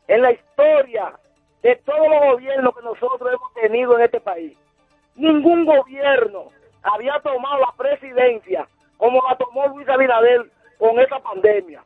en 0.07 0.21
la 0.21 0.31
historia 0.31 1.13
de 1.61 1.75
todos 1.77 2.07
los 2.07 2.33
gobiernos 2.33 2.75
que 2.75 2.83
nosotros 2.83 3.33
hemos 3.33 3.53
tenido 3.53 3.97
en 3.97 4.05
este 4.05 4.19
país, 4.19 4.57
ningún 5.15 5.65
gobierno 5.65 6.45
había 6.83 7.19
tomado 7.19 7.59
la 7.59 7.73
presidencia 7.77 8.67
como 8.97 9.21
la 9.27 9.35
tomó 9.35 9.67
Luis 9.67 9.87
Abinader 9.89 10.49
con 10.77 10.99
esta 10.99 11.19
pandemia. 11.19 11.83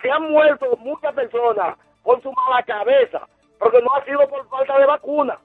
Se 0.00 0.10
han 0.10 0.30
muerto 0.30 0.76
muchas 0.78 1.14
personas 1.14 1.76
con 2.02 2.20
su 2.22 2.32
mala 2.32 2.62
cabeza, 2.62 3.26
porque 3.58 3.80
no 3.82 3.94
ha 3.94 4.04
sido 4.04 4.28
por 4.28 4.48
falta 4.48 4.78
de 4.78 4.86
vacuna. 4.86 5.38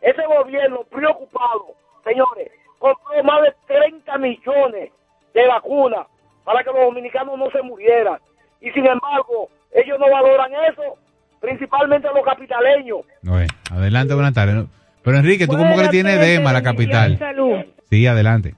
Ese 0.00 0.24
gobierno 0.26 0.82
preocupado, 0.84 1.74
señores, 2.04 2.50
compró 2.78 3.22
más 3.22 3.42
de 3.42 3.54
30 3.66 4.18
millones 4.18 4.92
de 5.32 5.46
vacunas 5.46 6.06
para 6.44 6.62
que 6.62 6.70
los 6.70 6.80
dominicanos 6.80 7.38
no 7.38 7.50
se 7.50 7.62
murieran. 7.62 8.18
Y 8.60 8.70
sin 8.72 8.86
embargo, 8.86 9.48
ellos 9.72 9.98
no 9.98 10.10
valoran 10.10 10.52
eso, 10.54 10.98
principalmente 11.42 12.08
los 12.14 12.24
capitaleños. 12.24 13.00
Oye, 13.28 13.46
adelante, 13.70 14.14
buenas 14.14 14.32
tardes. 14.32 14.54
No, 14.54 14.68
Pero 15.02 15.18
Enrique, 15.18 15.46
¿tú 15.46 15.56
cómo 15.56 15.76
que 15.76 15.82
le 15.82 15.88
tienes 15.88 16.18
dema 16.20 16.50
a 16.50 16.52
la 16.54 16.62
capital? 16.62 17.18
Salud. 17.18 17.58
Sí, 17.90 18.06
adelante. 18.06 18.54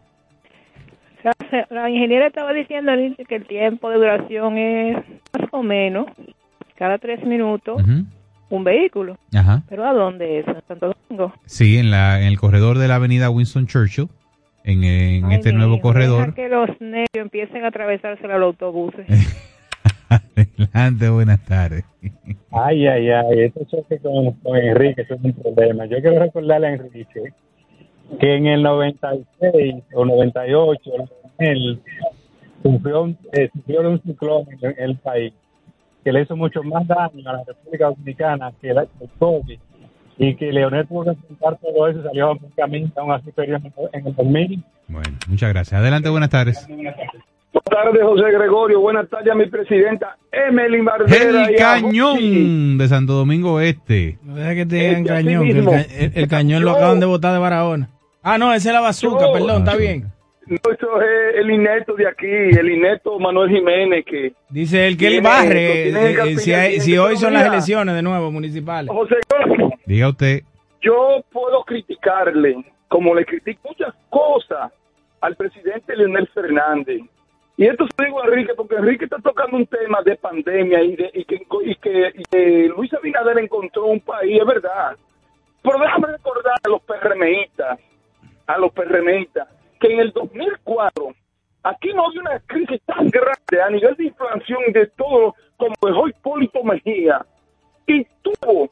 La 1.70 1.89
ingeniera 1.89 2.27
estaba 2.27 2.52
diciendo 2.52 2.93
que 3.27 3.36
el 3.36 3.47
tiempo 3.47 3.89
de 3.89 3.97
duración 3.97 4.59
es 4.59 4.97
más 5.39 5.48
o 5.52 5.62
menos 5.62 6.06
cada 6.77 6.98
tres 6.98 7.24
minutos 7.24 7.82
un 8.51 8.65
vehículo. 8.65 9.16
Ajá. 9.35 9.62
¿Pero 9.69 9.86
a 9.86 9.93
dónde 9.94 10.40
es? 10.40 10.47
¿En 10.47 10.62
Santo 10.69 10.94
Domingo? 11.09 11.32
Sí, 11.47 11.78
en, 11.78 11.90
la, 11.90 12.20
en 12.20 12.27
el 12.27 12.39
corredor 12.39 12.78
de 12.78 12.89
la 12.89 12.97
avenida 12.97 13.31
Winston 13.31 13.66
Churchill, 13.66 14.09
en, 14.65 14.85
en 14.85 15.24
Ay, 15.24 15.36
este 15.36 15.52
nuevo 15.55 15.74
hijo, 15.77 15.82
corredor. 15.82 16.20
deja 16.20 16.35
que 16.35 16.48
los 16.48 16.69
nervios 16.81 17.09
empiecen 17.15 17.65
a 17.65 17.69
atravesarse 17.69 18.27
los 18.28 18.43
autobuses. 18.43 19.06
Adelante, 20.11 21.09
buenas 21.11 21.45
tardes. 21.45 21.85
Ay, 22.53 22.87
ay, 22.87 23.11
ay, 23.11 23.41
este 23.41 23.67
choque 23.67 23.99
con, 23.99 24.33
con 24.35 24.57
Enrique 24.57 25.03
eso 25.03 25.15
es 25.15 25.25
un 25.25 25.33
problema. 25.33 25.87
Yo 25.87 26.01
quiero 26.01 26.19
recordarle 26.21 26.67
a 26.69 26.73
Enrique 26.75 27.33
que 28.21 28.35
en 28.37 28.47
el 28.47 28.63
96 28.63 29.75
o 29.95 30.05
98 30.05 30.91
él 31.39 31.81
sufrió, 32.63 33.03
un- 33.03 33.19
eh, 33.33 33.49
sufrió 33.53 33.89
un 33.91 34.01
ciclón 34.03 34.45
en 34.63 34.75
el 34.79 34.97
país 34.99 35.33
que 36.05 36.13
le 36.13 36.23
hizo 36.23 36.37
mucho 36.37 36.63
más 36.63 36.87
daño 36.87 37.29
a 37.29 37.33
la 37.33 37.45
República 37.45 37.87
Dominicana 37.87 38.53
que 38.61 38.71
el, 38.71 38.79
el 38.79 39.09
COVID 39.19 39.59
y 40.19 40.35
que 40.37 40.53
Leonel 40.53 40.87
que 40.87 41.11
enfrentar 41.11 41.57
todo 41.57 41.89
eso 41.89 42.01
y 42.01 42.03
salió 42.05 42.27
a 42.29 42.33
un 42.33 42.39
camino 42.55 42.91
aún 42.97 43.13
así 43.13 43.33
perdió 43.33 43.57
en 43.57 43.67
el- 43.67 43.73
en 43.93 44.07
el 44.07 44.15
2000. 44.15 44.65
Bueno, 44.87 45.09
muchas 45.29 45.53
gracias. 45.53 45.81
Adelante, 45.81 46.09
buenas 46.11 46.29
tardes. 46.31 46.67
Buenas 46.69 46.95
tardes, 46.95 47.23
José 47.59 48.31
Gregorio. 48.33 48.81
Buenas 48.81 49.09
tardes 49.09 49.33
a 49.33 49.35
mi 49.35 49.47
presidenta 49.47 50.17
Emily 50.33 50.81
Bardera. 50.81 51.47
El 51.47 51.51
y 51.53 51.55
a 51.55 51.59
cañón 51.59 52.79
de 52.79 52.89
Santo 52.89 53.13
Domingo 53.15 53.61
Este. 53.61 54.19
No 54.23 54.35
deja 54.35 54.55
que 54.55 54.67
te 54.67 54.77
digan 54.77 54.97
Este, 55.03 55.09
cañón, 55.09 55.45
que 55.45 55.51
el, 55.59 55.65
ca- 55.65 55.81
el- 55.99 56.13
el 56.15 56.29
cañón 56.29 56.65
lo 56.65 56.73
acaban 56.73 57.01
de 57.01 57.07
botar 57.07 57.33
de 57.33 57.39
Barahona. 57.39 57.91
Ah, 58.23 58.39
no, 58.39 58.53
esa 58.53 58.71
es 58.71 58.75
la 58.75 58.81
bazooka, 58.81 59.27
Yo- 59.27 59.33
perdón, 59.33 59.59
está 59.63 59.77
bien. 59.77 60.11
No, 60.47 60.57
eso 60.57 61.01
es 61.01 61.37
el 61.37 61.51
inepto 61.51 61.95
de 61.95 62.07
aquí, 62.07 62.27
el 62.27 62.71
inepto 62.71 63.19
Manuel 63.19 63.49
Jiménez, 63.51 64.05
que 64.05 64.35
Dice 64.51 64.87
él 64.87 64.97
que 64.99 65.07
él 65.07 65.23
barre 65.23 65.89
eh, 65.89 66.17
eh, 66.33 66.37
si, 66.37 66.53
hay- 66.53 66.81
si 66.81 66.99
hoy 66.99 67.17
son 67.17 67.33
las 67.33 67.47
elecciones 67.47 67.95
de 67.95 68.03
nuevo 68.03 68.31
municipales. 68.31 68.91
José 68.91 69.17
Diga 69.87 70.09
usted. 70.11 70.43
yo 70.83 71.23
puedo 71.33 71.63
criticarle, 71.65 72.57
como 72.89 73.15
le 73.15 73.25
critico 73.25 73.69
muchas 73.69 73.95
cosas 74.11 74.71
al 75.23 75.35
presidente 75.37 75.97
Leonel 75.97 76.29
Fernández. 76.35 77.01
Y 77.57 77.67
esto 77.67 77.87
se 77.87 78.05
digo 78.05 78.21
a 78.21 78.27
Enrique, 78.27 78.53
porque 78.57 78.77
Enrique 78.77 79.05
está 79.05 79.19
tocando 79.19 79.57
un 79.57 79.67
tema 79.67 80.03
de 80.03 80.17
pandemia 80.17 80.83
y, 80.83 80.97
de, 80.97 81.11
y, 81.15 81.25
que, 81.25 81.47
y, 81.65 81.75
que, 81.77 82.13
y 82.15 82.23
que 82.25 82.73
Luis 82.77 82.93
Abinader 82.95 83.39
encontró 83.39 83.87
un 83.87 84.01
país, 84.01 84.41
es 84.41 84.47
verdad. 84.47 84.97
Pero 85.63 85.79
déjame 85.79 86.09
recordar 86.09 86.55
a 86.63 86.69
los 86.69 86.83
PRMistas, 86.83 87.79
a 88.47 88.59
los 88.59 88.73
PRMistas, 88.73 89.49
que 89.79 89.93
en 89.93 90.01
el 90.01 90.11
2004 90.13 91.15
aquí 91.63 91.93
no 91.95 92.07
había 92.07 92.21
una 92.21 92.41
crisis 92.41 92.81
tan 92.85 93.09
grande 93.09 93.63
a 93.63 93.71
nivel 93.71 93.95
de 93.97 94.05
inflación 94.05 94.59
y 94.69 94.73
de 94.73 94.87
todo 94.89 95.35
como 95.57 95.75
dejó 95.83 96.09
Hipólito 96.09 96.63
Mejía. 96.65 97.25
Y 97.87 98.05
tuvo 98.23 98.69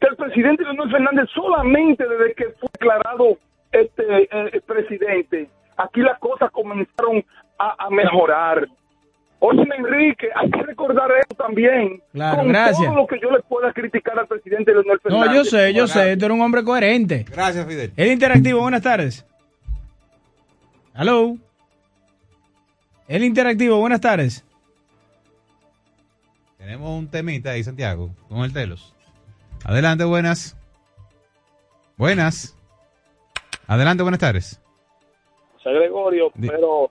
que 0.00 0.06
el 0.08 0.16
presidente 0.16 0.62
Leonel 0.64 0.90
Fernández 0.90 1.28
solamente 1.34 2.08
desde 2.08 2.34
que 2.34 2.44
fue 2.58 2.68
declarado 2.72 3.38
este 3.72 4.28
eh, 4.30 4.60
presidente, 4.66 5.48
aquí 5.76 6.00
las 6.00 6.18
cosas 6.18 6.50
comenzaron 6.50 7.24
a, 7.58 7.86
a 7.86 7.90
mejorar. 7.90 8.68
Oye, 9.40 9.62
Enrique, 9.76 10.28
hay 10.34 10.50
que 10.50 10.62
recordar 10.62 11.10
eso 11.12 11.34
también. 11.36 12.02
Claro, 12.12 12.38
con 12.38 12.48
gracias. 12.48 12.78
todo 12.88 12.96
lo 12.96 13.06
que 13.06 13.20
yo 13.20 13.30
le 13.30 13.40
pueda 13.42 13.72
criticar 13.72 14.18
al 14.18 14.26
presidente 14.26 14.72
Leonel 14.72 14.98
Fernández. 15.00 15.28
No, 15.28 15.34
yo 15.34 15.44
sé, 15.44 15.72
yo 15.72 15.86
sé, 15.86 16.16
tú 16.16 16.24
eres 16.24 16.34
un 16.34 16.40
hombre 16.42 16.64
coherente. 16.64 17.24
Gracias, 17.30 17.64
Fidel. 17.66 17.92
El 17.96 18.12
interactivo, 18.12 18.60
buenas 18.60 18.82
tardes. 18.82 19.24
Hello. 20.94 21.36
El 23.06 23.22
interactivo, 23.22 23.78
buenas 23.78 24.00
tardes. 24.00 24.44
Tenemos 26.58 26.90
un 26.90 27.08
temita 27.08 27.50
ahí, 27.50 27.62
Santiago, 27.62 28.10
con 28.28 28.38
el 28.38 28.52
telos. 28.52 28.94
Adelante, 29.64 30.04
buenas. 30.04 30.56
Buenas. 31.96 32.56
Adelante, 33.68 34.02
buenas 34.02 34.20
tardes. 34.20 34.60
José 35.54 35.70
Gregorio, 35.70 36.32
pero 36.40 36.90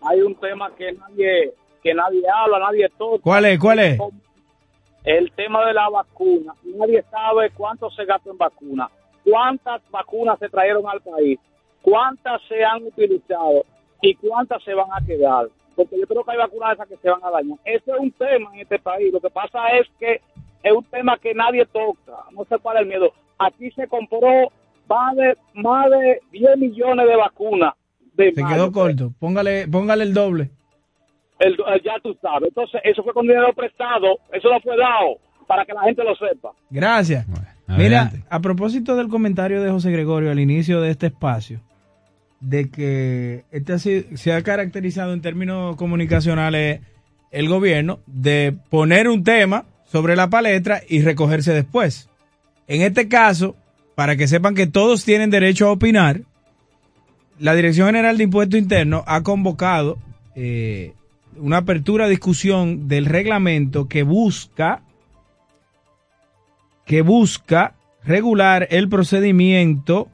hay 0.00 0.20
un 0.20 0.34
tema 0.36 0.70
que 0.76 0.92
nadie 0.92 1.52
que 1.82 1.94
nadie 1.94 2.22
habla, 2.34 2.58
nadie 2.58 2.88
toca. 2.96 3.22
¿Cuál 3.22 3.44
es? 3.46 3.58
¿Cuál 3.58 3.78
es? 3.78 3.98
El 5.04 5.30
tema 5.32 5.64
de 5.66 5.72
la 5.72 5.88
vacuna. 5.88 6.54
Nadie 6.64 7.02
sabe 7.10 7.50
cuánto 7.50 7.90
se 7.90 8.04
gasta 8.04 8.30
en 8.30 8.38
vacuna, 8.38 8.90
cuántas 9.24 9.80
vacunas 9.90 10.38
se 10.38 10.48
trajeron 10.48 10.86
al 10.88 11.00
país, 11.00 11.38
cuántas 11.82 12.42
se 12.48 12.64
han 12.64 12.84
utilizado 12.84 13.64
y 14.02 14.14
cuántas 14.14 14.62
se 14.64 14.74
van 14.74 14.88
a 14.92 15.04
quedar. 15.04 15.48
Porque 15.76 15.98
yo 15.98 16.06
creo 16.06 16.24
que 16.24 16.32
hay 16.32 16.38
vacunas 16.38 16.74
esas 16.74 16.88
que 16.88 16.96
se 16.96 17.08
van 17.08 17.24
a 17.24 17.30
dañar. 17.30 17.58
Eso 17.64 17.94
es 17.94 18.00
un 18.00 18.10
tema 18.10 18.50
en 18.52 18.60
este 18.60 18.78
país. 18.80 19.12
Lo 19.12 19.20
que 19.20 19.30
pasa 19.30 19.68
es 19.78 19.86
que 19.98 20.20
es 20.62 20.72
un 20.72 20.84
tema 20.84 21.16
que 21.18 21.32
nadie 21.34 21.64
toca. 21.66 22.24
No 22.32 22.44
sé 22.44 22.58
cuál 22.58 22.76
es 22.76 22.82
el 22.82 22.88
miedo. 22.88 23.12
Aquí 23.38 23.70
se 23.70 23.86
compró 23.86 24.50
más 24.88 25.16
de, 25.16 25.36
más 25.54 25.88
de 25.90 26.20
10 26.32 26.58
millones 26.58 27.06
de 27.06 27.16
vacunas. 27.16 27.74
De 28.24 28.32
Se 28.34 28.42
mayo. 28.42 28.54
quedó 28.54 28.72
corto. 28.72 29.12
Póngale, 29.18 29.66
póngale 29.68 30.04
el 30.04 30.12
doble. 30.12 30.50
El- 31.38 31.52
eh, 31.54 31.80
ya 31.84 31.92
tú 32.02 32.14
sabes. 32.20 32.48
Entonces, 32.48 32.80
eso 32.84 33.02
fue 33.02 33.12
con 33.14 33.26
dinero 33.26 33.52
prestado. 33.54 34.18
Eso 34.32 34.50
no 34.52 34.60
fue 34.60 34.76
dado 34.76 35.18
para 35.46 35.64
que 35.64 35.72
la 35.72 35.82
gente 35.84 36.02
lo 36.04 36.14
sepa. 36.16 36.50
Gracias. 36.68 37.26
Mira, 37.68 38.10
a 38.28 38.40
propósito 38.40 38.96
del 38.96 39.08
comentario 39.08 39.62
de 39.62 39.70
José 39.70 39.90
Gregorio 39.92 40.30
al 40.30 40.40
inicio 40.40 40.80
de 40.80 40.90
este 40.90 41.06
espacio, 41.06 41.60
de 42.40 42.70
que 42.70 43.44
este 43.50 43.72
ha 43.72 43.78
sido- 43.78 44.16
se 44.16 44.32
ha 44.32 44.42
caracterizado 44.42 45.12
en 45.12 45.20
términos 45.22 45.76
comunicacionales 45.76 46.80
el 47.30 47.48
gobierno 47.48 48.00
de 48.06 48.56
poner 48.70 49.08
un 49.08 49.22
tema 49.22 49.64
sobre 49.84 50.16
la 50.16 50.28
palestra 50.30 50.80
y 50.88 51.02
recogerse 51.02 51.52
después. 51.52 52.08
En 52.66 52.82
este 52.82 53.08
caso, 53.08 53.54
para 53.94 54.16
que 54.16 54.26
sepan 54.28 54.54
que 54.54 54.66
todos 54.66 55.04
tienen 55.04 55.30
derecho 55.30 55.68
a 55.68 55.72
opinar, 55.72 56.20
la 57.38 57.54
Dirección 57.54 57.86
General 57.86 58.16
de 58.16 58.24
Impuestos 58.24 58.58
Internos 58.58 59.02
ha 59.06 59.22
convocado 59.22 59.98
eh, 60.34 60.92
una 61.36 61.58
apertura 61.58 62.06
a 62.06 62.08
discusión 62.08 62.88
del 62.88 63.06
reglamento 63.06 63.88
que 63.88 64.02
busca 64.02 64.82
que 66.84 67.02
busca 67.02 67.74
regular 68.04 68.66
el 68.70 68.88
procedimiento 68.88 70.08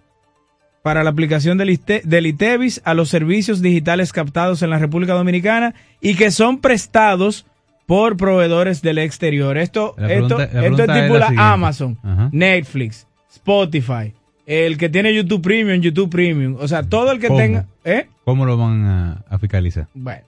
para 0.82 1.04
la 1.04 1.10
aplicación 1.10 1.56
del, 1.56 1.70
ITE- 1.70 2.02
del 2.02 2.26
ITEVIS 2.26 2.82
a 2.84 2.94
los 2.94 3.08
servicios 3.08 3.62
digitales 3.62 4.12
captados 4.12 4.60
en 4.62 4.70
la 4.70 4.78
República 4.78 5.14
Dominicana 5.14 5.74
y 6.00 6.16
que 6.16 6.30
son 6.30 6.58
prestados 6.60 7.46
por 7.86 8.16
proveedores 8.16 8.82
del 8.82 8.98
exterior. 8.98 9.56
Esto, 9.56 9.94
esto, 9.98 10.04
pregunta- 10.36 10.44
esto 10.44 10.58
pregunta 10.58 10.82
es 10.82 10.88
la 10.88 10.98
estipula. 10.98 11.52
Amazon, 11.52 11.98
Ajá. 12.02 12.28
Netflix, 12.32 13.06
Spotify, 13.30 14.12
el 14.46 14.76
que 14.78 14.88
tiene 14.88 15.14
YouTube 15.14 15.42
Premium, 15.42 15.80
YouTube 15.80 16.10
Premium. 16.10 16.56
O 16.60 16.68
sea, 16.68 16.82
todo 16.82 17.12
el 17.12 17.20
que 17.20 17.28
¿Cómo? 17.28 17.38
tenga... 17.40 17.66
¿eh? 17.84 18.08
¿Cómo 18.24 18.44
lo 18.46 18.56
van 18.56 18.84
a, 18.84 19.24
a 19.28 19.38
fiscalizar? 19.38 19.88
Bueno, 19.94 20.22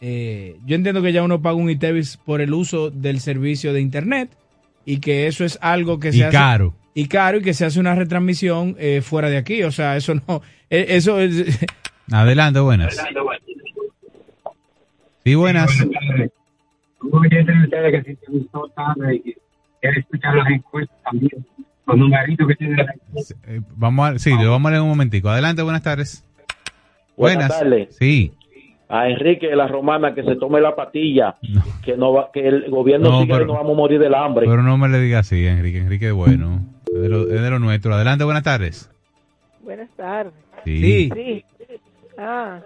eh, 0.00 0.56
yo 0.66 0.76
entiendo 0.76 1.02
que 1.02 1.12
ya 1.12 1.22
uno 1.22 1.40
paga 1.42 1.56
un 1.56 1.70
ITEVIS 1.70 2.16
por 2.18 2.40
el 2.40 2.52
uso 2.54 2.90
del 2.90 3.20
servicio 3.20 3.72
de 3.72 3.80
Internet 3.80 4.30
y 4.84 4.98
que 4.98 5.26
eso 5.26 5.44
es 5.44 5.58
algo 5.60 5.98
que 6.00 6.08
Y 6.08 6.12
se 6.12 6.24
hace... 6.24 6.36
caro. 6.36 6.74
Y 6.94 7.06
caro 7.06 7.38
y 7.38 7.42
que 7.42 7.54
se 7.54 7.64
hace 7.64 7.78
una 7.78 7.94
retransmisión 7.94 8.74
eh, 8.78 9.00
fuera 9.02 9.30
de 9.30 9.36
aquí. 9.36 9.62
O 9.62 9.70
sea, 9.70 9.96
eso 9.96 10.14
no... 10.14 10.42
eh, 10.70 10.86
Eso 10.88 11.20
es... 11.20 11.58
Adelante, 12.10 12.58
buenas. 12.58 12.96
Sí, 15.24 15.34
buenas. 15.34 15.70
oyente 17.00 17.52
de 17.52 17.64
ustedes 17.64 17.92
que 18.04 18.10
si 18.10 18.16
te 18.16 18.26
gustó 18.32 18.68
tarde 18.74 19.16
y 19.16 19.22
que 19.80 19.88
escuchar 19.98 20.34
las 20.34 20.50
encuestas 20.50 20.96
también, 21.04 21.46
los 21.86 21.96
numeritos 21.96 22.46
que 22.46 22.54
tiene 22.54 22.76
la. 22.82 22.94
Eh, 23.46 23.60
vamos 23.76 24.08
a, 24.08 24.18
sí, 24.18 24.30
lo 24.30 24.50
vamos 24.50 24.68
a 24.68 24.70
leer 24.72 24.82
un 24.82 24.88
momentico. 24.88 25.28
Adelante, 25.28 25.62
buenas 25.62 25.82
tardes. 25.82 26.24
Buenas 27.16 27.48
tardes. 27.48 27.96
Sí. 27.96 28.32
A 28.88 29.08
Enrique 29.08 29.48
de 29.48 29.56
la 29.56 29.68
Romana 29.68 30.14
que 30.14 30.24
se 30.24 30.34
tome 30.36 30.60
la 30.60 30.74
patilla, 30.74 31.36
que 31.84 31.96
no 31.96 32.12
va, 32.12 32.30
que 32.32 32.46
el 32.46 32.70
gobierno 32.70 33.10
No, 33.10 33.22
siga 33.22 33.36
pero- 33.36 33.44
y 33.44 33.48
no 33.48 33.54
vamos 33.54 33.72
a 33.72 33.76
morir 33.76 34.00
del 34.00 34.14
hambre. 34.14 34.46
Pero 34.46 34.62
no 34.62 34.76
me 34.78 34.88
le 34.88 35.00
diga 35.00 35.20
así, 35.20 35.46
Enrique. 35.46 35.78
Enrique 35.78 36.08
es 36.08 36.12
bueno. 36.12 36.60
Es 36.86 37.00
de 37.00 37.08
lo, 37.08 37.22
es 37.30 37.40
de 37.40 37.50
lo 37.50 37.58
nuestro. 37.60 37.94
Adelante, 37.94 38.24
buenas 38.24 38.42
tardes. 38.42 38.90
Buenas 39.62 39.90
tardes. 39.96 40.32
Sí. 40.64 41.08
Sí. 41.14 41.44
Ah, 42.18 42.58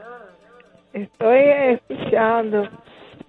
estoy 0.93 1.41
escuchando 1.73 2.69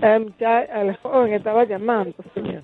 al, 0.02 0.98
joven 1.02 1.30
que 1.30 1.36
estaba 1.36 1.66
llamando, 1.66 2.16
señor. 2.34 2.64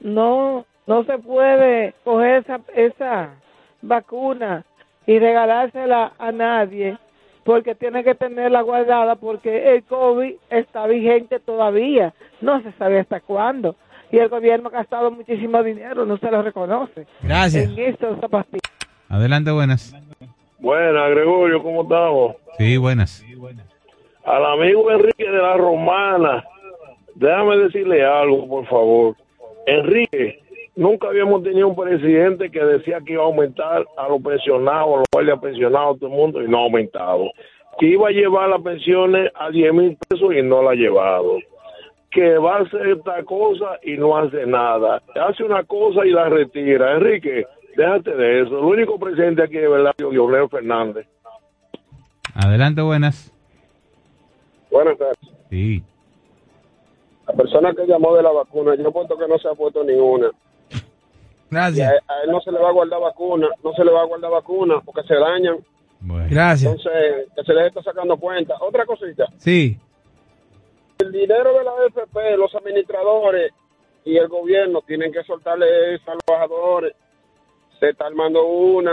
No, 0.00 0.64
no 0.88 1.04
se 1.04 1.18
puede 1.18 1.92
coger 2.02 2.42
esa, 2.42 2.60
esa 2.74 3.34
vacuna 3.82 4.64
y 5.06 5.18
regalársela 5.18 6.12
a 6.18 6.32
nadie 6.32 6.96
porque 7.44 7.74
tiene 7.74 8.02
que 8.02 8.14
tenerla 8.14 8.62
guardada 8.62 9.16
porque 9.16 9.74
el 9.74 9.84
COVID 9.84 10.34
está 10.50 10.86
vigente 10.86 11.40
todavía. 11.40 12.14
No 12.40 12.62
se 12.62 12.72
sabe 12.72 13.00
hasta 13.00 13.20
cuándo. 13.20 13.76
Y 14.10 14.18
el 14.18 14.28
gobierno 14.28 14.68
ha 14.68 14.72
gastado 14.72 15.10
muchísimo 15.10 15.62
dinero, 15.62 16.06
no 16.06 16.16
se 16.16 16.30
lo 16.30 16.42
reconoce. 16.42 17.06
Gracias. 17.22 17.70
En 17.70 17.78
esto, 17.78 18.14
esa 18.14 18.28
pastilla. 18.28 18.60
Adelante, 19.10 19.50
buenas. 19.50 19.94
Buenas, 20.58 21.10
Gregorio, 21.10 21.62
¿cómo 21.62 21.82
estamos? 21.82 22.36
Sí, 22.56 22.76
buenas. 22.78 23.24
Al 24.24 24.44
amigo 24.44 24.90
Enrique 24.90 25.30
de 25.30 25.38
la 25.38 25.56
Romana, 25.56 26.44
déjame 27.14 27.58
decirle 27.58 28.04
algo, 28.04 28.48
por 28.48 28.66
favor. 28.66 29.16
Enrique, 29.66 30.42
nunca 30.78 31.08
habíamos 31.08 31.42
tenido 31.42 31.68
un 31.68 31.76
presidente 31.76 32.50
que 32.50 32.64
decía 32.64 33.00
que 33.04 33.14
iba 33.14 33.24
a 33.24 33.26
aumentar 33.26 33.84
a 33.96 34.08
los 34.08 34.22
pensionados, 34.22 34.94
a 34.94 34.98
los 34.98 35.06
guardias 35.12 35.40
pensionados, 35.40 35.98
todo 35.98 36.08
el 36.08 36.16
mundo, 36.16 36.42
y 36.42 36.48
no 36.48 36.58
ha 36.58 36.62
aumentado. 36.62 37.30
Que 37.78 37.86
iba 37.86 38.08
a 38.08 38.12
llevar 38.12 38.48
las 38.48 38.62
pensiones 38.62 39.30
a 39.34 39.50
10 39.50 39.74
mil 39.74 39.98
pesos 40.08 40.32
y 40.34 40.42
no 40.42 40.62
la 40.62 40.70
ha 40.70 40.74
llevado. 40.74 41.38
Que 42.10 42.38
va 42.38 42.58
a 42.58 42.60
hacer 42.62 42.86
esta 42.88 43.22
cosa 43.24 43.78
y 43.82 43.96
no 43.96 44.16
hace 44.16 44.46
nada. 44.46 45.02
Hace 45.14 45.42
una 45.42 45.64
cosa 45.64 46.06
y 46.06 46.10
la 46.10 46.28
retira. 46.28 46.94
Enrique, 46.94 47.44
déjate 47.76 48.14
de 48.14 48.42
eso. 48.42 48.58
El 48.58 48.64
único 48.64 48.98
presidente 48.98 49.42
aquí 49.42 49.56
de 49.56 49.68
verdad 49.68 49.94
es 49.98 50.04
Leonel 50.04 50.48
Fernández. 50.48 51.06
Adelante, 52.34 52.82
buenas. 52.82 53.32
Buenas 54.70 54.96
tardes. 54.96 55.18
Sí. 55.50 55.82
La 57.26 57.34
persona 57.34 57.74
que 57.74 57.86
llamó 57.86 58.14
de 58.16 58.22
la 58.22 58.30
vacuna, 58.30 58.74
yo 58.76 58.92
puesto 58.92 59.18
que 59.18 59.28
no 59.28 59.38
se 59.38 59.48
ha 59.48 59.54
puesto 59.54 59.82
ni 59.84 59.94
una. 59.94 60.30
Y 60.30 60.47
Gracias. 61.50 61.88
a, 62.06 62.12
a 62.12 62.22
él 62.24 62.30
no 62.30 62.40
se 62.40 62.52
le 62.52 62.58
va 62.58 62.68
a 62.68 62.72
guardar 62.72 63.00
vacuna, 63.00 63.48
no 63.64 63.72
se 63.72 63.84
le 63.84 63.90
va 63.90 64.02
a 64.02 64.06
guardar 64.06 64.30
vacuna 64.30 64.80
porque 64.84 65.02
se 65.06 65.14
dañan. 65.14 65.56
Gracias. 66.30 66.70
Entonces, 66.70 67.26
que 67.34 67.42
se 67.44 67.54
les 67.54 67.66
está 67.68 67.82
sacando 67.82 68.16
cuenta. 68.16 68.54
Otra 68.60 68.84
cosita, 68.86 69.26
Sí. 69.38 69.76
el 71.00 71.12
dinero 71.12 71.52
de 71.58 71.64
la 71.64 71.70
AFP, 71.72 72.36
los 72.36 72.54
administradores 72.54 73.52
y 74.04 74.16
el 74.16 74.28
gobierno 74.28 74.80
tienen 74.86 75.12
que 75.12 75.22
soltarle 75.24 75.94
eso 75.94 76.10
a 76.10 76.14
los 76.14 76.24
trabajadores. 76.24 76.92
Se 77.80 77.90
está 77.90 78.06
armando 78.06 78.44
una. 78.46 78.92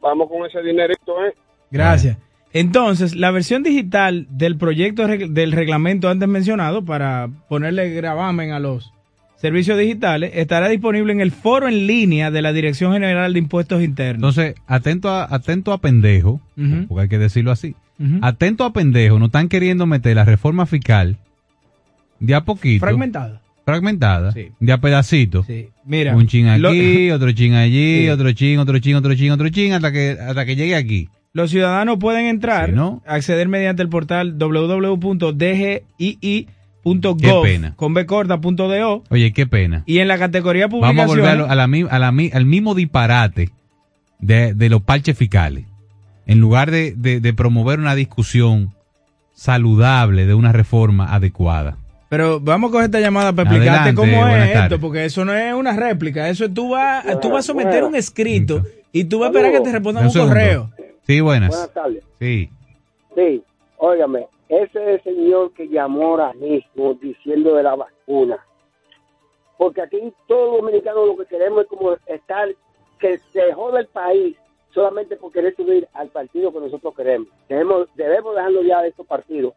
Vamos 0.00 0.28
con 0.28 0.46
ese 0.46 0.62
dinerito, 0.62 1.24
¿eh? 1.24 1.34
Gracias. 1.70 2.16
Entonces, 2.52 3.14
la 3.16 3.30
versión 3.32 3.62
digital 3.62 4.26
del 4.30 4.56
proyecto 4.56 5.06
del 5.06 5.52
reglamento 5.52 6.08
antes 6.08 6.28
mencionado 6.28 6.84
para 6.84 7.28
ponerle 7.48 7.90
gravamen 7.90 8.52
a 8.52 8.60
los 8.60 8.92
servicios 9.36 9.78
digitales 9.78 10.32
estará 10.34 10.68
disponible 10.68 11.12
en 11.12 11.20
el 11.20 11.30
foro 11.32 11.68
en 11.68 11.86
línea 11.86 12.30
de 12.30 12.42
la 12.42 12.52
Dirección 12.52 12.92
General 12.92 13.32
de 13.32 13.38
Impuestos 13.38 13.82
Internos. 13.82 14.36
Entonces, 14.36 14.54
atento 14.66 15.10
a, 15.10 15.26
atento 15.34 15.72
a 15.72 15.78
pendejo, 15.80 16.40
porque 16.88 17.02
hay 17.02 17.08
que 17.08 17.18
decirlo 17.18 17.50
así. 17.50 17.74
Atento 18.22 18.64
a 18.64 18.72
pendejo, 18.72 19.18
no 19.18 19.26
están 19.26 19.48
queriendo 19.48 19.86
meter 19.86 20.16
la 20.16 20.24
reforma 20.24 20.66
fiscal 20.66 21.16
de 22.20 22.34
a 22.34 22.42
poquito. 22.44 22.84
Fragmentada. 22.84 23.40
Fragmentada. 23.64 24.32
De 24.60 24.72
a 24.72 24.78
pedacito. 24.78 25.44
Mira, 25.84 26.14
Un 26.16 26.26
chin 26.26 26.46
lo- 26.62 26.68
aquí, 26.70 27.10
otro 27.12 27.32
chin 27.32 27.54
allí, 27.54 28.02
Sí. 28.02 28.08
otro 28.08 28.32
chin, 28.32 28.58
otro 28.58 28.78
chin, 28.78 28.94
otro 28.96 29.14
chin, 29.14 29.30
otro 29.32 29.48
chin, 29.48 29.72
hasta 29.72 29.92
que, 29.92 30.16
hasta 30.20 30.44
que 30.46 30.56
llegue 30.56 30.76
aquí. 30.76 31.08
Los 31.32 31.50
ciudadanos 31.50 31.98
pueden 31.98 32.26
entrar, 32.26 32.72
acceder 33.06 33.48
mediante 33.48 33.82
el 33.82 33.88
portal 33.90 34.38
Qué 37.20 37.40
pena. 37.42 37.72
con 37.76 37.94
bcorta.do 37.94 39.02
Oye, 39.10 39.32
qué 39.32 39.46
pena. 39.46 39.82
y 39.86 39.98
en 39.98 40.08
la 40.08 40.18
categoría 40.18 40.68
Vamos 40.68 41.04
a 41.04 41.06
volver 41.06 41.26
a, 41.26 41.34
lo- 41.34 41.44
a 41.50 41.54
la, 41.54 41.64
a 41.64 41.98
la 41.98 42.12
mi- 42.12 42.30
al 42.32 42.46
mismo 42.46 42.74
disparate 42.74 43.50
de, 44.20 44.54
de 44.54 44.68
los 44.68 44.82
parches 44.82 45.16
fiscales. 45.18 45.64
En 46.26 46.38
lugar 46.40 46.70
de, 46.70 46.92
de- 46.96 47.20
de 47.20 47.34
promover 47.34 47.78
una 47.80 47.94
discusión 47.94 48.72
saludable 49.32 50.26
de 50.26 50.34
una 50.34 50.52
reforma 50.52 51.12
adecuada. 51.14 51.76
Pero 52.08 52.38
vamos 52.40 52.68
a 52.68 52.72
coger 52.72 52.84
esta 52.86 53.00
llamada 53.00 53.32
para 53.32 53.50
explicarte 53.50 53.90
Adelante, 53.90 54.00
cómo 54.16 54.28
es 54.28 54.44
esto, 54.46 54.58
tardes. 54.60 54.78
porque 54.78 55.04
eso 55.04 55.24
no 55.24 55.34
es 55.34 55.52
una 55.54 55.72
réplica, 55.76 56.28
eso 56.28 56.44
es 56.44 56.54
tú 56.54 56.70
vas, 56.70 57.04
tú 57.20 57.30
vas 57.30 57.40
a 57.40 57.42
someter 57.48 57.82
un 57.84 57.96
escrito 57.96 58.62
y 58.92 59.04
tú 59.04 59.18
vas 59.18 59.26
a 59.28 59.30
esperar 59.32 59.52
que 59.52 59.60
te 59.60 59.72
respondan 59.72 60.06
un, 60.06 60.12
correo. 60.12 60.70
Sí, 61.06 61.20
buenas. 61.20 61.50
Buenas 61.50 61.74
tardes. 61.74 62.04
Sí. 62.20 62.48
Sí, 63.16 63.42
óigame, 63.78 64.26
ese 64.48 65.00
señor 65.00 65.52
que 65.52 65.68
llamó 65.68 66.08
ahora 66.08 66.32
mismo 66.34 66.94
diciendo 66.94 67.54
de 67.54 67.62
la 67.62 67.74
vacuna, 67.74 68.44
porque 69.58 69.82
aquí 69.82 70.12
todos 70.26 70.52
los 70.52 70.60
dominicanos 70.62 71.06
lo 71.06 71.16
que 71.16 71.26
queremos 71.26 71.62
es 71.62 71.68
como 71.68 71.92
estar, 72.06 72.48
que 72.98 73.18
se 73.18 73.52
joda 73.52 73.80
el 73.80 73.86
país 73.88 74.36
solamente 74.72 75.16
por 75.16 75.32
querer 75.32 75.54
subir 75.56 75.88
al 75.94 76.08
partido 76.08 76.52
que 76.52 76.60
nosotros 76.60 76.94
queremos. 76.94 77.28
Debemos, 77.48 77.88
debemos 77.94 78.34
dejarlo 78.34 78.62
ya 78.62 78.82
de 78.82 78.88
estos 78.88 79.06
partidos. 79.06 79.54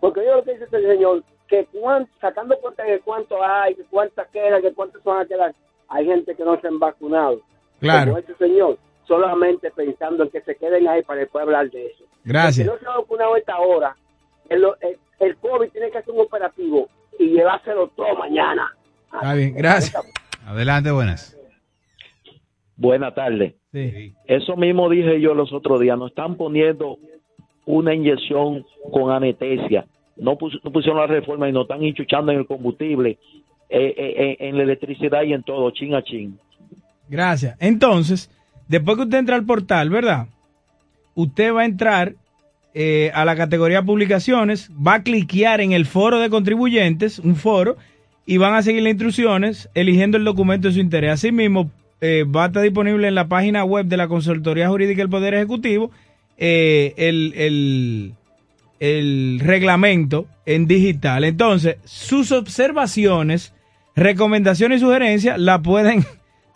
Porque 0.00 0.24
yo 0.24 0.36
lo 0.36 0.42
que 0.42 0.52
dice 0.52 0.64
este 0.64 0.82
señor, 0.82 1.22
que 1.46 1.66
cuan- 1.66 2.08
sacando 2.20 2.58
cuenta 2.58 2.82
de 2.84 2.98
cuánto 3.00 3.40
hay, 3.42 3.74
que 3.76 3.84
cuántas 3.84 4.26
quedan, 4.28 4.62
que 4.62 4.72
cuántas 4.72 5.02
van 5.04 5.20
a 5.20 5.26
quedar, 5.26 5.54
hay 5.88 6.06
gente 6.06 6.34
que 6.34 6.44
no 6.44 6.60
se 6.60 6.66
han 6.66 6.78
vacunado. 6.80 7.40
Claro. 7.80 8.06
Como 8.12 8.18
este 8.18 8.34
señor, 8.34 8.78
solamente 9.06 9.70
pensando 9.70 10.24
en 10.24 10.30
que 10.30 10.40
se 10.42 10.56
queden 10.56 10.88
ahí 10.88 11.02
para 11.02 11.20
después 11.20 11.42
hablar 11.42 11.70
de 11.70 11.86
eso. 11.86 12.04
Gracias. 12.24 12.56
Si 12.56 12.64
no 12.64 12.78
se 12.78 12.86
ha 12.86 12.98
vacunado 12.98 13.36
esta 13.36 13.58
hora, 13.60 13.96
el, 14.50 14.64
el, 14.82 14.98
el 15.20 15.36
COVID 15.36 15.70
tiene 15.70 15.90
que 15.90 15.98
hacer 15.98 16.12
un 16.12 16.20
operativo 16.20 16.88
y 17.18 17.28
llevárselo 17.30 17.88
todo 17.88 18.14
mañana. 18.16 18.70
Está 19.12 19.34
bien, 19.34 19.54
gracias. 19.54 20.02
Adelante, 20.46 20.90
buenas. 20.90 21.36
Buenas 22.76 23.14
tardes. 23.14 23.54
Eso 24.26 24.56
mismo 24.56 24.88
dije 24.88 25.20
yo 25.20 25.34
los 25.34 25.52
otros 25.52 25.80
días. 25.80 25.98
Nos 25.98 26.10
están 26.10 26.36
poniendo 26.36 26.98
una 27.66 27.94
inyección 27.94 28.64
con 28.92 29.10
anestesia. 29.12 29.86
No, 30.16 30.36
pus- 30.36 30.60
no 30.64 30.70
pusieron 30.72 30.98
la 31.00 31.06
reforma 31.06 31.48
y 31.48 31.52
nos 31.52 31.62
están 31.62 31.82
hinchuchando 31.82 32.32
en 32.32 32.38
el 32.38 32.46
combustible, 32.46 33.18
eh, 33.68 33.94
eh, 33.96 34.14
eh, 34.16 34.36
en 34.40 34.56
la 34.56 34.62
electricidad 34.64 35.22
y 35.22 35.32
en 35.32 35.42
todo, 35.42 35.70
chin 35.70 35.94
a 35.94 36.02
chin. 36.02 36.38
Gracias. 37.08 37.56
Entonces, 37.60 38.30
después 38.68 38.96
que 38.96 39.02
usted 39.04 39.18
entra 39.18 39.36
al 39.36 39.44
portal, 39.44 39.90
¿verdad? 39.90 40.26
Usted 41.14 41.54
va 41.54 41.62
a 41.62 41.64
entrar 41.66 42.14
eh, 42.74 43.10
a 43.14 43.24
la 43.24 43.36
categoría 43.36 43.82
publicaciones, 43.82 44.70
va 44.70 44.94
a 44.94 45.02
cliquear 45.02 45.60
en 45.60 45.72
el 45.72 45.86
foro 45.86 46.18
de 46.18 46.30
contribuyentes, 46.30 47.18
un 47.18 47.36
foro, 47.36 47.76
y 48.26 48.36
van 48.36 48.54
a 48.54 48.62
seguir 48.62 48.82
las 48.82 48.92
instrucciones 48.92 49.68
eligiendo 49.74 50.16
el 50.16 50.24
documento 50.24 50.68
de 50.68 50.74
su 50.74 50.80
interés. 50.80 51.10
Asimismo, 51.10 51.70
eh, 52.00 52.24
va 52.24 52.44
a 52.44 52.46
estar 52.46 52.62
disponible 52.62 53.08
en 53.08 53.14
la 53.14 53.28
página 53.28 53.64
web 53.64 53.86
de 53.86 53.96
la 53.96 54.08
Consultoría 54.08 54.68
Jurídica 54.68 55.02
del 55.02 55.10
Poder 55.10 55.34
Ejecutivo 55.34 55.90
eh, 56.38 56.94
el, 56.96 57.34
el, 57.36 58.14
el 58.78 59.40
reglamento 59.40 60.26
en 60.46 60.66
digital. 60.66 61.24
Entonces, 61.24 61.76
sus 61.84 62.32
observaciones, 62.32 63.52
recomendaciones 63.96 64.78
y 64.78 64.80
sugerencias 64.80 65.38
la 65.38 65.60
pueden 65.60 66.04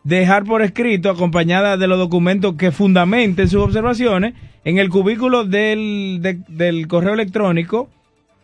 dejar 0.04 0.44
por 0.44 0.62
escrito 0.62 1.10
acompañada 1.10 1.76
de 1.76 1.86
los 1.88 1.98
documentos 1.98 2.54
que 2.56 2.70
fundamenten 2.70 3.48
sus 3.48 3.60
observaciones 3.62 4.34
en 4.64 4.78
el 4.78 4.88
cubículo 4.90 5.44
del, 5.44 6.18
de- 6.22 6.38
del 6.48 6.86
correo 6.88 7.12
electrónico, 7.14 7.88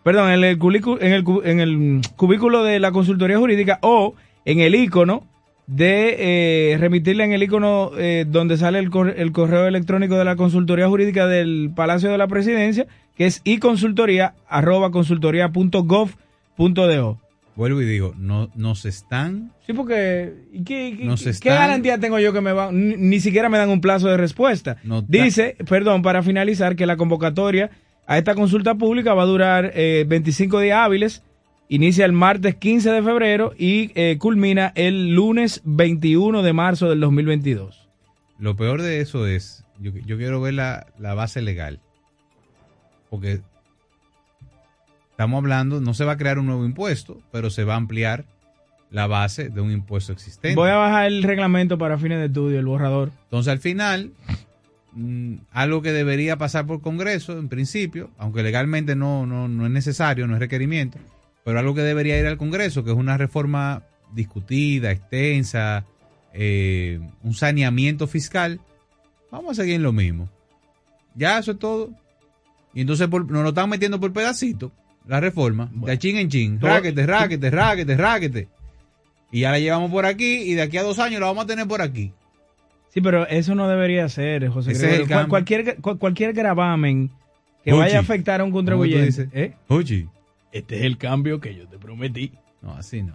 perdón, 0.02 0.30
en 0.32 0.42
el, 0.44 0.58
cubículo, 0.58 0.98
en, 1.00 1.12
el, 1.60 2.00
cubículo 2.16 2.62
de 2.64 2.80
la 2.80 2.90
consultoría 2.92 3.38
jurídica 3.38 3.78
o 3.82 4.14
en 4.44 4.58
el 4.60 4.74
icono 4.74 5.24
de 5.66 6.72
eh, 6.72 6.76
remitirle 6.78 7.22
en 7.24 7.32
el 7.32 7.42
icono 7.44 7.92
eh, 7.96 8.24
donde 8.26 8.56
sale 8.56 8.78
el, 8.80 8.90
cor- 8.90 9.14
el 9.16 9.30
correo 9.30 9.66
electrónico 9.68 10.16
de 10.18 10.24
la 10.24 10.34
consultoría 10.36 10.88
jurídica 10.88 11.26
del 11.28 11.70
Palacio 11.76 12.10
de 12.10 12.18
la 12.18 12.26
Presidencia, 12.26 12.86
que 13.16 13.26
es 13.26 13.40
iconsultoría 13.44 14.34
arroba 14.48 14.90
consultoría.gov.do. 14.90 17.18
Vuelvo 17.60 17.82
y 17.82 17.84
digo, 17.84 18.14
no, 18.16 18.50
nos 18.54 18.86
están 18.86 19.52
Sí, 19.66 19.74
porque 19.74 20.32
¿y 20.50 20.64
¿qué, 20.64 20.94
qué- 20.96 21.04
Nos 21.04 21.22
qué 21.22 21.28
están- 21.28 21.52
garantía 21.56 21.98
tengo 21.98 22.18
yo 22.18 22.32
que 22.32 22.40
me 22.40 22.54
van? 22.54 22.88
Ni, 22.88 22.96
ni 22.96 23.20
siquiera 23.20 23.50
me 23.50 23.58
dan 23.58 23.68
un 23.68 23.82
plazo 23.82 24.08
de 24.08 24.16
respuesta. 24.16 24.78
No 24.82 25.02
Dice, 25.02 25.56
perdón, 25.68 26.00
para 26.00 26.22
finalizar, 26.22 26.74
que 26.74 26.86
la 26.86 26.96
convocatoria 26.96 27.70
a 28.06 28.16
esta 28.16 28.34
consulta 28.34 28.76
pública 28.76 29.12
va 29.12 29.24
a 29.24 29.26
durar 29.26 29.72
eh, 29.74 30.06
25 30.08 30.58
días 30.60 30.78
hábiles, 30.78 31.22
inicia 31.68 32.06
el 32.06 32.12
martes 32.12 32.54
15 32.54 32.92
de 32.92 33.02
febrero 33.02 33.52
y 33.58 33.90
eh, 33.94 34.16
culmina 34.18 34.72
el 34.74 35.14
lunes 35.14 35.60
21 35.66 36.42
de 36.42 36.52
marzo 36.54 36.88
del 36.88 37.00
2022. 37.00 37.88
Lo 38.38 38.56
peor 38.56 38.80
de 38.80 39.02
eso 39.02 39.26
es, 39.26 39.66
yo, 39.78 39.92
yo 40.06 40.16
quiero 40.16 40.40
ver 40.40 40.54
la, 40.54 40.86
la 40.98 41.12
base 41.12 41.42
legal. 41.42 41.78
Porque 43.10 43.42
estamos 45.20 45.36
hablando, 45.38 45.80
no 45.82 45.92
se 45.92 46.04
va 46.06 46.12
a 46.12 46.16
crear 46.16 46.38
un 46.38 46.46
nuevo 46.46 46.64
impuesto, 46.64 47.20
pero 47.30 47.50
se 47.50 47.64
va 47.64 47.74
a 47.74 47.76
ampliar 47.76 48.24
la 48.90 49.06
base 49.06 49.50
de 49.50 49.60
un 49.60 49.70
impuesto 49.70 50.12
existente. 50.12 50.54
Voy 50.56 50.70
a 50.70 50.76
bajar 50.76 51.06
el 51.08 51.22
reglamento 51.22 51.76
para 51.76 51.98
fines 51.98 52.18
de 52.20 52.26
estudio, 52.26 52.58
el 52.58 52.64
borrador. 52.64 53.10
Entonces 53.24 53.52
al 53.52 53.58
final, 53.58 54.12
mm, 54.92 55.34
algo 55.52 55.82
que 55.82 55.92
debería 55.92 56.38
pasar 56.38 56.66
por 56.66 56.80
Congreso 56.80 57.38
en 57.38 57.50
principio, 57.50 58.10
aunque 58.16 58.42
legalmente 58.42 58.96
no, 58.96 59.26
no, 59.26 59.46
no 59.46 59.66
es 59.66 59.70
necesario, 59.70 60.26
no 60.26 60.32
es 60.34 60.40
requerimiento, 60.40 60.96
pero 61.44 61.58
algo 61.58 61.74
que 61.74 61.82
debería 61.82 62.18
ir 62.18 62.26
al 62.26 62.38
Congreso, 62.38 62.82
que 62.82 62.90
es 62.90 62.96
una 62.96 63.18
reforma 63.18 63.82
discutida, 64.14 64.90
extensa, 64.90 65.84
eh, 66.32 66.98
un 67.22 67.34
saneamiento 67.34 68.06
fiscal, 68.06 68.58
vamos 69.30 69.50
a 69.58 69.62
seguir 69.62 69.74
en 69.74 69.82
lo 69.82 69.92
mismo. 69.92 70.30
Ya 71.14 71.38
eso 71.38 71.52
es 71.52 71.58
todo. 71.58 71.90
Y 72.72 72.80
entonces 72.80 73.06
por- 73.08 73.30
nos 73.30 73.42
lo 73.42 73.50
están 73.50 73.68
metiendo 73.68 74.00
por 74.00 74.12
pedacitos, 74.14 74.72
la 75.10 75.18
reforma, 75.20 75.68
de 75.74 75.98
chin 75.98 76.16
en 76.16 76.28
chin, 76.28 76.60
ráquete, 76.60 77.04
ráquete, 77.04 77.50
ráquete, 77.50 77.96
ráquete. 77.96 78.48
Y 79.32 79.40
ya 79.40 79.50
la 79.50 79.58
llevamos 79.58 79.90
por 79.90 80.06
aquí 80.06 80.36
y 80.42 80.54
de 80.54 80.62
aquí 80.62 80.76
a 80.78 80.82
dos 80.84 80.98
años 81.00 81.20
la 81.20 81.26
vamos 81.26 81.44
a 81.44 81.46
tener 81.48 81.66
por 81.66 81.82
aquí. 81.82 82.12
Sí, 82.94 83.00
pero 83.00 83.26
eso 83.26 83.54
no 83.56 83.68
debería 83.68 84.08
ser, 84.08 84.48
José 84.48 84.72
Ese 84.72 84.82
es 84.82 84.82
Gregorio. 84.82 85.02
el 85.02 85.08
Cual- 85.08 85.18
cambio. 85.18 85.28
cualquier, 85.30 85.76
cual- 85.80 85.98
cualquier 85.98 86.32
gravamen 86.32 87.10
que 87.64 87.72
vaya 87.72 87.98
a 87.98 88.00
afectar 88.00 88.40
a 88.40 88.44
un 88.44 88.50
¿cómo 88.50 88.60
tú 88.64 88.70
contribuyente. 88.70 89.28
¿eh? 89.32 89.52
Oye. 89.68 90.06
Este 90.52 90.78
es 90.78 90.82
el 90.82 90.96
cambio 90.96 91.40
que 91.40 91.54
yo 91.54 91.66
te 91.68 91.78
prometí. 91.78 92.32
No, 92.62 92.72
así 92.74 93.02
no. 93.02 93.14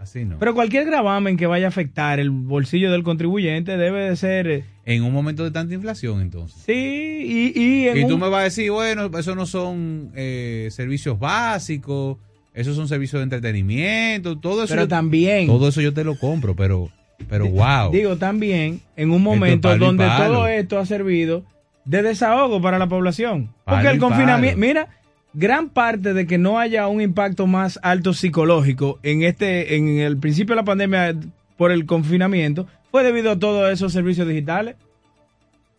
Así 0.00 0.24
no. 0.24 0.38
Pero 0.38 0.54
cualquier 0.54 0.84
gravamen 0.86 1.36
que 1.36 1.46
vaya 1.46 1.66
a 1.66 1.68
afectar 1.68 2.18
el 2.20 2.30
bolsillo 2.30 2.90
del 2.92 3.02
contribuyente 3.02 3.76
debe 3.76 4.08
de 4.10 4.16
ser... 4.16 4.64
en 4.84 5.02
un 5.04 5.12
momento 5.12 5.44
de 5.44 5.50
tanta 5.50 5.74
inflación, 5.74 6.20
entonces. 6.20 6.60
Sí, 6.66 6.72
y, 6.74 7.60
y 7.60 7.88
en 7.88 7.98
Y 7.98 8.06
tú 8.06 8.14
un- 8.14 8.20
me 8.20 8.28
vas 8.28 8.40
a 8.40 8.44
decir, 8.44 8.70
bueno, 8.70 9.10
eso 9.18 9.34
no 9.34 9.46
son 9.46 10.10
eh, 10.16 10.68
servicios 10.72 11.18
básicos, 11.18 12.18
esos 12.54 12.74
son 12.76 12.88
servicios 12.88 13.20
de 13.20 13.24
entretenimiento, 13.24 14.38
todo 14.38 14.64
eso. 14.64 14.72
Pero 14.72 14.82
yo- 14.82 14.88
también- 14.88 15.46
Todo 15.46 15.68
eso 15.68 15.80
yo 15.80 15.94
te 15.94 16.04
lo 16.04 16.18
compro, 16.18 16.54
pero, 16.56 16.90
pero 17.28 17.46
wow. 17.48 17.90
Digo, 17.92 18.16
también 18.16 18.80
en 18.96 19.10
un 19.10 19.22
momento 19.22 19.76
donde 19.78 20.04
todo 20.16 20.46
esto 20.48 20.78
ha 20.78 20.86
servido 20.86 21.44
de 21.84 22.02
desahogo 22.02 22.60
para 22.60 22.78
la 22.78 22.88
población. 22.88 23.50
Porque 23.64 23.88
el 23.88 23.98
confinamiento, 23.98 24.58
mira, 24.58 24.88
gran 25.32 25.68
parte 25.70 26.12
de 26.12 26.26
que 26.26 26.38
no 26.38 26.58
haya 26.58 26.88
un 26.88 27.00
impacto 27.00 27.46
más 27.46 27.78
alto 27.82 28.12
psicológico 28.12 28.98
en 29.02 29.22
este, 29.22 29.76
en 29.76 29.98
el 29.98 30.16
principio 30.18 30.54
de 30.54 30.60
la 30.60 30.64
pandemia 30.64 31.14
por 31.56 31.70
el 31.72 31.86
confinamiento, 31.86 32.66
fue 32.92 33.02
debido 33.02 33.32
a 33.32 33.38
todos 33.38 33.72
esos 33.72 33.92
servicios 33.92 34.28
digitales. 34.28 34.76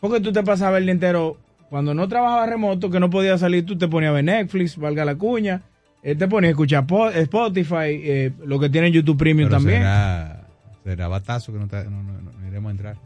Porque 0.00 0.20
tú 0.20 0.32
te 0.32 0.42
pasabas 0.42 0.78
el 0.80 0.84
día 0.84 0.92
entero, 0.92 1.38
cuando 1.70 1.94
no 1.94 2.06
trabajabas 2.08 2.50
remoto, 2.50 2.90
que 2.90 3.00
no 3.00 3.08
podías 3.08 3.40
salir, 3.40 3.64
tú 3.64 3.78
te 3.78 3.88
ponías 3.88 4.10
a 4.10 4.14
ver 4.14 4.24
Netflix, 4.24 4.76
valga 4.76 5.02
la 5.06 5.14
cuña, 5.14 5.62
eh, 6.02 6.14
te 6.14 6.28
ponías 6.28 6.50
a 6.50 6.50
escuchar 6.50 6.86
po- 6.86 7.08
Spotify, 7.08 8.00
eh, 8.02 8.32
lo 8.44 8.60
que 8.60 8.68
tiene 8.68 8.90
YouTube 8.90 9.16
Premium 9.16 9.48
Pero 9.48 9.56
también. 9.58 9.78
Será, 9.78 10.46
será 10.84 11.08
batazo 11.08 11.52
que 11.54 11.58
no, 11.58 11.66
te- 11.68 11.84
no- 11.84 12.02
no- 12.02 12.20
no 12.38 12.46
iremos 12.48 12.68
a 12.68 12.72
entrar. 12.72 12.96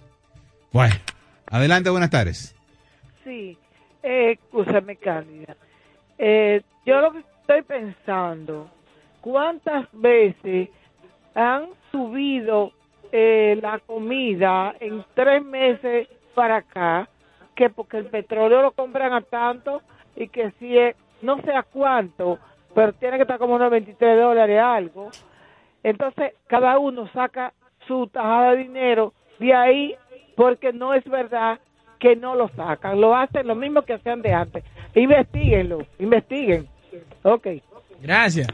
Bueno, 0.73 0.95
adelante, 1.47 1.89
buenas 1.91 2.11
tardes. 2.11 2.57
Sí, 3.23 3.57
eh, 4.03 4.33
escúchame, 4.33 4.97
Cándida. 4.97 5.57
Eh, 6.19 6.63
yo 6.85 7.01
lo 7.01 7.13
que 7.13 7.19
estoy 7.43 7.63
pensando, 7.63 8.69
¿cuántas 9.21 9.87
veces 9.93 10.69
han 11.37 11.67
subido 11.93 12.73
eh, 13.13 13.59
la 13.61 13.79
comida 13.79 14.75
en 14.81 15.05
tres 15.15 15.45
meses 15.45 16.09
para 16.35 16.57
acá? 16.57 17.09
Que 17.55 17.71
porque 17.71 17.99
el 17.99 18.07
petróleo 18.07 18.63
lo 18.63 18.73
compran 18.73 19.13
a 19.13 19.21
tanto 19.21 19.83
y 20.17 20.29
que 20.29 20.53
si 20.59 20.77
es, 20.77 20.97
no 21.23 21.41
sé 21.43 21.53
a 21.53 21.63
cuánto, 21.63 22.39
pero 22.75 22.93
tiene 22.93 23.17
que 23.17 23.23
estar 23.23 23.39
como 23.39 23.55
unos 23.55 23.71
23 23.71 24.19
dólares 24.19 24.61
algo. 24.61 25.11
Entonces, 25.83 26.33
cada 26.47 26.79
uno 26.79 27.09
saca 27.13 27.53
su 27.87 28.07
tajada 28.09 28.53
de 28.53 28.59
dinero 28.59 29.13
de 29.39 29.55
ahí 29.55 29.95
porque 30.37 30.73
no 30.73 30.95
es 30.95 31.05
verdad 31.09 31.59
que 31.99 32.15
no 32.17 32.35
lo 32.35 32.49
sacan. 32.51 33.01
Lo 33.01 33.17
hacen 33.17 33.47
lo 33.47 33.55
mismo 33.55 33.83
que 33.83 33.95
hacían 33.95 34.23
de 34.23 34.33
antes. 34.33 34.65
Investíguenlo, 34.95 35.87
investiguen. 35.99 36.69
Ok. 37.23 37.47
Gracias. 38.01 38.49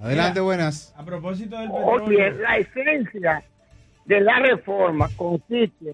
Adelante, 0.00 0.40
buenas. 0.40 0.94
A 0.96 1.04
propósito 1.04 1.58
del 1.58 1.70
Oye, 1.72 2.30
la 2.32 2.58
esencia 2.58 3.42
de 4.08 4.20
la 4.22 4.38
reforma 4.40 5.08
consiste 5.16 5.92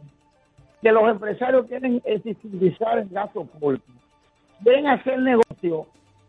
que 0.81 0.93
los 0.93 1.11
empresarios 1.11 1.67
quieren 1.67 2.01
eficientizar 2.05 2.99
el 2.99 3.09
gasto 3.09 3.45
público, 3.45 3.85
quieren 4.63 4.87
hacer 4.87 5.19
negocio 5.19 5.87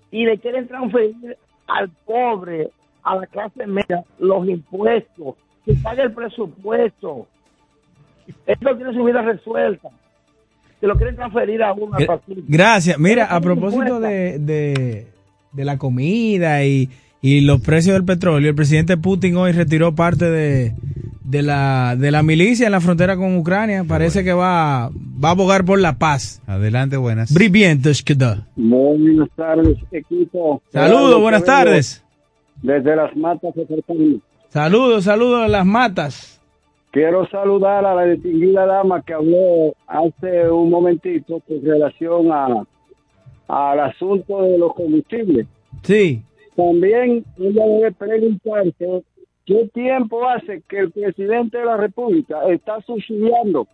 y 0.09 0.25
le 0.25 0.39
quieren 0.39 0.67
transferir 0.67 1.37
al 1.67 1.89
pobre, 2.05 2.71
a 3.03 3.17
la 3.17 3.27
clase 3.27 3.67
media, 3.67 4.03
los 4.17 4.47
impuestos, 4.47 5.35
que 5.63 5.75
pague 5.75 6.01
el 6.01 6.13
presupuesto. 6.13 7.27
Esto 8.47 8.75
tiene 8.77 8.93
su 8.93 9.03
vida 9.03 9.21
resuelta. 9.21 9.89
Se 10.79 10.87
lo 10.87 10.95
quieren 10.95 11.15
transferir 11.15 11.61
a 11.61 11.75
partido. 11.75 12.41
Gracias. 12.47 12.97
Mira, 12.97 13.25
a 13.25 13.39
propósito 13.41 13.99
de, 13.99 14.39
de, 14.39 15.07
de 15.51 15.65
la 15.65 15.77
comida 15.77 16.63
y, 16.65 16.89
y 17.21 17.41
los 17.41 17.61
precios 17.61 17.93
del 17.93 18.05
petróleo, 18.05 18.49
el 18.49 18.55
presidente 18.55 18.97
Putin 18.97 19.37
hoy 19.37 19.51
retiró 19.51 19.93
parte 19.93 20.25
de, 20.25 20.73
de, 21.25 21.41
la, 21.41 21.95
de 21.97 22.11
la 22.11 22.23
milicia 22.23 22.65
en 22.65 22.71
la 22.71 22.81
frontera 22.81 23.17
con 23.17 23.37
Ucrania. 23.37 23.83
Parece 23.87 24.23
que 24.23 24.33
va, 24.33 24.89
va 24.89 25.29
a 25.29 25.31
abogar 25.31 25.65
por 25.65 25.79
la 25.79 25.97
paz. 25.97 26.41
Adelante, 26.47 26.97
buenas. 26.97 27.33
Brivienteshkda. 27.33 28.47
Muy 28.55 28.97
buenas 28.99 29.29
tardes, 29.35 29.77
equipo. 29.91 30.61
Saludos, 30.71 31.21
buenas 31.21 31.43
tardes. 31.43 32.03
Desde 32.61 32.95
las 32.95 33.15
matas 33.15 33.53
de. 33.55 34.19
Saludos, 34.49 35.03
saludos 35.03 35.41
a 35.41 35.47
las 35.47 35.65
matas. 35.65 36.41
Quiero 36.91 37.27
saludar 37.27 37.85
a 37.85 37.93
la 37.93 38.05
distinguida 38.05 38.65
dama 38.65 39.01
que 39.01 39.13
habló 39.13 39.75
hace 39.85 40.49
un 40.49 40.69
momentito 40.69 41.41
con 41.45 41.61
relación 41.61 42.31
a 42.31 42.63
al 43.47 43.79
asunto 43.79 44.41
de 44.43 44.57
los 44.57 44.73
combustibles. 44.73 45.45
Sí. 45.83 46.21
También 46.55 47.25
ella 47.37 47.65
debe 47.65 47.91
preguntarse 47.91 49.03
qué 49.45 49.69
tiempo 49.73 50.27
hace 50.29 50.61
que 50.69 50.79
el 50.79 50.91
presidente 50.91 51.57
de 51.57 51.65
la 51.65 51.77
República 51.77 52.35
está 52.51 52.81
subsidiando 52.85 53.67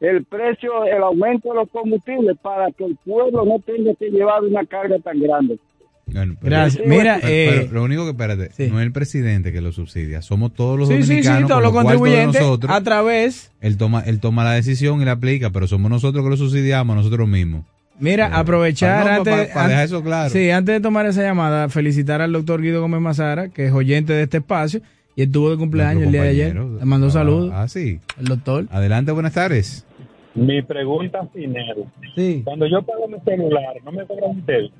el 0.00 0.24
precio, 0.24 0.84
el 0.84 1.02
aumento 1.02 1.50
de 1.50 1.54
los 1.56 1.70
combustibles 1.70 2.36
para 2.42 2.70
que 2.72 2.84
el 2.84 2.96
pueblo 3.04 3.44
no 3.44 3.60
tenga 3.64 3.94
que 3.94 4.10
llevar 4.10 4.42
una 4.42 4.64
carga 4.66 4.98
tan 4.98 5.20
grande. 5.20 5.58
Bueno, 6.06 6.34
pero- 6.40 6.50
Gracias. 6.50 6.82
pero- 6.84 6.88
Mira, 6.98 7.18
pero- 7.22 7.32
eh, 7.32 7.48
pero 7.68 7.72
lo 7.72 7.84
único 7.84 8.04
que, 8.04 8.10
espérate, 8.10 8.50
no 8.68 8.80
es 8.80 8.84
el 8.86 8.92
presidente 8.92 9.52
que 9.52 9.60
lo 9.60 9.70
subsidia, 9.70 10.20
somos 10.20 10.52
todos 10.54 10.76
los 10.78 10.88
Sí, 10.88 10.96
sí, 10.96 11.02
sí, 11.04 11.08
dominicanos, 11.14 11.48
todos 11.48 11.62
los 11.62 11.72
contribuyentes 11.72 12.40
nosotros. 12.40 12.72
a 12.72 12.82
través. 12.82 13.52
Él 13.60 13.76
toma, 13.76 14.00
él 14.00 14.18
toma 14.18 14.42
la 14.42 14.52
decisión 14.54 15.00
y 15.00 15.04
la 15.04 15.12
aplica, 15.12 15.50
pero 15.50 15.68
somos 15.68 15.88
nosotros 15.90 16.24
que 16.24 16.30
lo 16.30 16.36
subsidiamos, 16.36 16.96
nosotros 16.96 17.28
mismos. 17.28 17.64
Mira, 18.00 18.26
aprovechar 18.36 19.04
no, 19.06 19.12
antes, 19.12 19.48
pa- 19.48 19.54
pa 19.54 19.68
dejar 19.68 19.84
eso 19.84 20.02
claro. 20.02 20.30
Sí, 20.30 20.50
antes 20.50 20.74
de 20.74 20.80
tomar 20.80 21.06
esa 21.06 21.22
llamada, 21.22 21.68
felicitar 21.68 22.20
al 22.20 22.32
doctor 22.32 22.60
Guido 22.60 22.80
Gómez 22.80 23.00
Mazara, 23.00 23.50
que 23.50 23.66
es 23.66 23.72
oyente 23.72 24.12
de 24.12 24.24
este 24.24 24.38
espacio 24.38 24.80
y 25.16 25.22
estuvo 25.22 25.50
de 25.50 25.56
cumpleaños 25.56 26.04
el 26.04 26.12
día 26.12 26.22
de 26.22 26.28
ayer. 26.30 26.54
Le 26.54 26.84
mandó 26.84 27.08
Ah, 27.08 27.10
saludos. 27.10 27.50
Ah, 27.54 27.68
sí. 27.68 28.00
El 28.18 28.24
doctor. 28.26 28.66
Adelante, 28.70 29.12
buenas 29.12 29.32
tardes. 29.34 29.84
Mi 30.34 30.62
pregunta 30.62 31.26
final. 31.34 31.84
Sí. 32.14 32.40
Cuando 32.44 32.66
yo 32.66 32.82
pago 32.82 33.06
mi 33.08 33.18
celular, 33.20 33.74
¿no 33.84 33.92
me 33.92 34.06
cobran 34.06 34.30
un 34.30 34.42
tel? 34.46 34.72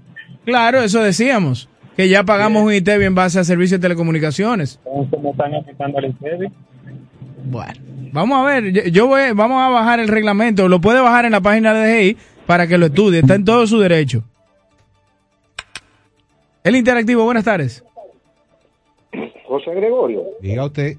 Claro, 0.45 0.81
eso 0.83 1.03
decíamos, 1.03 1.69
que 1.97 2.09
ya 2.09 2.25
pagamos 2.25 2.63
un 2.63 2.73
ITEVI 2.73 3.05
en 3.05 3.15
base 3.15 3.39
a 3.39 3.45
servicios 3.45 3.79
de 3.81 3.85
telecomunicaciones. 3.85 4.81
Entonces 4.87 5.21
me 5.23 5.31
están 5.31 5.55
afectando 5.55 5.99
al 5.99 6.07
ITEVI. 6.07 6.49
Bueno, 7.45 7.73
vamos 8.13 8.39
a 8.39 8.45
ver, 8.47 8.73
yo, 8.73 8.83
yo 8.85 9.07
voy, 9.09 9.33
vamos 9.35 9.61
a 9.61 9.69
bajar 9.69 10.01
el 10.01 10.09
reglamento, 10.09 10.69
lo 10.69 10.81
puede 10.81 11.01
bajar 11.01 11.25
en 11.27 11.33
la 11.33 11.41
página 11.41 11.75
de 11.75 11.93
DGI 12.13 12.17
para 12.47 12.67
que 12.67 12.79
lo 12.79 12.87
estudie, 12.87 13.19
está 13.21 13.35
en 13.35 13.45
todo 13.45 13.67
su 13.67 13.79
derecho. 13.79 14.25
El 16.65 16.77
interactivo, 16.77 17.25
buenas 17.25 17.45
tardes. 17.45 17.85
José 19.65 19.75
Gregorio, 19.77 20.25
Diga 20.41 20.67
usted. 20.67 20.97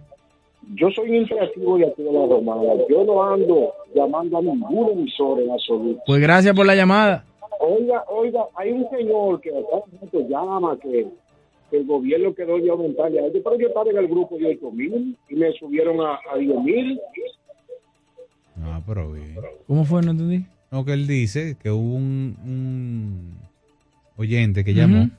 yo 0.76 0.90
soy 0.91 1.10
un 1.10 1.15
interactivo 1.18 1.77
de 1.77 1.88
aquí 1.88 2.03
de 2.03 2.11
la 2.11 2.26
Romana. 2.26 2.61
Yo 2.90 3.03
no 3.03 3.23
ando 3.23 3.73
llamando 3.94 4.38
a 4.38 4.41
ningún 4.41 4.91
emisor 4.91 5.41
en 5.41 5.52
absoluto. 5.52 6.02
Pues 6.06 6.22
gracias 6.22 6.56
por 6.56 6.65
la 6.65 6.76
llamada. 6.76 7.26
Oiga, 7.60 8.03
oiga, 8.10 8.45
hay 8.56 8.72
un 8.72 8.90
señor 8.90 9.40
que 9.41 9.49
a 9.49 9.61
cada 9.69 9.84
rato 10.02 10.27
llama 10.27 10.77
que, 10.81 11.07
que 11.69 11.77
el 11.77 11.85
gobierno 11.85 12.34
quedó 12.34 12.56
aumentarle 12.72 13.19
a 13.19 13.26
él. 13.27 13.31
Pero 13.44 13.57
yo 13.57 13.68
estaba 13.68 13.90
en 13.90 13.98
el 13.98 14.07
grupo 14.07 14.38
de 14.38 14.48
8 14.57 14.72
mil 14.72 15.18
y 15.30 15.35
me 15.35 15.52
subieron 15.53 16.02
a, 16.02 16.19
a 16.34 16.38
10 16.38 16.60
mil. 16.61 16.99
Ah, 18.61 18.81
pero 18.85 19.11
bien. 19.11 19.35
¿Cómo 19.68 19.84
fue? 19.85 20.02
No 20.02 20.11
entendí. 20.11 20.45
No, 20.72 20.84
que 20.85 20.94
él 20.94 21.07
dice 21.07 21.56
que 21.61 21.69
hubo 21.72 21.95
un, 21.95 22.35
un 22.45 23.38
oyente 24.18 24.64
que 24.64 24.73
llamó. 24.73 25.10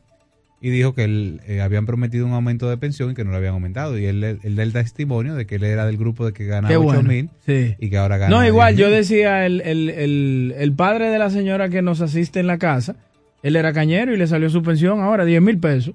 Y 0.66 0.70
dijo 0.70 0.94
que 0.94 1.04
él, 1.04 1.42
eh, 1.46 1.60
habían 1.60 1.84
prometido 1.84 2.24
un 2.24 2.32
aumento 2.32 2.70
de 2.70 2.78
pensión 2.78 3.10
y 3.10 3.14
que 3.14 3.22
no 3.22 3.32
lo 3.32 3.36
habían 3.36 3.52
aumentado. 3.52 3.98
Y 3.98 4.06
él, 4.06 4.24
él 4.42 4.56
da 4.56 4.62
el 4.62 4.72
testimonio 4.72 5.34
de 5.34 5.44
que 5.46 5.56
él 5.56 5.64
era 5.64 5.84
del 5.84 5.98
grupo 5.98 6.24
de 6.24 6.32
que 6.32 6.46
ganaba 6.46 6.68
Qué 6.68 6.78
8 6.78 6.84
bueno. 6.86 7.02
mil 7.02 7.28
Sí. 7.44 7.74
y 7.78 7.90
que 7.90 7.98
ahora 7.98 8.16
gana. 8.16 8.34
No, 8.34 8.46
igual, 8.46 8.74
10.000. 8.74 8.78
yo 8.78 8.90
decía, 8.90 9.44
el, 9.44 9.60
el, 9.60 9.90
el, 9.90 10.54
el 10.56 10.72
padre 10.72 11.10
de 11.10 11.18
la 11.18 11.28
señora 11.28 11.68
que 11.68 11.82
nos 11.82 12.00
asiste 12.00 12.40
en 12.40 12.46
la 12.46 12.56
casa, 12.56 12.96
él 13.42 13.56
era 13.56 13.74
cañero 13.74 14.14
y 14.14 14.16
le 14.16 14.26
salió 14.26 14.48
su 14.48 14.62
pensión 14.62 15.00
ahora, 15.00 15.26
10 15.26 15.42
mil 15.42 15.58
pesos. 15.58 15.94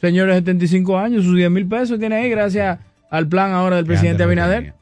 Señor 0.00 0.28
de 0.28 0.34
75 0.36 0.98
años, 0.98 1.24
sus 1.24 1.36
10 1.36 1.50
mil 1.50 1.66
pesos 1.66 1.98
tiene 1.98 2.16
ahí 2.16 2.30
gracias 2.30 2.78
al 3.10 3.28
plan 3.28 3.52
ahora 3.52 3.76
del 3.76 3.84
presidente 3.84 4.22
Abinader. 4.22 4.72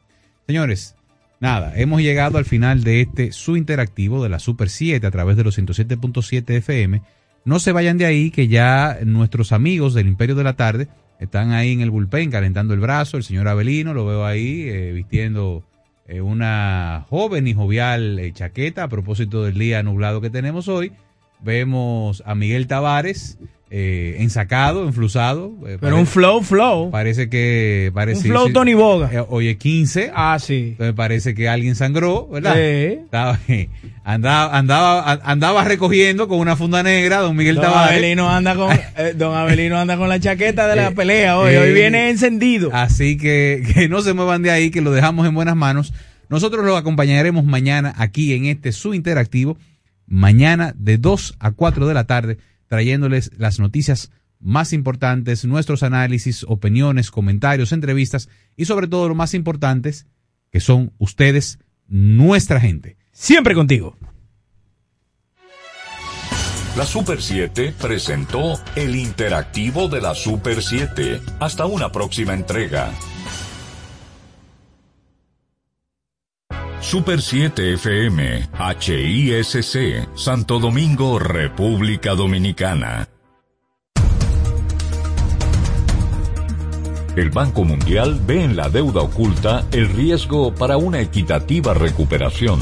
Señores, 0.47 0.95
nada, 1.41 1.73
hemos 1.75 2.01
llegado 2.01 2.37
al 2.37 2.45
final 2.45 2.83
de 2.85 3.01
este 3.01 3.33
su 3.33 3.57
interactivo 3.57 4.23
de 4.23 4.29
la 4.29 4.39
Super 4.39 4.69
7 4.69 5.05
a 5.05 5.11
través 5.11 5.35
de 5.35 5.43
los 5.43 5.59
107.7 5.59 6.49
FM. 6.55 7.01
No 7.49 7.57
se 7.57 7.71
vayan 7.71 7.97
de 7.97 8.05
ahí, 8.05 8.29
que 8.29 8.47
ya 8.47 8.99
nuestros 9.03 9.53
amigos 9.53 9.95
del 9.95 10.05
Imperio 10.05 10.35
de 10.35 10.43
la 10.43 10.53
Tarde 10.53 10.87
están 11.19 11.51
ahí 11.51 11.71
en 11.71 11.81
el 11.81 11.89
bullpen 11.89 12.29
calentando 12.29 12.75
el 12.75 12.79
brazo. 12.79 13.17
El 13.17 13.23
señor 13.23 13.47
Avelino 13.47 13.95
lo 13.95 14.05
veo 14.05 14.23
ahí 14.23 14.69
eh, 14.69 14.91
vistiendo 14.91 15.63
eh, 16.07 16.21
una 16.21 17.07
joven 17.09 17.47
y 17.47 17.55
jovial 17.55 18.19
eh, 18.19 18.31
chaqueta 18.33 18.83
a 18.83 18.87
propósito 18.87 19.43
del 19.43 19.57
día 19.57 19.81
nublado 19.81 20.21
que 20.21 20.29
tenemos 20.29 20.67
hoy. 20.67 20.91
Vemos 21.39 22.21
a 22.27 22.35
Miguel 22.35 22.67
Tavares 22.67 23.39
eh, 23.71 24.17
ensacado, 24.19 24.87
enflusado. 24.87 25.53
eh, 25.67 25.77
Pero 25.79 25.97
un 25.97 26.07
flow, 26.07 26.41
flow. 26.41 26.89
Parece 26.91 27.29
que. 27.29 27.91
Parece, 27.93 28.21
Un 28.27 28.33
flow 28.33 28.49
Tony 28.51 28.73
Boga. 28.73 29.09
Eh, 29.13 29.23
Oye, 29.29 29.57
15. 29.57 30.11
Ah, 30.13 30.37
sí. 30.39 30.69
Entonces 30.71 30.95
parece 30.95 31.35
que 31.35 31.47
alguien 31.47 31.75
sangró, 31.75 32.27
¿verdad? 32.27 32.55
Sí. 32.55 32.99
Estaba- 33.03 33.39
andaba, 34.03 34.57
andaba, 34.57 35.11
andaba 35.23 35.63
recogiendo 35.65 36.27
con 36.27 36.39
una 36.39 36.55
funda 36.55 36.81
negra, 36.83 37.17
don 37.19 37.35
Miguel 37.35 37.55
Don 37.55 37.65
Tavares. 37.65 37.91
Abelino 37.97 38.29
anda 38.29 38.55
con 38.55 38.71
eh, 38.97 39.13
Don 39.15 39.35
Abelino 39.37 39.77
anda 39.77 39.97
con 39.97 40.09
la 40.09 40.19
chaqueta 40.19 40.67
de 40.67 40.75
la 40.75 40.91
pelea 40.91 41.37
hoy. 41.37 41.55
hoy 41.55 41.73
viene 41.73 42.09
encendido. 42.09 42.71
Así 42.73 43.17
que, 43.17 43.63
que 43.75 43.87
no 43.87 44.01
se 44.01 44.13
muevan 44.13 44.41
de 44.41 44.51
ahí, 44.51 44.71
que 44.71 44.81
lo 44.81 44.91
dejamos 44.91 45.27
en 45.27 45.35
buenas 45.35 45.55
manos. 45.55 45.93
Nosotros 46.27 46.63
los 46.65 46.77
acompañaremos 46.77 47.43
mañana 47.43 47.93
aquí 47.97 48.33
en 48.33 48.45
este 48.45 48.71
su 48.71 48.93
interactivo, 48.93 49.57
mañana 50.07 50.73
de 50.77 50.97
2 50.97 51.35
a 51.39 51.51
4 51.51 51.87
de 51.87 51.93
la 51.93 52.05
tarde, 52.05 52.37
trayéndoles 52.69 53.31
las 53.37 53.59
noticias 53.59 54.11
más 54.39 54.71
importantes, 54.71 55.43
nuestros 55.43 55.83
análisis, 55.83 56.45
opiniones, 56.47 57.11
comentarios, 57.11 57.73
entrevistas 57.73 58.29
y 58.55 58.65
sobre 58.65 58.87
todo 58.87 59.09
lo 59.09 59.15
más 59.15 59.33
importantes, 59.33 60.07
que 60.51 60.61
son 60.61 60.93
ustedes, 60.97 61.59
nuestra 61.87 62.61
gente. 62.61 62.95
Siempre 63.11 63.53
contigo. 63.53 63.97
La 66.77 66.85
Super 66.85 67.21
7 67.21 67.73
presentó 67.81 68.53
el 68.75 68.95
interactivo 68.95 69.89
de 69.89 69.99
la 69.99 70.15
Super 70.15 70.61
7. 70.61 71.19
Hasta 71.39 71.65
una 71.65 71.91
próxima 71.91 72.33
entrega. 72.33 72.93
Super 76.81 77.21
7 77.21 77.73
FM, 77.73 78.47
HISC, 78.79 80.07
Santo 80.15 80.59
Domingo, 80.59 81.19
República 81.19 82.15
Dominicana. 82.15 83.09
El 87.17 87.31
Banco 87.31 87.65
Mundial 87.65 88.21
ve 88.25 88.45
en 88.45 88.55
la 88.55 88.69
deuda 88.69 89.01
oculta 89.01 89.65
el 89.73 89.89
riesgo 89.89 90.55
para 90.55 90.77
una 90.77 91.01
equitativa 91.01 91.73
recuperación. 91.73 92.61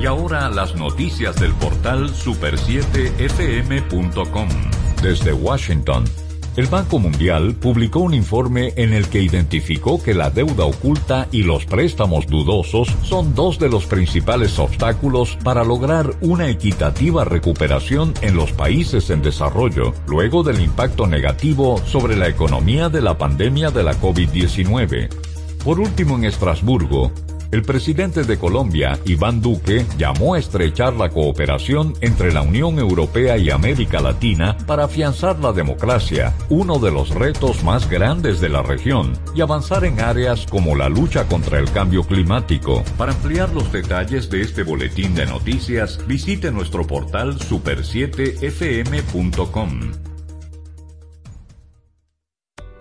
Y 0.00 0.04
ahora 0.04 0.50
las 0.50 0.76
noticias 0.76 1.36
del 1.36 1.54
portal 1.54 2.10
super7fm.com. 2.10 4.48
Desde 5.02 5.32
Washington, 5.32 6.04
el 6.58 6.66
Banco 6.66 6.98
Mundial 6.98 7.54
publicó 7.54 8.00
un 8.00 8.14
informe 8.14 8.72
en 8.74 8.92
el 8.92 9.06
que 9.06 9.22
identificó 9.22 10.02
que 10.02 10.12
la 10.12 10.30
deuda 10.30 10.64
oculta 10.64 11.28
y 11.30 11.44
los 11.44 11.64
préstamos 11.66 12.26
dudosos 12.26 12.88
son 13.04 13.32
dos 13.32 13.60
de 13.60 13.68
los 13.68 13.86
principales 13.86 14.58
obstáculos 14.58 15.38
para 15.44 15.62
lograr 15.62 16.16
una 16.20 16.48
equitativa 16.48 17.24
recuperación 17.24 18.12
en 18.22 18.34
los 18.34 18.50
países 18.50 19.08
en 19.10 19.22
desarrollo, 19.22 19.94
luego 20.08 20.42
del 20.42 20.60
impacto 20.60 21.06
negativo 21.06 21.80
sobre 21.86 22.16
la 22.16 22.26
economía 22.26 22.88
de 22.88 23.02
la 23.02 23.16
pandemia 23.16 23.70
de 23.70 23.84
la 23.84 23.94
COVID-19. 23.94 25.10
Por 25.62 25.78
último, 25.78 26.16
en 26.16 26.24
Estrasburgo, 26.24 27.12
el 27.50 27.62
presidente 27.62 28.24
de 28.24 28.38
Colombia, 28.38 28.98
Iván 29.04 29.40
Duque, 29.40 29.86
llamó 29.96 30.34
a 30.34 30.38
estrechar 30.38 30.94
la 30.94 31.10
cooperación 31.10 31.94
entre 32.00 32.32
la 32.32 32.42
Unión 32.42 32.78
Europea 32.78 33.38
y 33.38 33.50
América 33.50 34.00
Latina 34.00 34.56
para 34.66 34.84
afianzar 34.84 35.38
la 35.38 35.52
democracia, 35.52 36.34
uno 36.50 36.78
de 36.78 36.90
los 36.90 37.10
retos 37.10 37.62
más 37.64 37.88
grandes 37.88 38.40
de 38.40 38.48
la 38.48 38.62
región, 38.62 39.12
y 39.34 39.40
avanzar 39.40 39.84
en 39.84 40.00
áreas 40.00 40.46
como 40.46 40.76
la 40.76 40.88
lucha 40.88 41.26
contra 41.26 41.58
el 41.58 41.70
cambio 41.70 42.04
climático. 42.04 42.84
Para 42.96 43.12
ampliar 43.12 43.52
los 43.54 43.72
detalles 43.72 44.30
de 44.30 44.42
este 44.42 44.62
boletín 44.62 45.14
de 45.14 45.26
noticias, 45.26 46.00
visite 46.06 46.50
nuestro 46.50 46.86
portal 46.86 47.38
super7fm.com. 47.38 50.07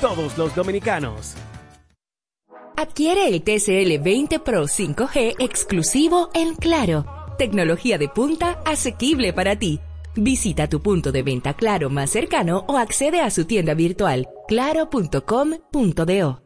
todos 0.00 0.36
los 0.38 0.54
dominicanos. 0.54 1.34
Adquiere 2.76 3.28
el 3.28 3.42
TCL 3.42 4.02
20 4.02 4.40
Pro 4.40 4.64
5G 4.64 5.36
exclusivo 5.38 6.30
en 6.34 6.54
Claro. 6.54 7.06
Tecnología 7.38 7.96
de 7.98 8.08
punta 8.08 8.60
asequible 8.64 9.32
para 9.32 9.58
ti. 9.58 9.80
Visita 10.14 10.68
tu 10.68 10.82
punto 10.82 11.12
de 11.12 11.22
venta 11.22 11.54
Claro 11.54 11.90
más 11.90 12.10
cercano 12.10 12.64
o 12.68 12.76
accede 12.76 13.20
a 13.20 13.30
su 13.30 13.44
tienda 13.44 13.74
virtual 13.74 14.28
claro.com.do. 14.48 16.45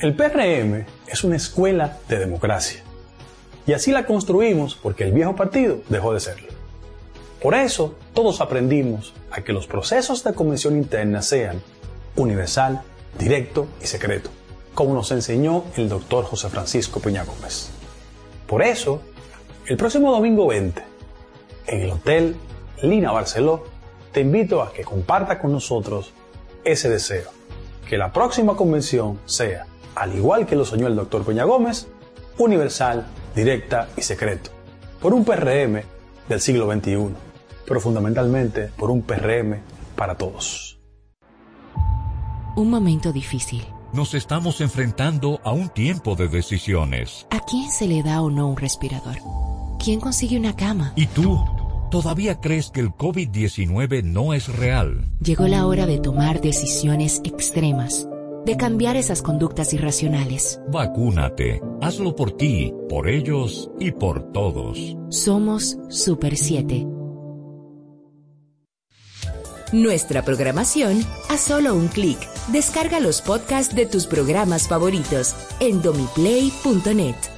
El 0.00 0.14
PRM 0.14 0.86
es 1.08 1.24
una 1.24 1.36
escuela 1.36 1.98
de 2.08 2.18
democracia. 2.18 2.82
Y 3.66 3.72
así 3.72 3.90
la 3.90 4.06
construimos 4.06 4.76
porque 4.76 5.04
el 5.04 5.12
viejo 5.12 5.34
partido 5.34 5.82
dejó 5.88 6.14
de 6.14 6.20
serlo. 6.20 6.57
Por 7.40 7.54
eso, 7.54 7.94
todos 8.14 8.40
aprendimos 8.40 9.14
a 9.30 9.42
que 9.42 9.52
los 9.52 9.66
procesos 9.66 10.24
de 10.24 10.34
convención 10.34 10.76
interna 10.76 11.22
sean 11.22 11.62
universal, 12.16 12.82
directo 13.16 13.68
y 13.80 13.86
secreto, 13.86 14.30
como 14.74 14.92
nos 14.92 15.12
enseñó 15.12 15.64
el 15.76 15.88
doctor 15.88 16.24
José 16.24 16.48
Francisco 16.48 16.98
Peña 16.98 17.24
Gómez. 17.24 17.70
Por 18.48 18.62
eso, 18.62 19.02
el 19.66 19.76
próximo 19.76 20.10
domingo 20.10 20.48
20, 20.48 20.82
en 21.68 21.80
el 21.80 21.90
Hotel 21.90 22.36
Lina 22.82 23.12
Barceló, 23.12 23.64
te 24.12 24.20
invito 24.20 24.62
a 24.62 24.72
que 24.72 24.82
comparta 24.82 25.38
con 25.38 25.52
nosotros 25.52 26.12
ese 26.64 26.88
deseo. 26.88 27.30
Que 27.88 27.98
la 27.98 28.12
próxima 28.12 28.56
convención 28.56 29.20
sea, 29.26 29.66
al 29.94 30.14
igual 30.16 30.46
que 30.46 30.56
lo 30.56 30.64
soñó 30.64 30.88
el 30.88 30.96
doctor 30.96 31.24
Peña 31.24 31.44
Gómez, 31.44 31.86
universal, 32.36 33.06
directa 33.34 33.88
y 33.96 34.02
secreto. 34.02 34.50
Por 35.00 35.14
un 35.14 35.24
PRM 35.24 35.82
del 36.28 36.40
siglo 36.40 36.70
XXI, 36.72 37.27
pero 37.68 37.80
fundamentalmente 37.80 38.70
por 38.76 38.90
un 38.90 39.02
PRM 39.02 39.58
para 39.94 40.16
todos. 40.16 40.80
Un 42.56 42.70
momento 42.70 43.12
difícil. 43.12 43.64
Nos 43.92 44.14
estamos 44.14 44.60
enfrentando 44.60 45.40
a 45.44 45.52
un 45.52 45.68
tiempo 45.68 46.16
de 46.16 46.28
decisiones. 46.28 47.26
¿A 47.30 47.40
quién 47.40 47.70
se 47.70 47.86
le 47.86 48.02
da 48.02 48.20
o 48.20 48.30
no 48.30 48.48
un 48.48 48.56
respirador? 48.56 49.16
¿Quién 49.82 50.00
consigue 50.00 50.36
una 50.36 50.56
cama? 50.56 50.92
¿Y 50.96 51.06
tú? 51.06 51.38
¿Todavía 51.90 52.40
crees 52.40 52.70
que 52.70 52.80
el 52.80 52.90
COVID-19 52.90 54.02
no 54.02 54.34
es 54.34 54.48
real? 54.48 55.06
Llegó 55.20 55.46
la 55.46 55.66
hora 55.66 55.86
de 55.86 55.98
tomar 55.98 56.40
decisiones 56.40 57.22
extremas, 57.24 58.08
de 58.44 58.56
cambiar 58.56 58.96
esas 58.96 59.22
conductas 59.22 59.72
irracionales. 59.72 60.60
Vacúnate. 60.70 61.62
Hazlo 61.80 62.14
por 62.14 62.32
ti, 62.32 62.74
por 62.90 63.08
ellos 63.08 63.70
y 63.78 63.92
por 63.92 64.32
todos. 64.32 64.96
Somos 65.08 65.78
Super 65.88 66.36
7. 66.36 66.97
Nuestra 69.72 70.22
programación 70.22 71.04
a 71.28 71.36
solo 71.36 71.74
un 71.74 71.88
clic. 71.88 72.18
Descarga 72.48 73.00
los 73.00 73.20
podcasts 73.20 73.74
de 73.74 73.84
tus 73.84 74.06
programas 74.06 74.66
favoritos 74.66 75.34
en 75.60 75.82
domiplay.net. 75.82 77.37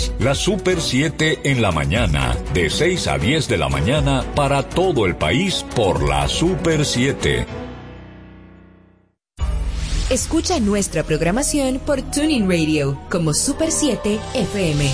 La 0.19 0.35
Super 0.35 0.79
7 0.79 1.41
en 1.43 1.61
la 1.61 1.71
mañana, 1.71 2.35
de 2.53 2.69
6 2.69 3.07
a 3.07 3.17
10 3.17 3.47
de 3.47 3.57
la 3.57 3.69
mañana 3.69 4.23
para 4.35 4.63
todo 4.63 5.05
el 5.05 5.15
país 5.15 5.65
por 5.75 6.07
la 6.07 6.27
Super 6.27 6.85
7. 6.85 7.45
Escucha 10.09 10.59
nuestra 10.59 11.03
programación 11.03 11.79
por 11.79 12.01
Tuning 12.01 12.49
Radio 12.49 12.99
como 13.09 13.33
Super 13.33 13.71
7 13.71 14.19
FM. 14.33 14.91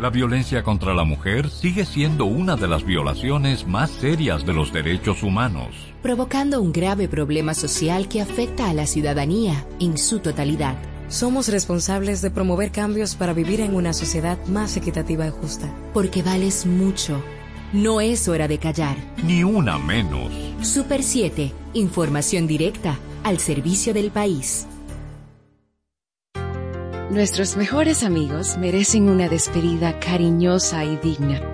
La 0.00 0.10
violencia 0.10 0.62
contra 0.62 0.92
la 0.92 1.04
mujer 1.04 1.48
sigue 1.48 1.84
siendo 1.84 2.24
una 2.24 2.56
de 2.56 2.68
las 2.68 2.84
violaciones 2.84 3.66
más 3.66 3.90
serias 3.90 4.44
de 4.44 4.52
los 4.52 4.72
derechos 4.72 5.22
humanos. 5.22 5.68
provocando 6.02 6.60
un 6.60 6.72
grave 6.72 7.08
problema 7.08 7.54
social 7.54 8.08
que 8.08 8.20
afecta 8.20 8.68
a 8.68 8.74
la 8.74 8.86
ciudadanía 8.86 9.66
en 9.80 9.96
su 9.96 10.18
totalidad. 10.18 10.76
Somos 11.08 11.48
responsables 11.48 12.22
de 12.22 12.30
promover 12.30 12.70
cambios 12.70 13.14
para 13.14 13.32
vivir 13.32 13.60
en 13.60 13.74
una 13.74 13.92
sociedad 13.92 14.38
más 14.46 14.76
equitativa 14.76 15.26
y 15.26 15.30
justa. 15.30 15.72
Porque 15.92 16.22
vales 16.22 16.66
mucho. 16.66 17.22
No 17.72 18.00
es 18.00 18.28
hora 18.28 18.48
de 18.48 18.58
callar. 18.58 18.96
Ni 19.24 19.44
una 19.44 19.78
menos. 19.78 20.32
Super 20.62 21.02
7. 21.02 21.52
Información 21.74 22.46
directa 22.46 22.98
al 23.22 23.38
servicio 23.38 23.92
del 23.92 24.10
país. 24.10 24.66
Nuestros 27.10 27.56
mejores 27.56 28.02
amigos 28.02 28.56
merecen 28.58 29.08
una 29.08 29.28
despedida 29.28 30.00
cariñosa 30.00 30.84
y 30.84 30.96
digna. 30.96 31.53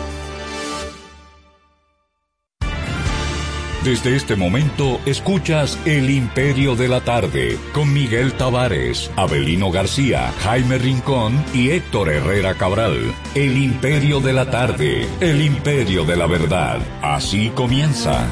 Desde 3.83 4.15
este 4.15 4.35
momento 4.35 5.01
escuchas 5.07 5.75
El 5.85 6.11
Imperio 6.11 6.75
de 6.75 6.87
la 6.87 7.01
Tarde 7.01 7.57
con 7.73 7.91
Miguel 7.91 8.31
Tavares, 8.33 9.09
Abelino 9.15 9.71
García, 9.71 10.31
Jaime 10.43 10.77
Rincón 10.77 11.43
y 11.51 11.71
Héctor 11.71 12.09
Herrera 12.09 12.53
Cabral. 12.53 13.11
El 13.33 13.57
Imperio 13.57 14.19
de 14.19 14.33
la 14.33 14.51
Tarde, 14.51 15.07
el 15.19 15.41
Imperio 15.41 16.05
de 16.05 16.15
la 16.15 16.27
Verdad. 16.27 16.79
Así 17.01 17.49
comienza. 17.55 18.23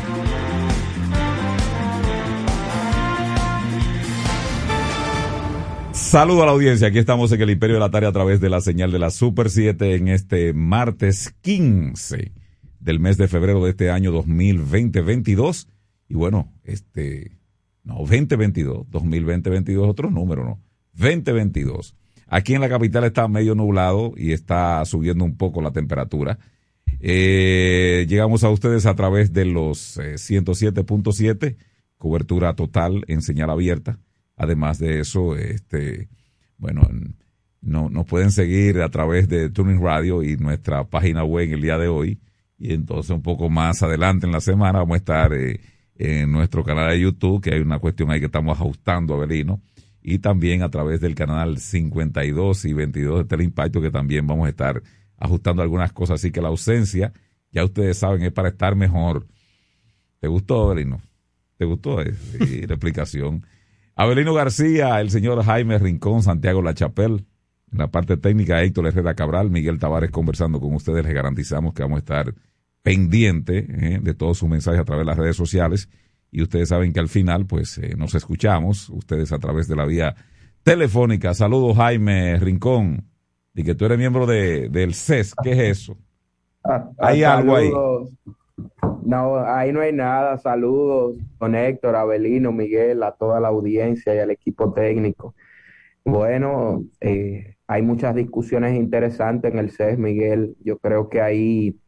Saludo 5.91 6.43
a 6.43 6.45
la 6.45 6.51
audiencia, 6.51 6.89
aquí 6.89 6.99
estamos 6.99 7.31
en 7.31 7.41
el 7.41 7.49
Imperio 7.49 7.77
de 7.77 7.79
la 7.79 7.89
Tarde 7.89 8.05
a 8.05 8.11
través 8.11 8.39
de 8.39 8.51
la 8.51 8.61
señal 8.61 8.91
de 8.91 8.99
la 8.99 9.09
Super 9.09 9.49
7 9.49 9.95
en 9.95 10.09
este 10.09 10.53
martes 10.53 11.33
15 11.41 12.38
del 12.79 12.99
mes 12.99 13.17
de 13.17 13.27
febrero 13.27 13.63
de 13.63 13.71
este 13.71 13.89
año 13.89 14.11
2020-22. 14.13 15.67
Y 16.07 16.15
bueno, 16.15 16.53
este, 16.63 17.37
no, 17.83 17.95
2022, 17.99 18.87
2020-22 18.87 19.87
otro 19.87 20.09
número, 20.09 20.43
¿no? 20.43 20.59
2022. 20.93 21.95
Aquí 22.27 22.53
en 22.53 22.61
la 22.61 22.69
capital 22.69 23.03
está 23.05 23.27
medio 23.27 23.55
nublado 23.55 24.13
y 24.15 24.33
está 24.33 24.83
subiendo 24.85 25.25
un 25.25 25.35
poco 25.35 25.61
la 25.61 25.71
temperatura. 25.71 26.37
Eh, 26.99 28.05
llegamos 28.07 28.43
a 28.43 28.49
ustedes 28.49 28.85
a 28.85 28.95
través 28.95 29.33
de 29.33 29.45
los 29.45 29.97
eh, 29.97 30.15
107.7, 30.15 31.57
cobertura 31.97 32.53
total 32.55 33.03
en 33.07 33.21
señal 33.21 33.49
abierta. 33.49 33.99
Además 34.35 34.79
de 34.79 34.99
eso, 34.99 35.35
este, 35.35 36.09
bueno, 36.57 36.87
no, 37.61 37.89
nos 37.89 38.05
pueden 38.05 38.31
seguir 38.31 38.81
a 38.81 38.89
través 38.89 39.27
de 39.27 39.49
Tuning 39.49 39.81
Radio 39.81 40.23
y 40.23 40.37
nuestra 40.37 40.85
página 40.85 41.23
web 41.23 41.47
en 41.47 41.53
el 41.53 41.61
día 41.61 41.77
de 41.77 41.87
hoy. 41.87 42.19
Y 42.59 42.73
entonces 42.73 43.09
un 43.11 43.21
poco 43.21 43.49
más 43.49 43.81
adelante 43.81 44.25
en 44.25 44.33
la 44.33 44.41
semana 44.41 44.79
vamos 44.79 44.95
a 44.95 44.97
estar 44.97 45.33
eh, 45.33 45.61
en 45.95 46.31
nuestro 46.31 46.63
canal 46.63 46.91
de 46.91 46.99
YouTube, 46.99 47.41
que 47.41 47.53
hay 47.53 47.61
una 47.61 47.79
cuestión 47.79 48.11
ahí 48.11 48.19
que 48.19 48.25
estamos 48.25 48.59
ajustando, 48.59 49.13
Avelino. 49.13 49.61
Y 50.01 50.19
también 50.19 50.61
a 50.61 50.69
través 50.69 50.99
del 50.99 51.15
canal 51.15 51.57
52 51.57 52.65
y 52.65 52.73
22 52.73 53.19
de 53.19 53.25
Teleimpacto, 53.25 53.81
que 53.81 53.91
también 53.91 54.27
vamos 54.27 54.47
a 54.47 54.49
estar 54.49 54.83
ajustando 55.17 55.61
algunas 55.61 55.93
cosas. 55.93 56.15
Así 56.15 56.31
que 56.31 56.41
la 56.41 56.49
ausencia, 56.49 57.13
ya 57.51 57.63
ustedes 57.63 57.97
saben, 57.97 58.23
es 58.23 58.31
para 58.33 58.49
estar 58.49 58.75
mejor. 58.75 59.25
¿Te 60.19 60.27
gustó, 60.27 60.65
Avelino? 60.65 61.01
¿Te 61.57 61.65
gustó 61.65 62.01
eh, 62.01 62.13
sí, 62.13 62.67
la 62.67 62.73
explicación? 62.73 63.45
Abelino 63.95 64.33
García, 64.33 64.99
el 64.99 65.11
señor 65.11 65.43
Jaime 65.43 65.77
Rincón, 65.77 66.23
Santiago 66.23 66.61
La 66.61 66.73
Chapelle, 66.73 67.25
en 67.71 67.77
la 67.77 67.87
parte 67.87 68.17
técnica 68.17 68.61
Héctor 68.63 68.87
Herrera 68.87 69.13
Cabral, 69.13 69.49
Miguel 69.49 69.79
Tavares 69.79 70.11
conversando 70.11 70.59
con 70.59 70.73
ustedes. 70.73 71.03
Les 71.03 71.13
garantizamos 71.13 71.73
que 71.73 71.83
vamos 71.83 71.97
a 71.97 71.99
estar 71.99 72.33
pendiente 72.81 73.65
eh, 73.69 73.99
de 74.01 74.13
todos 74.13 74.37
sus 74.37 74.49
mensajes 74.49 74.79
a 74.79 74.85
través 74.85 75.05
de 75.05 75.11
las 75.11 75.17
redes 75.17 75.35
sociales. 75.35 75.89
Y 76.31 76.41
ustedes 76.41 76.69
saben 76.69 76.93
que 76.93 76.99
al 76.99 77.09
final, 77.09 77.45
pues, 77.45 77.77
eh, 77.79 77.95
nos 77.97 78.13
escuchamos, 78.15 78.89
ustedes 78.89 79.31
a 79.31 79.39
través 79.39 79.67
de 79.67 79.75
la 79.75 79.85
vía 79.85 80.15
telefónica. 80.63 81.33
Saludos, 81.33 81.77
Jaime 81.77 82.37
Rincón, 82.39 83.05
y 83.53 83.63
que 83.63 83.75
tú 83.75 83.85
eres 83.85 83.97
miembro 83.97 84.25
de, 84.25 84.69
del 84.69 84.93
CES. 84.93 85.33
¿Qué 85.43 85.51
es 85.51 85.79
eso? 85.79 85.97
Hay 86.97 87.23
algo 87.23 87.55
ahí. 87.55 87.71
No, 89.03 89.37
ahí 89.37 89.71
no 89.71 89.81
hay 89.81 89.93
nada. 89.93 90.37
Saludos, 90.37 91.15
don 91.39 91.55
Héctor, 91.55 91.95
Abelino, 91.95 92.51
Miguel, 92.51 93.01
a 93.03 93.11
toda 93.11 93.39
la 93.39 93.47
audiencia 93.47 94.13
y 94.13 94.19
al 94.19 94.29
equipo 94.29 94.71
técnico. 94.73 95.33
Bueno, 96.05 96.83
eh, 97.01 97.55
hay 97.67 97.81
muchas 97.81 98.15
discusiones 98.15 98.75
interesantes 98.75 99.51
en 99.51 99.59
el 99.59 99.71
CES, 99.71 99.97
Miguel. 99.97 100.55
Yo 100.63 100.77
creo 100.77 101.09
que 101.09 101.21
ahí 101.21 101.79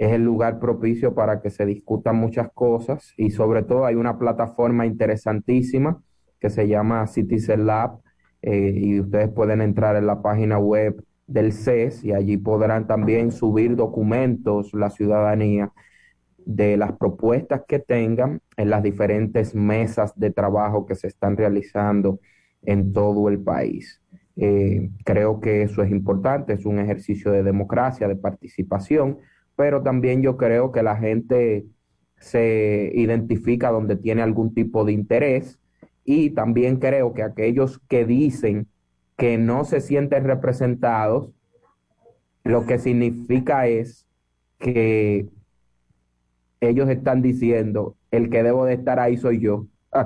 es 0.00 0.12
el 0.12 0.24
lugar 0.24 0.58
propicio 0.60 1.14
para 1.14 1.42
que 1.42 1.50
se 1.50 1.66
discutan 1.66 2.16
muchas 2.16 2.50
cosas 2.54 3.12
y 3.18 3.32
sobre 3.32 3.62
todo 3.62 3.84
hay 3.84 3.96
una 3.96 4.18
plataforma 4.18 4.86
interesantísima 4.86 6.02
que 6.40 6.48
se 6.48 6.66
llama 6.66 7.06
Citizen 7.06 7.66
Lab 7.66 7.98
eh, 8.40 8.72
y 8.74 8.98
ustedes 8.98 9.28
pueden 9.28 9.60
entrar 9.60 9.96
en 9.96 10.06
la 10.06 10.22
página 10.22 10.58
web 10.58 11.04
del 11.26 11.52
CES 11.52 12.02
y 12.02 12.14
allí 12.14 12.38
podrán 12.38 12.86
también 12.86 13.30
subir 13.30 13.76
documentos, 13.76 14.72
la 14.72 14.88
ciudadanía, 14.88 15.70
de 16.46 16.78
las 16.78 16.92
propuestas 16.92 17.64
que 17.68 17.78
tengan 17.78 18.40
en 18.56 18.70
las 18.70 18.82
diferentes 18.82 19.54
mesas 19.54 20.18
de 20.18 20.30
trabajo 20.30 20.86
que 20.86 20.94
se 20.94 21.08
están 21.08 21.36
realizando 21.36 22.20
en 22.62 22.94
todo 22.94 23.28
el 23.28 23.38
país. 23.38 24.00
Eh, 24.36 24.88
creo 25.04 25.40
que 25.40 25.62
eso 25.62 25.82
es 25.82 25.90
importante, 25.90 26.54
es 26.54 26.64
un 26.64 26.78
ejercicio 26.78 27.30
de 27.32 27.42
democracia, 27.42 28.08
de 28.08 28.16
participación, 28.16 29.18
pero 29.60 29.82
también 29.82 30.22
yo 30.22 30.38
creo 30.38 30.72
que 30.72 30.82
la 30.82 30.96
gente 30.96 31.66
se 32.16 32.90
identifica 32.94 33.70
donde 33.70 33.94
tiene 33.94 34.22
algún 34.22 34.54
tipo 34.54 34.86
de 34.86 34.92
interés 34.92 35.60
y 36.02 36.30
también 36.30 36.78
creo 36.78 37.12
que 37.12 37.22
aquellos 37.22 37.78
que 37.86 38.06
dicen 38.06 38.68
que 39.18 39.36
no 39.36 39.66
se 39.66 39.82
sienten 39.82 40.24
representados, 40.24 41.28
lo 42.42 42.64
que 42.64 42.78
significa 42.78 43.66
es 43.66 44.06
que 44.58 45.28
ellos 46.62 46.88
están 46.88 47.20
diciendo, 47.20 47.96
el 48.10 48.30
que 48.30 48.42
debo 48.42 48.64
de 48.64 48.72
estar 48.72 48.98
ahí 48.98 49.18
soy 49.18 49.40
yo. 49.40 49.66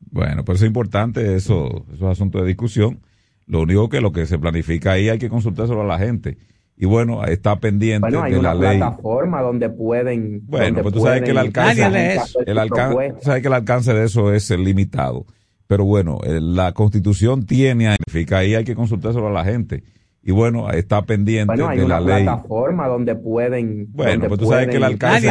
bueno, 0.00 0.44
pues 0.44 0.62
es 0.62 0.66
importante 0.66 1.36
eso, 1.36 1.86
esos 1.92 2.10
asuntos 2.10 2.42
de 2.42 2.48
discusión. 2.48 3.02
Lo 3.46 3.60
único 3.60 3.88
que 3.88 4.00
lo 4.00 4.10
que 4.10 4.26
se 4.26 4.36
planifica 4.36 4.90
ahí 4.90 5.10
hay 5.10 5.20
que 5.20 5.28
consultárselo 5.28 5.82
a 5.82 5.86
la 5.86 6.00
gente. 6.00 6.38
Y 6.76 6.86
bueno, 6.86 7.24
está 7.24 7.60
pendiente 7.60 8.00
bueno, 8.08 8.22
hay 8.22 8.32
de 8.32 8.38
una 8.40 8.52
la 8.54 8.68
ley. 8.70 8.78
plataforma 8.78 9.40
donde 9.42 9.70
pueden. 9.70 10.42
Bueno, 10.46 10.64
donde 10.66 10.82
pues 10.82 10.94
tú 10.94 11.00
sabes 11.02 11.22
que 11.22 11.30
el 11.30 11.38
alcance, 11.38 11.88
presentar 11.88 12.48
el 12.48 12.58
alcance, 12.58 13.14
sabes 13.22 13.42
que 13.42 13.48
el 13.48 13.54
alcance 13.54 13.94
de 13.94 14.04
eso 14.04 14.32
es 14.32 14.50
limitado. 14.50 15.24
Pero 15.66 15.84
bueno, 15.84 16.18
la 16.24 16.72
constitución 16.72 17.46
tiene, 17.46 17.88
ahí 18.32 18.54
hay 18.54 18.64
que 18.64 18.74
consultárselo 18.74 19.28
a 19.28 19.32
la 19.32 19.44
gente. 19.44 19.82
Y 20.26 20.32
bueno, 20.32 20.70
está 20.70 21.02
pendiente 21.02 21.46
Bueno, 21.52 21.68
hay 21.68 21.78
de 21.78 21.84
una 21.84 22.00
la 22.00 22.16
ley. 22.16 22.24
plataforma 22.24 22.88
donde 22.88 23.14
pueden. 23.14 23.86
Bueno, 23.92 24.12
donde 24.12 24.28
pues 24.28 24.40
tú 24.40 24.46
sabes 24.48 24.68
que 24.68 24.76
el 24.78 24.84
alcance, 24.84 25.30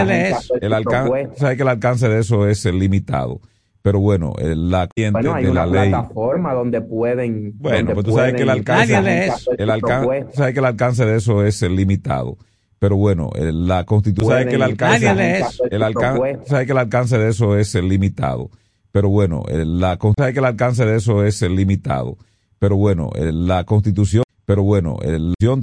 el 0.62 0.74
alcance, 0.74 1.30
sabes 1.36 1.58
que 1.58 1.64
el 1.64 1.70
alcance 1.70 2.08
de 2.08 2.20
eso 2.20 2.48
es 2.48 2.64
limitado. 2.66 3.42
Pero 3.84 4.00
bueno, 4.00 4.34
eh, 4.40 4.56
la 4.56 4.88
Bueno, 5.12 5.34
hay 5.36 5.44
de 5.44 5.52
una 5.52 5.66
la 5.66 5.82
ley. 5.82 5.90
plataforma 5.90 6.54
donde 6.54 6.80
pueden. 6.80 7.52
Bueno, 7.58 7.78
donde 7.80 7.94
pues 7.96 8.06
tú 8.06 8.16
sabes 8.16 8.34
que 8.34 8.44
el 8.44 8.48
pueden 8.48 8.96
alcance, 8.96 9.56
el 9.58 9.70
alcance, 9.70 10.26
sabes 10.34 10.54
que 10.54 10.60
el 10.60 10.66
alcance 10.66 11.06
de 11.06 11.18
eso 11.18 11.44
es 11.44 11.62
limitado. 11.64 12.38
Pero 12.80 12.96
bueno, 12.96 13.30
eh, 13.36 13.52
la 13.54 13.84
constitución, 13.84 14.32
sabes 14.32 14.48
que 14.48 14.56
el 14.56 14.62
Pueden 14.62 14.72
alcance, 14.72 15.44
sus 15.52 15.68
el 15.70 15.84
alcance, 15.84 16.40
sabes 16.46 16.66
que 16.66 16.72
el 16.72 16.78
alcance 16.78 17.18
de 17.18 17.30
eso 17.30 17.58
es 17.58 17.76
eh, 17.76 17.82
limitado. 17.82 18.50
Pero 18.94 19.10
bueno, 19.10 19.44
la 19.50 20.00
sabes 20.18 20.34
que 20.34 20.40
el 20.40 20.46
alcance 20.46 20.86
de 20.86 20.96
eso 20.96 21.26
es 21.26 21.42
limitado. 21.42 22.18
Pero 22.60 22.78
bueno, 22.78 23.10
la 23.16 23.66
constitución, 23.66 24.24
pero 24.46 24.64
bueno, 24.64 24.98
la 25.02 25.10
constitución 25.12 25.62